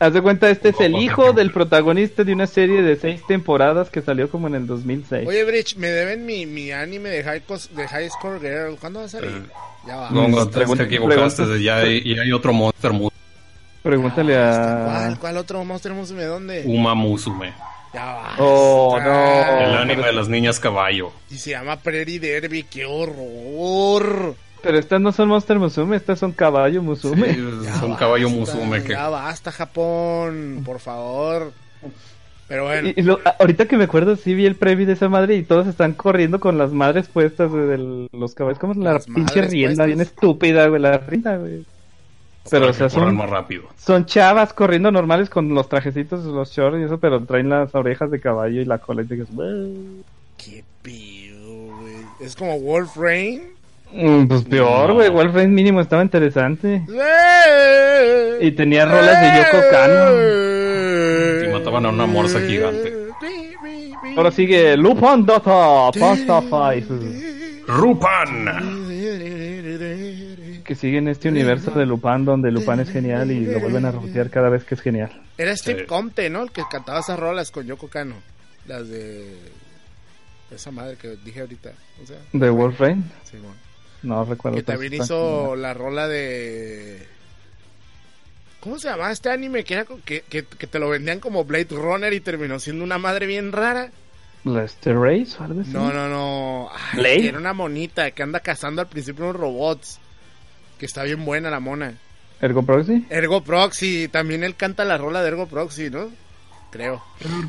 Haz 0.00 0.12
de 0.12 0.22
cuenta, 0.22 0.48
este 0.48 0.68
es 0.68 0.80
el 0.80 0.94
hijo 0.96 1.32
del 1.32 1.50
protagonista 1.50 2.22
de 2.22 2.32
una 2.32 2.46
serie 2.46 2.82
de 2.82 2.94
seis 2.94 3.20
temporadas 3.26 3.90
que 3.90 4.00
salió 4.00 4.30
como 4.30 4.46
en 4.46 4.54
el 4.54 4.64
2006. 4.66 5.26
Oye, 5.26 5.42
Bridge, 5.44 5.74
me 5.76 5.88
deben 5.88 6.24
mi, 6.24 6.46
mi 6.46 6.70
anime 6.70 7.08
de 7.08 7.24
High, 7.24 7.42
de 7.74 7.88
High 7.88 8.08
Score 8.10 8.38
Girl. 8.40 8.76
¿Cuándo 8.78 9.00
va 9.00 9.06
a 9.06 9.08
salir? 9.08 9.30
Eh, 9.30 9.42
ya 9.88 9.96
va. 9.96 10.10
No, 10.10 10.28
no, 10.28 10.46
te, 10.48 10.62
equivocaste. 10.84 11.60
Ya 11.60 11.78
hay, 11.78 12.00
y 12.04 12.16
hay 12.16 12.30
otro 12.30 12.52
Monster 12.52 12.92
Musume. 12.92 13.10
Pregúntale 13.82 14.36
Ah, 14.36 14.42
a... 14.42 14.84
¿Cuál, 14.86 15.18
¿Cuál 15.18 15.36
otro 15.38 15.64
monstruo 15.64 15.96
Musume? 15.96 16.24
¿Dónde? 16.24 16.62
Uma 16.66 16.94
Musume. 16.94 17.52
Ya 17.94 18.04
va. 18.04 18.34
Oh, 18.38 18.98
no. 19.02 19.60
El 19.60 19.76
anime 19.76 20.04
de 20.06 20.12
las 20.12 20.28
niñas 20.28 20.60
caballo. 20.60 21.10
Y 21.30 21.36
se 21.36 21.50
llama 21.50 21.76
Prairie 21.80 22.20
Derby. 22.20 22.64
¡Qué 22.64 22.84
horror! 22.84 24.34
Pero 24.62 24.78
estas 24.78 25.00
no 25.00 25.12
son 25.12 25.28
Monster 25.28 25.58
Musume, 25.58 25.96
estas 25.96 26.18
son 26.18 26.32
Caballo 26.32 26.82
Musume. 26.82 27.32
Sí, 27.34 27.40
basta, 27.64 27.96
caballo 27.96 28.28
Musume 28.28 28.82
que 28.82 28.92
Ya 28.92 29.08
basta, 29.08 29.52
Japón. 29.52 30.62
Por 30.66 30.80
favor. 30.80 31.52
Pero 32.48 32.64
bueno. 32.64 32.88
Y, 32.88 32.94
y 33.00 33.02
lo- 33.02 33.20
ahorita 33.38 33.66
que 33.66 33.76
me 33.76 33.84
acuerdo, 33.84 34.16
sí 34.16 34.34
vi 34.34 34.46
el 34.46 34.56
preview 34.56 34.86
de 34.86 34.94
esa 34.94 35.08
madre 35.08 35.36
y 35.36 35.42
todos 35.44 35.66
están 35.68 35.92
corriendo 35.94 36.40
con 36.40 36.58
las 36.58 36.72
madres 36.72 37.08
puestas 37.08 37.52
de 37.52 38.08
los 38.12 38.34
caballos. 38.34 38.58
Como 38.58 38.74
la 38.74 38.98
pinche 38.98 39.42
rienda, 39.42 39.68
puestas. 39.68 39.86
bien 39.86 40.00
estúpida, 40.00 40.66
güey, 40.66 40.82
la 40.82 40.98
rienda, 40.98 41.36
güey. 41.36 41.64
Pero, 42.50 42.68
o 42.68 42.72
sea, 42.72 42.88
son, 42.88 43.16
más 43.16 43.28
rápido. 43.30 43.64
son 43.76 44.04
chavas 44.06 44.52
corriendo 44.52 44.90
normales 44.90 45.28
con 45.30 45.54
los 45.54 45.68
trajecitos, 45.68 46.24
los 46.24 46.50
shorts 46.52 46.78
y 46.80 46.84
eso, 46.84 46.98
pero 46.98 47.22
traen 47.24 47.48
las 47.48 47.74
orejas 47.74 48.10
de 48.10 48.20
caballo 48.20 48.60
y 48.60 48.64
la 48.64 48.78
cola 48.78 49.02
y 49.02 49.06
te 49.06 49.14
dices, 49.16 49.28
"Wey". 49.34 50.02
Qué 50.36 50.64
pido, 50.82 51.38
güey. 51.78 51.96
Es 52.20 52.34
como 52.36 52.58
Wolf 52.60 52.96
Rain. 52.96 53.42
Mm, 53.92 54.26
Pues 54.26 54.44
peor, 54.44 54.88
No. 54.90 54.94
güey. 54.96 55.08
Wolfram 55.08 55.50
mínimo 55.50 55.80
estaba 55.80 56.02
interesante. 56.02 56.82
Y 58.40 58.50
tenía 58.52 58.84
rolas 58.84 59.20
de 59.20 59.38
Yoko 59.38 59.64
Kano. 59.70 61.44
Y 61.44 61.52
mataban 61.52 61.86
a 61.86 61.88
una 61.88 62.06
morsa 62.06 62.38
gigante. 62.40 62.92
Ahora 64.16 64.30
sigue 64.30 64.76
Lupin 64.76 65.24
Dota 65.24 65.90
Pasta 65.98 66.42
Five. 66.42 66.86
¡Rupan! 67.66 68.87
Que 70.68 70.74
sigue 70.74 70.98
en 70.98 71.08
este 71.08 71.30
universo 71.30 71.70
de 71.70 71.86
Lupin 71.86 72.26
donde 72.26 72.50
Lupin 72.52 72.80
es 72.80 72.90
genial 72.90 73.30
y 73.30 73.46
lo 73.46 73.58
vuelven 73.58 73.86
a 73.86 73.90
rotear 73.90 74.28
cada 74.28 74.50
vez 74.50 74.64
que 74.64 74.74
es 74.74 74.82
genial. 74.82 75.10
Era 75.38 75.56
Steve 75.56 75.80
Sí. 75.80 75.86
Comte, 75.86 76.28
¿no? 76.28 76.42
El 76.42 76.50
que 76.52 76.62
cantaba 76.70 77.00
esas 77.00 77.18
rolas 77.18 77.50
con 77.50 77.66
Yoko 77.66 77.88
Kano. 77.88 78.16
Las 78.66 78.86
de. 78.88 79.34
Esa 80.50 80.70
madre 80.70 80.96
que 80.96 81.16
dije 81.24 81.40
ahorita. 81.40 81.72
O 82.02 82.06
sea, 82.06 82.18
¿De 82.34 82.50
Wolfram? 82.50 83.02
sí, 83.24 83.38
bueno. 83.38 83.54
No 84.02 84.24
recuerdo. 84.26 84.56
Que 84.58 84.62
también 84.62 84.92
está- 84.92 85.04
hizo 85.06 85.56
la 85.56 85.72
rola 85.72 86.06
de. 86.06 87.06
¿Cómo 88.60 88.78
se 88.78 88.88
llamaba 88.90 89.10
este 89.10 89.30
anime? 89.30 89.64
Que, 89.64 89.74
era, 89.74 89.86
que, 90.04 90.20
que, 90.28 90.44
que 90.44 90.66
te 90.66 90.78
lo 90.78 90.90
vendían 90.90 91.20
como 91.20 91.44
Blade 91.44 91.68
Runner 91.70 92.12
y 92.12 92.20
terminó 92.20 92.58
siendo 92.58 92.84
una 92.84 92.98
madre 92.98 93.26
bien 93.26 93.52
rara. 93.52 93.90
¿Lester 94.44 94.96
Race 94.96 95.34
o 95.40 95.44
algo 95.44 95.60
así? 95.62 95.70
No, 95.70 95.92
no, 95.92 96.08
no. 96.08 96.68
Ay, 96.92 97.26
era 97.26 97.38
una 97.38 97.54
monita 97.54 98.10
que 98.10 98.22
anda 98.22 98.40
cazando 98.40 98.82
al 98.82 98.88
principio 98.88 99.24
unos 99.24 99.36
robots. 99.36 99.98
Que 100.78 100.86
está 100.86 101.02
bien 101.02 101.24
buena 101.24 101.50
la 101.50 101.60
mona. 101.60 101.94
¿Ergo 102.40 102.62
Proxy? 102.62 103.06
Ergo 103.10 103.42
Proxy. 103.42 104.08
También 104.08 104.44
él 104.44 104.54
canta 104.54 104.84
la 104.84 104.96
rola 104.96 105.22
de 105.22 105.28
Ergo 105.28 105.46
Proxy, 105.46 105.90
¿no? 105.90 106.10
Creo. 106.70 107.02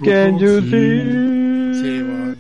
Can 0.04 0.40
you 0.40 0.62
see? 0.62 1.82
Sí, 1.82 2.02
bueno. 2.02 2.36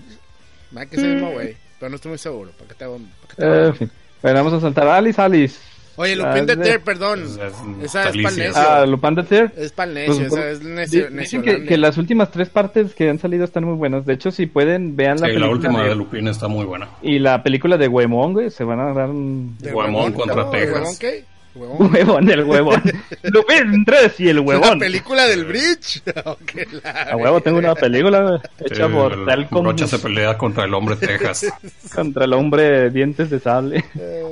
Va 0.76 0.86
que 0.86 0.96
es 0.96 1.04
el 1.04 1.14
mismo 1.16 1.32
güey. 1.32 1.56
Pero 1.80 1.90
no 1.90 1.96
estoy 1.96 2.10
muy 2.10 2.18
seguro. 2.18 2.52
¿Para 2.52 2.68
qué 2.70 2.76
te 2.76 2.84
hago? 2.84 2.98
para 2.98 3.30
qué 3.30 3.36
te 3.36 3.46
hago? 3.46 3.56
Eh, 3.56 3.68
en 3.68 3.76
fin. 3.76 3.92
Bueno, 4.22 4.44
vamos 4.44 4.54
a 4.54 4.62
saltar 4.62 4.88
a 4.88 4.98
Alice 4.98 5.22
Alice. 5.22 5.60
Oye, 6.02 6.16
la 6.16 6.30
Lupin 6.32 6.46
de 6.46 6.56
de- 6.56 6.64
Ter, 6.64 6.82
perdón. 6.82 7.24
Es- 7.24 7.38
es 7.38 7.54
Esa 7.84 8.02
es 8.04 8.08
Alicia. 8.08 8.30
pa'l 8.30 8.38
necio. 8.38 8.62
Ah, 8.62 8.86
Lupin 8.86 9.16
the 9.16 9.24
Third. 9.24 9.52
Es 9.58 9.72
pa'l 9.74 9.92
Pues, 9.94 10.08
necio, 10.08 10.30
pues, 10.30 10.42
esa 10.42 10.50
es 10.52 10.62
necio, 10.64 11.10
Dicen 11.10 11.42
que, 11.42 11.78
las 11.78 11.98
últimas 11.98 12.32
tres 12.32 12.50
partes 12.50 12.96
que 12.96 13.10
han 13.10 13.20
salido 13.20 13.44
están 13.44 13.66
muy 13.66 13.76
buenas. 13.76 14.06
De 14.06 14.14
hecho, 14.14 14.32
si 14.32 14.46
pueden, 14.46 14.96
vean 14.96 15.20
la 15.20 15.28
Sí, 15.28 15.34
la 15.34 15.40
película 15.48 15.50
última 15.52 15.84
de- 15.84 15.90
de 15.90 15.96
Lupin 15.96 16.28
está 16.30 16.48
muy 16.48 16.66
buena. 16.66 16.88
y 17.02 17.20
la 17.20 17.44
película 17.44 17.78
de 17.78 17.88
Huemón, 17.90 18.34
güey. 18.34 18.50
Se 18.50 18.64
van 18.64 18.80
a 18.80 18.94
dar 18.94 19.10
un... 19.10 19.56
¿De 19.60 19.72
contra 19.74 20.46
¿De 20.46 20.52
Texas. 20.52 20.74
Huemón 20.76 20.98
qué? 21.00 21.26
Huevón. 21.60 21.92
Huevón, 21.94 22.30
el 22.30 22.44
huevón. 22.44 22.82
Lo 23.24 23.44
vendrás 23.46 24.20
y 24.20 24.30
el 24.30 24.38
La 24.38 24.42
huevón. 24.42 24.80
película 24.80 25.26
del 25.28 25.46
Bridge. 25.46 26.02
La 26.84 26.92
A 27.12 27.16
huevo, 27.18 27.42
tengo 27.42 27.58
una 27.60 27.76
película 27.76 28.42
hecha 28.60 28.86
El- 28.86 28.92
por 28.92 29.14
el 29.14 29.26
Talcum 29.26 29.64
Brocha 29.64 29.88
se 29.88 30.00
pelea 30.00 30.38
contra 30.38 30.66
el 30.66 30.74
hombre 30.74 30.96
Texas. 30.96 31.46
contra 31.94 32.26
el 32.26 32.34
hombre 32.34 32.90
dientes 32.90 33.30
de 33.30 33.40
sable. 33.40 33.84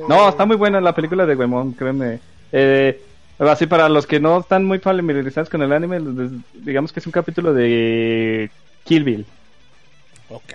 No, 0.07 0.29
está 0.29 0.45
muy 0.45 0.55
buena 0.55 0.79
la 0.81 0.93
película 0.95 1.25
de 1.25 1.35
Huevón, 1.35 1.73
créeme. 1.73 2.19
Eh, 2.51 3.01
así 3.39 3.67
para 3.67 3.89
los 3.89 4.07
que 4.07 4.19
no 4.19 4.39
están 4.39 4.65
muy 4.65 4.79
familiarizados 4.79 5.49
con 5.49 5.61
el 5.61 5.71
anime, 5.73 5.99
les- 5.99 6.31
digamos 6.65 6.91
que 6.93 6.99
es 6.99 7.05
un 7.05 7.11
capítulo 7.11 7.53
de 7.53 8.49
Kill 8.83 9.03
Bill. 9.03 9.25
Ok. 10.29 10.53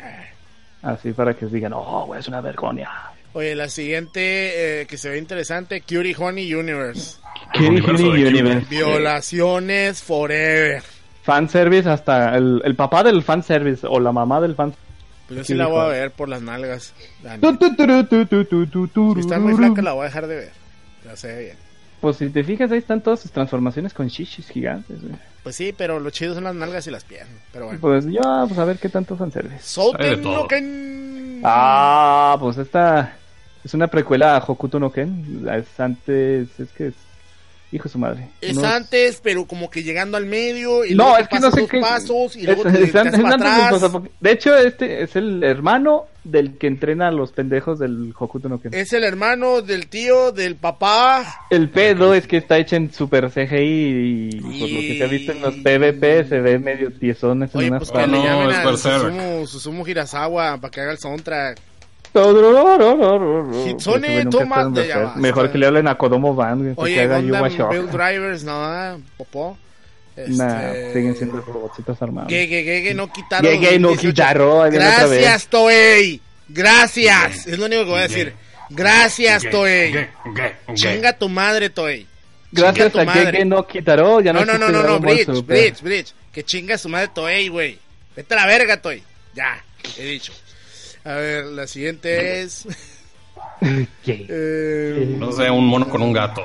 Así 0.83 1.13
para 1.13 1.35
que 1.35 1.47
digan, 1.47 1.73
oh, 1.75 2.13
es 2.17 2.27
una 2.29 2.41
vergonia. 2.41 2.91
Oye, 3.35 3.55
la 3.55 3.69
siguiente 3.69 4.83
eh, 4.83 4.87
que 4.87 4.99
se 4.99 5.09
ve 5.09 5.19
interesante, 5.19 5.81
Cutie 5.81 6.15
Honey 6.17 6.55
Universe. 6.55 7.17
Bill 7.59 7.83
Kill 7.83 8.27
Universe. 8.27 8.67
Violaciones 8.69 10.03
Forever. 10.03 10.83
Fanservice 11.23 11.89
hasta 11.89 12.37
el, 12.37 12.61
el 12.65 12.75
papá 12.75 13.03
del 13.05 13.23
fanservice 13.23 13.87
o 13.89 14.01
la 14.01 14.13
mamá 14.13 14.41
del 14.41 14.55
fan. 14.55 14.75
Pues 15.29 15.39
yo 15.39 15.45
sí 15.45 15.55
la 15.55 15.67
voy 15.69 15.81
a 15.81 15.87
ver 15.87 16.11
por 16.11 16.29
las 16.29 16.43
nalgas. 16.43 16.93
Si 17.23 17.29
está 19.21 19.39
muy 19.39 19.55
flaca 19.55 19.83
la 19.83 19.93
voy 19.93 20.03
a 20.03 20.07
dejar 20.07 20.27
de 20.27 20.37
ver. 20.37 20.51
Ya 21.05 21.17
sé 21.17 21.39
bien. 21.39 21.57
Pues 22.01 22.17
si 22.17 22.29
te 22.31 22.43
fijas, 22.43 22.73
ahí 22.73 22.79
están 22.79 23.01
todas 23.01 23.21
sus 23.21 23.31
transformaciones 23.31 23.95
con 23.95 24.09
shishis 24.09 24.49
gigantes. 24.49 25.01
güey. 25.01 25.15
Pues 25.45 25.55
sí, 25.55 25.73
pero 25.77 26.01
lo 26.01 26.11
chido 26.11 26.35
son 26.35 26.45
las 26.45 26.55
nalgas 26.55 26.87
y 26.89 26.91
las 26.91 27.05
piernas. 27.05 27.37
Pero 27.53 27.67
bueno. 27.67 27.81
Pues 27.81 28.05
ya, 28.07 28.45
pues 28.47 28.59
a 28.59 28.65
ver 28.65 28.79
qué 28.79 28.89
tanto 28.89 29.17
fanservice. 29.17 29.63
Souten. 29.63 31.41
Ah, 31.45 32.37
pues 32.41 32.59
esta 32.59 33.17
es 33.65 33.75
una 33.75 33.89
precuela 33.89 34.37
a 34.37 34.45
Hokuto 34.47 34.79
no 34.81 34.91
Ken. 34.93 35.47
Es 35.53 35.79
antes, 35.81 36.49
es 36.59 36.69
que 36.77 36.89
es 36.89 36.95
hijo 37.71 37.85
de 37.85 37.91
su 37.91 37.99
madre. 37.99 38.29
Es 38.43 38.59
antes, 38.59 39.21
pero 39.23 39.47
como 39.47 39.71
que 39.71 39.83
llegando 39.83 40.19
al 40.19 40.27
medio 40.27 40.85
y 40.85 40.95
No, 40.95 41.05
luego 41.05 41.19
es 41.19 41.29
te 41.29 41.37
que 41.37 41.41
no 41.41 41.51
sé 41.51 41.67
qué. 41.67 41.81
pasos 41.81 42.37
y 42.37 42.41
es- 42.41 42.47
luego 42.47 42.65
te, 42.65 42.83
es 42.83 42.93
te 42.93 43.03
para 43.23 44.03
De 44.21 44.31
hecho, 44.31 44.55
este 44.57 45.03
es 45.03 45.17
el 45.17 45.43
hermano 45.43 46.05
del 46.23 46.59
que 46.59 46.67
entrena 46.67 47.09
a 47.09 47.11
los 47.11 47.33
pendejos 47.33 47.79
del 47.79 48.13
Hokuto 48.17 48.49
no 48.51 48.61
Ken. 48.61 48.75
Es 48.75 48.93
el 48.93 49.05
hermano 49.05 49.63
del 49.63 49.87
tío, 49.89 50.33
del 50.33 50.57
papá. 50.57 51.25
El 51.49 51.71
pedo 51.71 52.13
es 52.15 52.27
que 52.27 52.37
está 52.37 52.59
hecho 52.59 52.77
en 52.77 52.93
super 52.93 53.31
CGI 53.31 54.29
y 54.37 54.41
por 54.41 54.69
lo 54.71 54.79
que 54.81 54.99
se 54.99 55.05
ha 55.05 55.07
visto 55.07 55.33
en 55.33 55.41
los 55.41 55.55
PvP 55.55 56.25
se 56.29 56.41
ve 56.41 56.59
medio 56.59 56.93
tiezones 56.93 57.55
en 57.55 57.59
Oye, 57.59 57.69
unas 57.71 57.89
pues 57.89 57.91
que 57.91 58.07
le 58.07 58.23
llamen 58.23 58.51
a 58.51 59.47
Susumu 59.47 59.87
Hirasawa 59.87 60.59
para 60.59 60.71
que 60.71 60.81
haga 60.83 60.93
el 60.93 60.99
soundtrack. 60.99 61.59
Hitsune 63.67 64.27
Toma-. 64.27 65.15
Mejor 65.17 65.51
que 65.51 65.59
le 65.59 65.67
hablen 65.67 65.89
a 65.89 65.97
Kodomo 65.97 66.35
Van, 66.35 66.75
que 66.75 67.01
haga. 67.01 67.19
Build 67.19 67.91
Drivers, 67.91 68.45
no, 68.45 69.01
popó. 69.17 69.57
Nah, 70.15 70.73
Este, 70.73 70.93
siguen 70.93 71.17
siendo 71.17 71.41
robotitos 71.41 72.03
armados. 72.03 72.31
Gege, 72.31 72.63
Gege, 72.65 72.93
no 72.95 73.11
quitaron. 73.11 73.51
Gege 73.51 73.79
no 73.79 73.89
2018. 73.89 74.01
quitaron. 74.01 74.71
Gracias, 74.71 75.47
Toei. 75.49 76.21
Gracias. 76.49 77.47
Es 77.47 77.59
lo 77.59 77.65
único 77.65 77.85
que 77.85 77.91
voy 77.91 77.99
a 78.01 78.03
decir. 78.03 78.35
Gracias, 78.69 79.43
Toei. 79.51 80.09
Chinga 80.75 81.15
tu 81.15 81.29
madre, 81.31 81.71
Toei. 81.71 82.07
Gracias 82.51 82.95
a. 82.95 83.07
Gege 83.07 83.45
no 83.47 83.67
Kitaro, 83.67 84.21
ya 84.21 84.35
no 84.35 84.45
No, 84.45 84.59
no, 84.59 84.69
no, 84.69 84.83
no, 84.83 85.01
Bridge. 85.01 85.27
Bridge, 85.47 85.81
Bridge. 85.81 86.13
Que 86.31 86.45
chinga 86.45 86.77
su 86.77 86.91
madre 86.91 87.09
Toei, 87.09 87.49
güey. 87.49 87.79
Vete 88.15 88.35
a 88.35 88.37
la 88.37 88.47
verga, 88.47 88.81
Toei. 88.81 89.03
Ya, 89.35 89.65
he 89.99 90.05
dicho. 90.05 90.33
A 91.05 91.15
ver, 91.15 91.45
la 91.47 91.67
siguiente 91.67 92.43
es. 92.43 92.67
Eh, 94.07 95.17
No 95.19 95.31
sé, 95.33 95.49
un 95.51 95.67
mono 95.67 95.89
con 95.89 96.03
un 96.03 96.13
gato. 96.13 96.45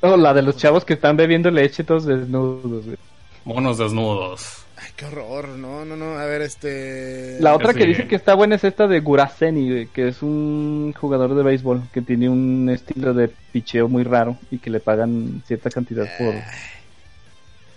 Oh, 0.00 0.16
la 0.16 0.32
de 0.34 0.42
los 0.42 0.56
chavos 0.56 0.84
que 0.84 0.94
están 0.94 1.16
bebiendo 1.16 1.50
leche 1.50 1.84
todos 1.84 2.06
desnudos, 2.06 2.86
güey. 2.86 2.96
Monos 3.44 3.78
desnudos. 3.78 4.64
Ay, 4.76 4.88
qué 4.96 5.04
horror. 5.06 5.48
No, 5.48 5.84
no, 5.84 5.96
no. 5.96 6.18
A 6.18 6.24
ver, 6.24 6.42
este. 6.42 7.36
La 7.40 7.54
otra 7.54 7.74
que 7.74 7.86
dice 7.86 8.08
que 8.08 8.16
está 8.16 8.34
buena 8.34 8.56
es 8.56 8.64
esta 8.64 8.88
de 8.88 9.00
Guraseni, 9.00 9.70
güey, 9.70 9.86
que 9.86 10.08
es 10.08 10.22
un 10.22 10.92
jugador 10.98 11.34
de 11.34 11.42
béisbol 11.42 11.82
que 11.92 12.02
tiene 12.02 12.28
un 12.28 12.68
estilo 12.68 13.14
de 13.14 13.28
picheo 13.52 13.88
muy 13.88 14.02
raro 14.02 14.36
y 14.50 14.58
que 14.58 14.70
le 14.70 14.80
pagan 14.80 15.42
cierta 15.46 15.70
cantidad 15.70 16.06
por... 16.18 16.34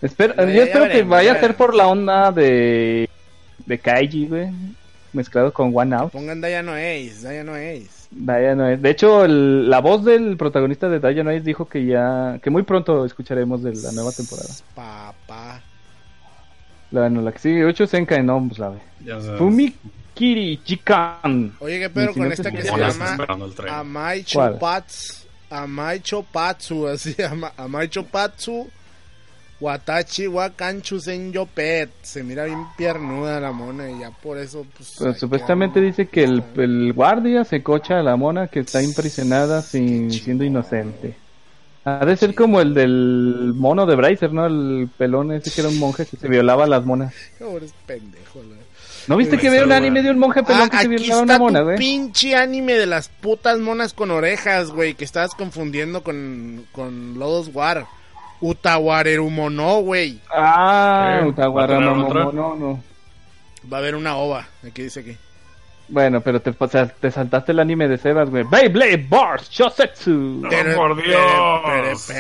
Espero, 0.02 0.36
Ya, 0.36 0.46
yo 0.46 0.54
ya 0.54 0.64
espero 0.64 0.90
que 0.90 1.04
vaya 1.04 1.34
ya 1.34 1.38
a 1.38 1.42
ser 1.42 1.56
por 1.56 1.76
la 1.76 1.88
onda 1.88 2.32
de, 2.32 3.10
de 3.66 3.80
Kaiji, 3.80 4.28
güey, 4.28 4.50
mezclado 5.16 5.52
con 5.54 5.72
One 5.74 5.96
Out. 5.96 6.12
Pongan 6.12 6.42
Dayano 6.42 6.74
Ace, 6.74 7.22
Dayano 7.24 7.54
Ace. 7.54 8.08
Dayano 8.12 8.66
Ace. 8.66 8.78
De 8.78 8.90
hecho, 8.92 9.26
el- 9.26 9.70
la 9.70 9.80
voz 9.80 10.04
del 10.06 10.38
protagonista 10.38 10.88
de 10.90 11.00
Dayano 11.00 11.30
Ace 11.32 11.42
dijo 11.42 11.68
que 11.68 11.86
ya, 11.86 12.40
que 12.44 12.50
muy 12.50 12.64
pronto 12.64 13.06
escucharemos 13.06 13.64
de 13.64 13.74
la 13.76 13.92
nueva 13.94 14.12
temporada. 14.12 14.50
Papá. 14.76 15.62
La, 16.92 17.10
no, 17.10 17.22
la 17.22 17.32
que 17.32 17.40
sigue, 17.40 17.66
8 17.66 17.88
Senkai, 17.88 18.24
no, 18.24 18.44
pues 18.48 18.60
la 18.60 18.70
ve. 18.70 18.78
Ya 19.04 19.20
sabes. 19.20 19.40
Fumikiri 19.40 20.62
Chikan. 20.64 21.54
Oye, 21.60 21.80
¿qué 21.80 21.90
pedo 21.90 22.14
con 22.14 22.32
esta 22.32 22.52
que 22.52 22.62
se 22.62 22.70
llama. 22.78 23.18
Amai. 23.70 24.24
Chopatsu? 24.24 25.26
Amai 25.50 26.00
Chopatsu, 26.02 26.88
así 26.88 27.16
ama, 27.22 27.52
Amai 27.58 27.88
Chopatsu. 27.88 28.68
Watachi 29.60 30.26
Pet. 31.54 31.90
Se 32.02 32.24
mira 32.24 32.46
bien 32.46 32.66
piernuda 32.78 33.40
la 33.40 33.52
mona 33.52 33.90
y 33.90 34.00
ya 34.00 34.12
por 34.12 34.38
eso, 34.38 34.66
pues. 34.76 34.96
Pues, 34.98 35.20
supuestamente 35.20 35.80
dice 35.82 36.08
que 36.08 36.24
el, 36.24 36.44
el 36.58 36.94
guardia 36.94 37.44
se 37.46 37.64
cocha 37.64 38.00
a 38.00 38.04
la 38.04 38.16
mona 38.16 38.48
que 38.48 38.60
está 38.62 38.82
impresionada 38.82 39.62
sin 39.62 40.12
siendo 40.12 40.44
inocente. 40.44 41.16
Ha 41.86 42.04
de 42.04 42.18
ser 42.18 42.34
como 42.34 42.62
el 42.62 42.74
del 42.74 43.54
mono 43.56 43.86
de 43.86 43.96
Bracer, 43.96 44.34
¿no? 44.34 44.48
El 44.48 44.90
pelón 44.98 45.32
ese 45.32 45.52
que 45.52 45.62
era 45.62 45.70
un 45.70 45.78
monje 45.80 46.06
que 46.06 46.18
se 46.18 46.28
violaba 46.28 46.64
a 46.64 46.68
las 46.68 46.84
monas. 46.84 47.14
Pobre 47.40 47.68
pendejo, 47.86 48.42
la- 48.42 48.56
¿No 49.08 49.18
viste 49.18 49.38
que 49.38 49.50
había 49.50 49.64
un 49.64 49.72
anime 49.72 50.02
de 50.02 50.10
un 50.10 50.18
monje 50.18 50.42
pelón 50.42 50.64
Ah, 50.64 50.70
que 50.70 50.78
se 50.80 50.88
violaba 50.88 51.20
a 51.20 51.24
una 51.24 51.38
mona, 51.38 51.62
güey? 51.62 51.78
pinche 51.78 52.36
anime 52.36 52.74
de 52.74 52.88
las 52.88 53.08
putas 53.08 53.60
monas 53.60 53.94
con 53.94 54.10
orejas, 54.10 54.72
güey, 54.72 54.96
que 54.96 55.06
estabas 55.06 55.36
confundiendo 55.36 56.02
con, 56.02 56.66
con 56.72 57.20
Lodos 57.20 57.52
War. 57.54 57.86
Utawarerumono, 58.42 59.82
güey. 59.82 60.20
Ah, 60.34 61.20
¿Qué? 61.22 61.28
Utaguara, 61.28 61.80
¿Va 61.80 61.92
a 61.92 62.10
tener 62.10 62.34
no. 62.34 62.84
Va 63.72 63.78
a 63.78 63.80
haber 63.80 63.96
una 63.96 64.16
ova, 64.16 64.48
aquí 64.66 64.84
dice 64.84 65.00
aquí. 65.00 65.18
Bueno, 65.88 66.22
pero 66.22 66.40
te, 66.42 66.54
o 66.58 66.68
sea, 66.68 66.88
te 66.88 67.12
saltaste 67.12 67.52
el 67.52 67.60
anime 67.60 67.88
de 67.88 67.98
Sebas, 67.98 68.30
güey. 68.30 68.44
Beyblade 68.44 69.06
Bars 69.08 69.50
Shosetsu. 69.52 70.10
No, 70.42 70.50
por 70.76 70.96
Dios. 71.04 72.12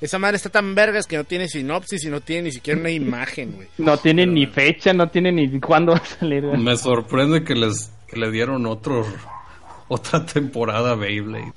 Esa 0.00 0.18
madre 0.18 0.36
está 0.36 0.48
tan 0.48 0.74
vergas 0.74 1.06
que 1.06 1.16
no 1.18 1.24
tiene 1.24 1.46
sinopsis 1.46 2.04
y 2.04 2.08
no 2.08 2.22
tiene 2.22 2.44
ni 2.44 2.52
siquiera 2.52 2.80
una 2.80 2.90
imagen, 2.90 3.52
güey. 3.52 3.68
No 3.78 3.98
tiene 3.98 4.26
ni 4.26 4.46
fecha, 4.46 4.94
no 4.94 5.08
tiene 5.08 5.30
ni 5.30 5.60
cuándo 5.60 5.92
va 5.92 5.98
a 5.98 6.04
salir. 6.04 6.46
güey. 6.46 6.58
Me 6.58 6.76
sorprende 6.76 7.44
que 7.44 7.54
les 7.54 7.92
que 8.08 8.16
le 8.18 8.30
dieron 8.30 8.66
otro 8.66 9.06
otra 9.88 10.24
temporada 10.24 10.92
a 10.92 10.94
Beyblade. 10.94 11.52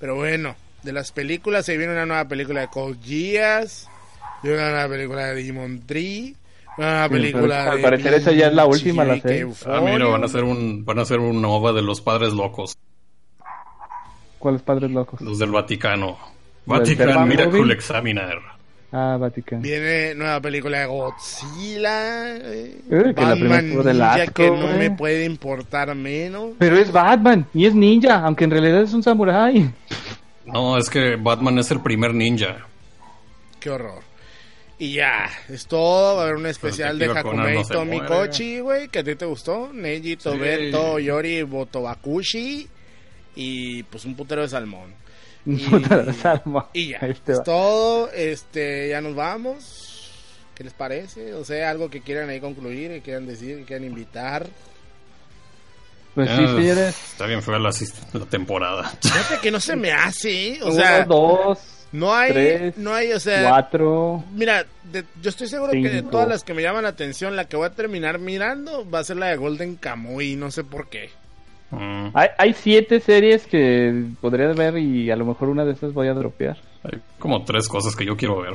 Pero 0.00 0.16
bueno, 0.16 0.56
de 0.82 0.92
las 0.92 1.12
películas 1.12 1.64
se 1.66 1.76
viene 1.76 1.92
una 1.92 2.06
nueva 2.06 2.26
película 2.26 2.60
de 2.60 2.68
y 4.42 4.48
una 4.48 4.70
nueva 4.70 4.88
película 4.88 5.26
de 5.26 5.42
Demon 5.44 5.80
Tree, 5.86 6.34
una 6.78 6.86
nueva 6.90 7.06
Sí, 7.06 7.12
película 7.12 7.58
pero 7.58 7.70
al 7.70 7.76
de 7.76 7.82
parecer 7.82 8.14
esa 8.14 8.32
ya 8.32 8.46
es 8.48 8.54
la 8.54 8.66
última, 8.66 9.04
la. 9.04 9.14
Ah, 9.66 9.80
mira, 9.84 10.06
van 10.06 10.22
a 10.22 10.26
hacer 10.26 10.44
un 10.44 10.84
van 10.84 10.98
a 10.98 11.02
hacer 11.02 11.20
un 11.20 11.44
OVA 11.44 11.72
de 11.72 11.82
los 11.82 12.00
padres 12.00 12.32
locos, 12.32 12.76
¿Cuáles 14.38 14.62
padres 14.62 14.90
locos? 14.90 15.20
los 15.20 15.38
del 15.38 15.50
Vaticano. 15.50 16.18
¿Del 16.66 16.78
Vatican 16.78 17.28
Miracle? 17.28 17.72
Examiner. 17.72 18.38
Ah, 18.94 19.16
Vaticano. 19.18 19.62
Viene 19.62 20.14
nueva 20.14 20.40
película 20.40 20.80
de 20.80 20.86
Godzilla, 20.86 22.36
eh, 22.36 22.82
que 22.90 22.96
la 23.24 23.32
primera 23.32 23.56
Batman 23.62 23.82
del 23.82 23.98
Ninja, 23.98 24.12
asco, 24.14 24.32
que 24.34 24.50
no 24.50 24.66
me 24.76 24.90
puede 24.90 25.24
importar 25.24 25.94
menos. 25.94 26.50
Pero 26.58 26.76
es 26.76 26.92
Batman 26.92 27.46
y 27.54 27.64
es 27.66 27.74
ninja, 27.74 28.20
aunque 28.22 28.44
en 28.44 28.50
realidad 28.50 28.82
es 28.82 28.92
un 28.92 29.02
samurái. 29.02 29.70
No, 30.46 30.76
es 30.78 30.90
que 30.90 31.16
Batman 31.16 31.58
es 31.58 31.70
el 31.70 31.80
primer 31.80 32.14
ninja. 32.14 32.66
Qué 33.60 33.70
horror. 33.70 34.02
Y 34.78 34.94
ya, 34.94 35.30
es 35.48 35.66
todo. 35.66 36.16
Va 36.16 36.22
a 36.22 36.24
haber 36.24 36.36
un 36.36 36.46
especial 36.46 36.98
de 36.98 37.06
Hakumei 37.06 37.58
no 37.58 37.64
Tomikochi, 37.64 38.58
güey, 38.60 38.88
que 38.88 38.98
a 38.98 39.04
ti 39.04 39.14
te 39.14 39.24
gustó. 39.26 39.70
Neji, 39.72 40.16
Tobeto, 40.16 40.98
Yori, 40.98 41.42
Botobakushi. 41.42 42.68
Y 43.36 43.82
pues 43.84 44.04
un 44.04 44.16
putero 44.16 44.42
de 44.42 44.48
salmón. 44.48 44.92
Y- 45.46 45.56
Puta 45.58 46.02
de 46.02 46.12
salmo. 46.12 46.68
Y 46.72 46.88
ya, 46.88 46.98
es 46.98 47.20
va. 47.20 47.44
todo. 47.44 48.10
Este, 48.12 48.88
ya 48.88 49.00
nos 49.00 49.14
vamos. 49.14 50.10
¿Qué 50.54 50.64
les 50.64 50.72
parece? 50.72 51.32
O 51.34 51.44
sea, 51.44 51.70
algo 51.70 51.88
que 51.88 52.00
quieran 52.00 52.28
ahí 52.28 52.40
concluir, 52.40 52.90
que 52.90 53.00
quieran 53.02 53.26
decir, 53.26 53.58
que 53.58 53.64
quieran 53.64 53.86
invitar. 53.86 54.46
Pues 56.14 56.28
sí, 56.30 56.36
señores. 56.46 56.96
Está 57.12 57.26
bien 57.26 57.42
fea 57.42 57.58
la, 57.58 57.70
la 58.12 58.26
temporada. 58.26 58.90
Fíjate 59.02 59.38
que 59.40 59.50
no 59.50 59.60
se 59.60 59.76
me 59.76 59.92
hace, 59.92 60.58
o 60.62 60.66
Uno, 60.66 60.74
sea, 60.74 61.04
dos, 61.04 61.58
no 61.92 62.12
hay, 62.14 62.32
tres, 62.32 62.76
no 62.78 62.92
hay, 62.94 63.12
o 63.12 63.20
sea, 63.20 63.48
cuatro. 63.48 64.22
Mira, 64.34 64.66
de- 64.84 65.04
yo 65.22 65.30
estoy 65.30 65.46
seguro 65.48 65.72
que 65.72 65.88
de 65.88 66.02
todas 66.02 66.28
las 66.28 66.44
que 66.44 66.52
me 66.54 66.62
llaman 66.62 66.82
la 66.82 66.90
atención, 66.90 67.34
la 67.34 67.46
que 67.46 67.56
voy 67.56 67.66
a 67.66 67.70
terminar 67.70 68.18
mirando 68.18 68.88
va 68.90 68.98
a 68.98 69.04
ser 69.04 69.16
la 69.16 69.28
de 69.28 69.36
Golden 69.36 69.76
Kamuy, 69.76 70.36
no 70.36 70.50
sé 70.50 70.64
por 70.64 70.88
qué. 70.88 71.10
Mm, 71.70 72.08
Hay, 72.14 72.28
hay 72.36 72.52
siete 72.52 73.00
series 73.00 73.46
que 73.46 74.04
podrías 74.20 74.54
ver 74.54 74.76
y 74.76 75.10
a 75.10 75.16
lo 75.16 75.24
mejor 75.24 75.48
una 75.48 75.64
de 75.64 75.72
esas 75.72 75.94
voy 75.94 76.08
a 76.08 76.12
dropear. 76.12 76.58
hay 76.84 77.00
como 77.18 77.42
tres 77.44 77.66
cosas 77.68 77.96
que 77.96 78.04
yo 78.04 78.14
quiero 78.18 78.42
ver. 78.42 78.52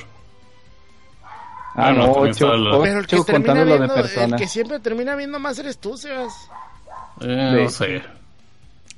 Ah, 1.73 1.91
Bueno, 1.91 2.07
no, 2.07 2.11
ocho, 2.13 2.53
la- 2.55 2.79
Pero 2.81 2.99
el 2.99 3.07
que 3.07 3.19
termina 3.23 3.63
viendo, 3.63 3.95
el 3.95 4.35
que 4.35 4.47
siempre 4.47 4.79
termina 4.79 5.15
viendo 5.15 5.39
más 5.39 5.57
eres 5.59 5.77
tú, 5.79 5.97
Sebas. 5.97 6.49
Eh, 7.21 7.51
Sí. 7.57 7.63
No 7.63 7.69
sé. 7.69 8.01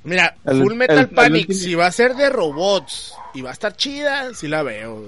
Mira, 0.02 0.34
El- 0.46 0.62
Full 0.62 0.74
Metal 0.74 0.96
el- 0.96 1.02
el 1.04 1.08
Panic, 1.10 1.48
último- 1.48 1.58
si 1.58 1.74
va 1.74 1.86
a 1.86 1.92
ser 1.92 2.14
de 2.16 2.30
robots 2.30 3.14
y 3.34 3.42
va 3.42 3.50
a 3.50 3.52
estar 3.52 3.76
chida, 3.76 4.32
sí 4.34 4.48
la 4.48 4.62
veo. 4.62 5.02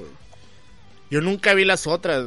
Yo 1.10 1.20
nunca 1.20 1.54
vi 1.54 1.64
las 1.64 1.86
otras. 1.86 2.24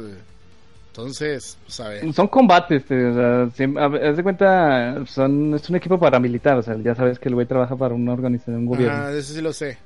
Entonces, 0.88 1.58
pues 1.64 1.78
a 1.80 1.88
ver. 1.90 2.12
Son 2.14 2.26
combates, 2.28 2.80
este, 2.82 3.04
o 3.06 3.14
sea, 3.14 3.82
a 3.82 4.08
haz 4.10 4.16
de 4.16 4.22
cuenta, 4.22 5.04
son, 5.06 5.54
es 5.54 5.68
un 5.68 5.76
equipo 5.76 5.98
paramilitar, 5.98 6.56
o 6.56 6.62
sea, 6.62 6.74
ya 6.82 6.94
sabes 6.94 7.18
que 7.18 7.28
el 7.28 7.34
güey 7.34 7.46
trabaja 7.46 7.76
para 7.76 7.94
una 7.94 8.12
organización, 8.14 8.56
un 8.56 8.66
gobierno. 8.66 8.96
Ah, 9.04 9.12
eso 9.12 9.34
sí 9.34 9.42
lo 9.42 9.52
sé. 9.52 9.76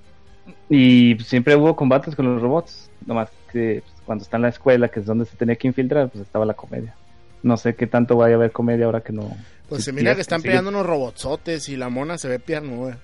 Y 0.68 1.16
siempre 1.24 1.56
hubo 1.56 1.74
combates 1.74 2.14
con 2.14 2.32
los 2.32 2.40
robots, 2.40 2.90
nomás 3.06 3.28
que 3.52 3.82
pues, 3.84 4.02
cuando 4.06 4.22
está 4.22 4.36
en 4.36 4.42
la 4.42 4.48
escuela, 4.50 4.88
que 4.88 5.00
es 5.00 5.06
donde 5.06 5.24
se 5.24 5.36
tenía 5.36 5.56
que 5.56 5.66
infiltrar, 5.66 6.08
pues 6.10 6.22
estaba 6.22 6.44
la 6.46 6.54
comedia. 6.54 6.94
No 7.42 7.56
sé 7.56 7.74
qué 7.74 7.86
tanto 7.88 8.16
vaya 8.16 8.34
a 8.34 8.38
haber 8.38 8.52
comedia 8.52 8.86
ahora 8.86 9.00
que 9.00 9.12
no... 9.12 9.36
Pues 9.70 9.84
se 9.84 9.92
mira 9.92 10.14
que 10.14 10.20
están 10.20 10.42
pegando 10.42 10.68
unos 10.68 10.84
robotsotes 10.84 11.68
y 11.70 11.76
la 11.76 11.88
mona 11.88 12.18
se 12.18 12.28
ve 12.28 12.38
piernuda. 12.38 12.98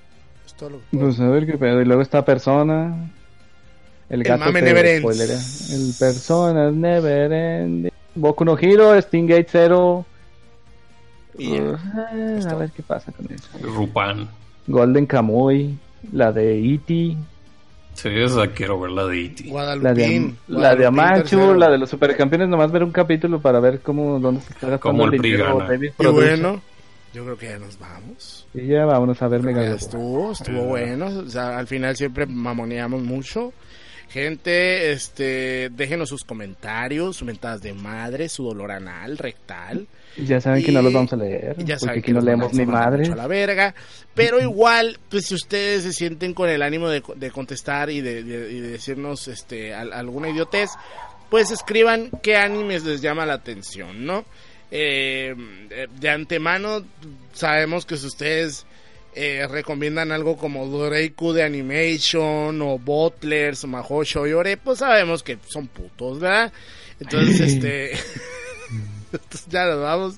Es 0.45 0.53
todo 0.55 0.71
lo 0.71 0.79
que- 0.91 0.99
Pues 0.99 1.19
a 1.21 1.29
ver 1.29 1.47
qué 1.47 1.57
pedo. 1.57 1.81
Y 1.81 1.85
luego 1.87 2.03
está 2.03 2.25
Persona. 2.25 3.09
El 4.11 4.23
gato 4.23 4.45
mame 4.45 4.61
que 4.61 4.67
Never 4.67 4.87
Ends. 4.87 5.71
El 5.71 5.95
Persona 5.99 6.71
Never 6.71 7.33
End. 7.33 7.89
Boku 8.15 8.45
no 8.45 8.59
Hero, 8.59 9.01
Stingate 9.01 9.47
Zero. 9.49 10.05
Y 11.39 11.53
ya. 11.55 11.63
Uh, 11.63 12.49
a 12.49 12.55
ver 12.55 12.71
qué 12.71 12.83
pasa 12.83 13.13
con 13.13 13.27
eso. 13.33 13.49
Rupan. 13.63 14.29
Golden 14.67 15.07
Kamuy. 15.07 15.79
La 16.13 16.31
de 16.33 16.59
E.T. 16.75 17.17
Sí, 17.97 18.11
esa 18.13 18.47
quiero 18.49 18.79
ver 18.79 18.91
la 18.91 19.07
de 19.07 19.25
E.T. 19.25 19.45
La 19.45 19.47
de, 19.47 19.51
Guadalupín. 19.51 20.39
la 20.49 20.77
de 20.77 20.85
tercero. 21.21 21.55
La 21.55 21.71
de 21.71 21.79
los 21.79 21.89
supercampeones. 21.89 22.49
Nomás 22.49 22.71
ver 22.71 22.85
un 22.85 22.93
capítulo 22.93 23.41
para 23.41 23.59
ver 23.59 23.81
cómo, 23.81 24.21
dónde 24.21 24.43
se 24.43 24.53
está 24.53 24.69
gastando 24.69 25.03
Cómo 25.03 25.13
el 25.13 25.21
dinero. 25.21 25.67
Y 25.99 26.07
bueno, 26.07 26.61
yo 27.15 27.25
creo 27.25 27.39
que 27.39 27.47
ya 27.47 27.59
nos 27.59 27.79
vamos. 27.79 28.47
Y 28.53 28.67
ya 28.67 28.85
vámonos 28.85 29.21
a 29.23 29.29
ver 29.29 29.43
Mega 29.43 29.65
estuvo, 29.65 30.33
estuvo 30.33 30.61
Eh. 30.61 30.67
bueno. 30.67 31.07
O 31.07 31.29
sea, 31.31 31.57
al 31.57 31.67
final 31.67 31.97
siempre 31.97 32.27
mamoneamos 32.27 33.03
mucho. 33.03 33.55
Gente, 34.11 34.93
este, 34.93 35.71
déjenos 35.71 36.11
sus 36.11 36.23
comentarios, 36.23 37.17
sus 37.17 37.27
mentadas 37.27 37.63
de 37.63 37.73
madre, 37.73 38.29
su 38.29 38.45
dolor 38.45 38.73
anal, 38.73 39.17
rectal. 39.17 39.87
Ya 40.19 40.41
saben 40.41 40.63
que 40.63 40.73
no 40.73 40.81
los 40.83 40.93
vamos 40.93 41.13
a 41.13 41.17
leer. 41.17 41.57
Porque 41.79 41.99
aquí 41.99 42.13
no 42.13 42.21
leemos 42.27 42.47
a 42.53 42.57
ni 42.57 42.67
mucho 42.67 43.13
a 43.13 43.17
la 43.17 43.27
verga. 43.27 43.75
Pero 44.15 44.41
igual, 44.41 44.99
pues 45.11 45.27
si 45.27 45.35
ustedes 45.35 45.83
se 45.83 45.93
sienten 45.93 46.33
con 46.33 46.49
el 46.49 46.63
ánimo 46.63 46.89
de, 46.89 47.03
de 47.17 47.31
contestar 47.31 47.91
y 47.91 48.01
de, 48.01 48.23
de- 48.23 48.53
y 48.53 48.61
de 48.61 48.69
decirnos 48.71 49.29
este 49.29 49.75
al- 49.75 49.93
alguna 49.93 50.31
idiotez, 50.31 50.71
pues 51.29 51.51
escriban 51.51 52.11
qué 52.23 52.37
animes 52.37 52.85
les 52.85 53.03
llama 53.03 53.27
la 53.27 53.35
atención, 53.35 54.07
¿no? 54.07 54.25
Eh, 54.71 55.35
de 56.01 56.09
antemano 56.11 56.83
sabemos 57.33 57.85
que 57.87 57.97
si 57.97 58.07
ustedes 58.07 58.65
eh, 59.15 59.47
recomiendan 59.49 60.13
algo 60.13 60.37
como 60.37 60.67
Doreiku 60.67 61.33
de 61.33 61.43
Animation 61.45 62.61
o 62.63 62.79
Butlers 62.79 63.65
o 63.65 63.67
Mahou 63.69 64.03
Shoyore, 64.03 64.57
pues 64.57 64.79
sabemos 64.79 65.23
que 65.23 65.39
son 65.47 65.69
putos, 65.69 66.21
¿verdad? 66.21 66.53
Entonces, 67.01 67.41
este... 67.53 67.93
Entonces, 69.23 69.47
ya 69.49 69.65
nos 69.67 69.81
vamos. 69.81 70.15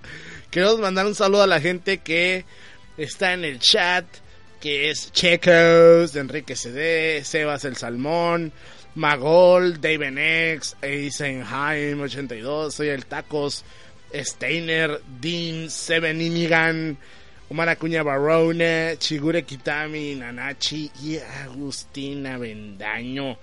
Queremos 0.50 0.78
mandar 0.80 1.06
un 1.06 1.14
saludo 1.14 1.42
a 1.42 1.46
la 1.46 1.60
gente 1.60 1.98
que 1.98 2.44
está 2.96 3.32
en 3.32 3.44
el 3.44 3.58
chat, 3.58 4.04
que 4.60 4.90
es 4.90 5.12
Checos, 5.12 6.16
Enrique 6.16 6.56
CD, 6.56 7.22
Sebas 7.24 7.64
el 7.64 7.76
Salmón, 7.76 8.52
Magol, 8.94 9.80
Dave 9.80 10.54
X, 10.54 10.76
Eisenheim 10.82 12.00
82, 12.00 12.74
Soy 12.74 12.88
el 12.88 13.06
Tacos, 13.06 13.64
Steiner, 14.12 15.00
Dean, 15.20 15.70
Seven 15.70 16.20
Inigan, 16.20 16.96
Omar 17.50 17.68
Acuña 17.68 18.02
Barone, 18.02 18.96
Chigure 18.98 19.44
Kitami, 19.44 20.16
Nanachi 20.16 20.90
y 21.02 21.18
Agustina 21.18 22.38
Bendaño. 22.38 23.38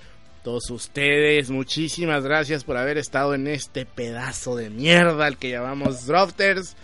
Todos 0.46 0.70
ustedes, 0.70 1.50
muchísimas 1.50 2.24
gracias 2.24 2.64
por 2.64 2.78
haber 2.78 3.00
estado 3.00 3.34
en 3.34 3.48
este 3.48 3.84
pedazo 3.84 4.56
de 4.56 4.70
mierda 4.70 5.26
al 5.26 5.40
que 5.40 5.50
llamamos 5.50 6.06
Drofters. 6.06 6.76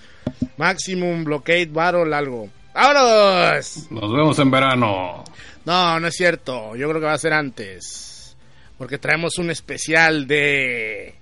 Maximum 0.57 1.23
Blockade 1.23 1.67
Battle 1.67 2.15
algo. 2.15 2.49
¡Vámonos! 2.73 3.85
Nos 3.91 4.11
vemos 4.13 4.39
en 4.39 4.49
verano. 4.49 5.23
No, 5.63 5.99
no 5.99 6.07
es 6.07 6.15
cierto. 6.15 6.75
Yo 6.75 6.89
creo 6.89 6.99
que 6.99 7.05
va 7.05 7.13
a 7.13 7.19
ser 7.19 7.33
antes. 7.33 8.35
Porque 8.79 8.97
traemos 8.97 9.37
un 9.37 9.51
especial 9.51 10.25
de 10.25 11.13